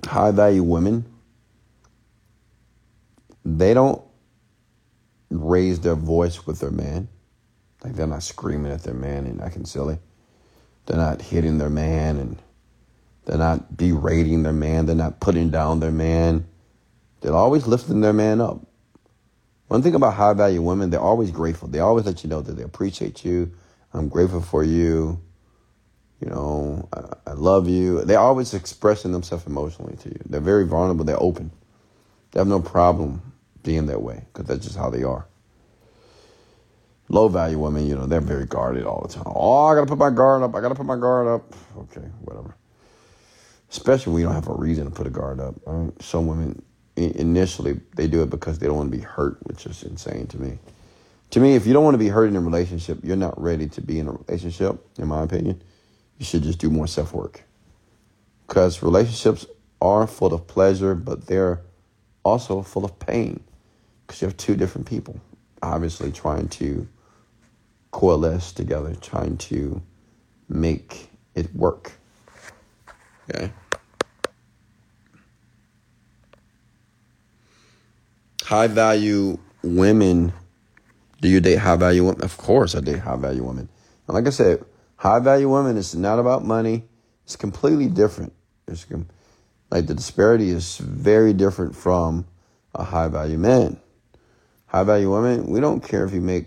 high 0.04 0.30
value 0.30 0.62
women. 0.62 1.04
They 3.44 3.74
don't 3.74 4.02
raise 5.30 5.80
their 5.80 5.94
voice 5.94 6.46
with 6.46 6.60
their 6.60 6.70
man. 6.70 7.08
Like 7.82 7.94
they're 7.94 8.06
not 8.06 8.22
screaming 8.22 8.72
at 8.72 8.82
their 8.82 8.94
man 8.94 9.26
and 9.26 9.40
acting 9.40 9.64
silly. 9.64 9.98
They're 10.86 10.96
not 10.96 11.22
hitting 11.22 11.58
their 11.58 11.70
man 11.70 12.16
and 12.16 12.42
they're 13.24 13.38
not 13.38 13.76
berating 13.76 14.42
their 14.42 14.52
man. 14.52 14.86
They're 14.86 14.96
not 14.96 15.20
putting 15.20 15.50
down 15.50 15.80
their 15.80 15.90
man. 15.92 16.46
They're 17.20 17.34
always 17.34 17.66
lifting 17.66 18.00
their 18.00 18.12
man 18.12 18.40
up. 18.40 18.66
One 19.68 19.82
thing 19.82 19.94
about 19.94 20.14
high 20.14 20.32
value 20.32 20.62
women, 20.62 20.88
they're 20.90 21.00
always 21.00 21.30
grateful. 21.30 21.68
They 21.68 21.80
always 21.80 22.06
let 22.06 22.24
you 22.24 22.30
know 22.30 22.40
that 22.40 22.52
they 22.52 22.62
appreciate 22.62 23.24
you. 23.24 23.52
I'm 23.92 24.08
grateful 24.08 24.40
for 24.40 24.64
you. 24.64 25.20
You 26.20 26.30
know, 26.30 26.88
I, 26.92 27.30
I 27.30 27.32
love 27.34 27.68
you. 27.68 28.02
They're 28.02 28.18
always 28.18 28.54
expressing 28.54 29.12
themselves 29.12 29.46
emotionally 29.46 29.96
to 29.96 30.08
you. 30.08 30.20
They're 30.24 30.40
very 30.40 30.66
vulnerable. 30.66 31.04
They're 31.04 31.22
open. 31.22 31.50
They 32.30 32.40
have 32.40 32.48
no 32.48 32.60
problem 32.60 33.22
being 33.68 33.84
that 33.84 34.00
way 34.00 34.24
because 34.32 34.46
that's 34.46 34.64
just 34.64 34.78
how 34.78 34.88
they 34.88 35.02
are. 35.02 35.26
Low 37.10 37.28
value 37.28 37.58
women, 37.58 37.86
you 37.86 37.94
know, 37.94 38.06
they're 38.06 38.22
very 38.22 38.46
guarded 38.46 38.86
all 38.86 39.02
the 39.02 39.12
time. 39.12 39.24
Oh, 39.26 39.66
I 39.66 39.74
gotta 39.74 39.86
put 39.86 39.98
my 39.98 40.08
guard 40.08 40.42
up. 40.42 40.54
I 40.54 40.62
gotta 40.62 40.74
put 40.74 40.86
my 40.86 40.96
guard 40.96 41.26
up. 41.26 41.54
Okay, 41.76 42.06
whatever. 42.22 42.56
Especially 43.70 44.14
when 44.14 44.22
you 44.22 44.26
don't 44.26 44.34
have 44.34 44.48
a 44.48 44.54
reason 44.54 44.86
to 44.86 44.90
put 44.90 45.06
a 45.06 45.10
guard 45.10 45.38
up. 45.38 45.54
Right? 45.66 45.92
Some 46.00 46.26
women 46.26 46.62
initially 46.96 47.78
they 47.94 48.06
do 48.06 48.22
it 48.22 48.30
because 48.30 48.58
they 48.58 48.66
don't 48.66 48.78
want 48.78 48.90
to 48.90 48.96
be 48.96 49.04
hurt, 49.04 49.36
which 49.46 49.66
is 49.66 49.82
insane 49.82 50.26
to 50.28 50.40
me. 50.40 50.58
To 51.32 51.40
me, 51.40 51.54
if 51.54 51.66
you 51.66 51.74
don't 51.74 51.84
want 51.84 51.92
to 51.92 51.98
be 51.98 52.08
hurt 52.08 52.28
in 52.28 52.36
a 52.36 52.40
relationship, 52.40 53.00
you're 53.02 53.16
not 53.16 53.38
ready 53.38 53.68
to 53.68 53.82
be 53.82 53.98
in 53.98 54.08
a 54.08 54.12
relationship, 54.12 54.82
in 54.96 55.08
my 55.08 55.22
opinion. 55.22 55.62
You 56.16 56.24
should 56.24 56.42
just 56.42 56.58
do 56.58 56.70
more 56.70 56.86
self 56.86 57.12
work. 57.12 57.44
Because 58.46 58.82
relationships 58.82 59.44
are 59.82 60.06
full 60.06 60.32
of 60.32 60.46
pleasure, 60.46 60.94
but 60.94 61.26
they're 61.26 61.60
also 62.24 62.62
full 62.62 62.86
of 62.86 62.98
pain. 62.98 63.44
Because 64.08 64.22
you 64.22 64.26
have 64.26 64.38
two 64.38 64.56
different 64.56 64.86
people, 64.86 65.20
obviously 65.62 66.10
trying 66.10 66.48
to 66.48 66.88
coalesce 67.90 68.52
together, 68.52 68.94
trying 69.02 69.36
to 69.36 69.82
make 70.48 71.10
it 71.34 71.54
work. 71.54 71.92
Okay. 73.28 73.52
High 78.44 78.68
value 78.68 79.38
women. 79.62 80.32
Do 81.20 81.28
you 81.28 81.40
date 81.40 81.58
high 81.58 81.76
value 81.76 82.04
women? 82.04 82.22
Of 82.22 82.38
course, 82.38 82.74
I 82.74 82.80
date 82.80 83.00
high 83.00 83.16
value 83.16 83.44
women. 83.44 83.68
And 84.06 84.14
like 84.14 84.26
I 84.26 84.30
said, 84.30 84.64
high 84.96 85.18
value 85.18 85.50
women 85.50 85.76
is 85.76 85.94
not 85.94 86.18
about 86.18 86.46
money. 86.46 86.84
It's 87.24 87.36
completely 87.36 87.88
different. 87.88 88.32
It's 88.66 88.86
like 89.70 89.86
the 89.86 89.94
disparity 89.94 90.48
is 90.48 90.78
very 90.78 91.34
different 91.34 91.76
from 91.76 92.26
a 92.74 92.84
high 92.84 93.08
value 93.08 93.36
man. 93.36 93.78
High 94.68 94.84
value 94.84 95.12
women, 95.12 95.46
we 95.46 95.60
don't 95.60 95.80
care 95.80 96.04
if 96.04 96.12
you 96.12 96.20
make 96.20 96.46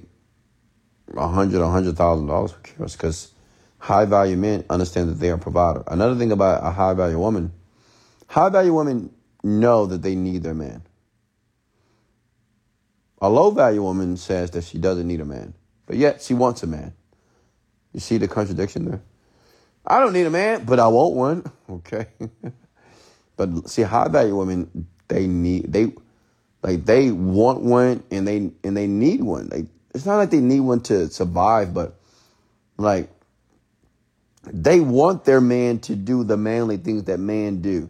a 1.15 1.27
hundred, 1.27 1.61
a 1.61 1.69
hundred 1.69 1.98
thousand 1.98 2.27
dollars. 2.27 2.52
Who 2.52 2.61
cares? 2.61 2.93
Because 2.93 3.34
high 3.80 4.06
value 4.06 4.38
men 4.38 4.64
understand 4.69 5.10
that 5.10 5.15
they 5.15 5.31
are 5.31 5.35
a 5.35 5.39
provider. 5.39 5.84
Another 5.88 6.15
thing 6.15 6.31
about 6.31 6.64
a 6.64 6.69
high 6.69 6.93
value 6.93 7.18
woman, 7.18 7.52
high 8.27 8.49
value 8.49 8.73
women 8.73 9.11
know 9.43 9.88
that 9.88 10.03
they 10.03 10.15
need 10.15 10.43
their 10.43 10.53
man. 10.53 10.84
A 13.22 13.30
low 13.30 13.49
value 13.52 13.81
woman 13.81 14.18
says 14.18 14.52
that 14.52 14.64
she 14.64 14.77
doesn't 14.77 15.07
need 15.07 15.19
a 15.19 15.26
man, 15.26 15.56
but 15.88 15.98
yet 15.98 16.22
she 16.22 16.35
wants 16.35 16.61
a 16.61 16.68
man. 16.68 16.93
You 17.91 17.99
see 17.99 18.18
the 18.18 18.27
contradiction 18.27 18.85
there? 18.85 19.02
I 19.85 19.99
don't 19.99 20.14
need 20.14 20.27
a 20.27 20.31
man, 20.31 20.64
but 20.64 20.80
I 20.80 20.88
want 20.88 21.15
one. 21.15 21.52
Okay. 21.72 22.07
but 23.38 23.69
see, 23.69 23.84
high 23.84 24.10
value 24.10 24.35
women, 24.35 24.88
they 25.07 25.26
need 25.26 25.72
they 25.72 25.93
like 26.64 26.86
they 26.86 27.12
want 27.12 27.62
one 27.62 28.04
and 28.12 28.28
they 28.28 28.52
and 28.64 28.78
they 28.78 28.88
need 28.88 29.24
one. 29.24 29.50
Like 29.52 29.66
it's 29.96 30.06
not 30.06 30.18
like 30.18 30.30
they 30.30 30.40
need 30.42 30.62
one 30.62 30.82
to 30.82 31.10
survive, 31.10 31.74
but 31.74 32.00
like 32.78 33.10
they 34.46 34.80
want 34.80 35.26
their 35.26 35.42
man 35.42 35.80
to 35.80 35.96
do 35.96 36.24
the 36.24 36.38
manly 36.38 36.78
things 36.78 37.06
that 37.06 37.20
men 37.20 37.62
do. 37.62 37.90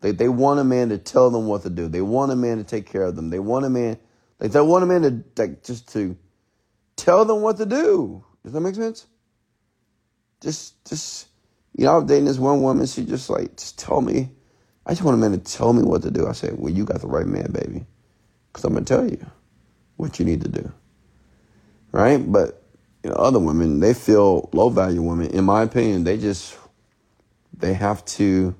They 0.00 0.12
they 0.12 0.28
want 0.28 0.60
a 0.60 0.64
man 0.64 0.90
to 0.90 0.98
tell 0.98 1.30
them 1.30 1.46
what 1.46 1.62
to 1.62 1.70
do. 1.70 1.88
They 1.88 2.02
want 2.02 2.32
a 2.32 2.36
man 2.36 2.58
to 2.58 2.64
take 2.64 2.86
care 2.86 3.02
of 3.02 3.16
them. 3.16 3.30
They 3.30 3.38
want 3.38 3.64
a 3.66 3.70
man 3.70 3.98
like 4.38 4.52
they 4.52 4.60
want 4.60 4.84
a 4.84 4.86
man 4.86 5.02
to 5.02 5.42
like 5.42 5.62
just 5.62 5.92
to 5.92 6.16
tell 6.96 7.24
them 7.24 7.42
what 7.42 7.56
to 7.58 7.66
do. 7.66 8.24
Does 8.44 8.52
that 8.52 8.60
make 8.60 8.74
sense? 8.74 9.06
Just 10.40 10.84
just 10.86 11.28
you 11.76 11.84
know, 11.84 11.98
I'm 11.98 12.06
dating 12.06 12.26
this 12.26 12.38
one 12.38 12.62
woman, 12.62 12.86
she 12.86 13.04
just 13.04 13.30
like 13.30 13.56
just 13.56 13.78
tell 13.78 14.00
me. 14.02 14.30
I 14.86 14.92
just 14.92 15.02
want 15.02 15.14
a 15.14 15.18
man 15.18 15.32
to 15.32 15.38
tell 15.38 15.72
me 15.72 15.82
what 15.82 16.02
to 16.02 16.10
do. 16.10 16.26
I 16.26 16.32
said, 16.32 16.58
Well, 16.58 16.72
you 16.72 16.84
got 16.84 17.00
the 17.00 17.06
right 17.06 17.26
man, 17.26 17.52
baby. 17.52 17.86
Cause 18.52 18.64
I'm 18.64 18.72
gonna 18.72 18.84
tell 18.84 19.08
you 19.08 19.24
what 19.96 20.18
you 20.18 20.24
need 20.24 20.42
to 20.42 20.48
do. 20.48 20.72
Right? 21.92 22.18
But 22.18 22.62
you 23.02 23.10
know, 23.10 23.16
other 23.16 23.38
women, 23.38 23.80
they 23.80 23.94
feel 23.94 24.48
low 24.52 24.68
value 24.68 25.02
women, 25.02 25.28
in 25.28 25.44
my 25.44 25.62
opinion, 25.62 26.04
they 26.04 26.18
just 26.18 26.56
they 27.56 27.74
have 27.74 28.04
to 28.06 28.54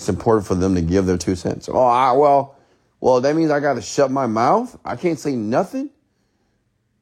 it's 0.00 0.08
important 0.08 0.46
for 0.46 0.54
them 0.54 0.74
to 0.76 0.80
give 0.80 1.04
their 1.04 1.18
two 1.18 1.36
cents. 1.36 1.68
Oh, 1.70 1.84
I, 1.84 2.12
well, 2.12 2.56
well, 3.00 3.20
that 3.20 3.36
means 3.36 3.50
I 3.50 3.60
got 3.60 3.74
to 3.74 3.82
shut 3.82 4.10
my 4.10 4.26
mouth. 4.26 4.78
I 4.82 4.96
can't 4.96 5.18
say 5.18 5.36
nothing. 5.36 5.90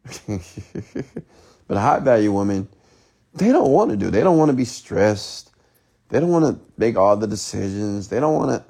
but 0.27 1.77
high 1.77 2.01
value 2.01 2.33
women, 2.33 2.67
they 3.35 3.53
don't 3.53 3.71
want 3.71 3.93
to 3.93 3.97
do. 3.97 4.11
They 4.11 4.23
don't 4.23 4.37
want 4.37 4.51
to 4.51 4.57
be 4.57 4.65
stressed. 4.65 5.53
They 6.09 6.19
don't 6.19 6.31
want 6.31 6.47
to 6.47 6.61
make 6.77 6.97
all 6.97 7.17
the 7.17 7.29
decisions. 7.29 8.09
They 8.09 8.19
don't 8.19 8.35
want 8.35 8.51
to. 8.51 8.65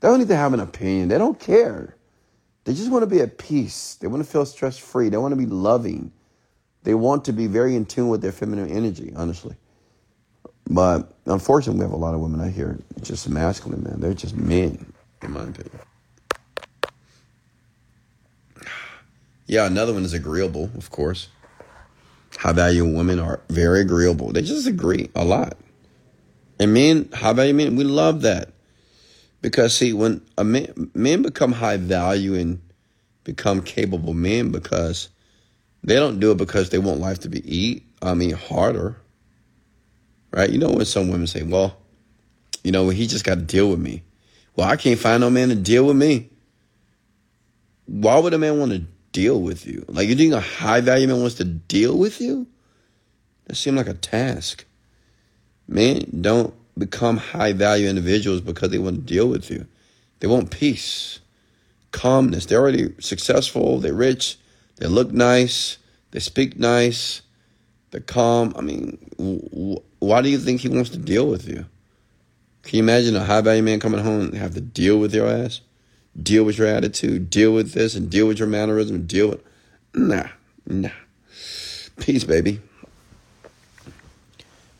They 0.00 0.08
don't 0.08 0.18
need 0.18 0.28
to 0.28 0.36
have 0.36 0.54
an 0.54 0.60
opinion. 0.60 1.06
They 1.06 1.18
don't 1.18 1.38
care. 1.38 1.94
They 2.64 2.74
just 2.74 2.90
want 2.90 3.02
to 3.02 3.06
be 3.06 3.20
at 3.20 3.38
peace. 3.38 3.96
They 3.96 4.06
want 4.06 4.24
to 4.24 4.30
feel 4.30 4.46
stress 4.46 4.78
free. 4.78 5.08
They 5.08 5.16
want 5.16 5.32
to 5.32 5.36
be 5.36 5.46
loving. 5.46 6.12
They 6.84 6.94
want 6.94 7.24
to 7.26 7.32
be 7.32 7.46
very 7.46 7.76
in 7.76 7.86
tune 7.86 8.08
with 8.08 8.22
their 8.22 8.32
feminine 8.32 8.70
energy, 8.70 9.12
honestly. 9.16 9.56
But 10.68 11.12
unfortunately, 11.26 11.80
we 11.80 11.84
have 11.84 11.92
a 11.92 11.96
lot 11.96 12.14
of 12.14 12.20
women 12.20 12.40
out 12.40 12.52
here 12.52 12.78
just 13.00 13.28
masculine, 13.28 13.82
man. 13.82 14.00
They're 14.00 14.14
just 14.14 14.36
men, 14.36 14.92
in 15.22 15.32
my 15.32 15.42
opinion. 15.42 15.80
Yeah, 19.46 19.66
another 19.66 19.92
one 19.92 20.04
is 20.04 20.12
agreeable, 20.14 20.70
of 20.76 20.90
course. 20.90 21.28
High 22.38 22.52
value 22.52 22.84
women 22.84 23.18
are 23.18 23.40
very 23.48 23.80
agreeable. 23.80 24.32
They 24.32 24.42
just 24.42 24.66
agree 24.66 25.10
a 25.14 25.24
lot. 25.24 25.56
And 26.58 26.72
men, 26.72 27.08
high 27.12 27.32
value 27.32 27.54
men, 27.54 27.76
we 27.76 27.84
love 27.84 28.22
that. 28.22 28.50
Because 29.42 29.76
see, 29.76 29.92
when 29.92 30.22
a 30.38 30.44
man, 30.44 30.90
men 30.94 31.22
become 31.22 31.52
high 31.52 31.76
value 31.76 32.34
and 32.34 32.60
become 33.24 33.60
capable 33.62 34.14
men 34.14 34.50
because 34.50 35.08
they 35.82 35.96
don't 35.96 36.20
do 36.20 36.30
it 36.30 36.38
because 36.38 36.70
they 36.70 36.78
want 36.78 37.00
life 37.00 37.18
to 37.20 37.28
be 37.28 37.42
eat. 37.44 37.84
I 38.00 38.14
mean 38.14 38.30
harder. 38.30 38.96
Right? 40.32 40.48
You 40.48 40.58
know 40.58 40.70
when 40.70 40.86
some 40.86 41.10
women 41.10 41.26
say, 41.26 41.42
Well, 41.42 41.76
you 42.62 42.72
know, 42.72 42.88
he 42.88 43.06
just 43.06 43.24
got 43.24 43.34
to 43.34 43.42
deal 43.42 43.68
with 43.68 43.80
me. 43.80 44.02
Well, 44.54 44.68
I 44.68 44.76
can't 44.76 44.98
find 44.98 45.20
no 45.20 45.30
man 45.30 45.48
to 45.48 45.54
deal 45.54 45.86
with 45.86 45.96
me. 45.96 46.30
Why 47.86 48.18
would 48.18 48.32
a 48.32 48.38
man 48.38 48.58
want 48.58 48.72
to 48.72 48.84
deal 49.10 49.40
with 49.40 49.66
you? 49.66 49.84
Like 49.88 50.08
you 50.08 50.14
think 50.14 50.32
a 50.32 50.40
high 50.40 50.80
value 50.80 51.08
man 51.08 51.20
wants 51.20 51.34
to 51.36 51.44
deal 51.44 51.98
with 51.98 52.20
you? 52.20 52.46
That 53.46 53.56
seems 53.56 53.76
like 53.76 53.88
a 53.88 53.94
task. 53.94 54.64
Man, 55.66 56.06
don't 56.20 56.54
become 56.76 57.16
high 57.18 57.52
value 57.52 57.88
individuals 57.88 58.40
because 58.40 58.70
they 58.70 58.78
want 58.78 58.96
to 58.96 59.02
deal 59.02 59.28
with 59.28 59.50
you. 59.50 59.66
They 60.20 60.28
want 60.28 60.50
peace, 60.50 61.20
calmness. 61.90 62.46
They're 62.46 62.60
already 62.60 62.94
successful, 63.00 63.78
they're 63.78 63.92
rich, 63.92 64.38
they 64.76 64.86
look 64.86 65.10
nice, 65.10 65.78
they 66.12 66.20
speak 66.20 66.58
nice, 66.58 67.22
they're 67.90 68.00
calm. 68.00 68.54
I 68.56 68.60
mean, 68.60 68.98
why 69.98 70.22
do 70.22 70.28
you 70.28 70.38
think 70.38 70.60
he 70.60 70.68
wants 70.68 70.90
to 70.90 70.98
deal 70.98 71.26
with 71.28 71.48
you? 71.48 71.66
Can 72.62 72.76
you 72.76 72.82
imagine 72.82 73.16
a 73.16 73.24
high 73.24 73.40
value 73.40 73.62
man 73.62 73.80
coming 73.80 74.02
home 74.02 74.20
and 74.20 74.34
have 74.34 74.54
to 74.54 74.60
deal 74.60 74.98
with 74.98 75.14
your 75.14 75.26
ass? 75.26 75.60
deal 76.20 76.44
with 76.44 76.58
your 76.58 76.66
attitude, 76.66 77.30
deal 77.30 77.52
with 77.52 77.72
this, 77.72 77.94
and 77.94 78.10
deal 78.10 78.26
with 78.26 78.38
your 78.38 78.48
mannerism, 78.48 79.06
deal 79.06 79.30
with. 79.30 79.42
Nah, 79.94 80.28
nah. 80.66 80.90
Peace, 82.00 82.24
baby. 82.24 82.60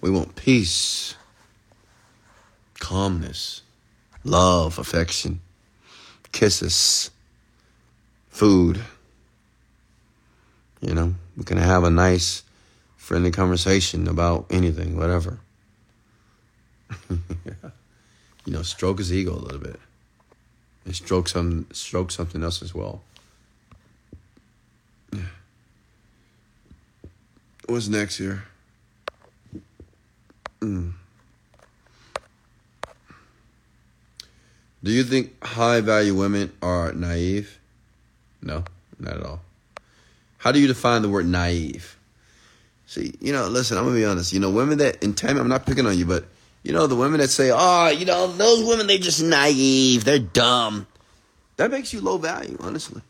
We 0.01 0.11
want 0.11 0.35
peace, 0.35 1.15
calmness, 2.83 3.63
love, 4.25 4.77
affection, 4.77 5.41
kisses, 6.33 7.13
food. 8.29 8.83
You 10.81 10.93
know, 10.93 11.15
we 11.37 11.45
can 11.45 11.59
have 11.59 11.85
a 11.85 11.91
nice, 11.91 12.43
friendly 12.97 13.31
conversation 13.31 14.09
about 14.09 14.47
anything, 14.51 14.97
whatever. 14.97 15.39
you 17.09 18.53
know, 18.53 18.63
stroke 18.63 18.99
his 18.99 19.13
ego 19.15 19.33
a 19.33 19.39
little 19.39 19.61
bit 19.61 19.79
and 20.85 20.97
stroke 20.97 21.29
some 21.29 21.67
stroke 21.71 22.11
something 22.11 22.43
else 22.43 22.63
as 22.63 22.75
well. 22.75 23.01
What's 27.67 27.87
next 27.87 28.19
here? 28.19 28.43
Mm. 30.61 30.95
Do 34.83 34.91
you 34.91 35.05
think 35.05 35.43
high 35.45 35.81
value 35.81 36.15
women 36.15 36.53
are 36.61 36.93
naive? 36.93 37.59
No, 38.43 38.65
not 38.99 39.17
at 39.17 39.23
all. 39.25 39.41
How 40.39 40.51
do 40.51 40.59
you 40.59 40.67
define 40.67 41.03
the 41.03 41.09
word 41.09 41.27
naive? 41.27 41.97
See, 42.87 43.15
you 43.21 43.33
know, 43.33 43.47
listen, 43.47 43.79
I'm 43.79 43.85
gonna 43.85 43.97
be 43.97 44.05
honest. 44.05 44.33
You 44.33 44.41
know, 44.41 44.51
women 44.51 44.79
that, 44.79 45.03
in 45.03 45.15
time, 45.15 45.39
I'm 45.39 45.49
not 45.49 45.67
picking 45.67 45.87
on 45.87 45.97
you, 45.97 46.05
but 46.05 46.25
you 46.63 46.73
know, 46.73 46.87
the 46.87 46.97
women 46.97 47.21
that 47.21 47.29
say, 47.29 47.51
oh, 47.53 47.89
you 47.89 48.05
know, 48.05 48.27
those 48.27 48.65
women, 48.65 48.87
they're 48.87 48.99
just 48.99 49.23
naive. 49.23 50.05
They're 50.05 50.19
dumb. 50.19 50.87
That 51.57 51.71
makes 51.71 51.93
you 51.93 52.01
low 52.01 52.19
value, 52.19 52.57
honestly. 52.61 53.03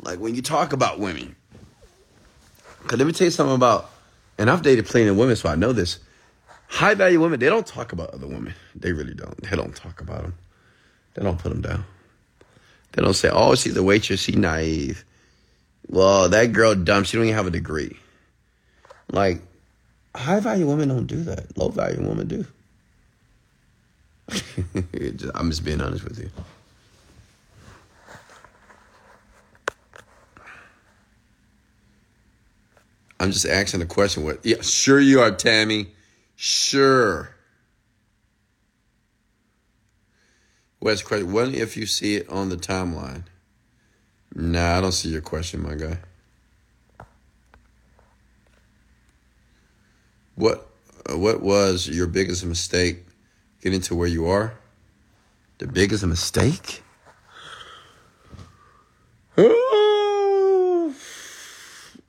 Like 0.00 0.18
when 0.18 0.34
you 0.34 0.42
talk 0.42 0.72
about 0.72 0.98
women. 0.98 1.36
Because 2.82 2.98
let 2.98 3.06
me 3.06 3.12
tell 3.12 3.26
you 3.26 3.30
something 3.30 3.54
about 3.54 3.90
and 4.38 4.50
I've 4.50 4.62
dated 4.62 4.86
plenty 4.86 5.08
of 5.08 5.16
women, 5.16 5.36
so 5.36 5.48
I 5.48 5.54
know 5.54 5.72
this. 5.72 5.98
High 6.74 6.94
value 6.94 7.20
women, 7.20 7.38
they 7.38 7.46
don't 7.48 7.64
talk 7.64 7.92
about 7.92 8.10
other 8.10 8.26
women. 8.26 8.52
They 8.74 8.92
really 8.92 9.14
don't. 9.14 9.40
They 9.40 9.54
don't 9.54 9.76
talk 9.76 10.00
about 10.00 10.22
them. 10.22 10.34
They 11.14 11.22
don't 11.22 11.38
put 11.38 11.50
them 11.50 11.60
down. 11.60 11.84
They 12.90 13.02
don't 13.02 13.14
say, 13.14 13.30
"Oh, 13.32 13.54
she's 13.54 13.76
a 13.76 13.82
waitress. 13.84 14.18
She 14.18 14.32
naive." 14.32 15.04
Well, 15.88 16.28
that 16.30 16.52
girl 16.52 16.74
dumb. 16.74 17.04
She 17.04 17.16
don't 17.16 17.26
even 17.26 17.36
have 17.36 17.46
a 17.46 17.52
degree. 17.52 17.96
Like, 19.12 19.40
high 20.16 20.40
value 20.40 20.66
women 20.66 20.88
don't 20.88 21.06
do 21.06 21.22
that. 21.22 21.56
Low 21.56 21.68
value 21.68 22.08
women 22.08 22.26
do. 22.26 22.44
I'm 25.32 25.50
just 25.50 25.64
being 25.64 25.80
honest 25.80 26.02
with 26.02 26.18
you. 26.18 26.28
I'm 33.20 33.30
just 33.30 33.46
asking 33.46 33.78
the 33.78 33.86
question. 33.86 34.24
What? 34.24 34.44
Yeah, 34.44 34.60
sure 34.60 34.98
you 34.98 35.20
are, 35.20 35.30
Tammy. 35.30 35.86
Sure. 36.46 37.34
Wes 40.78 41.00
question. 41.00 41.32
What 41.32 41.48
if 41.54 41.74
you 41.74 41.86
see 41.86 42.16
it 42.16 42.28
on 42.28 42.50
the 42.50 42.56
timeline? 42.58 43.24
Nah, 44.34 44.76
I 44.76 44.82
don't 44.82 44.92
see 44.92 45.08
your 45.08 45.22
question, 45.22 45.62
my 45.62 45.74
guy. 45.74 46.00
What 50.34 50.68
uh, 51.10 51.16
what 51.16 51.40
was 51.40 51.88
your 51.88 52.08
biggest 52.08 52.44
mistake 52.44 53.06
getting 53.62 53.80
to 53.80 53.94
where 53.94 54.06
you 54.06 54.26
are? 54.26 54.52
The 55.56 55.66
biggest 55.66 56.04
mistake? 56.04 56.82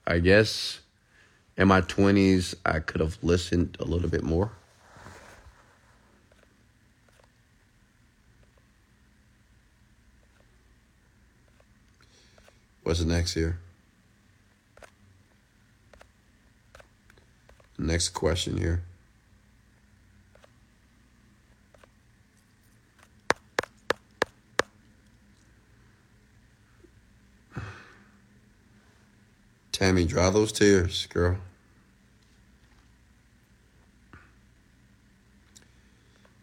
I 0.05 0.19
guess 0.21 0.81
in 1.57 1.67
my 1.67 1.81
20s 1.81 2.55
I 2.65 2.79
could 2.79 3.01
have 3.01 3.17
listened 3.21 3.77
a 3.79 3.85
little 3.85 4.09
bit 4.09 4.23
more. 4.23 4.51
What's 12.83 12.99
the 12.99 13.05
next 13.05 13.33
here? 13.33 13.57
Next 17.77 18.09
question 18.09 18.57
here. 18.57 18.83
Tammy, 29.75 30.05
dry 30.05 30.29
those 30.29 30.53
tears, 30.53 31.05
girl. 31.07 31.35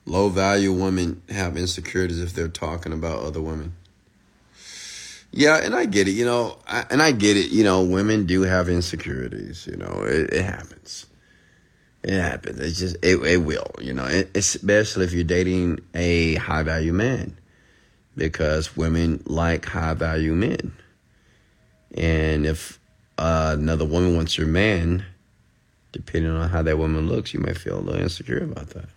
Low 0.05 0.29
value 0.29 0.71
women 0.71 1.23
have 1.31 1.57
insecurities 1.57 2.21
if 2.21 2.35
they're 2.35 2.49
talking 2.49 2.93
about 2.93 3.21
other 3.21 3.41
women. 3.41 3.73
Yeah, 5.31 5.57
and 5.57 5.75
I 5.75 5.87
get 5.87 6.09
it, 6.09 6.11
you 6.11 6.27
know, 6.27 6.59
I, 6.67 6.85
and 6.91 7.01
I 7.01 7.13
get 7.13 7.39
it, 7.39 7.51
you 7.51 7.65
know, 7.65 7.83
women 7.83 8.27
do 8.27 8.43
have 8.43 8.69
insecurities, 8.69 9.67
you 9.67 9.79
know, 9.79 10.05
it, 10.07 10.31
it 10.35 10.45
happens. 10.45 11.07
It 12.03 12.21
happens. 12.21 12.61
It's 12.61 12.79
just, 12.79 12.97
it, 13.03 13.17
it 13.25 13.39
will, 13.39 13.71
you 13.81 13.95
know, 13.95 14.05
it, 14.05 14.37
especially 14.37 15.07
if 15.07 15.15
you're 15.15 15.25
dating 15.25 15.79
a 15.95 16.35
high 16.35 16.65
value 16.65 16.93
man 16.93 17.39
because 18.15 18.77
women 18.77 19.23
like 19.25 19.65
high 19.65 19.95
value 19.95 20.35
men. 20.35 20.77
And 21.95 22.45
if 22.45 22.79
uh, 23.23 23.55
another 23.57 23.85
woman 23.85 24.17
wants 24.17 24.37
your 24.37 24.49
man, 24.49 25.05
depending 25.93 26.33
on 26.33 26.49
how 26.49 26.61
that 26.63 26.77
woman 26.77 27.09
looks, 27.09 27.33
you 27.33 27.39
might 27.39 27.57
feel 27.57 27.79
a 27.79 27.81
little 27.81 28.03
insecure 28.03 28.43
about 28.43 28.71
that. 28.71 28.89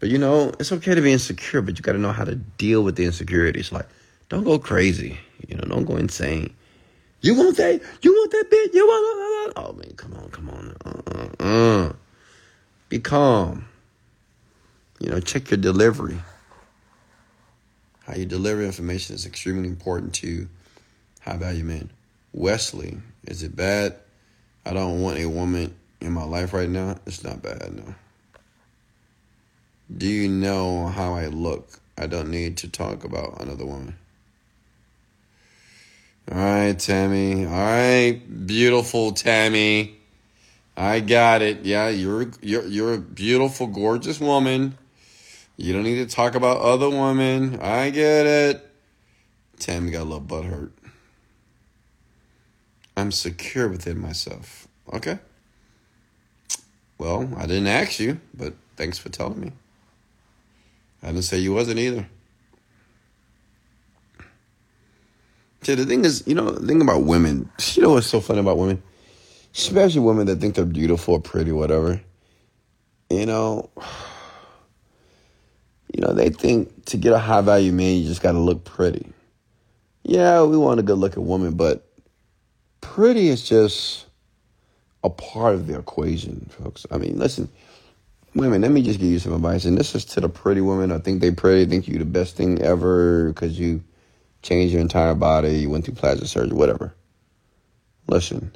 But 0.00 0.08
you 0.08 0.18
know, 0.18 0.52
it's 0.58 0.72
okay 0.72 0.96
to 0.96 1.00
be 1.00 1.12
insecure, 1.12 1.62
but 1.62 1.78
you 1.78 1.82
got 1.82 1.92
to 1.92 1.98
know 1.98 2.10
how 2.10 2.24
to 2.24 2.34
deal 2.34 2.82
with 2.82 2.96
the 2.96 3.04
insecurities. 3.04 3.70
Like, 3.70 3.86
don't 4.28 4.42
go 4.42 4.58
crazy. 4.58 5.16
You 5.46 5.56
know, 5.56 5.62
don't 5.68 5.84
go 5.84 5.96
insane. 5.96 6.52
You 7.20 7.36
want 7.36 7.56
that? 7.58 7.80
You 8.02 8.12
want 8.12 8.30
that 8.32 8.50
bitch? 8.50 8.74
You 8.74 8.84
want? 8.84 9.52
Oh 9.54 9.72
man, 9.72 9.92
come 9.96 10.14
on, 10.14 10.28
come 10.30 10.50
on. 10.50 10.76
Uh, 10.84 11.44
uh, 11.44 11.44
uh. 11.44 11.92
Be 12.88 12.98
calm. 12.98 13.68
You 14.98 15.10
know, 15.10 15.20
check 15.20 15.50
your 15.50 15.58
delivery. 15.58 16.18
How 18.06 18.16
you 18.16 18.26
deliver 18.26 18.62
information 18.62 19.14
is 19.14 19.24
extremely 19.24 19.68
important 19.68 20.14
to 20.14 20.48
how 21.20 21.32
high 21.32 21.38
value 21.38 21.64
men. 21.64 21.90
Wesley, 22.36 22.98
is 23.26 23.42
it 23.42 23.56
bad? 23.56 23.96
I 24.66 24.74
don't 24.74 25.00
want 25.00 25.18
a 25.18 25.26
woman 25.26 25.74
in 26.02 26.12
my 26.12 26.24
life 26.24 26.52
right 26.52 26.68
now. 26.68 26.98
It's 27.06 27.24
not 27.24 27.40
bad, 27.40 27.72
no. 27.74 27.94
Do 29.96 30.06
you 30.06 30.28
know 30.28 30.86
how 30.86 31.14
I 31.14 31.28
look? 31.28 31.80
I 31.96 32.06
don't 32.06 32.30
need 32.30 32.58
to 32.58 32.68
talk 32.68 33.04
about 33.04 33.40
another 33.40 33.64
woman. 33.64 33.96
All 36.30 36.36
right, 36.36 36.78
Tammy. 36.78 37.46
All 37.46 37.52
right, 37.52 38.20
beautiful 38.46 39.12
Tammy. 39.12 39.96
I 40.76 41.00
got 41.00 41.40
it. 41.40 41.64
Yeah, 41.64 41.88
you're 41.88 42.30
you're 42.42 42.66
you're 42.66 42.94
a 42.94 42.98
beautiful, 42.98 43.66
gorgeous 43.66 44.20
woman. 44.20 44.76
You 45.56 45.72
don't 45.72 45.84
need 45.84 46.06
to 46.06 46.14
talk 46.14 46.34
about 46.34 46.58
other 46.58 46.90
women. 46.90 47.60
I 47.60 47.88
get 47.88 48.26
it. 48.26 48.70
Tammy 49.58 49.90
got 49.90 50.02
a 50.02 50.04
little 50.04 50.20
butt 50.20 50.44
hurt. 50.44 50.72
I'm 52.96 53.12
secure 53.12 53.68
within 53.68 54.00
myself. 54.00 54.66
Okay. 54.92 55.18
Well, 56.98 57.28
I 57.36 57.42
didn't 57.42 57.66
ask 57.66 58.00
you, 58.00 58.20
but 58.32 58.54
thanks 58.76 58.96
for 58.98 59.10
telling 59.10 59.40
me. 59.40 59.52
I 61.02 61.08
didn't 61.08 61.24
say 61.24 61.38
you 61.38 61.52
wasn't 61.52 61.78
either. 61.78 62.08
See, 65.62 65.74
the 65.74 65.84
thing 65.84 66.04
is, 66.04 66.22
you 66.26 66.34
know, 66.34 66.50
the 66.50 66.66
thing 66.66 66.80
about 66.80 67.02
women, 67.02 67.50
you 67.74 67.82
know 67.82 67.90
what's 67.90 68.06
so 68.06 68.20
funny 68.20 68.40
about 68.40 68.56
women? 68.56 68.82
Especially 69.54 70.00
women 70.00 70.26
that 70.26 70.36
think 70.36 70.54
they're 70.54 70.64
beautiful 70.64 71.14
or 71.14 71.20
pretty, 71.20 71.52
whatever. 71.52 72.00
You 73.10 73.26
know, 73.26 73.70
you 75.92 76.00
know, 76.00 76.12
they 76.12 76.30
think 76.30 76.86
to 76.86 76.96
get 76.96 77.12
a 77.12 77.18
high 77.18 77.40
value 77.42 77.72
man, 77.72 77.96
you 77.98 78.06
just 78.06 78.22
got 78.22 78.32
to 78.32 78.38
look 78.38 78.64
pretty. 78.64 79.12
Yeah, 80.02 80.44
we 80.44 80.56
want 80.56 80.80
a 80.80 80.84
good 80.84 80.98
looking 80.98 81.26
woman, 81.26 81.54
but 81.54 81.85
pretty 82.94 83.28
is 83.28 83.46
just 83.46 84.06
a 85.02 85.10
part 85.10 85.54
of 85.54 85.66
the 85.66 85.78
equation, 85.78 86.48
folks. 86.50 86.86
I 86.90 86.98
mean, 86.98 87.18
listen, 87.18 87.48
women, 88.34 88.62
let 88.62 88.70
me 88.70 88.82
just 88.82 89.00
give 89.00 89.08
you 89.08 89.18
some 89.18 89.32
advice. 89.32 89.64
And 89.64 89.76
this 89.76 89.94
is 89.94 90.04
to 90.06 90.20
the 90.20 90.28
pretty 90.28 90.60
women. 90.60 90.92
I 90.92 90.98
think 90.98 91.20
they 91.20 91.30
pretty, 91.30 91.68
think 91.68 91.88
you 91.88 91.98
the 91.98 92.04
best 92.04 92.36
thing 92.36 92.62
ever 92.62 93.28
because 93.28 93.58
you 93.58 93.82
changed 94.42 94.72
your 94.72 94.80
entire 94.80 95.14
body, 95.14 95.58
you 95.58 95.70
went 95.70 95.84
through 95.84 95.94
plastic 95.94 96.28
surgery, 96.28 96.56
whatever. 96.56 96.94
Listen, 98.06 98.54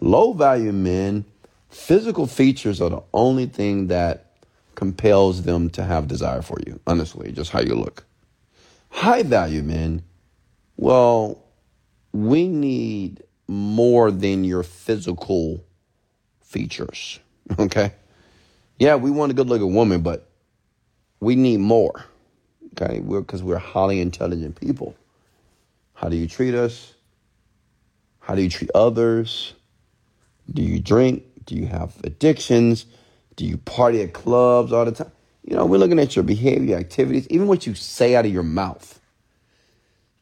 low 0.00 0.32
value 0.34 0.72
men, 0.72 1.24
physical 1.70 2.26
features 2.26 2.80
are 2.80 2.90
the 2.90 3.02
only 3.14 3.46
thing 3.46 3.86
that 3.86 4.32
compels 4.74 5.42
them 5.42 5.70
to 5.70 5.82
have 5.82 6.06
desire 6.06 6.42
for 6.42 6.58
you, 6.66 6.78
honestly, 6.86 7.32
just 7.32 7.50
how 7.50 7.60
you 7.60 7.74
look. 7.74 8.04
High 8.90 9.22
value 9.22 9.62
men, 9.62 10.02
well, 10.76 11.42
we 12.26 12.48
need 12.48 13.22
more 13.46 14.10
than 14.10 14.44
your 14.44 14.62
physical 14.62 15.64
features, 16.40 17.20
okay? 17.58 17.92
Yeah, 18.78 18.96
we 18.96 19.10
want 19.10 19.30
a 19.30 19.34
good 19.34 19.48
looking 19.48 19.74
woman, 19.74 20.00
but 20.00 20.28
we 21.20 21.36
need 21.36 21.58
more. 21.58 22.04
Okay, 22.72 23.00
we're 23.00 23.20
because 23.20 23.42
we're 23.42 23.58
highly 23.58 24.00
intelligent 24.00 24.60
people. 24.60 24.96
How 25.94 26.08
do 26.08 26.16
you 26.16 26.28
treat 26.28 26.54
us? 26.54 26.94
How 28.20 28.34
do 28.34 28.42
you 28.42 28.50
treat 28.50 28.70
others? 28.74 29.54
Do 30.52 30.62
you 30.62 30.78
drink? 30.78 31.24
Do 31.44 31.54
you 31.54 31.66
have 31.66 31.96
addictions? 32.04 32.86
Do 33.36 33.44
you 33.44 33.56
party 33.56 34.02
at 34.02 34.12
clubs 34.12 34.72
all 34.72 34.84
the 34.84 34.92
time? 34.92 35.12
You 35.44 35.56
know, 35.56 35.66
we're 35.66 35.78
looking 35.78 35.98
at 35.98 36.14
your 36.14 36.24
behavior, 36.24 36.76
activities, 36.76 37.26
even 37.30 37.46
what 37.46 37.66
you 37.66 37.74
say 37.74 38.14
out 38.14 38.26
of 38.26 38.32
your 38.32 38.42
mouth. 38.42 38.97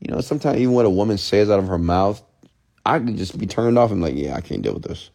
You 0.07 0.15
know, 0.15 0.20
sometimes 0.20 0.61
even 0.61 0.73
what 0.73 0.87
a 0.87 0.91
woman 0.91 1.19
says 1.19 1.51
out 1.51 1.59
of 1.59 1.66
her 1.66 1.78
mouth, 1.78 2.23
I 2.85 3.01
can 3.01 3.16
just 3.16 3.37
be 3.37 3.47
turned 3.47 3.77
off 3.77 3.91
and 3.91 4.01
like, 4.01 4.15
yeah, 4.15 4.37
I 4.37 4.41
can't 4.41 4.62
deal 4.62 4.74
with 4.74 4.85
this. 4.85 5.11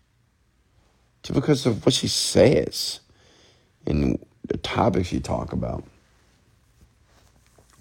Just 1.24 1.34
because 1.34 1.66
of 1.66 1.86
what 1.86 1.94
she 1.94 2.10
says 2.10 3.00
and 3.88 4.20
the 4.50 4.58
topics 4.58 5.14
you 5.14 5.22
talk 5.22 5.54
about. 5.54 5.86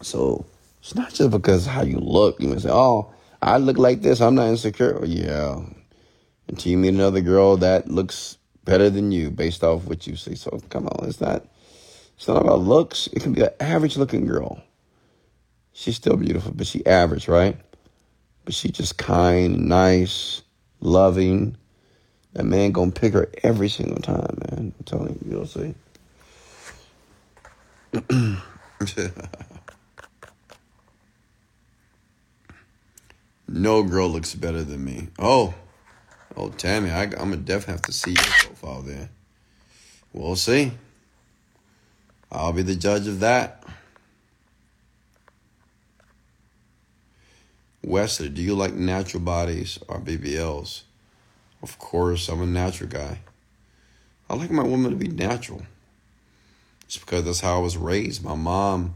So 0.03 0.47
it's 0.81 0.95
not 0.95 1.13
just 1.13 1.33
because 1.33 1.67
how 1.67 1.83
you 1.83 1.99
look. 1.99 2.41
You 2.41 2.47
may 2.47 2.61
say, 2.61 2.71
oh, 2.71 3.13
I 3.43 3.57
look 3.57 3.77
like 3.77 4.03
this. 4.03 4.21
I'm 4.21 4.37
not 4.37 4.47
insecure. 4.47 5.05
Yeah. 5.05 5.63
Until 6.47 6.71
you 6.71 6.79
meet 6.79 6.95
another 6.95 7.21
girl 7.21 7.57
that 7.57 7.91
looks 7.91 8.39
better 8.65 8.89
than 8.89 9.11
you 9.11 9.31
based 9.31 9.65
off 9.65 9.85
what 9.85 10.07
you 10.07 10.15
see. 10.15 10.37
So 10.37 10.61
come 10.69 10.87
on, 10.87 11.09
it's 11.09 11.21
not 11.21 11.45
it's 12.17 12.29
not 12.29 12.41
about 12.41 12.61
looks. 12.61 13.09
It 13.09 13.21
can 13.21 13.33
be 13.33 13.43
an 13.43 13.51
average 13.59 13.97
looking 13.97 14.27
girl. 14.27 14.63
She's 15.73 15.97
still 15.97 16.17
beautiful, 16.17 16.53
but 16.53 16.67
she 16.67 16.85
average, 16.85 17.29
right? 17.29 17.57
But 18.45 18.55
she 18.55 18.71
just 18.71 18.99
kind, 18.99 19.69
nice, 19.69 20.43
loving, 20.81 21.57
That 22.33 22.45
man 22.45 22.73
gonna 22.73 22.93
pick 22.93 23.13
her 23.15 23.31
every 23.43 23.69
single 23.69 24.01
time, 24.01 24.39
man. 24.51 24.73
I'm 24.79 24.85
telling 24.85 25.19
you, 25.25 25.31
you'll 25.31 25.47
see. 25.47 25.75
no 33.49 33.83
girl 33.83 34.09
looks 34.09 34.35
better 34.35 34.63
than 34.63 34.85
me. 34.85 35.09
Oh, 35.19 35.55
oh, 36.37 36.51
Tammy, 36.51 36.91
I, 36.91 37.03
I'm 37.03 37.11
gonna 37.11 37.37
definitely 37.39 37.73
have 37.73 37.83
to 37.83 37.93
see 37.93 38.13
your 38.13 38.23
profile 38.23 38.83
there. 38.83 39.11
We'll 40.13 40.37
see. 40.37 40.73
I'll 42.33 42.53
be 42.53 42.63
the 42.63 42.77
judge 42.77 43.09
of 43.09 43.21
that. 43.21 43.65
Wesley, 47.83 48.29
do 48.29 48.43
you 48.43 48.55
like 48.55 48.75
natural 48.75 49.23
bodies 49.23 49.79
or 49.89 50.01
BBLs? 50.01 50.83
Of 51.63 51.79
course, 51.79 52.29
I'm 52.29 52.43
a 52.43 52.47
natural 52.47 52.89
guy. 52.89 53.21
I 54.29 54.35
like 54.35 54.51
my 54.51 54.63
woman 54.63 54.91
to 54.91 54.97
be 54.97 55.09
natural. 55.09 55.63
It's 56.85 56.99
because 56.99 57.25
that's 57.25 57.41
how 57.41 57.57
I 57.57 57.63
was 57.63 57.77
raised. 57.77 58.23
My 58.25 58.35
mom, 58.35 58.95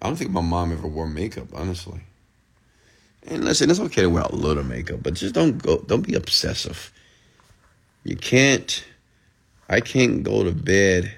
I 0.00 0.06
don't 0.06 0.16
think 0.16 0.30
my 0.30 0.40
mom 0.40 0.72
ever 0.72 0.88
wore 0.88 1.06
makeup, 1.06 1.48
honestly. 1.54 2.00
And 3.26 3.44
listen, 3.44 3.70
it's 3.70 3.80
okay 3.80 4.02
to 4.02 4.10
wear 4.10 4.22
a 4.22 4.34
little 4.34 4.62
makeup, 4.62 5.02
but 5.02 5.14
just 5.14 5.34
don't 5.34 5.58
go, 5.58 5.78
don't 5.78 6.06
be 6.06 6.14
obsessive. 6.14 6.92
You 8.04 8.16
can't, 8.16 8.84
I 9.68 9.80
can't 9.80 10.22
go 10.22 10.44
to 10.44 10.52
bed 10.52 11.12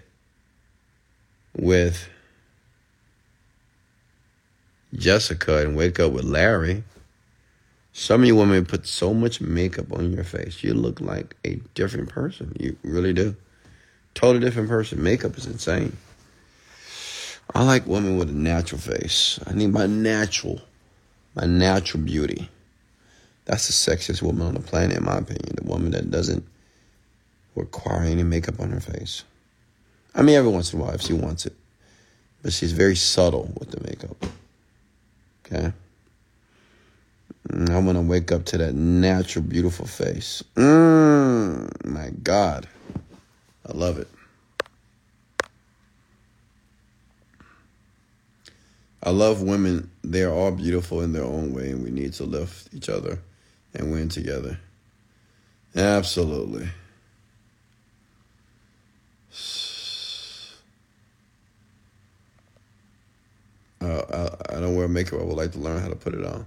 with 1.56 2.08
Jessica 4.94 5.58
and 5.58 5.76
wake 5.76 6.00
up 6.00 6.12
with 6.12 6.24
Larry. 6.24 6.84
Some 7.92 8.22
of 8.22 8.26
you 8.26 8.36
women 8.36 8.64
put 8.64 8.86
so 8.86 9.12
much 9.12 9.40
makeup 9.40 9.92
on 9.92 10.12
your 10.12 10.24
face, 10.24 10.62
you 10.62 10.74
look 10.74 11.00
like 11.00 11.36
a 11.44 11.56
different 11.74 12.08
person. 12.08 12.54
You 12.58 12.76
really 12.82 13.12
do. 13.12 13.34
Totally 14.14 14.44
different 14.44 14.68
person. 14.68 15.02
Makeup 15.02 15.36
is 15.36 15.46
insane. 15.46 15.96
I 17.54 17.64
like 17.64 17.86
women 17.86 18.18
with 18.18 18.28
a 18.28 18.34
natural 18.34 18.80
face. 18.80 19.40
I 19.46 19.54
need 19.54 19.72
my 19.72 19.86
natural, 19.86 20.60
my 21.34 21.46
natural 21.46 22.02
beauty. 22.02 22.48
That's 23.46 23.66
the 23.66 23.72
sexiest 23.72 24.20
woman 24.20 24.46
on 24.46 24.54
the 24.54 24.60
planet, 24.60 24.98
in 24.98 25.04
my 25.04 25.18
opinion. 25.18 25.54
The 25.56 25.64
woman 25.64 25.92
that 25.92 26.10
doesn't 26.10 26.46
require 27.54 28.02
any 28.02 28.22
makeup 28.22 28.60
on 28.60 28.70
her 28.70 28.80
face. 28.80 29.24
I 30.14 30.22
mean, 30.22 30.36
every 30.36 30.50
once 30.50 30.72
in 30.72 30.78
a 30.78 30.82
while, 30.82 30.94
if 30.94 31.00
she 31.00 31.14
wants 31.14 31.46
it. 31.46 31.54
But 32.42 32.52
she's 32.52 32.72
very 32.72 32.96
subtle 32.96 33.50
with 33.58 33.70
the 33.70 33.80
makeup. 33.82 34.16
Okay? 35.50 35.72
Mm, 37.48 37.70
I 37.70 37.78
want 37.78 37.96
to 37.96 38.02
wake 38.02 38.30
up 38.30 38.44
to 38.46 38.58
that 38.58 38.74
natural, 38.74 39.44
beautiful 39.44 39.86
face. 39.86 40.42
Mmm, 40.54 41.84
my 41.84 42.10
God. 42.22 42.68
I 43.66 43.72
love 43.72 43.98
it. 43.98 44.08
I 49.02 49.10
love 49.10 49.42
women. 49.42 49.90
They're 50.02 50.32
all 50.32 50.50
beautiful 50.50 51.00
in 51.02 51.12
their 51.12 51.24
own 51.24 51.54
way, 51.54 51.70
and 51.70 51.82
we 51.82 51.90
need 51.90 52.12
to 52.14 52.24
lift 52.24 52.74
each 52.74 52.88
other 52.88 53.18
and 53.74 53.92
win 53.92 54.08
together. 54.08 54.58
Absolutely. 55.74 56.68
Uh, 63.80 64.02
I, 64.50 64.56
I 64.56 64.60
don't 64.60 64.74
wear 64.74 64.88
makeup. 64.88 65.20
I 65.20 65.24
would 65.24 65.36
like 65.36 65.52
to 65.52 65.58
learn 65.58 65.80
how 65.80 65.88
to 65.88 65.96
put 65.96 66.14
it 66.14 66.24
on. 66.24 66.46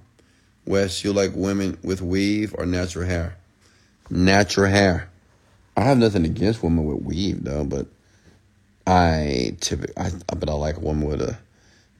Wes, 0.65 1.03
you 1.03 1.13
like 1.13 1.31
women 1.33 1.77
with 1.83 2.01
weave 2.01 2.53
or 2.57 2.65
natural 2.65 3.05
hair? 3.05 3.35
Natural 4.09 4.69
hair. 4.69 5.09
I 5.75 5.81
have 5.81 5.97
nothing 5.97 6.25
against 6.25 6.61
women 6.61 6.85
with 6.85 7.03
weave 7.03 7.43
though, 7.43 7.63
but 7.63 7.87
I 8.85 9.55
typically, 9.59 9.95
I, 9.97 10.11
but 10.35 10.49
I 10.49 10.53
like 10.53 10.77
a 10.77 10.81
woman 10.81 11.07
with 11.07 11.21
a 11.21 11.37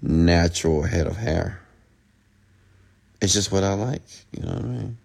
natural 0.02 0.84
head 0.84 1.08
of 1.08 1.16
hair. 1.16 1.60
It's 3.22 3.34
just 3.34 3.52
what 3.52 3.64
I 3.64 3.74
like, 3.74 4.02
you 4.32 4.44
know 4.44 4.54
what 4.54 4.64
I 4.64 4.68
mean? 4.68 4.98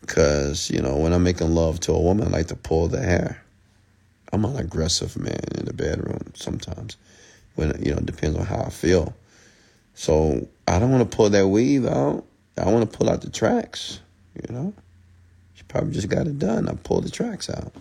Because, 0.00 0.70
you 0.70 0.82
know, 0.82 0.96
when 0.96 1.12
I'm 1.12 1.22
making 1.22 1.54
love 1.54 1.80
to 1.80 1.92
a 1.92 2.00
woman, 2.00 2.28
I 2.28 2.30
like 2.30 2.48
to 2.48 2.56
pull 2.56 2.88
the 2.88 3.00
hair. 3.00 3.42
I'm 4.32 4.44
an 4.44 4.56
aggressive 4.56 5.16
man 5.16 5.40
in 5.56 5.64
the 5.66 5.72
bedroom 5.72 6.32
sometimes. 6.34 6.96
When, 7.54 7.82
you 7.82 7.92
know, 7.92 7.98
it 7.98 8.06
depends 8.06 8.36
on 8.36 8.46
how 8.46 8.62
I 8.62 8.70
feel. 8.70 9.14
So 9.94 10.48
I 10.66 10.78
don't 10.78 10.90
want 10.90 11.08
to 11.08 11.16
pull 11.16 11.30
that 11.30 11.46
weave 11.46 11.86
out. 11.86 12.24
I 12.58 12.70
want 12.70 12.90
to 12.90 12.96
pull 12.96 13.08
out 13.08 13.20
the 13.22 13.30
tracks, 13.30 14.00
you 14.34 14.54
know? 14.54 14.72
She 15.54 15.62
probably 15.64 15.92
just 15.92 16.08
got 16.08 16.26
it 16.26 16.38
done. 16.38 16.68
I 16.68 16.74
pulled 16.74 17.04
the 17.04 17.10
tracks 17.10 17.48
out. 17.48 17.72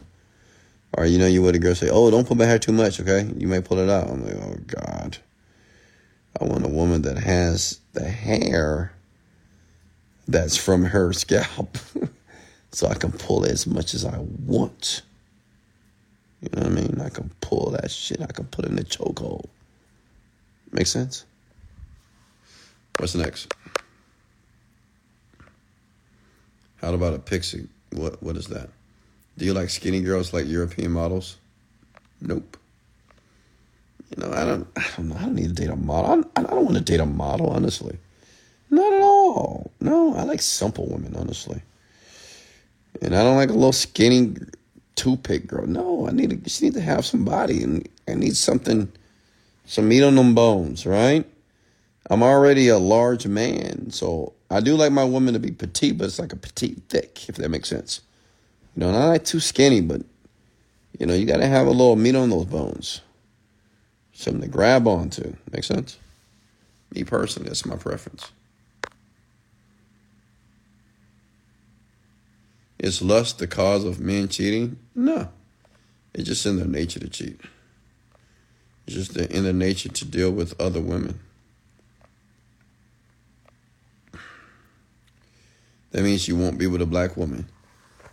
Or, 0.95 1.06
you 1.06 1.18
know, 1.18 1.26
you 1.26 1.41
would 1.41 1.56
a 1.56 1.60
girl 1.60 1.74
say, 1.74 1.90
oh, 1.91 2.12
don't 2.12 2.28
pull 2.28 2.38
my 2.38 2.45
hair 2.45 2.60
too 2.60 2.72
much, 2.72 3.00
okay? 3.00 3.28
You 3.38 3.48
may 3.48 3.62
pull 3.62 3.80
it 3.80 3.90
out. 3.90 4.10
I'm 4.10 4.24
like, 4.24 4.36
oh, 4.36 4.58
God. 4.68 5.18
I 6.40 6.45
want 6.45 6.66
a 6.66 6.70
woman 6.70 7.04
that 7.04 7.18
has 7.18 7.80
the 7.94 8.08
hair 8.08 8.94
that's 10.28 10.58
from 10.58 10.86
her 10.86 11.14
scalp 11.14 11.78
so 12.72 12.88
I 12.88 12.95
can 12.95 13.12
pull 13.12 13.44
it 13.44 13.52
as 13.52 13.68
much 13.68 13.94
as 13.94 14.06
I 14.06 14.18
want. 14.20 15.02
You 16.41 16.50
know 16.54 16.68
what 16.68 16.72
I 16.72 16.82
mean? 16.82 17.02
I 17.02 17.10
can 17.10 17.32
pull 17.41 17.72
that 17.72 17.90
shit. 17.90 18.22
I 18.22 18.28
can 18.28 18.45
put 18.45 18.66
it 18.66 18.72
in 18.72 18.80
a 18.80 18.84
chokehold. 18.84 19.48
Make 20.74 20.88
sense? 20.88 21.26
What's 22.98 23.16
next? 23.16 23.54
How 26.82 26.94
about 26.94 27.14
a 27.14 27.20
pixie? 27.20 27.68
What 27.91 28.22
what 28.22 28.36
is 28.36 28.48
that? 28.48 28.70
Do 29.38 29.45
you 29.45 29.54
like 29.54 29.70
skinny 29.70 30.02
girls 30.02 30.34
like 30.34 30.48
European 30.48 30.91
models? 30.91 31.38
Nope. 32.22 32.58
You 34.10 34.24
know, 34.24 34.34
I 34.34 34.45
don't 34.45 34.68
I 34.76 34.86
don't 34.98 35.10
know. 35.10 35.16
I 35.16 35.22
don't 35.22 35.36
need 35.36 35.56
to 35.56 35.62
date 35.62 35.70
a 35.70 35.76
model. 35.76 36.26
I, 36.36 36.41
I 36.41 36.44
don't 36.44 36.66
want 36.66 36.78
to 36.78 36.84
date 36.84 37.00
a 37.00 37.06
model, 37.06 37.52
honestly. 37.52 37.98
Not 38.72 38.91
at 38.94 39.02
all. 39.02 39.72
No, 39.80 40.16
I 40.16 40.24
like 40.24 40.41
simple 40.41 40.88
women, 40.88 41.16
honestly. 41.16 41.62
And 43.02 43.16
I 43.16 43.22
don't 43.24 43.38
like 43.38 43.50
a 43.50 43.54
little 43.54 43.72
skinny 43.72 44.36
toothpick 44.95 45.45
girl. 45.45 45.68
No, 45.68 46.08
I 46.08 46.12
need 46.12 46.44
to 46.44 46.50
she 46.50 46.66
need 46.66 46.74
to 46.74 46.82
have 46.82 47.06
some 47.06 47.24
body 47.24 47.62
and 47.62 47.88
I 48.08 48.16
need 48.16 48.36
something 48.36 48.91
some 49.65 49.88
meat 49.88 50.03
on 50.03 50.15
them 50.15 50.35
bones, 50.35 50.85
right? 50.85 51.26
I'm 52.10 52.22
already 52.22 52.68
a 52.68 52.77
large 52.77 53.27
man, 53.27 53.91
so 53.91 54.34
I 54.49 54.60
do 54.60 54.76
like 54.76 54.91
my 54.91 55.03
woman 55.03 55.34
to 55.34 55.40
be 55.40 55.52
petite, 55.52 55.98
but 55.98 56.06
it's 56.06 56.19
like 56.19 56.34
a 56.34 56.38
petite 56.38 56.84
thick, 56.90 57.27
if 57.30 57.35
that 57.35 57.49
makes 57.49 57.69
sense. 57.69 58.02
You 58.76 58.81
know, 58.81 58.91
not 58.91 59.07
like 59.07 59.26
too 59.26 59.40
skinny, 59.40 59.81
but 59.81 60.02
you 60.99 61.06
know, 61.06 61.14
you 61.14 61.26
got 61.26 61.38
to 61.38 61.48
have 61.48 61.68
a 61.68 61.72
little 61.72 61.95
meat 61.95 62.15
on 62.15 62.30
those 62.30 62.45
bones, 62.45 63.02
something 64.11 64.41
to 64.41 64.48
grab 64.48 64.88
onto. 64.88 65.35
Make 65.52 65.64
sense? 65.64 65.98
Me 66.94 67.03
personally, 67.03 67.48
that's 67.48 67.65
my 67.65 67.76
preference. 67.76 68.31
Is 72.80 73.02
lust 73.02 73.40
the 73.40 73.48
cause 73.48 73.85
of 73.85 73.99
men 73.99 74.27
cheating? 74.27 74.77
No, 74.94 75.30
it's 76.14 76.27
just 76.27 76.45
in 76.45 76.57
their 76.57 76.68
nature 76.68 76.99
to 76.99 77.10
cheat. 77.10 77.40
It's 78.85 78.95
just 78.95 79.15
in 79.18 79.43
their 79.43 79.53
nature 79.53 79.89
to 79.89 80.05
deal 80.05 80.31
with 80.31 80.60
other 80.60 80.81
women. 80.81 81.19
That 85.91 86.03
means 86.03 86.27
you 86.27 86.35
won't 86.35 86.57
be 86.57 86.68
with 86.68 86.81
a 86.81 86.88
black 86.88 87.15
woman. 87.15 87.47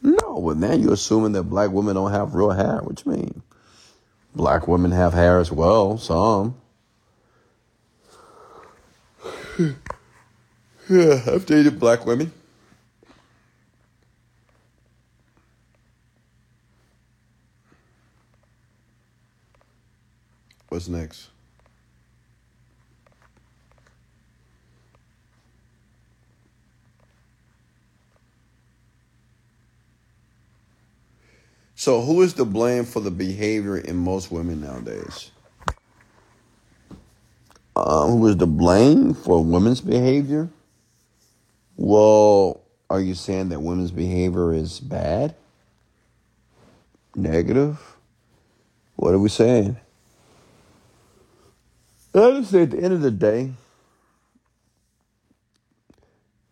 No, 0.03 0.41
but 0.45 0.57
now 0.59 0.73
you're 0.73 0.93
assuming 0.93 1.33
that 1.33 1.45
black 1.45 1.71
women 1.71 1.95
don't 1.95 2.13
have 2.13 2.35
real 2.35 2.51
hair. 2.51 2.81
What 2.83 3.05
you 3.05 3.13
mean? 3.13 3.43
Black 4.35 4.69
women 4.69 4.93
have 4.93 5.15
hair 5.15 5.41
as 5.41 5.51
well, 5.51 5.99
some. 5.99 6.57
yeah, 10.89 11.23
I've 11.27 11.47
dated 11.47 11.81
black 11.81 12.07
women. 12.07 12.33
What's 20.71 20.87
next? 20.87 21.29
So, 31.75 32.03
who 32.03 32.23
is 32.23 32.35
to 32.35 32.45
blame 32.45 32.85
for 32.85 33.01
the 33.01 33.11
behavior 33.11 33.79
in 33.79 33.97
most 33.97 34.31
women 34.31 34.61
nowadays? 34.61 35.33
Uh, 37.75 38.07
who 38.07 38.29
is 38.29 38.37
to 38.37 38.47
blame 38.47 39.13
for 39.13 39.43
women's 39.43 39.81
behavior? 39.81 40.49
Well, 41.77 42.61
are 42.89 43.01
you 43.01 43.17
saying 43.17 43.49
that 43.49 43.61
women's 43.61 43.91
behavior 43.91 44.55
is 44.55 44.79
bad? 44.79 45.35
Negative? 47.17 47.81
What 48.95 49.15
are 49.15 49.19
we 49.19 49.31
saying? 49.31 49.77
Honestly, 52.15 52.63
at 52.63 52.71
the 52.71 52.79
end 52.79 52.93
of 52.93 53.03
the 53.03 53.11
day, 53.11 53.53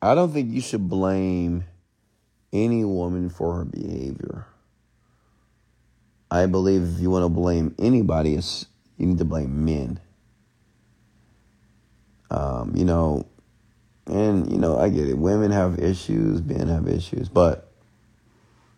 I 0.00 0.14
don't 0.14 0.32
think 0.32 0.52
you 0.52 0.60
should 0.60 0.88
blame 0.88 1.64
any 2.52 2.84
woman 2.84 3.28
for 3.28 3.56
her 3.56 3.64
behavior. 3.64 4.46
I 6.30 6.46
believe 6.46 6.82
if 6.82 7.00
you 7.00 7.10
want 7.10 7.24
to 7.24 7.28
blame 7.28 7.74
anybody, 7.78 8.34
it's, 8.34 8.66
you 8.96 9.06
need 9.06 9.18
to 9.18 9.24
blame 9.24 9.64
men. 9.64 9.98
Um, 12.30 12.72
you 12.76 12.84
know, 12.84 13.26
and 14.06 14.50
you 14.52 14.58
know, 14.58 14.78
I 14.78 14.90
get 14.90 15.08
it. 15.08 15.18
Women 15.18 15.50
have 15.50 15.78
issues, 15.78 16.42
men 16.42 16.68
have 16.68 16.86
issues, 16.86 17.28
but 17.28 17.72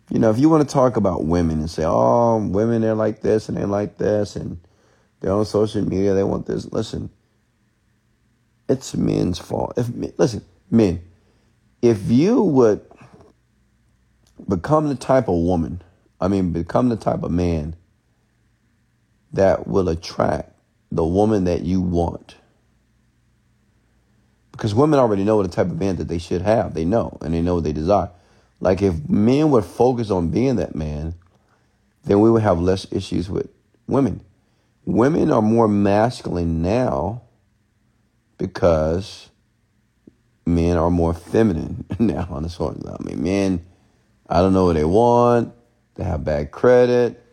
you 0.09 0.19
know, 0.19 0.29
if 0.29 0.39
you 0.39 0.49
want 0.49 0.67
to 0.67 0.73
talk 0.73 0.97
about 0.97 1.25
women 1.25 1.59
and 1.59 1.69
say, 1.69 1.83
"Oh, 1.85 2.37
women 2.37 2.81
they're 2.81 2.95
like 2.95 3.21
this 3.21 3.49
and 3.49 3.57
they're 3.57 3.67
like 3.67 3.97
this," 3.97 4.35
and 4.35 4.57
they're 5.21 5.31
on 5.31 5.45
social 5.45 5.83
media, 5.83 6.13
they 6.13 6.23
want 6.23 6.47
this. 6.47 6.71
Listen, 6.71 7.09
it's 8.67 8.95
men's 8.95 9.39
fault. 9.39 9.73
If 9.77 9.89
listen, 10.17 10.43
men, 10.69 11.01
if 11.81 12.09
you 12.09 12.41
would 12.41 12.81
become 14.49 14.89
the 14.89 14.95
type 14.95 15.27
of 15.27 15.35
woman, 15.35 15.81
I 16.19 16.27
mean, 16.27 16.51
become 16.51 16.89
the 16.89 16.95
type 16.95 17.23
of 17.23 17.31
man 17.31 17.75
that 19.33 19.67
will 19.67 19.87
attract 19.89 20.53
the 20.91 21.05
woman 21.05 21.45
that 21.45 21.61
you 21.61 21.81
want. 21.81 22.35
Because 24.51 24.75
women 24.75 24.99
already 24.99 25.23
know 25.23 25.41
the 25.41 25.49
type 25.49 25.67
of 25.67 25.79
man 25.79 25.95
that 25.97 26.07
they 26.07 26.17
should 26.17 26.41
have. 26.41 26.73
They 26.73 26.85
know, 26.85 27.17
and 27.21 27.33
they 27.33 27.41
know 27.41 27.55
what 27.55 27.63
they 27.63 27.73
desire. 27.73 28.09
Like 28.59 28.81
if 28.81 29.07
men 29.09 29.49
would 29.51 29.65
focus 29.65 30.11
on 30.11 30.29
being 30.29 30.57
that 30.57 30.75
man, 30.75 31.15
then 32.03 32.19
we 32.19 32.29
would 32.29 32.43
have 32.43 32.59
less 32.59 32.85
issues 32.91 33.29
with 33.29 33.49
women. 33.87 34.23
Women 34.85 35.31
are 35.31 35.41
more 35.41 35.67
masculine 35.67 36.61
now 36.61 37.21
because 38.37 39.29
men 40.45 40.77
are 40.77 40.89
more 40.89 41.13
feminine 41.13 41.85
now 41.99 42.27
on 42.31 42.43
the 42.43 42.49
sort. 42.49 42.77
I 42.87 43.01
mean, 43.03 43.23
men, 43.23 43.65
I 44.27 44.41
don't 44.41 44.53
know 44.53 44.65
what 44.65 44.75
they 44.75 44.85
want. 44.85 45.53
They 45.95 46.03
have 46.03 46.23
bad 46.23 46.51
credit. 46.51 47.23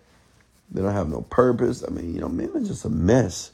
They 0.71 0.83
don't 0.83 0.93
have 0.93 1.09
no 1.09 1.23
purpose. 1.23 1.83
I 1.87 1.91
mean, 1.91 2.15
you 2.15 2.21
know, 2.21 2.29
men 2.29 2.51
are 2.55 2.61
just 2.61 2.85
a 2.85 2.91
mess. 2.91 3.53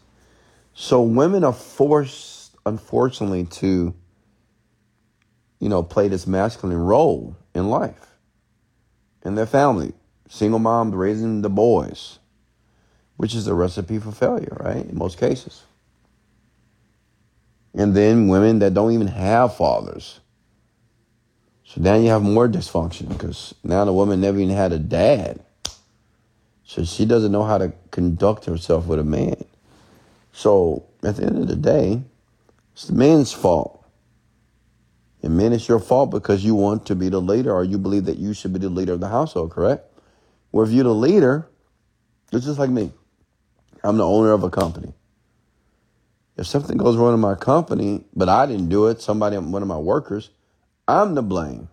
So 0.75 1.03
women 1.03 1.45
are 1.45 1.53
forced, 1.53 2.57
unfortunately, 2.67 3.45
to, 3.45 3.95
you 5.61 5.69
know, 5.69 5.83
play 5.85 6.09
this 6.09 6.27
masculine 6.27 6.79
role 6.79 7.37
in 7.55 7.71
life, 7.71 8.17
in 9.25 9.37
their 9.37 9.47
family. 9.47 9.93
Single 10.29 10.59
moms 10.59 10.95
raising 10.95 11.43
the 11.43 11.51
boys, 11.51 12.19
which 13.17 13.35
is 13.35 13.47
a 13.47 13.55
recipe 13.55 13.99
for 13.99 14.13
failure, 14.13 14.57
right? 14.61 14.85
In 14.85 14.97
most 14.97 15.19
cases. 15.19 15.63
And 17.75 17.95
then 17.95 18.29
women 18.29 18.61
that 18.61 18.75
don't 18.75 18.93
even 18.93 19.09
have 19.09 19.57
fathers. 19.57 20.21
So 21.65 21.81
now 21.81 21.95
you 21.97 22.09
have 22.09 22.23
more 22.23 22.49
dysfunction 22.49 23.09
because 23.09 23.55
now 23.65 23.85
the 23.85 23.93
woman 23.93 24.21
never 24.21 24.39
even 24.39 24.55
had 24.55 24.73
a 24.73 24.79
dad. 24.79 25.41
So 26.65 26.85
she 26.85 27.05
doesn't 27.05 27.33
know 27.33 27.45
how 27.45 27.59
to 27.59 27.73
conduct 27.91 28.45
herself 28.45 28.87
with 28.87 28.99
a 28.99 29.05
man. 29.05 29.45
So 30.33 30.87
at 31.03 31.17
the 31.17 31.25
end 31.25 31.39
of 31.39 31.49
the 31.49 31.57
day, 31.57 32.03
it's 32.73 32.87
the 32.87 32.95
man's 32.95 33.33
fault. 33.33 33.85
And 35.23 35.37
men, 35.37 35.53
it's 35.53 35.69
your 35.69 35.81
fault 35.81 36.11
because 36.11 36.45
you 36.45 36.55
want 36.55 36.87
to 36.87 36.95
be 36.95 37.09
the 37.09 37.21
leader 37.21 37.53
or 37.53 37.65
you 37.65 37.79
believe 37.79 38.05
that 38.05 38.19
you 38.19 38.35
should 38.35 38.53
be 38.53 38.59
the 38.59 38.69
leader 38.69 38.93
of 38.93 39.01
the 39.01 39.09
household, 39.09 39.53
correct? 39.53 39.87
Well, 40.53 40.67
if 40.67 40.73
you're 40.73 40.85
the 40.85 40.95
leader, 40.95 41.49
it's 42.31 42.45
just 42.45 42.59
like 42.59 42.71
me. 42.71 42.93
I'm 43.85 43.99
the 43.99 44.07
owner 44.07 44.33
of 44.33 44.43
a 44.43 44.51
company. 44.51 44.95
If 46.37 46.47
something 46.47 46.79
goes 46.79 46.97
wrong 46.97 47.15
in 47.15 47.21
my 47.21 47.35
company, 47.35 48.05
but 48.17 48.29
I 48.29 48.47
didn't 48.47 48.71
do 48.71 48.87
it, 48.87 49.01
somebody, 49.03 49.37
one 49.37 49.63
of 49.63 49.69
my 49.69 49.79
workers, 49.79 50.31
I'm 50.89 51.15
to 51.15 51.23
blame. 51.23 51.69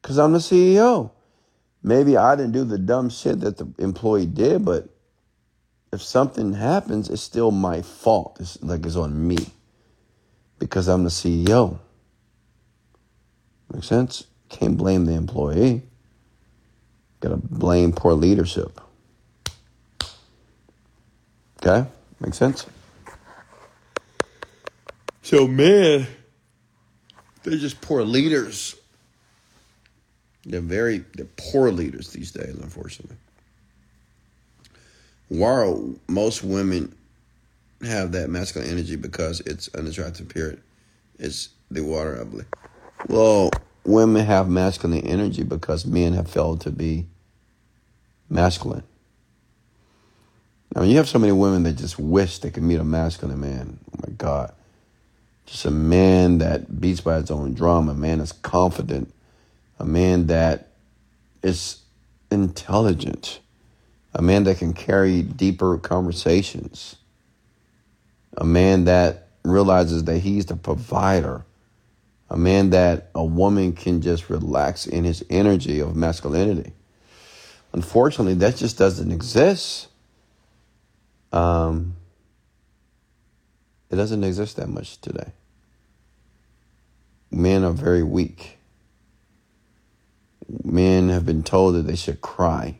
Because 0.00 0.18
I'm 0.18 0.32
the 0.32 0.38
CEO. 0.38 1.10
Maybe 1.82 2.16
I 2.16 2.36
didn't 2.36 2.52
do 2.52 2.64
the 2.64 2.78
dumb 2.78 3.10
shit 3.10 3.40
that 3.40 3.58
the 3.58 3.68
employee 3.78 4.26
did, 4.26 4.64
but 4.64 4.88
if 5.92 6.02
something 6.02 6.54
happens, 6.54 7.10
it's 7.10 7.22
still 7.22 7.50
my 7.50 7.82
fault. 7.82 8.38
It's 8.40 8.62
like 8.62 8.86
it's 8.86 8.96
on 8.96 9.26
me 9.28 9.36
because 10.58 10.88
I'm 10.88 11.04
the 11.04 11.10
CEO. 11.10 11.78
Make 13.72 13.84
sense? 13.84 14.26
Can't 14.48 14.76
blame 14.76 15.06
the 15.06 15.12
employee. 15.14 15.82
Gotta 17.20 17.36
blame 17.36 17.92
poor 17.92 18.14
leadership. 18.14 18.80
Okay? 21.64 21.88
Make 22.20 22.34
sense? 22.34 22.66
So, 25.22 25.46
man, 25.48 26.06
they're 27.42 27.58
just 27.58 27.80
poor 27.80 28.02
leaders. 28.02 28.76
They're 30.44 30.60
very 30.60 31.04
they're 31.14 31.26
poor 31.36 31.70
leaders 31.70 32.10
these 32.10 32.32
days, 32.32 32.54
unfortunately. 32.54 33.16
Why 35.28 35.74
most 36.06 36.44
women 36.44 36.94
have 37.82 38.12
that 38.12 38.30
masculine 38.30 38.70
energy 38.70 38.96
because 38.96 39.40
it's 39.40 39.68
an 39.68 39.86
attractive 39.86 40.28
period. 40.28 40.60
It's 41.18 41.50
the 41.70 41.82
water, 41.82 42.20
I 42.20 42.24
believe. 42.24 42.46
Well, 43.08 43.50
women 43.84 44.24
have 44.24 44.48
masculine 44.48 45.06
energy 45.06 45.42
because 45.42 45.86
men 45.86 46.12
have 46.14 46.30
failed 46.30 46.60
to 46.62 46.70
be 46.70 47.06
masculine. 48.28 48.82
I 50.74 50.80
mean, 50.80 50.90
you 50.90 50.96
have 50.96 51.08
so 51.08 51.18
many 51.18 51.32
women 51.32 51.62
that 51.64 51.74
just 51.74 51.98
wish 51.98 52.38
they 52.38 52.50
could 52.50 52.62
meet 52.62 52.80
a 52.80 52.84
masculine 52.84 53.40
man. 53.40 53.78
Oh 53.92 54.00
my 54.06 54.12
God. 54.14 54.52
Just 55.46 55.66
a 55.66 55.70
man 55.70 56.38
that 56.38 56.80
beats 56.80 57.00
by 57.00 57.16
his 57.16 57.30
own 57.30 57.54
drum, 57.54 57.88
a 57.88 57.94
man 57.94 58.18
that's 58.18 58.32
confident, 58.32 59.12
a 59.78 59.84
man 59.84 60.26
that 60.26 60.68
is 61.42 61.82
intelligent, 62.30 63.40
a 64.14 64.22
man 64.22 64.44
that 64.44 64.58
can 64.58 64.72
carry 64.72 65.22
deeper 65.22 65.76
conversations, 65.78 66.96
a 68.36 68.44
man 68.44 68.84
that 68.84 69.28
realizes 69.44 70.04
that 70.04 70.18
he's 70.18 70.46
the 70.46 70.56
provider, 70.56 71.44
a 72.30 72.36
man 72.36 72.70
that 72.70 73.10
a 73.14 73.22
woman 73.22 73.74
can 73.74 74.00
just 74.00 74.30
relax 74.30 74.86
in 74.86 75.04
his 75.04 75.22
energy 75.28 75.78
of 75.80 75.94
masculinity. 75.94 76.72
Unfortunately, 77.72 78.34
that 78.34 78.56
just 78.56 78.78
doesn't 78.78 79.12
exist. 79.12 79.88
Um, 81.34 81.96
it 83.90 83.96
doesn't 83.96 84.22
exist 84.22 84.56
that 84.56 84.68
much 84.68 85.00
today. 85.00 85.32
Men 87.32 87.64
are 87.64 87.72
very 87.72 88.04
weak. 88.04 88.58
Men 90.62 91.08
have 91.08 91.26
been 91.26 91.42
told 91.42 91.74
that 91.74 91.82
they 91.82 91.96
should 91.96 92.20
cry. 92.20 92.78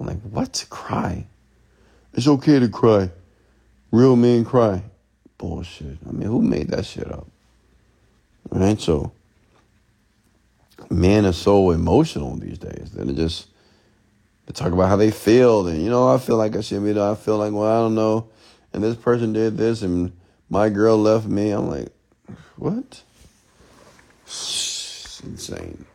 I'm 0.00 0.06
like, 0.06 0.20
what 0.22 0.52
to 0.54 0.66
cry? 0.66 1.26
It's 2.14 2.26
okay 2.26 2.58
to 2.58 2.68
cry. 2.68 3.10
Real 3.92 4.16
men 4.16 4.44
cry. 4.44 4.82
Bullshit. 5.38 5.98
I 6.08 6.10
mean, 6.10 6.26
who 6.26 6.42
made 6.42 6.70
that 6.70 6.86
shit 6.86 7.10
up? 7.10 7.28
Right, 8.50 8.80
so 8.80 9.12
men 10.90 11.24
are 11.24 11.32
so 11.32 11.70
emotional 11.70 12.34
these 12.34 12.58
days 12.58 12.90
that 12.94 13.08
it 13.08 13.14
just 13.14 13.46
they 14.46 14.52
talk 14.52 14.72
about 14.72 14.88
how 14.88 14.96
they 14.96 15.10
feel 15.10 15.66
and 15.66 15.82
you 15.82 15.90
know 15.90 16.12
I 16.12 16.18
feel 16.18 16.36
like 16.36 16.56
I 16.56 16.60
should 16.60 16.84
be 16.84 16.98
I 17.00 17.14
feel 17.14 17.38
like 17.38 17.52
well 17.52 17.64
I 17.64 17.80
don't 17.80 17.94
know 17.94 18.28
and 18.72 18.82
this 18.82 18.96
person 18.96 19.32
did 19.32 19.56
this 19.56 19.82
and 19.82 20.12
my 20.52 20.68
girl 20.68 20.98
left 20.98 21.26
me. 21.26 21.50
I'm 21.50 21.68
like, 21.68 21.88
what? 22.56 23.02
It's 24.26 25.20
insane. 25.24 25.86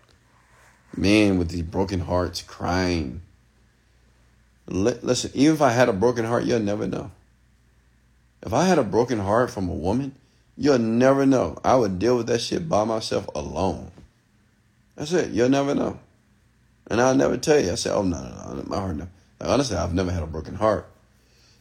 Man 0.95 1.37
with 1.37 1.49
these 1.49 1.61
broken 1.61 1.99
hearts 1.99 2.41
crying. 2.41 3.21
Listen, 4.67 5.31
even 5.35 5.55
if 5.55 5.61
I 5.61 5.69
had 5.69 5.89
a 5.89 5.93
broken 5.93 6.25
heart, 6.25 6.43
you'll 6.43 6.59
never 6.59 6.87
know. 6.87 7.11
If 8.41 8.51
I 8.51 8.65
had 8.65 8.79
a 8.79 8.83
broken 8.83 9.19
heart 9.19 9.51
from 9.51 9.69
a 9.69 9.73
woman, 9.73 10.15
you'll 10.57 10.79
never 10.79 11.25
know. 11.27 11.59
I 11.63 11.75
would 11.75 11.99
deal 11.99 12.17
with 12.17 12.25
that 12.27 12.41
shit 12.41 12.67
by 12.67 12.83
myself 12.83 13.29
alone. 13.35 13.91
That's 14.95 15.13
it. 15.13 15.29
You'll 15.29 15.49
never 15.49 15.75
know. 15.75 15.99
And 16.89 17.01
I'll 17.01 17.15
never 17.15 17.37
tell 17.37 17.59
you. 17.59 17.71
I 17.71 17.75
say, 17.75 17.89
oh, 17.89 18.03
no, 18.03 18.21
no, 18.21 18.53
no. 18.53 18.63
My 18.65 18.77
heart, 18.77 18.95
no. 18.95 19.07
Like, 19.39 19.49
honestly, 19.49 19.77
I've 19.77 19.93
never 19.93 20.11
had 20.11 20.23
a 20.23 20.27
broken 20.27 20.55
heart. 20.55 20.89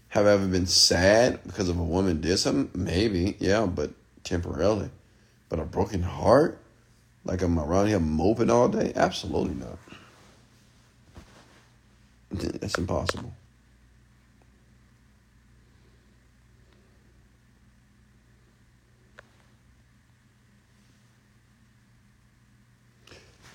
Have 0.09 0.27
I 0.27 0.31
ever 0.31 0.47
been 0.47 0.67
sad 0.67 1.41
because 1.47 1.69
of 1.69 1.79
a 1.79 1.85
woman 1.85 2.21
did 2.21 2.39
something? 2.39 2.71
Maybe, 2.81 3.37
yeah, 3.39 3.67
but 3.67 3.91
temporarily. 4.25 4.91
But 5.49 5.59
a 5.59 5.65
broken 5.65 6.03
heart? 6.03 6.59
Like 7.25 7.43
I'm 7.43 7.59
around 7.59 7.89
here 7.89 7.99
moping 7.99 8.51
all 8.51 8.69
day? 8.69 8.93
Absolutely 8.95 9.55
not. 9.55 9.79
That's 12.31 12.79
impossible. 12.79 13.33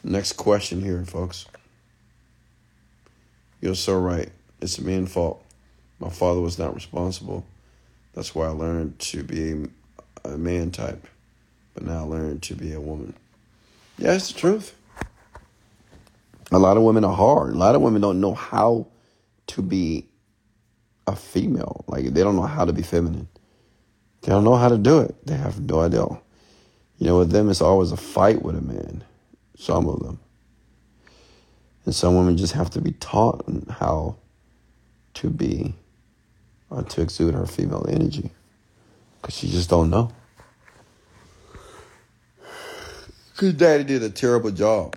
Next 0.03 0.33
question 0.33 0.81
here, 0.81 1.05
folks. 1.05 1.45
You're 3.61 3.75
so 3.75 3.99
right. 3.99 4.29
It's 4.59 4.79
a 4.79 4.83
man's 4.83 5.13
fault. 5.13 5.43
My 5.99 6.09
father 6.09 6.41
was 6.41 6.57
not 6.57 6.73
responsible. 6.73 7.45
That's 8.13 8.33
why 8.33 8.47
I 8.47 8.49
learned 8.49 8.99
to 8.99 9.23
be 9.23 9.51
a, 10.25 10.29
a 10.33 10.37
man 10.37 10.71
type, 10.71 11.07
but 11.73 11.83
now 11.83 11.99
I 11.99 12.01
learned 12.01 12.41
to 12.43 12.55
be 12.55 12.73
a 12.73 12.81
woman. 12.81 13.13
Yeah, 13.97 14.15
it's 14.15 14.33
the 14.33 14.39
truth. 14.39 14.75
A 16.51 16.59
lot 16.59 16.75
of 16.75 16.83
women 16.83 17.05
are 17.05 17.15
hard. 17.15 17.53
A 17.53 17.57
lot 17.57 17.75
of 17.75 17.81
women 17.81 18.01
don't 18.01 18.19
know 18.19 18.33
how 18.33 18.87
to 19.47 19.61
be 19.61 20.07
a 21.07 21.15
female. 21.15 21.85
Like 21.87 22.05
they 22.05 22.23
don't 22.23 22.35
know 22.35 22.41
how 22.41 22.65
to 22.65 22.73
be 22.73 22.81
feminine. 22.81 23.27
They 24.21 24.31
don't 24.31 24.43
know 24.43 24.55
how 24.55 24.69
to 24.69 24.77
do 24.77 24.99
it. 24.99 25.15
They 25.25 25.35
have 25.35 25.59
no 25.59 25.81
idea. 25.81 26.05
You 26.97 27.07
know, 27.07 27.19
with 27.19 27.31
them, 27.31 27.49
it's 27.49 27.61
always 27.61 27.91
a 27.91 27.97
fight 27.97 28.41
with 28.41 28.55
a 28.55 28.61
man. 28.61 29.03
Some 29.57 29.87
of 29.87 29.99
them. 30.03 30.19
And 31.85 31.95
some 31.95 32.15
women 32.15 32.37
just 32.37 32.53
have 32.53 32.69
to 32.71 32.81
be 32.81 32.91
taught 32.93 33.43
how 33.69 34.17
to 35.15 35.29
be, 35.29 35.73
or 36.69 36.83
to 36.83 37.01
exude 37.01 37.33
her 37.33 37.45
female 37.45 37.85
energy. 37.89 38.31
Because 39.21 39.35
she 39.35 39.49
just 39.49 39.69
don't 39.69 39.89
know. 39.89 40.11
Because 43.31 43.53
daddy 43.53 43.83
did 43.83 44.03
a 44.03 44.09
terrible 44.09 44.51
job. 44.51 44.95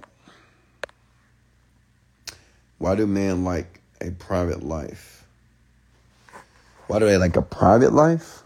Why 2.79 2.95
do 2.95 3.07
men 3.07 3.45
like 3.45 3.81
a 4.01 4.11
private 4.11 4.63
life? 4.63 5.25
Why 6.87 6.99
do 6.99 7.07
they 7.07 7.17
like 7.17 7.37
a 7.37 7.43
private 7.43 7.93
life? 7.95 8.43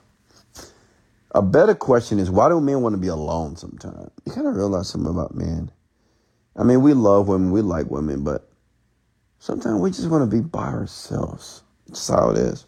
A 1.32 1.42
better 1.42 1.74
question 1.74 2.18
is 2.18 2.30
why 2.30 2.48
do 2.48 2.60
men 2.60 2.80
want 2.80 2.94
to 2.94 2.98
be 2.98 3.08
alone 3.08 3.56
sometimes? 3.56 4.10
You 4.24 4.32
kind 4.32 4.46
of 4.46 4.54
realize 4.54 4.88
something 4.88 5.10
about 5.10 5.34
men. 5.34 5.70
I 6.58 6.64
mean, 6.64 6.82
we 6.82 6.92
love 6.92 7.28
women, 7.28 7.52
we 7.52 7.62
like 7.62 7.88
women, 7.88 8.24
but 8.24 8.50
sometimes 9.38 9.80
we 9.80 9.90
just 9.90 10.10
want 10.10 10.28
to 10.28 10.36
be 10.36 10.42
by 10.42 10.66
ourselves. 10.66 11.62
That's 11.86 12.08
how 12.08 12.30
it 12.30 12.38
is. 12.38 12.66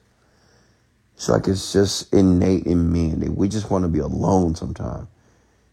It's 1.17 1.29
like 1.29 1.49
it's 1.49 1.73
just 1.73 2.15
innate 2.15 2.67
in 2.67 2.93
men. 2.93 3.21
that 3.21 3.33
We 3.33 3.49
just 3.49 3.71
want 3.71 3.85
to 3.85 3.89
be 3.89 3.99
alone 3.99 4.55
sometimes. 4.55 5.09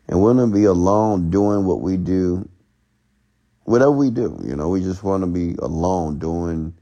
And 0.08 0.20
we 0.20 0.26
want 0.26 0.40
to 0.40 0.48
be 0.48 0.66
alone 0.66 1.30
doing 1.30 1.66
what 1.66 1.82
we 1.82 1.96
do, 1.96 2.50
whatever 3.64 3.92
we 3.92 4.10
do. 4.10 4.40
You 4.44 4.56
know, 4.56 4.70
we 4.70 4.82
just 4.82 5.04
want 5.04 5.22
to 5.22 5.28
be 5.28 5.56
alone 5.60 6.18
doing 6.18 6.74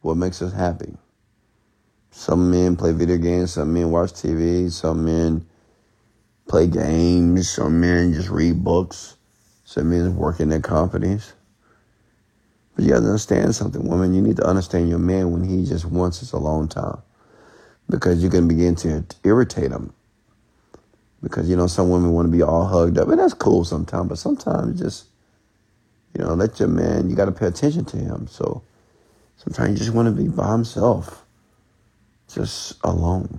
what 0.00 0.16
makes 0.16 0.42
us 0.42 0.52
happy. 0.52 0.92
Some 2.10 2.50
men 2.50 2.76
play 2.76 2.92
video 2.92 3.16
games, 3.16 3.52
some 3.52 3.72
men 3.72 3.90
watch 3.90 4.12
TV, 4.12 4.70
some 4.72 5.04
men 5.04 5.46
play 6.48 6.66
games, 6.66 7.48
some 7.48 7.80
men 7.80 8.12
just 8.12 8.28
read 8.28 8.64
books, 8.64 9.16
some 9.70 9.88
men 9.88 10.16
work 10.16 10.40
in 10.40 10.48
their 10.48 10.60
companies. 10.60 11.32
But 12.74 12.84
you 12.84 12.90
got 12.90 13.00
to 13.00 13.06
understand 13.06 13.54
something, 13.54 13.86
woman. 13.86 14.12
You 14.12 14.20
need 14.20 14.34
to 14.38 14.44
understand 14.44 14.88
your 14.88 14.98
man 14.98 15.30
when 15.30 15.48
he 15.48 15.64
just 15.64 15.84
wants 15.84 16.18
his 16.18 16.32
alone 16.32 16.66
time. 16.66 16.98
Because 17.88 18.20
you 18.20 18.30
can 18.30 18.48
begin 18.48 18.74
to 18.76 19.04
irritate 19.22 19.70
him. 19.70 19.92
Because, 21.22 21.48
you 21.48 21.54
know, 21.54 21.68
some 21.68 21.88
women 21.88 22.10
want 22.10 22.26
to 22.26 22.36
be 22.36 22.42
all 22.42 22.66
hugged 22.66 22.98
up. 22.98 23.06
And 23.10 23.20
that's 23.20 23.32
cool 23.32 23.64
sometimes. 23.64 24.08
But 24.08 24.18
sometimes 24.18 24.80
just, 24.80 25.06
you 26.18 26.24
know, 26.24 26.34
let 26.34 26.58
your 26.58 26.68
man, 26.68 27.08
you 27.08 27.14
got 27.14 27.26
to 27.26 27.32
pay 27.32 27.46
attention 27.46 27.84
to 27.84 27.96
him. 27.96 28.26
So 28.26 28.64
sometimes 29.36 29.78
you 29.78 29.84
just 29.84 29.94
want 29.94 30.06
to 30.06 30.20
be 30.20 30.28
by 30.28 30.50
himself, 30.50 31.24
just 32.34 32.76
alone 32.82 33.38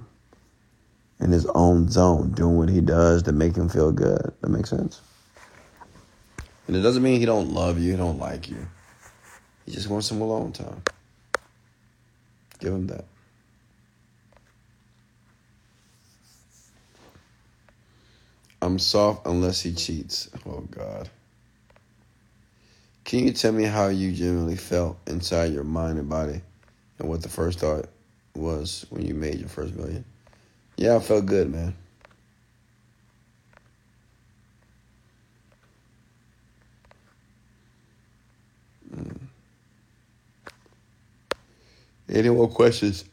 in 1.20 1.34
his 1.34 1.46
own 1.48 1.90
zone, 1.90 2.32
doing 2.32 2.56
what 2.56 2.70
he 2.70 2.80
does 2.80 3.24
to 3.24 3.34
make 3.34 3.58
him 3.58 3.68
feel 3.68 3.92
good. 3.92 4.34
That 4.40 4.50
makes 4.50 4.70
sense. 4.70 5.02
And 6.72 6.80
it 6.80 6.84
doesn't 6.84 7.04
mean 7.04 7.20
he 7.20 7.26
don't 7.26 7.50
love 7.52 7.80
you, 7.80 7.92
he 7.92 7.98
don't 7.98 8.18
like 8.18 8.50
you. 8.50 8.66
He 9.66 9.74
just 9.74 9.90
wants 9.90 10.08
some 10.08 10.22
alone 10.22 10.54
time. 10.54 10.82
Give 12.60 12.72
him 12.72 12.88
that. 12.88 13.04
I'm 18.62 18.80
soft 18.80 19.28
unless 19.28 19.60
he 19.60 19.74
cheats. 19.74 20.30
Oh 20.46 20.62
God. 20.62 21.10
Can 23.04 23.26
you 23.26 23.34
tell 23.34 23.52
me 23.52 23.66
how 23.66 23.90
you 23.90 24.14
genuinely 24.14 24.56
felt 24.56 24.98
inside 25.08 25.52
your 25.52 25.66
mind 25.66 26.00
and 26.00 26.08
body 26.08 26.40
and 27.00 27.10
what 27.10 27.22
the 27.22 27.28
first 27.28 27.60
thought 27.60 27.90
was 28.34 28.86
when 28.92 29.06
you 29.06 29.14
made 29.14 29.40
your 29.40 29.50
first 29.50 29.76
million? 29.76 30.06
Yeah, 30.78 30.96
I 30.96 31.00
felt 31.02 31.26
good, 31.26 31.52
man. 31.52 31.76
Mm. 38.96 39.18
Any 42.10 42.30
more 42.30 42.48
questions? 42.48 43.06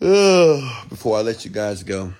Ugh, 0.00 0.88
before 0.88 1.18
I 1.18 1.22
let 1.22 1.44
you 1.44 1.50
guys 1.50 1.82
go. 1.82 2.12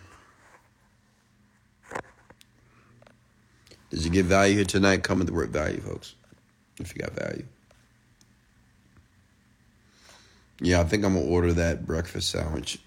Did 3.90 4.04
you 4.04 4.10
get 4.10 4.26
value 4.26 4.54
here 4.54 4.64
tonight? 4.64 5.02
Come 5.02 5.18
with 5.18 5.26
the 5.26 5.34
word 5.34 5.50
value, 5.50 5.80
folks. 5.80 6.14
If 6.78 6.94
you 6.94 7.02
got 7.02 7.12
value. 7.12 7.44
Yeah, 10.60 10.80
I 10.80 10.84
think 10.84 11.04
I'm 11.04 11.14
gonna 11.14 11.26
order 11.26 11.52
that 11.52 11.86
breakfast 11.86 12.30
sandwich 12.30 12.78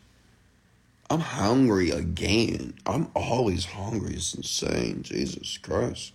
I'm 1.10 1.20
hungry 1.20 1.92
again. 1.92 2.74
I'm 2.86 3.10
always 3.16 3.66
hungry. 3.66 4.16
It's 4.16 4.34
insane. 4.34 5.04
Jesus 5.04 5.58
Christ. 5.60 6.14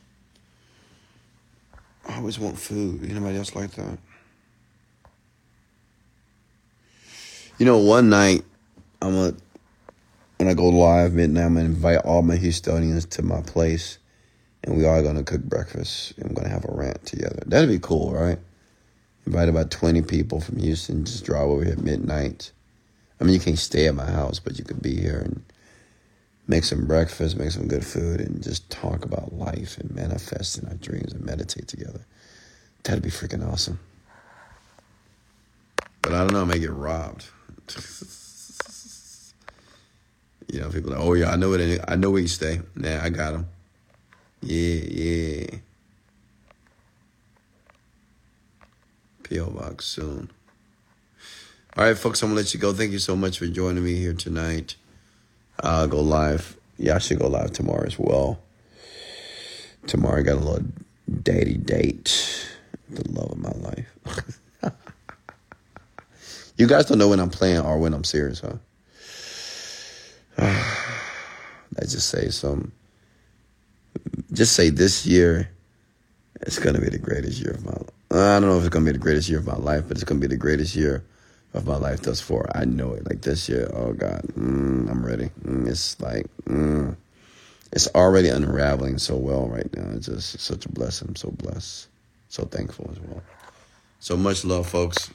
I 2.10 2.16
always 2.16 2.38
want 2.38 2.58
food. 2.58 3.08
Anybody 3.08 3.38
else 3.38 3.54
like 3.54 3.72
that? 3.72 3.98
You 7.58 7.66
know, 7.66 7.78
one 7.78 8.10
night 8.10 8.44
I'm 9.00 9.14
gonna 9.14 9.34
when 10.38 10.48
I 10.48 10.54
go 10.54 10.68
live 10.68 11.12
midnight, 11.12 11.44
I'm 11.44 11.54
gonna 11.54 11.66
invite 11.66 11.98
all 11.98 12.22
my 12.22 12.36
Houstonians 12.36 13.08
to 13.10 13.22
my 13.22 13.42
place, 13.42 13.98
and 14.64 14.76
we 14.76 14.86
are 14.86 15.02
gonna 15.02 15.22
cook 15.22 15.42
breakfast. 15.42 16.14
And 16.18 16.30
we're 16.30 16.36
gonna 16.36 16.48
have 16.48 16.64
a 16.64 16.72
rant 16.72 17.04
together. 17.06 17.42
That'd 17.46 17.68
be 17.68 17.78
cool, 17.78 18.12
right? 18.12 18.38
Invite 19.26 19.48
about 19.48 19.70
20 19.70 20.02
people 20.02 20.40
from 20.40 20.58
Houston. 20.58 21.04
Just 21.04 21.24
drive 21.24 21.48
over 21.48 21.64
here 21.64 21.74
at 21.74 21.82
midnight 21.82 22.52
I 23.20 23.24
mean, 23.24 23.34
you 23.34 23.40
can't 23.40 23.58
stay 23.58 23.86
at 23.86 23.94
my 23.94 24.10
house, 24.10 24.38
but 24.38 24.58
you 24.58 24.64
could 24.64 24.80
be 24.80 24.98
here 24.98 25.18
and 25.18 25.42
make 26.50 26.64
some 26.64 26.84
breakfast, 26.84 27.36
make 27.36 27.52
some 27.52 27.68
good 27.68 27.86
food, 27.86 28.20
and 28.20 28.42
just 28.42 28.68
talk 28.70 29.04
about 29.04 29.32
life 29.32 29.78
and 29.78 29.94
manifest 29.94 30.58
in 30.58 30.66
our 30.68 30.74
dreams 30.74 31.12
and 31.12 31.24
meditate 31.24 31.68
together. 31.68 32.00
That'd 32.82 33.04
be 33.04 33.10
freaking 33.10 33.48
awesome. 33.48 33.78
But 36.02 36.12
I 36.12 36.18
don't 36.18 36.32
know, 36.32 36.42
I 36.42 36.44
may 36.46 36.58
get 36.58 36.72
robbed. 36.72 37.26
you 40.52 40.60
know, 40.60 40.70
people 40.70 40.90
like, 40.90 41.00
oh 41.00 41.14
yeah, 41.14 41.30
I 41.30 41.36
know 41.36 41.52
it. 41.52 41.80
I 41.86 41.94
know 41.94 42.10
where 42.10 42.20
you 42.20 42.26
stay. 42.26 42.60
Nah, 42.74 43.00
I 43.00 43.10
got 43.10 43.34
him. 43.34 43.46
Yeah, 44.42 44.80
yeah. 44.88 45.46
PO 49.22 49.50
box 49.50 49.84
soon. 49.84 50.32
All 51.76 51.84
right, 51.84 51.96
folks, 51.96 52.20
I'm 52.24 52.30
to 52.30 52.34
let 52.34 52.52
you 52.52 52.58
go. 52.58 52.72
Thank 52.72 52.90
you 52.90 52.98
so 52.98 53.14
much 53.14 53.38
for 53.38 53.46
joining 53.46 53.84
me 53.84 53.94
here 53.94 54.14
tonight. 54.14 54.74
I'll 55.62 55.88
go 55.88 56.00
live. 56.00 56.56
Yeah, 56.78 56.96
I 56.96 56.98
should 56.98 57.18
go 57.18 57.28
live 57.28 57.52
tomorrow 57.52 57.86
as 57.86 57.98
well. 57.98 58.38
Tomorrow 59.86 60.20
I 60.20 60.22
got 60.22 60.36
a 60.36 60.40
little 60.40 60.66
daddy 61.22 61.56
date. 61.56 62.48
The 62.88 63.08
love 63.10 63.32
of 63.32 63.38
my 63.38 63.52
life. 63.52 64.40
you 66.56 66.66
guys 66.66 66.86
don't 66.86 66.98
know 66.98 67.08
when 67.08 67.20
I'm 67.20 67.30
playing 67.30 67.60
or 67.60 67.78
when 67.78 67.94
I'm 67.94 68.04
serious, 68.04 68.40
huh? 68.40 68.56
I 70.38 71.82
just 71.82 72.08
say 72.08 72.30
some. 72.30 72.72
Just 74.32 74.54
say 74.54 74.70
this 74.70 75.06
year, 75.06 75.50
it's 76.40 76.58
gonna 76.58 76.80
be 76.80 76.88
the 76.88 76.98
greatest 76.98 77.40
year 77.40 77.52
of 77.52 77.64
my. 77.64 77.72
I 78.10 78.40
don't 78.40 78.48
know 78.48 78.58
if 78.58 78.64
it's 78.64 78.70
gonna 78.70 78.86
be 78.86 78.92
the 78.92 78.98
greatest 78.98 79.28
year 79.28 79.38
of 79.38 79.46
my 79.46 79.56
life, 79.56 79.84
but 79.86 79.96
it's 79.96 80.04
gonna 80.04 80.20
be 80.20 80.26
the 80.26 80.36
greatest 80.36 80.74
year 80.74 81.04
of 81.54 81.66
my 81.66 81.76
life 81.76 82.02
thus 82.02 82.20
far. 82.20 82.46
I 82.54 82.64
know 82.64 82.92
it. 82.92 83.06
Like 83.06 83.22
this 83.22 83.48
year, 83.48 83.70
oh 83.74 83.92
God, 83.92 84.22
mm, 84.36 84.90
I'm 84.90 85.04
ready. 85.04 85.30
Mm, 85.44 85.68
it's 85.68 86.00
like, 86.00 86.26
mm, 86.44 86.96
it's 87.72 87.88
already 87.88 88.28
unraveling 88.28 88.98
so 88.98 89.16
well 89.16 89.48
right 89.48 89.68
now. 89.76 89.90
It's 89.94 90.06
just 90.06 90.40
such 90.40 90.66
a 90.66 90.72
blessing. 90.72 91.08
I'm 91.08 91.16
so 91.16 91.30
blessed, 91.30 91.88
so 92.28 92.44
thankful 92.44 92.88
as 92.90 93.00
well. 93.00 93.22
So 93.98 94.16
much 94.16 94.44
love, 94.44 94.68
folks. 94.68 95.10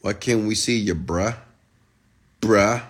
What 0.00 0.20
can't 0.20 0.46
we 0.46 0.54
see 0.54 0.76
you, 0.76 0.94
bruh? 0.94 1.36
Bruh. 2.40 2.82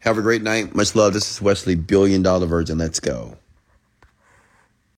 Have 0.00 0.18
a 0.18 0.22
great 0.22 0.42
night. 0.42 0.74
Much 0.74 0.94
love. 0.94 1.12
This 1.12 1.30
is 1.30 1.40
Wesley, 1.40 1.74
Billion 1.74 2.22
Dollar 2.22 2.46
Virgin. 2.46 2.78
Let's 2.78 3.00
go. 3.00 3.36